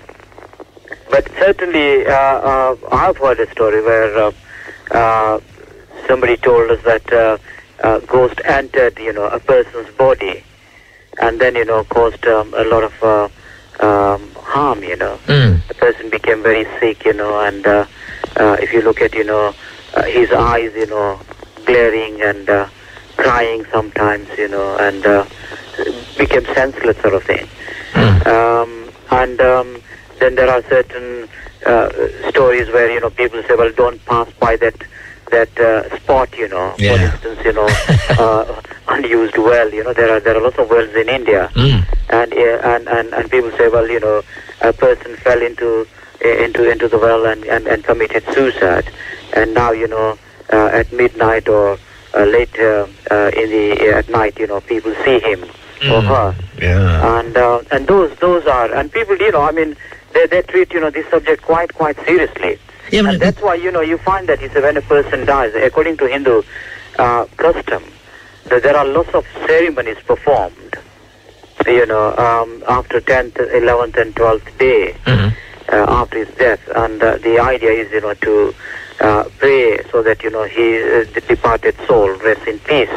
but 1.11 1.29
certainly 1.39 2.07
uh, 2.07 2.13
uh, 2.13 2.77
I've 2.91 3.17
heard 3.19 3.41
a 3.41 3.51
story 3.53 3.83
where 3.83 4.17
uh, 4.19 4.33
uh, 4.91 5.41
somebody 6.07 6.37
told 6.37 6.71
us 6.71 6.83
that 6.85 7.13
uh, 7.13 7.99
ghost 8.01 8.41
entered, 8.45 8.99
you 8.99 9.13
know, 9.13 9.27
a 9.29 9.39
person's 9.41 9.89
body, 9.97 10.43
and 11.21 11.41
then 11.41 11.55
you 11.55 11.65
know 11.65 11.85
caused 11.85 12.27
um, 12.27 12.53
a 12.55 12.65
lot 12.65 12.85
of 12.85 13.03
uh, 13.03 13.29
um, 13.85 14.29
harm, 14.37 14.83
you 14.83 14.97
know. 14.97 15.19
Mm. 15.27 15.67
The 15.69 15.75
person 15.75 16.11
became 16.11 16.43
very 16.43 16.65
sick, 16.81 17.05
you 17.05 17.13
know, 17.15 17.41
and 17.41 17.67
uh, 17.67 17.87
uh, 18.37 18.57
if 18.61 18.73
you 18.73 18.83
look 18.83 19.01
at, 19.01 19.15
you 19.15 19.25
know, 19.25 19.55
uh, 19.95 20.03
his 20.05 20.31
eyes, 20.33 20.73
you 20.75 20.87
know, 20.87 21.19
glaring 21.65 22.21
and 22.21 22.49
uh, 22.49 22.69
crying 23.17 23.65
sometimes, 23.73 24.29
you 24.37 24.49
know, 24.49 24.77
and 24.79 25.05
uh, 25.07 25.25
became 26.19 26.45
senseless 26.55 26.97
sort 26.99 27.15
of 27.15 27.23
thing. 27.25 27.47
Um, 28.27 28.91
and 29.11 29.41
um, 29.41 29.83
then 30.19 30.35
there 30.37 30.49
are 30.51 30.63
certain 30.69 31.29
uh, 31.67 31.89
stories 32.31 32.69
where, 32.69 32.91
you 32.91 33.01
know, 33.01 33.11
people 33.11 33.43
say, 33.43 33.55
well, 33.57 33.73
don't 33.73 34.05
pass 34.07 34.29
by 34.39 34.57
that 34.57 34.75
that 35.31 35.57
uh, 35.61 35.97
spot, 35.97 36.37
you 36.37 36.49
know, 36.49 36.75
for 36.77 36.83
instance, 37.05 37.39
you 37.45 37.53
know, 37.53 37.69
uh, 38.19 38.61
unused 38.89 39.39
well, 39.39 39.73
you 39.73 39.85
know, 39.85 39.93
there 39.93 40.11
are 40.17 40.21
there 40.21 40.37
are 40.37 40.43
lots 40.43 40.59
of 40.59 40.69
wells 40.69 40.93
in 40.97 41.09
India, 41.09 41.49
Mm. 41.55 41.85
and, 42.11 42.33
and 42.33 42.89
and 42.89 43.15
and 43.15 43.31
people 43.31 43.51
say, 43.57 43.69
well, 43.69 43.89
you 43.89 44.01
know, 44.01 44.23
a 44.61 44.73
person 44.73 45.15
fell 45.17 45.41
into 45.41 45.87
uh, 46.25 46.29
into 46.29 46.69
into 46.71 46.89
the 46.89 46.99
well 46.99 47.27
and, 47.27 47.45
and, 47.45 47.67
and 47.69 47.85
committed 47.85 48.25
suicide, 48.35 48.91
and 49.35 49.55
now 49.55 49.71
you 49.71 49.87
know 49.87 50.19
uh, 50.53 50.67
at 50.73 50.93
midnight 50.93 51.49
or 51.49 51.79
uh, 52.15 52.25
late 52.25 52.59
uh, 52.59 52.87
uh, 53.13 53.31
in 53.37 53.51
the 53.51 53.93
at 53.95 54.09
night, 54.09 54.37
you 54.39 54.49
know, 54.49 54.61
people 54.63 54.93
see 55.05 55.21
him 55.21 55.45
or 55.83 56.03
her, 56.03 56.35
Yeah. 56.61 57.19
and 57.21 57.37
uh, 57.37 57.63
and 57.71 57.87
those 57.87 58.15
those 58.19 58.47
are 58.47 58.73
and 58.75 58.91
people, 58.93 59.17
you 59.17 59.31
know, 59.33 59.43
I 59.43 59.53
mean, 59.53 59.77
they 60.13 60.27
they 60.27 60.43
treat 60.43 60.73
you 60.73 60.81
know 60.81 60.91
this 60.91 61.09
subject 61.11 61.43
quite 61.43 61.73
quite 61.75 61.97
seriously. 62.05 62.59
Yeah, 62.91 63.09
and 63.09 63.21
that's 63.21 63.41
why 63.41 63.55
you 63.55 63.71
know 63.71 63.81
you 63.81 63.99
find 63.99 64.29
that 64.29 64.43
it's 64.43 64.55
when 64.55 64.77
a 64.77 64.83
person 64.83 65.25
dies, 65.25 65.55
according 65.55 65.97
to 65.99 66.07
Hindu 66.09 66.43
uh, 66.99 67.25
custom, 67.37 67.83
that 68.47 68.63
there 68.63 68.77
are 68.77 68.85
lots 68.87 69.11
of 69.15 69.25
ceremonies 69.47 69.99
performed. 70.07 70.77
You 71.67 71.87
know, 71.87 72.17
um, 72.17 72.63
after 72.69 73.01
tenth, 73.01 73.39
eleventh, 73.39 73.97
and 73.97 74.15
twelfth 74.17 74.51
day 74.59 74.95
uh, 75.07 75.27
after 75.89 76.25
his 76.25 76.35
death, 76.37 76.61
and 76.75 77.03
uh, 77.03 77.19
the 77.19 77.39
idea 77.39 77.71
is 77.71 77.91
you 77.93 78.01
know 78.01 78.15
to 78.15 78.55
uh, 79.01 79.25
pray 79.39 79.83
so 79.93 80.03
that 80.03 80.23
you 80.23 80.31
know 80.31 80.45
he 80.45 80.77
uh, 80.83 81.05
the 81.15 81.23
departed 81.29 81.77
soul 81.87 82.11
rests 82.19 82.47
in 82.47 82.59
peace. 82.61 82.91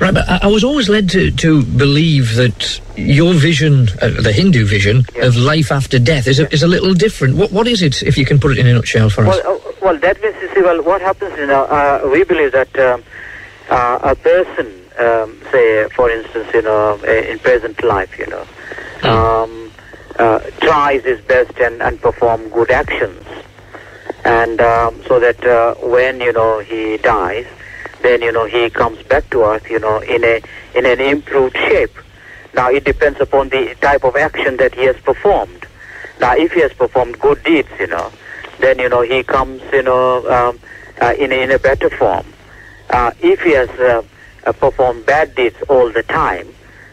Right, 0.00 0.14
but 0.14 0.26
I, 0.28 0.38
I 0.42 0.46
was 0.46 0.64
always 0.64 0.88
led 0.88 1.10
to, 1.10 1.30
to 1.30 1.62
believe 1.62 2.34
that 2.36 2.80
your 2.96 3.34
vision, 3.34 3.88
uh, 4.00 4.08
the 4.08 4.32
Hindu 4.32 4.64
vision 4.64 5.04
of 5.22 5.36
life 5.36 5.70
after 5.70 5.98
death, 5.98 6.26
is 6.26 6.40
a, 6.40 6.50
is 6.52 6.62
a 6.62 6.66
little 6.66 6.94
different. 6.94 7.36
What 7.36 7.52
what 7.52 7.68
is 7.68 7.82
it, 7.82 8.02
if 8.02 8.16
you 8.16 8.24
can 8.24 8.40
put 8.40 8.52
it 8.52 8.58
in 8.58 8.66
a 8.66 8.72
nutshell 8.72 9.10
for 9.10 9.26
us? 9.26 9.38
Well, 9.44 9.56
uh, 9.56 9.72
well, 9.82 9.98
that 9.98 10.22
means 10.22 10.36
you 10.40 10.54
see. 10.54 10.62
Well, 10.62 10.82
what 10.82 11.02
happens? 11.02 11.36
You 11.36 11.46
know, 11.46 11.64
uh, 11.64 12.08
we 12.10 12.24
believe 12.24 12.52
that 12.52 12.78
um, 12.78 13.04
uh, 13.68 13.98
a 14.02 14.14
person, 14.14 14.66
um, 14.98 15.38
say, 15.52 15.86
for 15.90 16.10
instance, 16.10 16.48
you 16.54 16.62
know, 16.62 16.98
in 17.04 17.38
present 17.38 17.82
life, 17.82 18.18
you 18.18 18.26
know, 18.26 18.46
um, 19.02 19.70
uh, 20.18 20.38
tries 20.60 21.04
his 21.04 21.20
best 21.22 21.58
and, 21.58 21.82
and 21.82 22.00
perform 22.00 22.48
good 22.48 22.70
actions, 22.70 23.22
and 24.24 24.62
um, 24.62 25.02
so 25.06 25.20
that 25.20 25.44
uh, 25.44 25.74
when 25.86 26.22
you 26.22 26.32
know 26.32 26.60
he 26.60 26.96
dies, 26.96 27.46
then 28.02 28.22
you 28.22 28.32
know 28.32 28.46
he 28.46 28.70
comes 28.70 29.02
back 29.04 29.28
to 29.30 29.44
earth, 29.44 29.68
you 29.70 29.78
know, 29.78 29.98
in 30.00 30.24
a 30.24 30.40
in 30.74 30.86
an 30.86 31.00
improved 31.00 31.56
shape. 31.56 31.96
Now 32.54 32.70
it 32.70 32.84
depends 32.84 33.20
upon 33.20 33.48
the 33.50 33.74
type 33.80 34.04
of 34.04 34.16
action 34.16 34.56
that 34.58 34.74
he 34.74 34.84
has 34.84 34.96
performed. 34.96 35.66
Now, 36.20 36.36
if 36.36 36.52
he 36.52 36.60
has 36.60 36.72
performed 36.74 37.18
good 37.18 37.42
deeds, 37.44 37.70
you 37.78 37.86
know, 37.86 38.12
then 38.60 38.78
you 38.78 38.88
know 38.88 39.00
he 39.00 39.22
comes, 39.22 39.62
you 39.72 39.82
know, 39.82 40.28
um, 40.28 40.58
uh, 41.00 41.14
in 41.18 41.32
a, 41.32 41.42
in 41.42 41.50
a 41.50 41.58
better 41.58 41.88
form. 41.90 42.26
Uh, 42.90 43.12
if 43.20 43.40
he 43.40 43.52
has 43.52 43.70
uh, 43.80 44.02
uh, 44.46 44.52
performed 44.52 45.06
bad 45.06 45.34
deeds 45.34 45.56
all 45.68 45.90
the 45.90 46.02
time, 46.02 46.46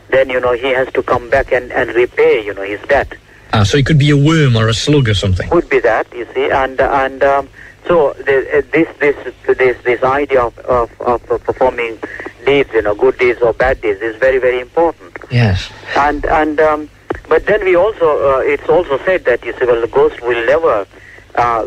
then 0.09 0.29
you 0.29 0.39
know 0.39 0.53
he 0.53 0.67
has 0.67 0.91
to 0.93 1.03
come 1.03 1.29
back 1.29 1.51
and, 1.51 1.71
and 1.71 1.89
repay, 1.91 2.45
you 2.45 2.53
know, 2.53 2.61
his 2.61 2.81
debt. 2.87 3.13
Ah, 3.53 3.63
so 3.63 3.77
it 3.77 3.85
could 3.85 3.97
be 3.97 4.09
a 4.09 4.17
worm 4.17 4.55
or 4.55 4.67
a 4.67 4.73
slug 4.73 5.09
or 5.09 5.13
something. 5.13 5.49
Could 5.49 5.69
be 5.69 5.79
that, 5.79 6.11
you 6.13 6.27
see, 6.33 6.49
and 6.49 6.79
and 6.79 7.23
um, 7.23 7.49
so 7.87 8.13
the, 8.13 8.57
uh, 8.57 8.61
this 8.71 8.87
this 8.99 9.33
this 9.57 9.83
this 9.83 10.03
idea 10.03 10.41
of, 10.41 10.57
of, 10.59 11.01
of 11.01 11.23
performing 11.43 11.97
deeds, 12.45 12.69
you 12.73 12.81
know, 12.81 12.95
good 12.95 13.17
deeds 13.17 13.41
or 13.41 13.53
bad 13.53 13.81
deeds, 13.81 14.01
is 14.01 14.15
very 14.17 14.39
very 14.39 14.59
important. 14.59 15.17
Yes. 15.31 15.69
And 15.95 16.25
and 16.25 16.59
um, 16.59 16.89
but 17.29 17.45
then 17.45 17.63
we 17.63 17.75
also 17.75 18.37
uh, 18.37 18.39
it's 18.39 18.67
also 18.69 18.97
said 19.05 19.25
that 19.25 19.43
you 19.45 19.53
say 19.53 19.65
well 19.65 19.81
the 19.81 19.87
ghost 19.87 20.21
will 20.21 20.45
never 20.45 20.87
uh, 21.35 21.65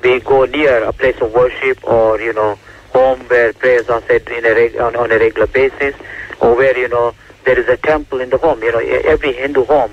be 0.00 0.20
go 0.20 0.44
near 0.44 0.82
a 0.84 0.92
place 0.92 1.20
of 1.20 1.32
worship 1.32 1.82
or 1.84 2.20
you 2.20 2.32
know 2.32 2.58
home 2.92 3.20
where 3.28 3.52
prayers 3.52 3.88
are 3.88 4.02
said 4.08 4.26
in 4.28 4.44
a 4.44 4.54
reg- 4.54 4.76
on, 4.76 4.96
on 4.96 5.12
a 5.12 5.18
regular 5.18 5.46
basis 5.46 5.94
or 6.40 6.56
where 6.56 6.76
you 6.76 6.88
know 6.88 7.14
there 7.44 7.58
is 7.58 7.68
a 7.68 7.76
temple 7.76 8.20
in 8.20 8.30
the 8.30 8.38
home. 8.38 8.62
You 8.62 8.72
know 8.72 8.78
every 8.78 9.32
Hindu 9.32 9.64
home 9.64 9.92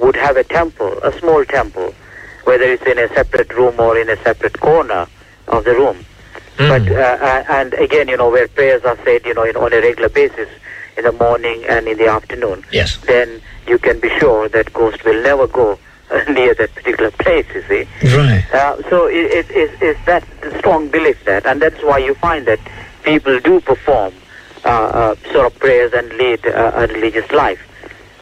would 0.00 0.16
have 0.16 0.36
a 0.36 0.44
temple, 0.44 0.96
a 1.02 1.12
small 1.18 1.44
temple, 1.44 1.92
whether 2.48 2.64
it's 2.64 2.86
in 2.86 2.98
a 2.98 3.08
separate 3.08 3.52
room 3.52 3.78
or 3.78 3.98
in 3.98 4.08
a 4.08 4.16
separate 4.22 4.58
corner 4.58 5.06
of 5.48 5.64
the 5.64 5.74
room. 5.74 5.98
But 6.56 6.90
uh, 6.90 6.94
uh, 6.94 7.44
and 7.50 7.74
again, 7.74 8.08
you 8.08 8.16
know, 8.16 8.30
where 8.30 8.48
prayers 8.48 8.82
are 8.84 8.98
said, 9.04 9.24
you 9.26 9.34
know, 9.34 9.44
in, 9.44 9.54
on 9.54 9.72
a 9.72 9.80
regular 9.80 10.08
basis 10.08 10.48
in 10.96 11.04
the 11.04 11.12
morning 11.12 11.62
and 11.68 11.86
in 11.86 11.98
the 11.98 12.08
afternoon. 12.08 12.64
Yes. 12.72 12.96
Then 13.06 13.40
you 13.66 13.78
can 13.78 14.00
be 14.00 14.08
sure 14.18 14.48
that 14.48 14.72
ghost 14.72 15.04
will 15.04 15.22
never 15.22 15.46
go 15.46 15.78
near 16.30 16.54
that 16.54 16.74
particular 16.74 17.10
place. 17.12 17.46
You 17.54 17.62
see. 17.68 18.16
Right. 18.16 18.44
Uh, 18.52 18.82
so 18.88 19.06
it, 19.06 19.26
it, 19.40 19.50
it, 19.50 19.70
it's 19.82 20.04
that 20.06 20.24
strong 20.58 20.88
belief 20.88 21.22
that, 21.26 21.44
and 21.46 21.60
that's 21.60 21.80
why 21.84 21.98
you 21.98 22.14
find 22.14 22.46
that 22.46 22.60
people 23.04 23.38
do 23.40 23.60
perform 23.60 24.14
uh, 24.64 24.68
uh, 24.68 25.14
sort 25.32 25.46
of 25.52 25.58
prayers 25.60 25.92
and 25.92 26.08
lead 26.14 26.44
uh, 26.46 26.72
a 26.74 26.86
religious 26.86 27.30
life. 27.30 27.60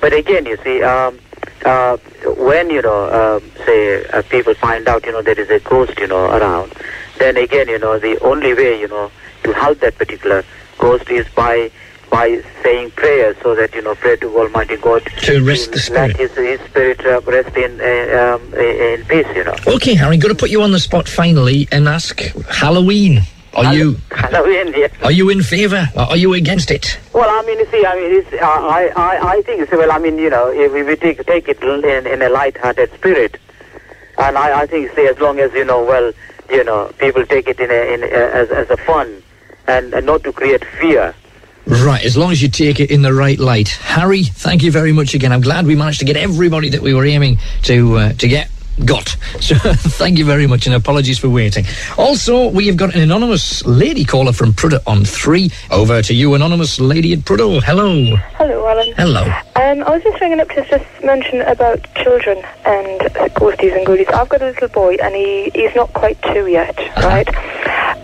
But 0.01 0.13
again, 0.13 0.45
you 0.47 0.59
see, 0.65 0.83
um, 0.83 1.19
uh, 1.65 1.97
when 2.37 2.71
you 2.71 2.83
know, 2.83 3.37
um, 3.39 3.51
say, 3.65 4.07
uh, 4.09 4.23
people 4.23 4.55
find 4.55 4.87
out, 4.89 5.05
you 5.07 5.13
know, 5.13 5.23
there 5.23 5.39
is 5.39 5.51
a 5.51 5.61
ghost, 5.61 5.99
you 5.99 6.07
know, 6.07 6.27
around, 6.27 6.73
then 7.19 7.37
again, 7.37 7.69
you 7.69 7.79
know, 7.79 7.99
the 7.99 8.19
only 8.21 8.55
way, 8.55 8.79
you 8.81 8.89
know, 8.89 9.11
to 9.45 9.53
help 9.53 9.81
that 9.81 9.97
particular 9.97 10.45
ghost 10.79 11.09
is 11.11 11.27
by 11.35 11.71
by 12.09 12.41
saying 12.63 12.91
prayers, 12.93 13.37
so 13.43 13.55
that 13.57 13.75
you 13.75 13.83
know, 13.83 13.95
pray 13.97 14.17
to 14.17 14.39
Almighty 14.39 14.77
God 14.77 15.03
To 15.23 15.43
rest 15.45 15.73
the 15.73 15.93
let 15.93 16.17
His, 16.17 16.33
his 16.37 16.61
spirit 16.61 17.05
uh, 17.05 17.21
rest 17.23 17.57
in 17.57 17.81
uh, 17.81 18.39
um, 18.39 18.55
in 18.55 19.05
peace, 19.07 19.27
you 19.35 19.43
know. 19.43 19.57
Okay, 19.67 19.95
Harry, 19.95 20.17
going 20.17 20.33
to 20.35 20.39
put 20.39 20.51
you 20.51 20.63
on 20.63 20.71
the 20.71 20.79
spot 20.79 21.09
finally 21.09 21.67
and 21.73 21.89
ask 21.89 22.21
Halloween. 22.49 23.23
Are 23.57 23.75
you 23.75 23.97
Halloween, 24.11 24.75
yes. 24.77 24.93
are 25.03 25.11
you 25.11 25.31
in 25.31 25.43
favour 25.43 25.89
or 25.97 26.03
are 26.03 26.17
you 26.17 26.35
against 26.35 26.71
it? 26.71 26.99
Well, 27.15 27.29
I 27.29 27.47
mean, 27.47 27.59
you 27.59 27.67
see, 27.71 27.87
I 27.87 27.95
mean, 27.95 28.21
it's, 28.21 28.33
uh, 28.35 28.47
I, 28.47 28.93
I, 28.95 29.33
I 29.37 29.43
think, 29.43 29.71
well, 29.73 29.91
I 29.91 29.99
mean, 29.99 30.19
you 30.19 30.29
know, 30.29 30.51
if 30.51 30.73
we, 30.73 30.97
take 30.97 31.25
take 31.27 31.49
it 31.49 31.63
in, 31.63 32.07
in 32.07 32.21
a 32.21 32.29
light-hearted 32.29 32.93
spirit, 32.93 33.39
and 34.19 34.37
I, 34.37 34.63
I 34.63 34.67
think, 34.67 34.93
say, 34.93 35.09
as 35.09 35.19
long 35.19 35.39
as 35.39 35.53
you 35.55 35.65
know, 35.65 35.83
well, 35.83 36.13
you 36.51 36.65
know, 36.65 36.93
people 36.99 37.25
take 37.25 37.49
it 37.49 37.59
in 37.59 37.71
a, 37.71 37.95
in 37.95 38.03
a, 38.03 38.07
as 38.07 38.51
as 38.51 38.71
a 38.71 38.77
fun, 38.77 39.23
and, 39.67 39.95
and 39.95 40.05
not 40.05 40.23
to 40.25 40.33
create 40.33 40.65
fear. 40.79 41.15
Right, 41.67 42.05
as 42.05 42.17
long 42.17 42.31
as 42.31 42.41
you 42.41 42.49
take 42.49 42.79
it 42.79 42.91
in 42.93 43.03
the 43.03 43.13
right 43.13 43.39
light. 43.39 43.69
Harry, 43.69 44.23
thank 44.23 44.63
you 44.63 44.71
very 44.71 44.93
much 44.93 45.15
again. 45.15 45.33
I'm 45.33 45.41
glad 45.41 45.67
we 45.67 45.75
managed 45.75 45.99
to 45.99 46.05
get 46.05 46.17
everybody 46.17 46.69
that 46.69 46.81
we 46.81 46.95
were 46.95 47.05
aiming 47.05 47.39
to 47.63 47.97
uh, 47.97 48.13
to 48.13 48.29
get 48.29 48.51
got. 48.85 49.17
So 49.41 49.55
thank 49.99 50.19
you 50.19 50.25
very 50.25 50.47
much 50.47 50.67
and 50.67 50.75
apologies 50.75 51.19
for 51.19 51.29
waiting. 51.29 51.65
Also, 51.97 52.49
we 52.49 52.67
have 52.67 52.77
got 52.77 52.95
an 52.95 53.01
anonymous 53.01 53.65
lady 53.65 54.05
caller 54.05 54.33
from 54.33 54.53
Prudhoe 54.53 54.83
on 54.87 55.05
three. 55.05 55.51
Over 55.71 56.03
to 56.03 56.15
you, 56.15 56.35
anonymous 56.35 56.79
lady 56.81 57.13
at 57.13 57.21
Prudhoe. 57.21 57.63
Hello. 57.63 58.17
Hello, 58.35 58.67
Alan. 58.69 58.93
Hello. 58.97 59.23
Um, 59.57 59.83
I 59.85 59.91
was 59.91 60.03
just 60.03 60.21
ringing 60.21 60.41
up 60.41 60.49
to 60.51 60.65
just 60.69 60.85
mention 61.05 61.41
about 61.43 61.83
children 61.95 62.39
and 62.65 63.01
ghosties 63.35 63.77
and 63.77 63.87
goodies. 63.87 64.09
I've 64.09 64.29
got 64.29 64.43
a 64.43 64.47
little 64.47 64.69
boy, 64.69 64.97
and 65.03 65.15
he, 65.15 65.51
he's 65.55 65.75
not 65.75 65.93
quite 65.93 66.21
two 66.23 66.47
yet, 66.47 66.77
right? 66.99 67.29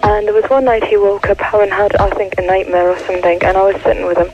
And 0.04 0.26
there 0.26 0.34
was 0.34 0.44
one 0.50 0.64
night 0.64 0.84
he 0.84 0.96
woke 0.96 1.28
up 1.28 1.38
having 1.38 1.70
had, 1.70 1.94
I 1.96 2.10
think, 2.10 2.34
a 2.38 2.42
nightmare 2.42 2.90
or 2.90 2.98
something, 3.00 3.42
and 3.42 3.56
I 3.56 3.62
was 3.62 3.80
sitting 3.82 4.06
with 4.06 4.18
him, 4.18 4.30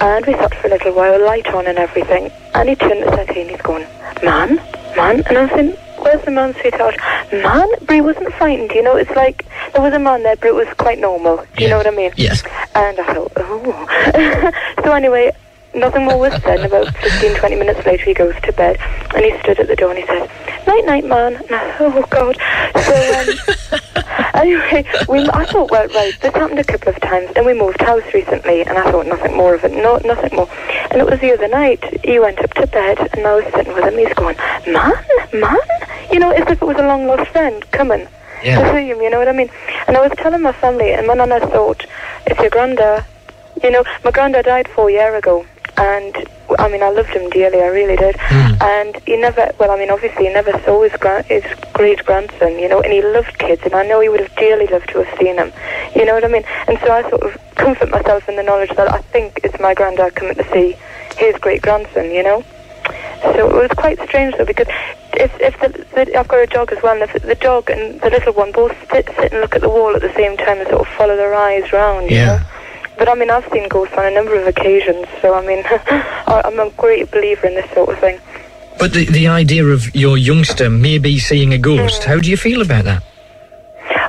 and 0.00 0.26
we 0.26 0.34
sat 0.34 0.54
for 0.54 0.68
a 0.68 0.70
little 0.70 0.94
while, 0.94 1.24
light 1.24 1.46
on 1.48 1.66
and 1.66 1.78
everything, 1.78 2.30
and 2.54 2.68
he 2.68 2.74
turned 2.76 3.04
to 3.04 3.20
he's 3.32 3.60
going, 3.62 3.86
"Man, 4.22 4.58
man," 4.96 5.22
and 5.26 5.38
I 5.38 5.42
was 5.42 5.50
saying, 5.50 5.76
"Where's 5.98 6.24
the 6.24 6.30
man, 6.30 6.54
sweetheart?" 6.60 6.96
Man, 7.32 7.68
Brie 7.86 8.00
wasn't 8.00 8.32
frightened. 8.34 8.72
You 8.72 8.82
know, 8.82 8.96
it's 8.96 9.10
like 9.12 9.46
there 9.72 9.82
was 9.82 9.94
a 9.94 9.98
man 9.98 10.22
there, 10.22 10.36
but 10.36 10.48
it 10.48 10.54
was 10.54 10.68
quite 10.78 10.98
normal. 10.98 11.44
Do 11.56 11.64
you 11.64 11.70
know 11.70 11.76
what 11.76 11.86
I 11.86 11.90
mean? 11.90 12.12
Yes. 12.16 12.42
And 12.74 12.98
I 12.98 13.14
thought, 13.14 13.32
oh. 13.36 14.52
so 14.84 14.92
anyway, 14.92 15.32
nothing 15.74 16.04
more 16.04 16.18
was 16.18 16.32
said. 16.42 16.60
And 16.60 16.66
about 16.66 16.94
15, 16.96 17.36
20 17.36 17.56
minutes 17.56 17.86
later, 17.86 18.04
he 18.04 18.14
goes 18.14 18.34
to 18.42 18.52
bed. 18.52 18.78
And 19.14 19.24
he 19.24 19.38
stood 19.40 19.58
at 19.60 19.66
the 19.66 19.76
door 19.76 19.90
and 19.90 19.98
he 19.98 20.06
said, 20.06 20.30
night, 20.66 20.84
night, 20.86 21.04
man. 21.04 21.36
And 21.36 21.54
I 21.54 21.76
oh, 21.80 22.06
God. 22.10 22.36
So, 22.84 22.94
um, 23.18 24.34
anyway, 24.34 24.84
we, 25.08 25.28
I 25.30 25.44
thought, 25.46 25.70
well, 25.70 25.88
right, 25.88 26.14
this 26.20 26.34
happened 26.34 26.58
a 26.58 26.64
couple 26.64 26.88
of 26.90 27.00
times. 27.00 27.30
and 27.36 27.46
we 27.46 27.54
moved 27.54 27.80
house 27.80 28.02
recently, 28.14 28.62
and 28.62 28.76
I 28.78 28.90
thought 28.90 29.06
nothing 29.06 29.36
more 29.36 29.54
of 29.54 29.64
it. 29.64 29.72
No, 29.72 30.00
nothing 30.04 30.36
more. 30.36 30.48
And 30.90 31.00
it 31.00 31.06
was 31.06 31.20
the 31.20 31.32
other 31.32 31.48
night. 31.48 31.82
He 32.04 32.18
went 32.18 32.38
up 32.40 32.52
to 32.54 32.66
bed, 32.66 32.98
and 33.12 33.26
I 33.26 33.34
was 33.36 33.44
sitting 33.54 33.74
with 33.74 33.84
him. 33.84 33.98
He's 33.98 34.14
going, 34.14 34.36
man, 34.66 34.94
man? 35.32 35.58
You 36.12 36.18
know, 36.18 36.30
as 36.30 36.48
if 36.50 36.62
it 36.62 36.66
was 36.66 36.76
a 36.76 36.86
long 36.86 37.06
lost 37.06 37.30
friend 37.30 37.68
coming 37.70 38.06
to 38.42 38.72
see 38.72 38.90
him, 38.90 39.00
you 39.00 39.10
know 39.10 39.18
what 39.18 39.28
I 39.28 39.32
mean? 39.32 39.50
And 39.86 39.96
I 39.96 40.06
was 40.06 40.12
telling 40.16 40.42
my 40.42 40.52
family, 40.52 40.92
and 40.92 41.06
my 41.06 41.14
nana 41.14 41.40
thought, 41.40 41.86
it's 42.26 42.40
your 42.40 42.50
granddad. 42.50 43.04
You 43.62 43.70
know, 43.70 43.84
my 44.04 44.10
granddad 44.10 44.46
died 44.46 44.68
four 44.68 44.90
years 44.90 45.18
ago, 45.18 45.44
and 45.80 46.28
I 46.58 46.68
mean, 46.68 46.82
I 46.82 46.90
loved 46.90 47.10
him 47.10 47.30
dearly, 47.30 47.62
I 47.62 47.68
really 47.68 47.96
did. 47.96 48.16
Hmm. 48.18 48.54
And 48.60 48.96
he 49.06 49.16
never, 49.16 49.50
well, 49.58 49.70
I 49.70 49.78
mean, 49.78 49.90
obviously, 49.90 50.26
he 50.26 50.32
never 50.32 50.52
saw 50.64 50.82
his, 50.82 50.92
gra- 51.00 51.22
his 51.22 51.44
great 51.72 52.04
grandson, 52.04 52.58
you 52.58 52.68
know, 52.68 52.80
and 52.80 52.92
he 52.92 53.02
loved 53.02 53.38
kids, 53.38 53.62
and 53.64 53.74
I 53.74 53.86
know 53.86 54.00
he 54.00 54.08
would 54.08 54.20
have 54.20 54.34
dearly 54.36 54.66
loved 54.66 54.90
to 54.90 55.02
have 55.02 55.18
seen 55.18 55.36
him. 55.36 55.52
You 55.94 56.04
know 56.04 56.14
what 56.14 56.24
I 56.24 56.28
mean? 56.28 56.44
And 56.68 56.78
so 56.80 56.92
I 56.92 57.08
sort 57.08 57.22
of 57.22 57.40
comfort 57.54 57.90
myself 57.90 58.28
in 58.28 58.36
the 58.36 58.42
knowledge 58.42 58.70
that 58.76 58.92
I 58.92 59.00
think 59.00 59.40
it's 59.42 59.58
my 59.60 59.74
granddad 59.74 60.14
coming 60.16 60.34
to 60.34 60.52
see 60.52 60.76
his 61.16 61.36
great 61.36 61.62
grandson, 61.62 62.10
you 62.10 62.22
know? 62.22 62.44
So 63.22 63.48
it 63.48 63.54
was 63.54 63.70
quite 63.76 64.00
strange 64.08 64.34
though 64.36 64.46
because 64.46 64.66
if 65.12 65.30
if 65.40 65.60
the, 65.60 65.68
the 65.94 66.18
I've 66.18 66.26
got 66.26 66.38
a 66.42 66.46
dog 66.46 66.72
as 66.72 66.82
well, 66.82 66.94
and 66.94 67.02
if 67.02 67.22
the 67.22 67.34
dog 67.34 67.68
and 67.68 68.00
the 68.00 68.08
little 68.08 68.32
one 68.32 68.50
both 68.50 68.74
sit 68.90 69.06
sit 69.18 69.32
and 69.32 69.42
look 69.42 69.54
at 69.54 69.60
the 69.60 69.68
wall 69.68 69.94
at 69.94 70.00
the 70.00 70.12
same 70.14 70.36
time 70.38 70.58
and 70.58 70.68
sort 70.68 70.80
of 70.80 70.88
follow 70.94 71.16
their 71.16 71.34
eyes 71.34 71.70
round, 71.72 72.10
you 72.10 72.16
know. 72.26 72.40
But 73.00 73.08
I 73.08 73.14
mean, 73.14 73.30
I've 73.30 73.50
seen 73.50 73.66
ghosts 73.66 73.96
on 73.96 74.04
a 74.04 74.10
number 74.10 74.38
of 74.38 74.46
occasions, 74.46 75.06
so 75.22 75.32
I 75.32 75.40
mean, 75.40 75.64
I'm 76.26 76.60
a 76.60 76.68
great 76.76 77.10
believer 77.10 77.46
in 77.46 77.54
this 77.54 77.70
sort 77.72 77.88
of 77.88 77.98
thing. 77.98 78.20
But 78.78 78.92
the, 78.92 79.06
the 79.06 79.26
idea 79.26 79.64
of 79.64 79.94
your 79.96 80.18
youngster 80.18 80.68
maybe 80.68 81.18
seeing 81.18 81.54
a 81.54 81.58
ghost, 81.58 82.04
hmm. 82.04 82.10
how 82.10 82.18
do 82.18 82.28
you 82.28 82.36
feel 82.36 82.60
about 82.60 82.84
that? 82.84 83.02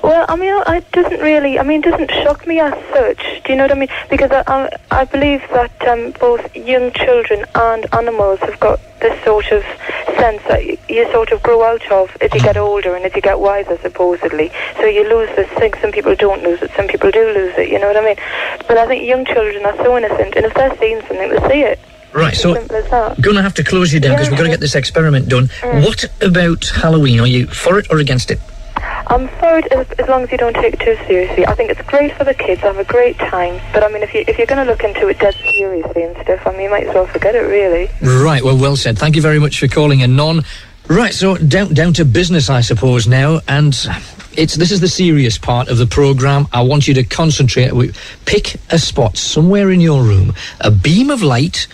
Well, 0.04 0.26
I 0.28 0.36
mean, 0.36 0.54
it 0.68 0.92
doesn't 0.92 1.20
really. 1.20 1.60
I 1.60 1.64
mean, 1.64 1.84
it 1.84 1.90
doesn't 1.90 2.10
shock 2.12 2.48
me 2.48 2.60
as 2.60 2.74
such. 2.94 3.44
Do 3.44 3.52
you 3.52 3.56
know 3.56 3.66
what 3.66 3.72
I 3.72 3.80
mean? 3.80 3.90
Because 4.10 4.32
I, 4.32 4.44
I, 4.48 4.70
I 4.90 5.06
believe 5.06 5.42
that 5.50 5.88
um, 5.88 6.12
both 6.20 6.56
young 6.56 6.92
children 6.92 7.46
and 7.54 7.86
animals 7.94 8.40
have 8.40 8.60
got 8.60 8.80
this 9.00 9.24
sort 9.24 9.52
of 9.52 9.64
sense 10.18 10.42
that 10.48 10.66
you, 10.66 10.78
you 10.90 11.12
sort 11.12 11.32
of 11.32 11.42
grow 11.44 11.64
out 11.64 11.90
of 11.92 12.16
as 12.22 12.34
you 12.34 12.40
get 12.40 12.58
older 12.58 12.96
and 12.96 13.06
as 13.06 13.16
you 13.16 13.22
get 13.22 13.40
wiser, 13.40 13.78
supposedly. 13.82 14.52
So 14.78 14.86
you 14.86 15.08
lose 15.08 15.30
this 15.36 15.50
thing. 15.60 15.74
Some 15.82 15.92
people 15.92 16.16
don't 16.16 16.44
lose 16.44 16.62
it. 16.62 16.72
Some 16.76 16.88
people 16.88 17.12
do 17.12 17.26
lose 17.26 17.56
it. 17.58 17.70
You 17.70 17.80
know 17.80 17.88
what 17.88 17.98
I 17.98 18.06
mean? 18.06 18.18
But 18.68 18.78
I 18.78 18.88
think 18.88 19.06
young 19.06 19.26
children 19.26 19.66
are 19.66 19.78
so 19.78 19.98
innocent, 19.98 20.36
and 20.36 20.46
if 20.46 20.54
they're 20.56 20.76
seeing 20.78 21.00
something, 21.02 21.30
they 21.30 21.50
see 21.50 21.62
it. 21.62 21.80
Right, 22.14 22.36
so 22.36 22.54
going 22.56 23.38
to 23.38 23.42
have 23.42 23.54
to 23.54 23.64
close 23.64 23.94
you 23.94 24.02
down 24.02 24.16
because 24.16 24.30
we've 24.30 24.38
got 24.38 24.44
to 24.44 24.50
get 24.50 24.60
this 24.60 24.76
experiment 24.76 25.30
done. 25.30 25.48
Mm. 25.62 25.86
What 25.86 26.04
about 26.22 26.66
Halloween? 26.66 27.22
Are 27.22 27.28
you 27.28 27.48
for 27.48 27.80
it 27.80 27.88
or 27.90 28.00
against 28.00 28.32
it? 28.32 28.40
I'm 29.08 29.28
as, 29.28 29.92
as 30.00 30.08
long 30.08 30.24
as 30.24 30.32
you 30.32 30.38
don't 30.38 30.56
take 30.56 30.74
it 30.74 30.80
too 30.80 30.96
seriously. 31.08 31.46
I 31.46 31.56
think 31.56 31.70
it's 31.70 31.82
great 31.82 32.16
for 32.16 32.24
the 32.24 32.34
kids. 32.34 32.64
I 32.64 32.68
have 32.68 32.78
a 32.78 32.84
great 32.84 33.18
time. 33.18 33.62
But 33.74 33.84
I 33.84 33.90
mean, 33.92 34.04
if 34.04 34.14
you 34.14 34.24
if 34.28 34.38
you're 34.38 34.48
going 34.48 34.66
to 34.66 34.72
look 34.72 34.84
into 34.84 35.08
it 35.08 35.20
dead 35.20 35.36
seriously 35.36 36.04
and 36.04 36.16
stuff, 36.18 36.46
I 36.46 36.52
mean, 36.52 36.62
you 36.62 36.70
might 36.70 36.88
as 36.88 36.94
well 36.94 37.08
forget 37.08 37.36
it, 37.36 37.40
really. 37.40 37.90
Right, 38.02 38.44
well, 38.44 38.58
well 38.58 38.76
said. 38.76 38.98
Thank 38.98 39.16
you 39.16 39.22
very 39.22 39.40
much 39.40 39.60
for 39.60 39.68
calling 39.68 40.00
in, 40.00 40.16
Non. 40.16 40.44
Right, 40.88 41.14
so 41.14 41.38
down 41.38 41.74
down 41.74 41.94
to 41.94 42.06
business, 42.06 42.50
I 42.50 42.62
suppose 42.62 43.08
now, 43.08 43.42
and 43.48 43.74
it's 44.38 44.56
this 44.56 44.72
is 44.72 44.80
the 44.80 44.88
serious 44.88 45.38
part 45.38 45.68
of 45.70 45.78
the 45.78 45.86
program. 45.86 46.48
I 46.52 46.62
want 46.62 46.88
you 46.88 46.94
to 46.96 47.04
concentrate. 47.04 47.72
Pick 48.26 48.56
a 48.70 48.80
spot 48.80 49.18
somewhere 49.18 49.72
in 49.72 49.82
your 49.82 50.04
room, 50.04 50.34
a 50.60 50.72
beam 50.72 51.10
of 51.10 51.22
light, 51.22 51.68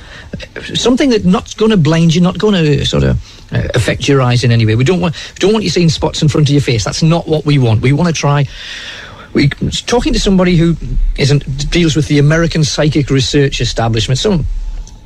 something 0.74 1.10
that's 1.10 1.24
not 1.24 1.56
going 1.58 1.72
to 1.72 1.78
blind 1.78 2.16
you, 2.16 2.22
not 2.22 2.38
going 2.38 2.54
to 2.54 2.86
sort 2.86 3.04
of 3.04 3.52
uh, 3.54 3.68
affect 3.74 4.08
your 4.08 4.22
eyes 4.22 4.44
in 4.44 4.52
any 4.52 4.66
way. 4.66 4.76
We 4.76 4.84
don't 4.84 5.02
want 5.02 5.16
we 5.34 5.40
don't 5.40 5.54
want 5.54 5.64
you 5.64 5.70
seeing 5.70 5.90
spots 5.90 6.22
in 6.22 6.28
front 6.28 6.48
of 6.50 6.54
your 6.54 6.62
face. 6.62 6.84
That's 6.84 7.04
not 7.04 7.28
what 7.28 7.46
we 7.46 7.58
want. 7.58 7.82
We 7.82 7.94
want 7.94 8.08
to 8.08 8.14
try 8.14 8.46
we 9.34 9.50
talking 9.50 10.14
to 10.14 10.20
somebody 10.20 10.56
who 10.56 10.76
isn't 11.18 11.70
deals 11.70 11.96
with 11.96 12.08
the 12.08 12.18
American 12.18 12.64
Psychic 12.64 13.10
Research 13.10 13.62
Establishment, 13.62 14.18
some 14.18 14.46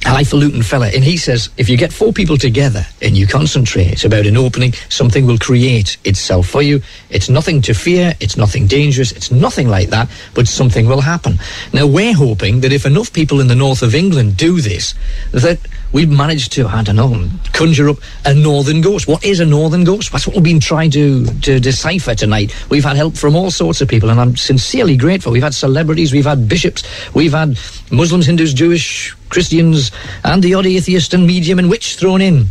highfalutin 0.03 0.63
fella, 0.63 0.87
and 0.87 1.03
he 1.03 1.17
says 1.17 1.49
if 1.57 1.69
you 1.69 1.77
get 1.77 1.93
four 1.93 2.11
people 2.11 2.37
together 2.37 2.85
and 3.01 3.15
you 3.15 3.27
concentrate 3.27 4.03
about 4.03 4.25
an 4.25 4.37
opening, 4.37 4.73
something 4.89 5.25
will 5.25 5.37
create 5.37 5.97
itself 6.03 6.47
for 6.47 6.61
you. 6.61 6.81
It's 7.09 7.29
nothing 7.29 7.61
to 7.63 7.73
fear, 7.73 8.13
it's 8.19 8.37
nothing 8.37 8.67
dangerous, 8.67 9.11
it's 9.11 9.31
nothing 9.31 9.67
like 9.67 9.89
that, 9.89 10.09
but 10.33 10.47
something 10.47 10.87
will 10.87 11.01
happen. 11.01 11.39
Now 11.73 11.87
we're 11.87 12.15
hoping 12.15 12.61
that 12.61 12.73
if 12.73 12.85
enough 12.85 13.13
people 13.13 13.39
in 13.39 13.47
the 13.47 13.55
north 13.55 13.81
of 13.83 13.95
England 13.95 14.37
do 14.37 14.61
this, 14.61 14.95
that 15.31 15.59
we've 15.91 16.09
managed 16.09 16.53
to, 16.53 16.67
I 16.67 16.83
don't 16.83 16.95
know, 16.95 17.29
conjure 17.53 17.89
up 17.89 17.97
a 18.25 18.33
northern 18.33 18.81
ghost. 18.81 19.07
What 19.07 19.23
is 19.23 19.39
a 19.39 19.45
northern 19.45 19.83
ghost? 19.83 20.11
That's 20.11 20.27
what 20.27 20.35
we've 20.35 20.43
been 20.43 20.59
trying 20.59 20.91
to, 20.91 21.25
to 21.25 21.59
decipher 21.59 22.15
tonight. 22.15 22.53
We've 22.69 22.83
had 22.83 22.95
help 22.95 23.15
from 23.15 23.35
all 23.35 23.51
sorts 23.51 23.81
of 23.81 23.87
people, 23.87 24.09
and 24.09 24.19
I'm 24.19 24.35
sincerely 24.35 24.97
grateful. 24.97 25.31
We've 25.31 25.43
had 25.43 25.53
celebrities, 25.53 26.13
we've 26.13 26.25
had 26.25 26.47
bishops, 26.47 26.83
we've 27.13 27.33
had 27.33 27.57
Muslims, 27.91 28.25
Hindus, 28.25 28.53
Jewish, 28.53 29.15
Christians, 29.29 29.91
and 30.23 30.43
the 30.43 30.53
odd 30.53 30.65
atheist 30.65 31.13
and 31.13 31.27
medium 31.27 31.59
and 31.59 31.69
witch 31.69 31.95
thrown 31.95 32.21
in. 32.21 32.47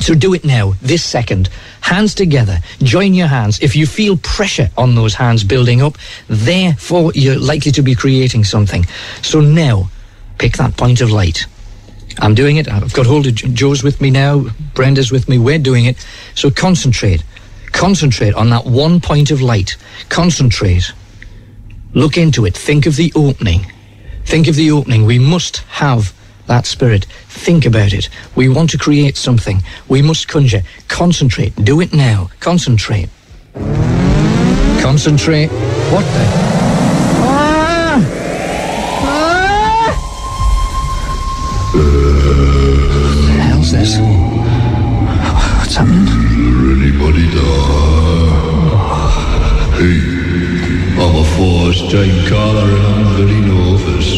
So 0.00 0.14
do 0.14 0.32
it 0.32 0.44
now, 0.44 0.74
this 0.80 1.04
second. 1.04 1.48
Hands 1.80 2.14
together. 2.14 2.58
Join 2.78 3.14
your 3.14 3.26
hands. 3.26 3.58
If 3.60 3.74
you 3.74 3.86
feel 3.86 4.16
pressure 4.18 4.70
on 4.76 4.94
those 4.94 5.14
hands 5.14 5.42
building 5.42 5.82
up, 5.82 5.98
therefore 6.28 7.12
you're 7.14 7.38
likely 7.38 7.72
to 7.72 7.82
be 7.82 7.94
creating 7.96 8.44
something. 8.44 8.84
So 9.22 9.40
now, 9.40 9.90
pick 10.38 10.56
that 10.56 10.76
point 10.76 11.00
of 11.00 11.10
light. 11.10 11.46
I'm 12.20 12.34
doing 12.34 12.56
it. 12.56 12.68
I've 12.68 12.92
got 12.92 13.06
hold 13.06 13.26
of 13.26 13.34
Joe's 13.34 13.82
with 13.82 14.00
me 14.00 14.10
now. 14.10 14.46
Brenda's 14.74 15.12
with 15.12 15.28
me. 15.28 15.38
We're 15.38 15.58
doing 15.58 15.84
it. 15.84 16.04
So 16.34 16.50
concentrate. 16.50 17.22
Concentrate 17.72 18.34
on 18.34 18.50
that 18.50 18.64
one 18.64 19.00
point 19.00 19.30
of 19.30 19.40
light. 19.40 19.76
Concentrate. 20.08 20.92
Look 21.94 22.16
into 22.16 22.44
it. 22.44 22.56
Think 22.56 22.86
of 22.86 22.96
the 22.96 23.12
opening. 23.14 23.72
Think 24.24 24.48
of 24.48 24.56
the 24.56 24.70
opening. 24.70 25.04
We 25.04 25.18
must 25.18 25.58
have 25.68 26.12
that 26.46 26.66
spirit. 26.66 27.04
Think 27.28 27.64
about 27.64 27.92
it. 27.92 28.08
We 28.34 28.48
want 28.48 28.70
to 28.70 28.78
create 28.78 29.16
something. 29.16 29.62
We 29.88 30.02
must 30.02 30.28
conjure. 30.28 30.62
Concentrate. 30.88 31.54
Do 31.56 31.80
it 31.80 31.92
now. 31.92 32.30
Concentrate. 32.40 33.08
Concentrate. 34.80 35.48
What 35.90 36.04
the? 36.04 36.47
Happening? 45.78 46.08
Anybody 46.74 47.26
there? 47.30 48.34
Hey, 49.78 49.98
I'm 50.98 51.14
a 51.14 51.24
first-time 51.38 52.18
caller 52.26 52.66
and 52.66 52.84
I'm 52.98 53.06
very 53.14 53.40
nervous. 53.46 54.08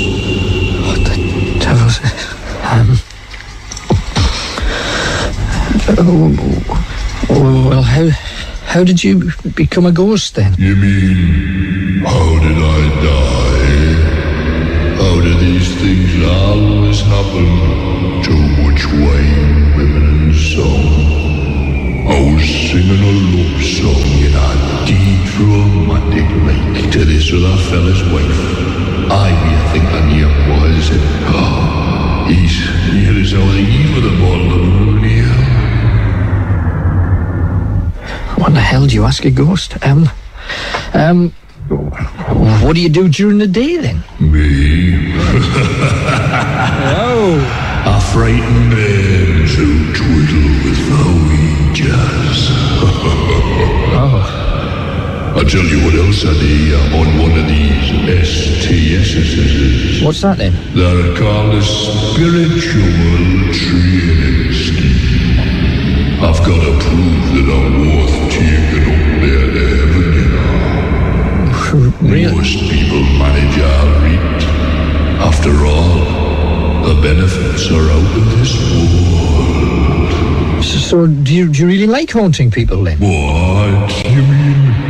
What 0.86 1.00
the 1.04 1.16
devil's 1.60 2.00
um, 2.64 2.88
oh, 5.98 7.68
well, 7.68 7.82
how 7.82 8.08
how 8.64 8.82
did 8.82 9.04
you 9.04 9.30
become 9.54 9.84
a 9.84 9.92
ghost 9.92 10.36
then? 10.36 10.54
You 10.56 10.76
mean, 10.76 12.04
how 12.06 12.38
did 12.40 12.56
I 12.56 12.80
die? 13.04 14.00
How 14.96 15.20
do 15.20 15.34
these 15.38 15.68
things 15.78 16.24
always 16.24 17.00
happen? 17.02 17.79
I 22.72 22.74
a 22.74 22.78
love 22.78 23.60
song 23.64 24.22
in 24.22 24.32
a 24.32 24.46
deep 24.86 25.26
romantic 25.40 26.28
like 26.46 26.92
to 26.92 27.04
this 27.04 27.32
other 27.32 27.56
fella's 27.68 28.00
wife. 28.12 28.40
I 29.10 29.34
really 29.42 29.66
think 29.72 29.86
I 29.86 30.00
knew 30.06 30.28
him 30.28 30.48
was 30.50 30.90
and 30.90 31.00
oh, 31.34 32.26
he's 32.28 32.56
here 32.92 33.18
is 33.18 33.34
all 33.34 33.44
the 33.44 33.58
eve 33.58 33.96
of 33.96 34.02
the 34.04 34.10
bottle 34.20 34.52
of 34.52 34.60
moon 34.60 35.02
here. 35.02 35.34
What 38.36 38.54
the 38.54 38.60
hell 38.60 38.86
do 38.86 38.94
you 38.94 39.04
ask 39.04 39.24
a 39.24 39.32
ghost? 39.32 39.74
Um, 39.84 40.08
um, 40.94 41.30
what 42.62 42.76
do 42.76 42.80
you 42.80 42.88
do 42.88 43.08
during 43.08 43.38
the 43.38 43.48
day 43.48 43.78
then? 43.78 44.04
Me? 44.20 45.12
oh. 46.86 47.66
A 47.86 48.00
frightened 48.12 48.70
man 48.70 49.46
who 49.48 49.92
twiddle 49.92 50.59
I'll 55.36 55.44
tell 55.44 55.62
you 55.64 55.78
what 55.84 55.94
else 55.94 56.24
I 56.26 56.32
do 56.34 56.74
on 56.98 57.06
one 57.22 57.38
of 57.38 57.46
these 57.46 57.90
STSs. 58.26 60.02
What's 60.04 60.20
that 60.22 60.38
then? 60.38 60.52
They're 60.74 61.14
called 61.16 61.54
a 61.54 61.62
spiritual 61.62 62.90
training 63.54 64.52
scheme. 64.52 65.38
I've 66.20 66.40
got 66.44 66.60
to 66.60 66.72
prove 66.82 67.32
that 67.36 67.46
I'm 67.46 67.80
worth 67.80 68.30
taking 68.30 68.84
up 68.90 69.22
there 69.22 69.46
to 69.54 69.62
heaven, 69.70 70.08
you 70.18 70.28
know. 70.34 72.34
Most 72.34 72.58
people 72.68 73.02
manage 73.22 73.56
all 73.62 73.88
right. 74.02 74.42
After 75.22 75.54
all, 75.64 76.02
the 76.88 76.96
benefits 77.00 77.70
are 77.70 77.88
out 77.88 78.16
of 78.18 78.24
this 78.36 78.52
world. 78.74 80.10
So, 80.64 80.76
so 80.78 81.06
do, 81.06 81.32
you, 81.34 81.46
do 81.48 81.60
you 81.60 81.66
really 81.68 81.86
like 81.86 82.10
haunting 82.10 82.50
people 82.50 82.82
then? 82.82 82.98
What? 82.98 84.04
You 84.04 84.22
mean? 84.22 84.89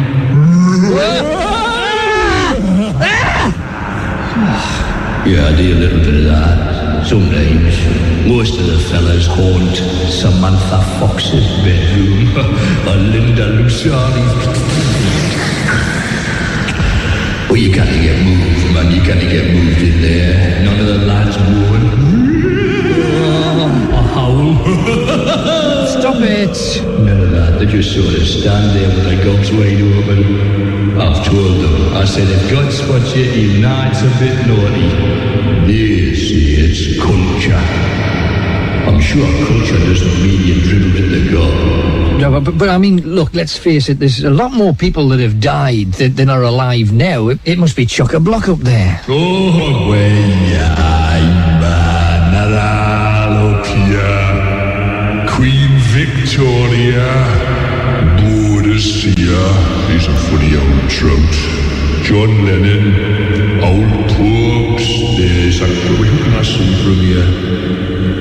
Yeah, 5.31 5.47
I 5.47 5.57
do 5.57 5.73
a 5.73 5.79
little 5.81 6.01
bit 6.01 6.15
of 6.15 6.25
that. 6.25 7.07
Sometimes. 7.07 7.75
Most 8.29 8.61
of 8.61 8.67
the 8.67 8.79
fellas 8.91 9.27
haunt 9.27 9.77
Samantha 10.13 10.83
Fox's 10.99 11.49
bedroom 11.65 12.37
or 12.89 12.97
Linda 12.97 13.47
Lusardi. 13.57 14.27
Well, 17.49 17.57
you 17.57 17.73
can't 17.73 18.03
get 18.03 18.23
moved, 18.23 18.75
man. 18.75 18.91
You 18.93 19.01
can't 19.01 19.21
get 19.21 19.51
moved 19.55 19.81
in 19.81 20.03
there. 20.03 20.65
None 20.65 20.81
of 20.81 20.87
the 20.87 20.99
lads 21.07 21.37
would. 21.39 21.85
A 23.95 24.03
howl. 24.13 25.27
It. 26.23 26.83
None 27.05 27.21
of 27.21 27.31
that. 27.31 27.59
They 27.59 27.67
just 27.67 27.95
sort 27.95 28.15
of 28.15 28.27
stand 28.27 28.77
there 28.77 28.89
with 28.89 29.05
their 29.05 29.25
gobs 29.25 29.51
wide 29.53 29.81
open. 29.81 31.01
I've 31.01 31.25
told 31.25 31.61
them. 31.65 31.97
I 31.97 32.05
said, 32.05 32.29
if 32.29 32.51
God 32.51 32.71
spots 32.73 33.17
you, 33.17 33.61
know 33.61 33.89
it's 33.91 34.03
a 34.03 34.11
bit 34.21 34.37
naughty. 34.47 34.89
They 35.67 36.15
say 36.15 36.61
it's 36.61 37.01
culture. 37.01 37.57
I'm 38.87 39.01
sure 39.01 39.27
culture 39.47 39.79
doesn't 39.79 40.23
mean 40.23 40.47
you 40.47 40.61
dribble 40.61 40.97
in 40.97 41.11
the 41.11 41.33
gob. 41.33 42.21
No, 42.21 42.41
but, 42.41 42.59
but 42.59 42.69
I 42.69 42.77
mean, 42.77 43.01
look, 43.01 43.33
let's 43.35 43.57
face 43.57 43.89
it, 43.89 43.99
there's 43.99 44.23
a 44.23 44.31
lot 44.31 44.53
more 44.53 44.75
people 44.75 45.09
that 45.09 45.21
have 45.21 45.41
died 45.41 45.93
than, 45.95 46.15
than 46.17 46.29
are 46.29 46.43
alive 46.43 46.93
now. 46.93 47.29
It, 47.29 47.41
it 47.47 47.59
must 47.59 47.77
be 47.77 47.87
chock 47.87 48.13
a 48.13 48.21
block 48.21 48.47
up 48.49 48.59
there. 48.59 49.01
Oh, 49.09 49.89
well, 49.89 49.99
yeah, 49.99 50.75
man. 51.61 52.33
Not 52.33 52.53
all. 52.53 52.91
Queen 55.41 55.70
Victoria. 56.15 57.07
Boadicea. 58.19 59.43
He's 59.91 60.07
a 60.09 60.17
funny 60.27 60.57
old 60.59 60.91
trout. 60.91 61.35
John 62.03 62.45
Lennon. 62.45 63.63
Old 63.63 64.11
Popes. 64.17 64.87
There's 65.17 65.61
a... 65.61 65.67
I 65.67 66.43
see 66.43 66.75
from 66.83 66.99
here? 67.05 67.51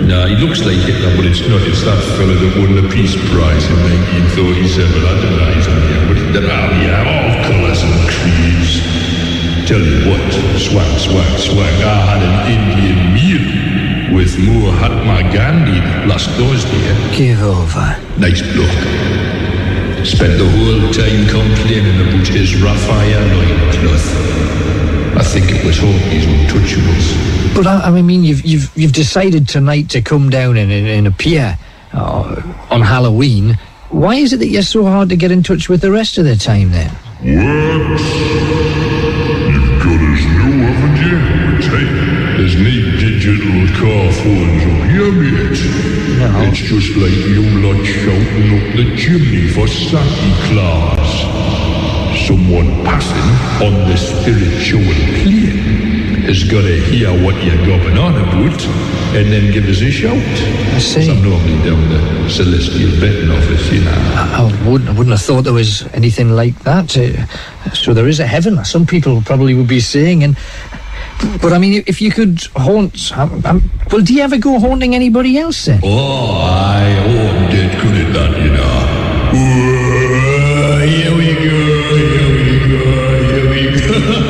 Nah, 0.06 0.26
he 0.28 0.36
looks 0.36 0.66
like 0.66 0.78
Hitler, 0.78 1.16
but 1.16 1.26
it's 1.26 1.42
not. 1.48 1.62
It's 1.64 1.84
that 1.86 2.02
fella 2.18 2.34
that 2.34 2.54
won 2.58 2.76
the 2.76 2.88
Peace 2.90 3.16
Prize 3.30 3.66
in 3.70 3.78
1937. 4.38 4.90
I 4.90 5.22
don't 5.22 5.38
know 5.38 5.54
he's 5.54 5.70
on 5.70 5.82
here, 5.86 6.04
but 6.10 6.18
they're 6.34 6.50
all 6.50 6.72
here, 6.82 6.98
all 6.98 7.30
colours 7.46 7.82
and 7.86 7.94
creeds. 8.10 8.82
Tell 9.70 9.82
you 9.82 10.10
what, 10.10 10.34
swag, 10.58 11.00
swag, 11.00 11.40
swag. 11.40 11.76
I 11.86 11.98
had 12.10 12.22
an 12.26 12.38
Indian 12.50 13.14
meal 13.14 13.69
with 14.14 14.38
Mahatma 14.40 15.32
Gandhi 15.34 15.80
last 16.08 16.30
Thursday. 16.32 17.16
Give 17.16 17.42
over. 17.42 17.96
Nice 18.18 18.42
bloke. 18.54 20.06
Spent 20.06 20.38
the 20.38 20.48
whole 20.48 20.92
time 20.94 21.28
complaining 21.28 22.00
about 22.02 22.28
his 22.28 22.62
Raphael 22.62 23.22
loincloth. 23.38 24.08
I 25.18 25.24
think 25.24 25.52
it 25.52 25.66
was 25.66 25.78
Hawkey's 25.78 26.26
untouchables. 26.26 27.56
But 27.56 27.68
I, 27.68 27.88
I 27.88 28.02
mean, 28.02 28.24
you've 28.24 28.46
you've 28.46 28.72
you've 28.78 28.94
decided 28.94 29.48
tonight 29.48 29.90
to 29.90 30.02
come 30.02 30.30
down 30.30 30.58
and, 30.58 30.72
and, 30.72 30.88
and 30.88 31.08
appear 31.08 31.58
uh, 31.94 32.42
on 32.70 32.82
Halloween. 32.82 33.58
Why 33.90 34.16
is 34.16 34.34
it 34.34 34.38
that 34.38 34.48
you're 34.48 34.62
so 34.62 34.86
hard 34.86 35.10
to 35.10 35.16
get 35.16 35.32
in 35.32 35.44
touch 35.44 35.68
with 35.68 35.82
the 35.82 35.92
rest 35.92 36.18
of 36.18 36.26
the 36.26 36.36
time 36.36 36.72
then? 36.72 36.90
What? 37.22 37.59
Car 44.20 44.26
phones 44.26 44.64
up 44.64 44.90
here, 44.90 45.12
mate. 45.12 45.60
It's 46.48 46.60
just 46.60 46.96
like 46.98 47.12
you 47.12 47.44
lot 47.62 47.84
shouting 47.86 48.50
up 48.58 48.76
the 48.76 48.96
chimney 48.98 49.48
for 49.50 49.68
Santa 49.68 50.32
Claus. 50.48 51.12
Someone 52.28 52.84
passing 52.84 53.66
on 53.66 53.74
the 53.90 53.98
spiritual 53.98 54.82
plane 55.24 56.22
has 56.28 56.44
got 56.44 56.62
to 56.62 56.80
hear 56.82 57.10
what 57.24 57.36
you're 57.44 57.66
going 57.66 57.98
on 57.98 58.16
about 58.16 58.62
and 59.16 59.32
then 59.32 59.52
give 59.52 59.66
us 59.66 59.82
a 59.82 59.90
shout. 59.90 60.18
I 60.18 60.80
see. 60.80 61.10
I'm 61.10 61.24
normally 61.24 61.58
down 61.64 61.90
the 61.90 62.30
celestial 62.30 63.00
betting 63.00 63.32
office, 63.32 63.72
you 63.72 63.84
know. 63.84 63.92
I, 63.92 64.42
I 64.42 64.70
wouldn't, 64.70 64.90
I 64.90 64.94
wouldn't 64.94 65.10
have 65.18 65.22
thought 65.22 65.44
there 65.44 65.54
was 65.54 65.88
anything 65.94 66.32
like 66.32 66.60
that. 66.60 66.96
Uh, 66.98 67.26
so 67.74 67.94
there 67.94 68.08
is 68.08 68.20
a 68.20 68.28
heaven. 68.28 68.64
Some 68.66 68.86
people 68.86 69.22
probably 69.22 69.56
would 69.56 69.68
be 69.68 69.80
saying, 69.80 70.24
and 70.24 70.38
But 71.42 71.54
I 71.54 71.58
mean, 71.58 71.84
if 71.88 72.02
you 72.02 72.12
could 72.12 72.42
haunt, 72.56 73.18
um, 73.18 73.42
um, 73.46 73.72
well, 73.92 74.02
do 74.02 74.14
you 74.14 74.22
ever 74.22 74.38
go 74.38 74.60
haunting 74.60 74.94
anybody 74.96 75.38
else 75.38 75.66
then? 75.66 75.80
Oh, 75.84 76.42
I 76.42 77.50
did 77.52 77.72
good 77.82 77.96
at 78.06 78.14
that, 78.14 78.38
you 78.38 78.52
know. 78.52 78.80
Here 80.86 81.14
we 81.18 81.34
go, 81.34 81.46
here 81.98 82.30
we 82.36 82.50
go, 82.70 82.84
here 83.34 83.50
we 83.50 83.62
go. 83.80 83.94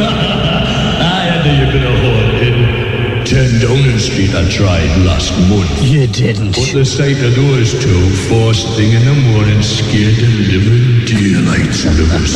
I 1.01 1.21
had 1.27 1.43
a 1.45 1.71
bit 1.71 1.83
of 1.83 1.95
haunting. 1.99 2.79
10 3.25 3.59
Downing 3.61 3.99
Street 3.99 4.33
I 4.33 4.49
tried 4.49 4.89
last 5.05 5.31
month. 5.49 5.69
You 5.83 6.07
didn't. 6.07 6.55
But 6.55 6.71
the 6.73 6.85
sight 6.85 7.21
of 7.21 7.35
those 7.35 7.73
two 7.83 8.09
first 8.31 8.65
thing 8.75 8.93
in 8.93 9.03
the 9.05 9.13
morning 9.31 9.61
scared 9.61 10.15
the 10.15 10.29
living 10.49 11.05
daylights 11.05 11.85
out 11.85 11.99
of 11.99 12.09
us. 12.15 12.35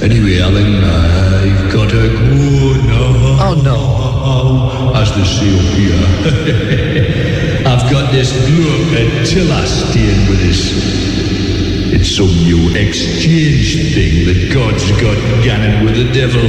anyway, 0.02 0.38
Alan, 0.40 0.82
I've 0.82 1.72
got 1.72 1.90
to 1.90 2.08
go 2.08 2.80
now. 2.86 3.50
Oh, 3.50 3.60
no. 3.62 4.05
Oh, 4.28 4.92
as 4.96 5.14
the 5.14 5.24
seal 5.24 5.58
here. 5.78 5.94
I've 7.64 7.88
got 7.88 8.10
this 8.10 8.32
bloke 8.50 8.90
Attila 8.98 9.64
staying 9.64 10.28
with 10.28 10.40
this. 10.40 10.60
It's 11.94 12.10
some 12.16 12.34
new 12.42 12.74
exchange 12.74 13.94
thing 13.94 14.26
that 14.26 14.50
God's 14.52 14.90
got 15.00 15.16
ganning 15.46 15.84
with 15.84 15.94
the 15.94 16.12
devil. 16.12 16.42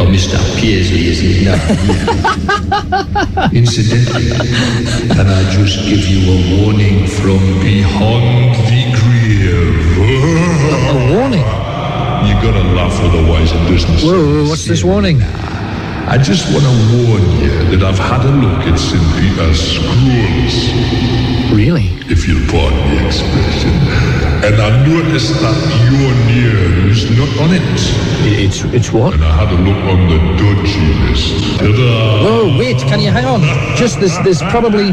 Oh, 0.00 0.06
Mr. 0.10 0.36
Pearsley, 0.58 1.06
isn't 1.14 1.30
it? 1.30 1.44
No, 1.46 1.54
yeah. 2.90 3.50
Incidentally, 3.60 4.30
can 5.14 5.28
I 5.28 5.48
just 5.52 5.78
give 5.86 6.04
you 6.08 6.26
a 6.26 6.38
warning 6.58 7.06
from 7.06 7.38
beyond 7.62 8.56
the 8.66 8.82
grave? 8.98 9.94
A 10.90 11.14
warning? 11.14 11.46
You 12.26 12.34
gotta 12.42 12.64
laugh, 12.74 12.98
otherwise 13.00 13.52
it 13.52 13.62
doesn't 13.70 14.00
Whoa, 14.02 14.42
whoa, 14.42 14.48
what's 14.48 14.64
this 14.64 14.82
warning? 14.82 15.20
I 16.06 16.18
just 16.18 16.52
want 16.52 16.64
to 16.64 16.74
warn 16.92 17.22
you 17.40 17.76
that 17.76 17.82
I've 17.82 17.98
had 17.98 18.24
a 18.24 18.30
look 18.30 18.60
at 18.68 18.78
St. 18.78 19.02
Peter's 19.16 19.56
scrolls. 19.56 20.56
Really? 21.50 21.96
If 22.12 22.28
you'll 22.28 22.44
pardon 22.52 22.78
the 22.92 23.06
expression. 23.06 23.72
And 24.44 24.60
I 24.60 24.84
noticed 24.86 25.32
that 25.40 25.56
your 25.88 26.12
name 26.28 26.90
is 26.90 27.08
not 27.16 27.28
on 27.40 27.54
it. 27.54 27.62
It's 28.36 28.62
it's 28.74 28.92
what? 28.92 29.14
And 29.14 29.24
I 29.24 29.32
had 29.32 29.48
a 29.48 29.56
look 29.56 29.80
on 29.88 30.08
the 30.12 30.18
dodgy 30.36 30.92
list. 31.08 31.58
Ta-da! 31.58 32.22
Whoa, 32.22 32.58
wait, 32.58 32.76
can 32.84 33.00
you 33.00 33.10
hang 33.10 33.24
on? 33.24 33.40
Just 33.74 33.98
this, 34.00 34.18
there's 34.18 34.42
probably 34.52 34.92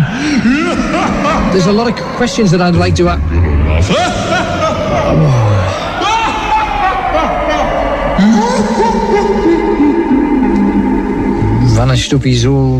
there's 1.52 1.68
a 1.68 1.74
lot 1.74 1.88
of 1.92 1.96
questions 2.16 2.52
that 2.52 2.62
I'd 2.62 2.76
like 2.76 2.96
to 2.96 3.10
ask. 3.10 3.92
Vanished 11.82 12.14
up 12.14 12.22
his 12.22 12.46
all 12.46 12.80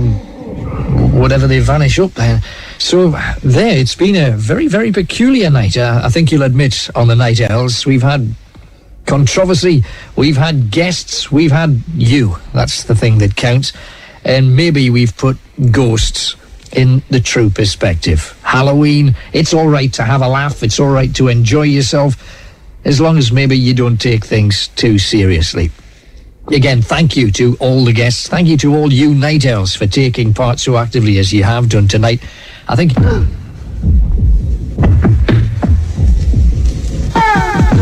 whatever 1.20 1.48
they 1.48 1.60
vanish 1.60 1.98
up 1.98 2.12
then. 2.12 2.40
So 2.78 3.10
there, 3.42 3.76
it's 3.76 3.96
been 3.96 4.16
a 4.16 4.38
very, 4.38 4.68
very 4.68 4.92
peculiar 4.92 5.50
night. 5.50 5.76
Uh, 5.76 6.02
I 6.04 6.10
think 6.10 6.32
you'll 6.32 6.44
admit 6.44 6.88
on 6.94 7.08
the 7.08 7.16
Night 7.16 7.42
Owls 7.42 7.84
we've 7.84 8.04
had 8.04 8.36
controversy, 9.08 9.84
we've 10.16 10.38
had 10.38 10.70
guests, 10.70 11.32
we've 11.32 11.52
had 11.52 11.82
you. 11.96 12.36
That's 12.54 12.84
the 12.84 12.94
thing 12.94 13.18
that 13.18 13.36
counts. 13.36 13.74
And 14.24 14.56
maybe 14.56 14.92
we've 14.92 15.18
put 15.18 15.40
ghosts 15.72 16.36
in 16.72 17.02
the 17.10 17.20
true 17.20 17.50
perspective. 17.50 18.40
Halloween, 18.44 19.16
it's 19.34 19.52
all 19.52 19.68
right 19.68 19.92
to 19.94 20.04
have 20.04 20.22
a 20.22 20.28
laugh, 20.28 20.62
it's 20.62 20.80
all 20.80 20.92
right 20.92 21.14
to 21.16 21.28
enjoy 21.28 21.64
yourself, 21.64 22.14
as 22.86 23.02
long 23.02 23.18
as 23.18 23.32
maybe 23.32 23.58
you 23.58 23.74
don't 23.74 23.98
take 23.98 24.24
things 24.24 24.68
too 24.68 25.00
seriously. 25.00 25.72
Again, 26.54 26.82
thank 26.82 27.16
you 27.16 27.32
to 27.32 27.56
all 27.60 27.86
the 27.86 27.94
guests. 27.94 28.28
Thank 28.28 28.48
you 28.50 28.58
to 28.58 28.76
all 28.76 28.92
you 28.92 29.16
night 29.16 29.46
owls 29.46 29.74
for 29.74 29.88
taking 29.88 30.34
part 30.34 30.60
so 30.60 30.76
actively 30.76 31.18
as 31.18 31.32
you 31.32 31.44
have 31.44 31.70
done 31.70 31.88
tonight. 31.88 32.22
I 32.68 32.76
think. 32.76 32.92
Ah! 37.14 37.81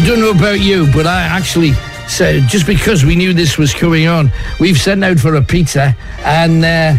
I 0.00 0.06
don't 0.06 0.20
know 0.20 0.30
about 0.30 0.60
you, 0.60 0.90
but 0.94 1.06
I 1.06 1.20
actually 1.20 1.72
said 2.08 2.48
just 2.48 2.66
because 2.66 3.04
we 3.04 3.14
knew 3.14 3.34
this 3.34 3.58
was 3.58 3.74
coming 3.74 4.06
on, 4.08 4.32
we've 4.58 4.78
sent 4.78 5.04
out 5.04 5.18
for 5.18 5.34
a 5.34 5.42
pizza 5.42 5.94
and 6.20 6.64
uh, 6.64 6.94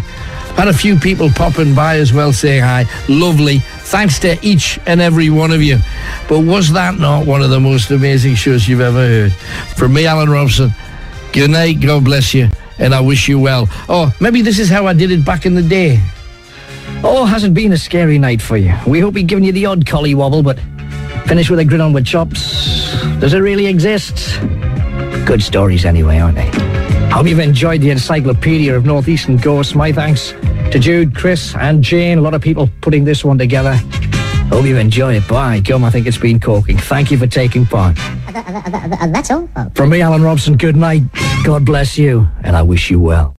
had 0.53 0.67
a 0.67 0.73
few 0.73 0.95
people 0.99 1.27
popping 1.31 1.73
by 1.73 1.97
as 1.97 2.13
well 2.13 2.31
saying 2.31 2.61
hi. 2.61 2.85
Lovely. 3.09 3.57
Thanks 3.89 4.19
to 4.19 4.37
each 4.45 4.79
and 4.85 5.01
every 5.01 5.31
one 5.31 5.49
of 5.49 5.63
you. 5.63 5.79
But 6.29 6.41
was 6.41 6.71
that 6.73 6.99
not 6.99 7.25
one 7.25 7.41
of 7.41 7.49
the 7.49 7.59
most 7.59 7.89
amazing 7.89 8.35
shows 8.35 8.67
you've 8.67 8.81
ever 8.81 8.99
heard? 8.99 9.33
From 9.75 9.95
me, 9.95 10.05
Alan 10.05 10.29
Robson. 10.29 10.69
Good 11.33 11.49
night. 11.49 11.81
God 11.81 12.05
bless 12.05 12.35
you. 12.35 12.49
And 12.77 12.93
I 12.93 13.01
wish 13.01 13.27
you 13.27 13.39
well. 13.39 13.67
Oh, 13.89 14.15
maybe 14.21 14.43
this 14.43 14.59
is 14.59 14.69
how 14.69 14.85
I 14.85 14.93
did 14.93 15.09
it 15.09 15.25
back 15.25 15.47
in 15.47 15.55
the 15.55 15.63
day. 15.63 15.99
Oh, 17.03 17.25
hasn't 17.25 17.55
been 17.55 17.71
a 17.71 17.77
scary 17.79 18.19
night 18.19 18.43
for 18.43 18.57
you. 18.57 18.75
We 18.85 18.99
hope 18.99 19.15
we've 19.15 19.25
given 19.25 19.43
you 19.43 19.53
the 19.53 19.65
odd 19.65 19.87
collie 19.87 20.13
wobble, 20.13 20.43
but 20.43 20.59
finish 21.25 21.49
with 21.49 21.57
a 21.57 21.65
grin 21.65 21.81
on 21.81 21.93
with 21.93 22.05
chops. 22.05 22.40
Does 23.21 23.35
it 23.35 23.39
really 23.39 23.67
exist? 23.67 24.39
Good 25.27 25.43
stories 25.43 25.85
anyway, 25.85 26.17
aren't 26.17 26.37
they? 26.37 26.49
Hope 27.11 27.27
you've 27.27 27.37
enjoyed 27.37 27.79
the 27.79 27.91
encyclopedia 27.91 28.75
of 28.75 28.83
Northeastern 28.83 29.37
ghosts. 29.37 29.75
My 29.75 29.91
thanks 29.91 30.31
to 30.71 30.79
Jude, 30.79 31.15
Chris, 31.15 31.55
and 31.55 31.83
Jane. 31.83 32.17
A 32.17 32.21
lot 32.21 32.33
of 32.33 32.41
people 32.41 32.67
putting 32.81 33.05
this 33.05 33.23
one 33.23 33.37
together. 33.37 33.75
Hope 34.49 34.65
you've 34.65 34.79
enjoyed 34.79 35.17
it. 35.17 35.27
Bye. 35.27 35.59
gum, 35.59 35.83
I 35.83 35.91
think 35.91 36.07
it's 36.07 36.17
been 36.17 36.39
corking. 36.39 36.79
Thank 36.79 37.11
you 37.11 37.17
for 37.19 37.27
taking 37.27 37.63
part. 37.63 37.95
And 38.33 39.13
that's 39.13 39.29
all. 39.29 39.47
From 39.75 39.91
me, 39.91 40.01
Alan 40.01 40.23
Robson, 40.23 40.57
good 40.57 40.75
night. 40.75 41.03
God 41.43 41.63
bless 41.63 41.99
you, 41.99 42.27
and 42.43 42.55
I 42.55 42.63
wish 42.63 42.89
you 42.89 42.99
well. 42.99 43.35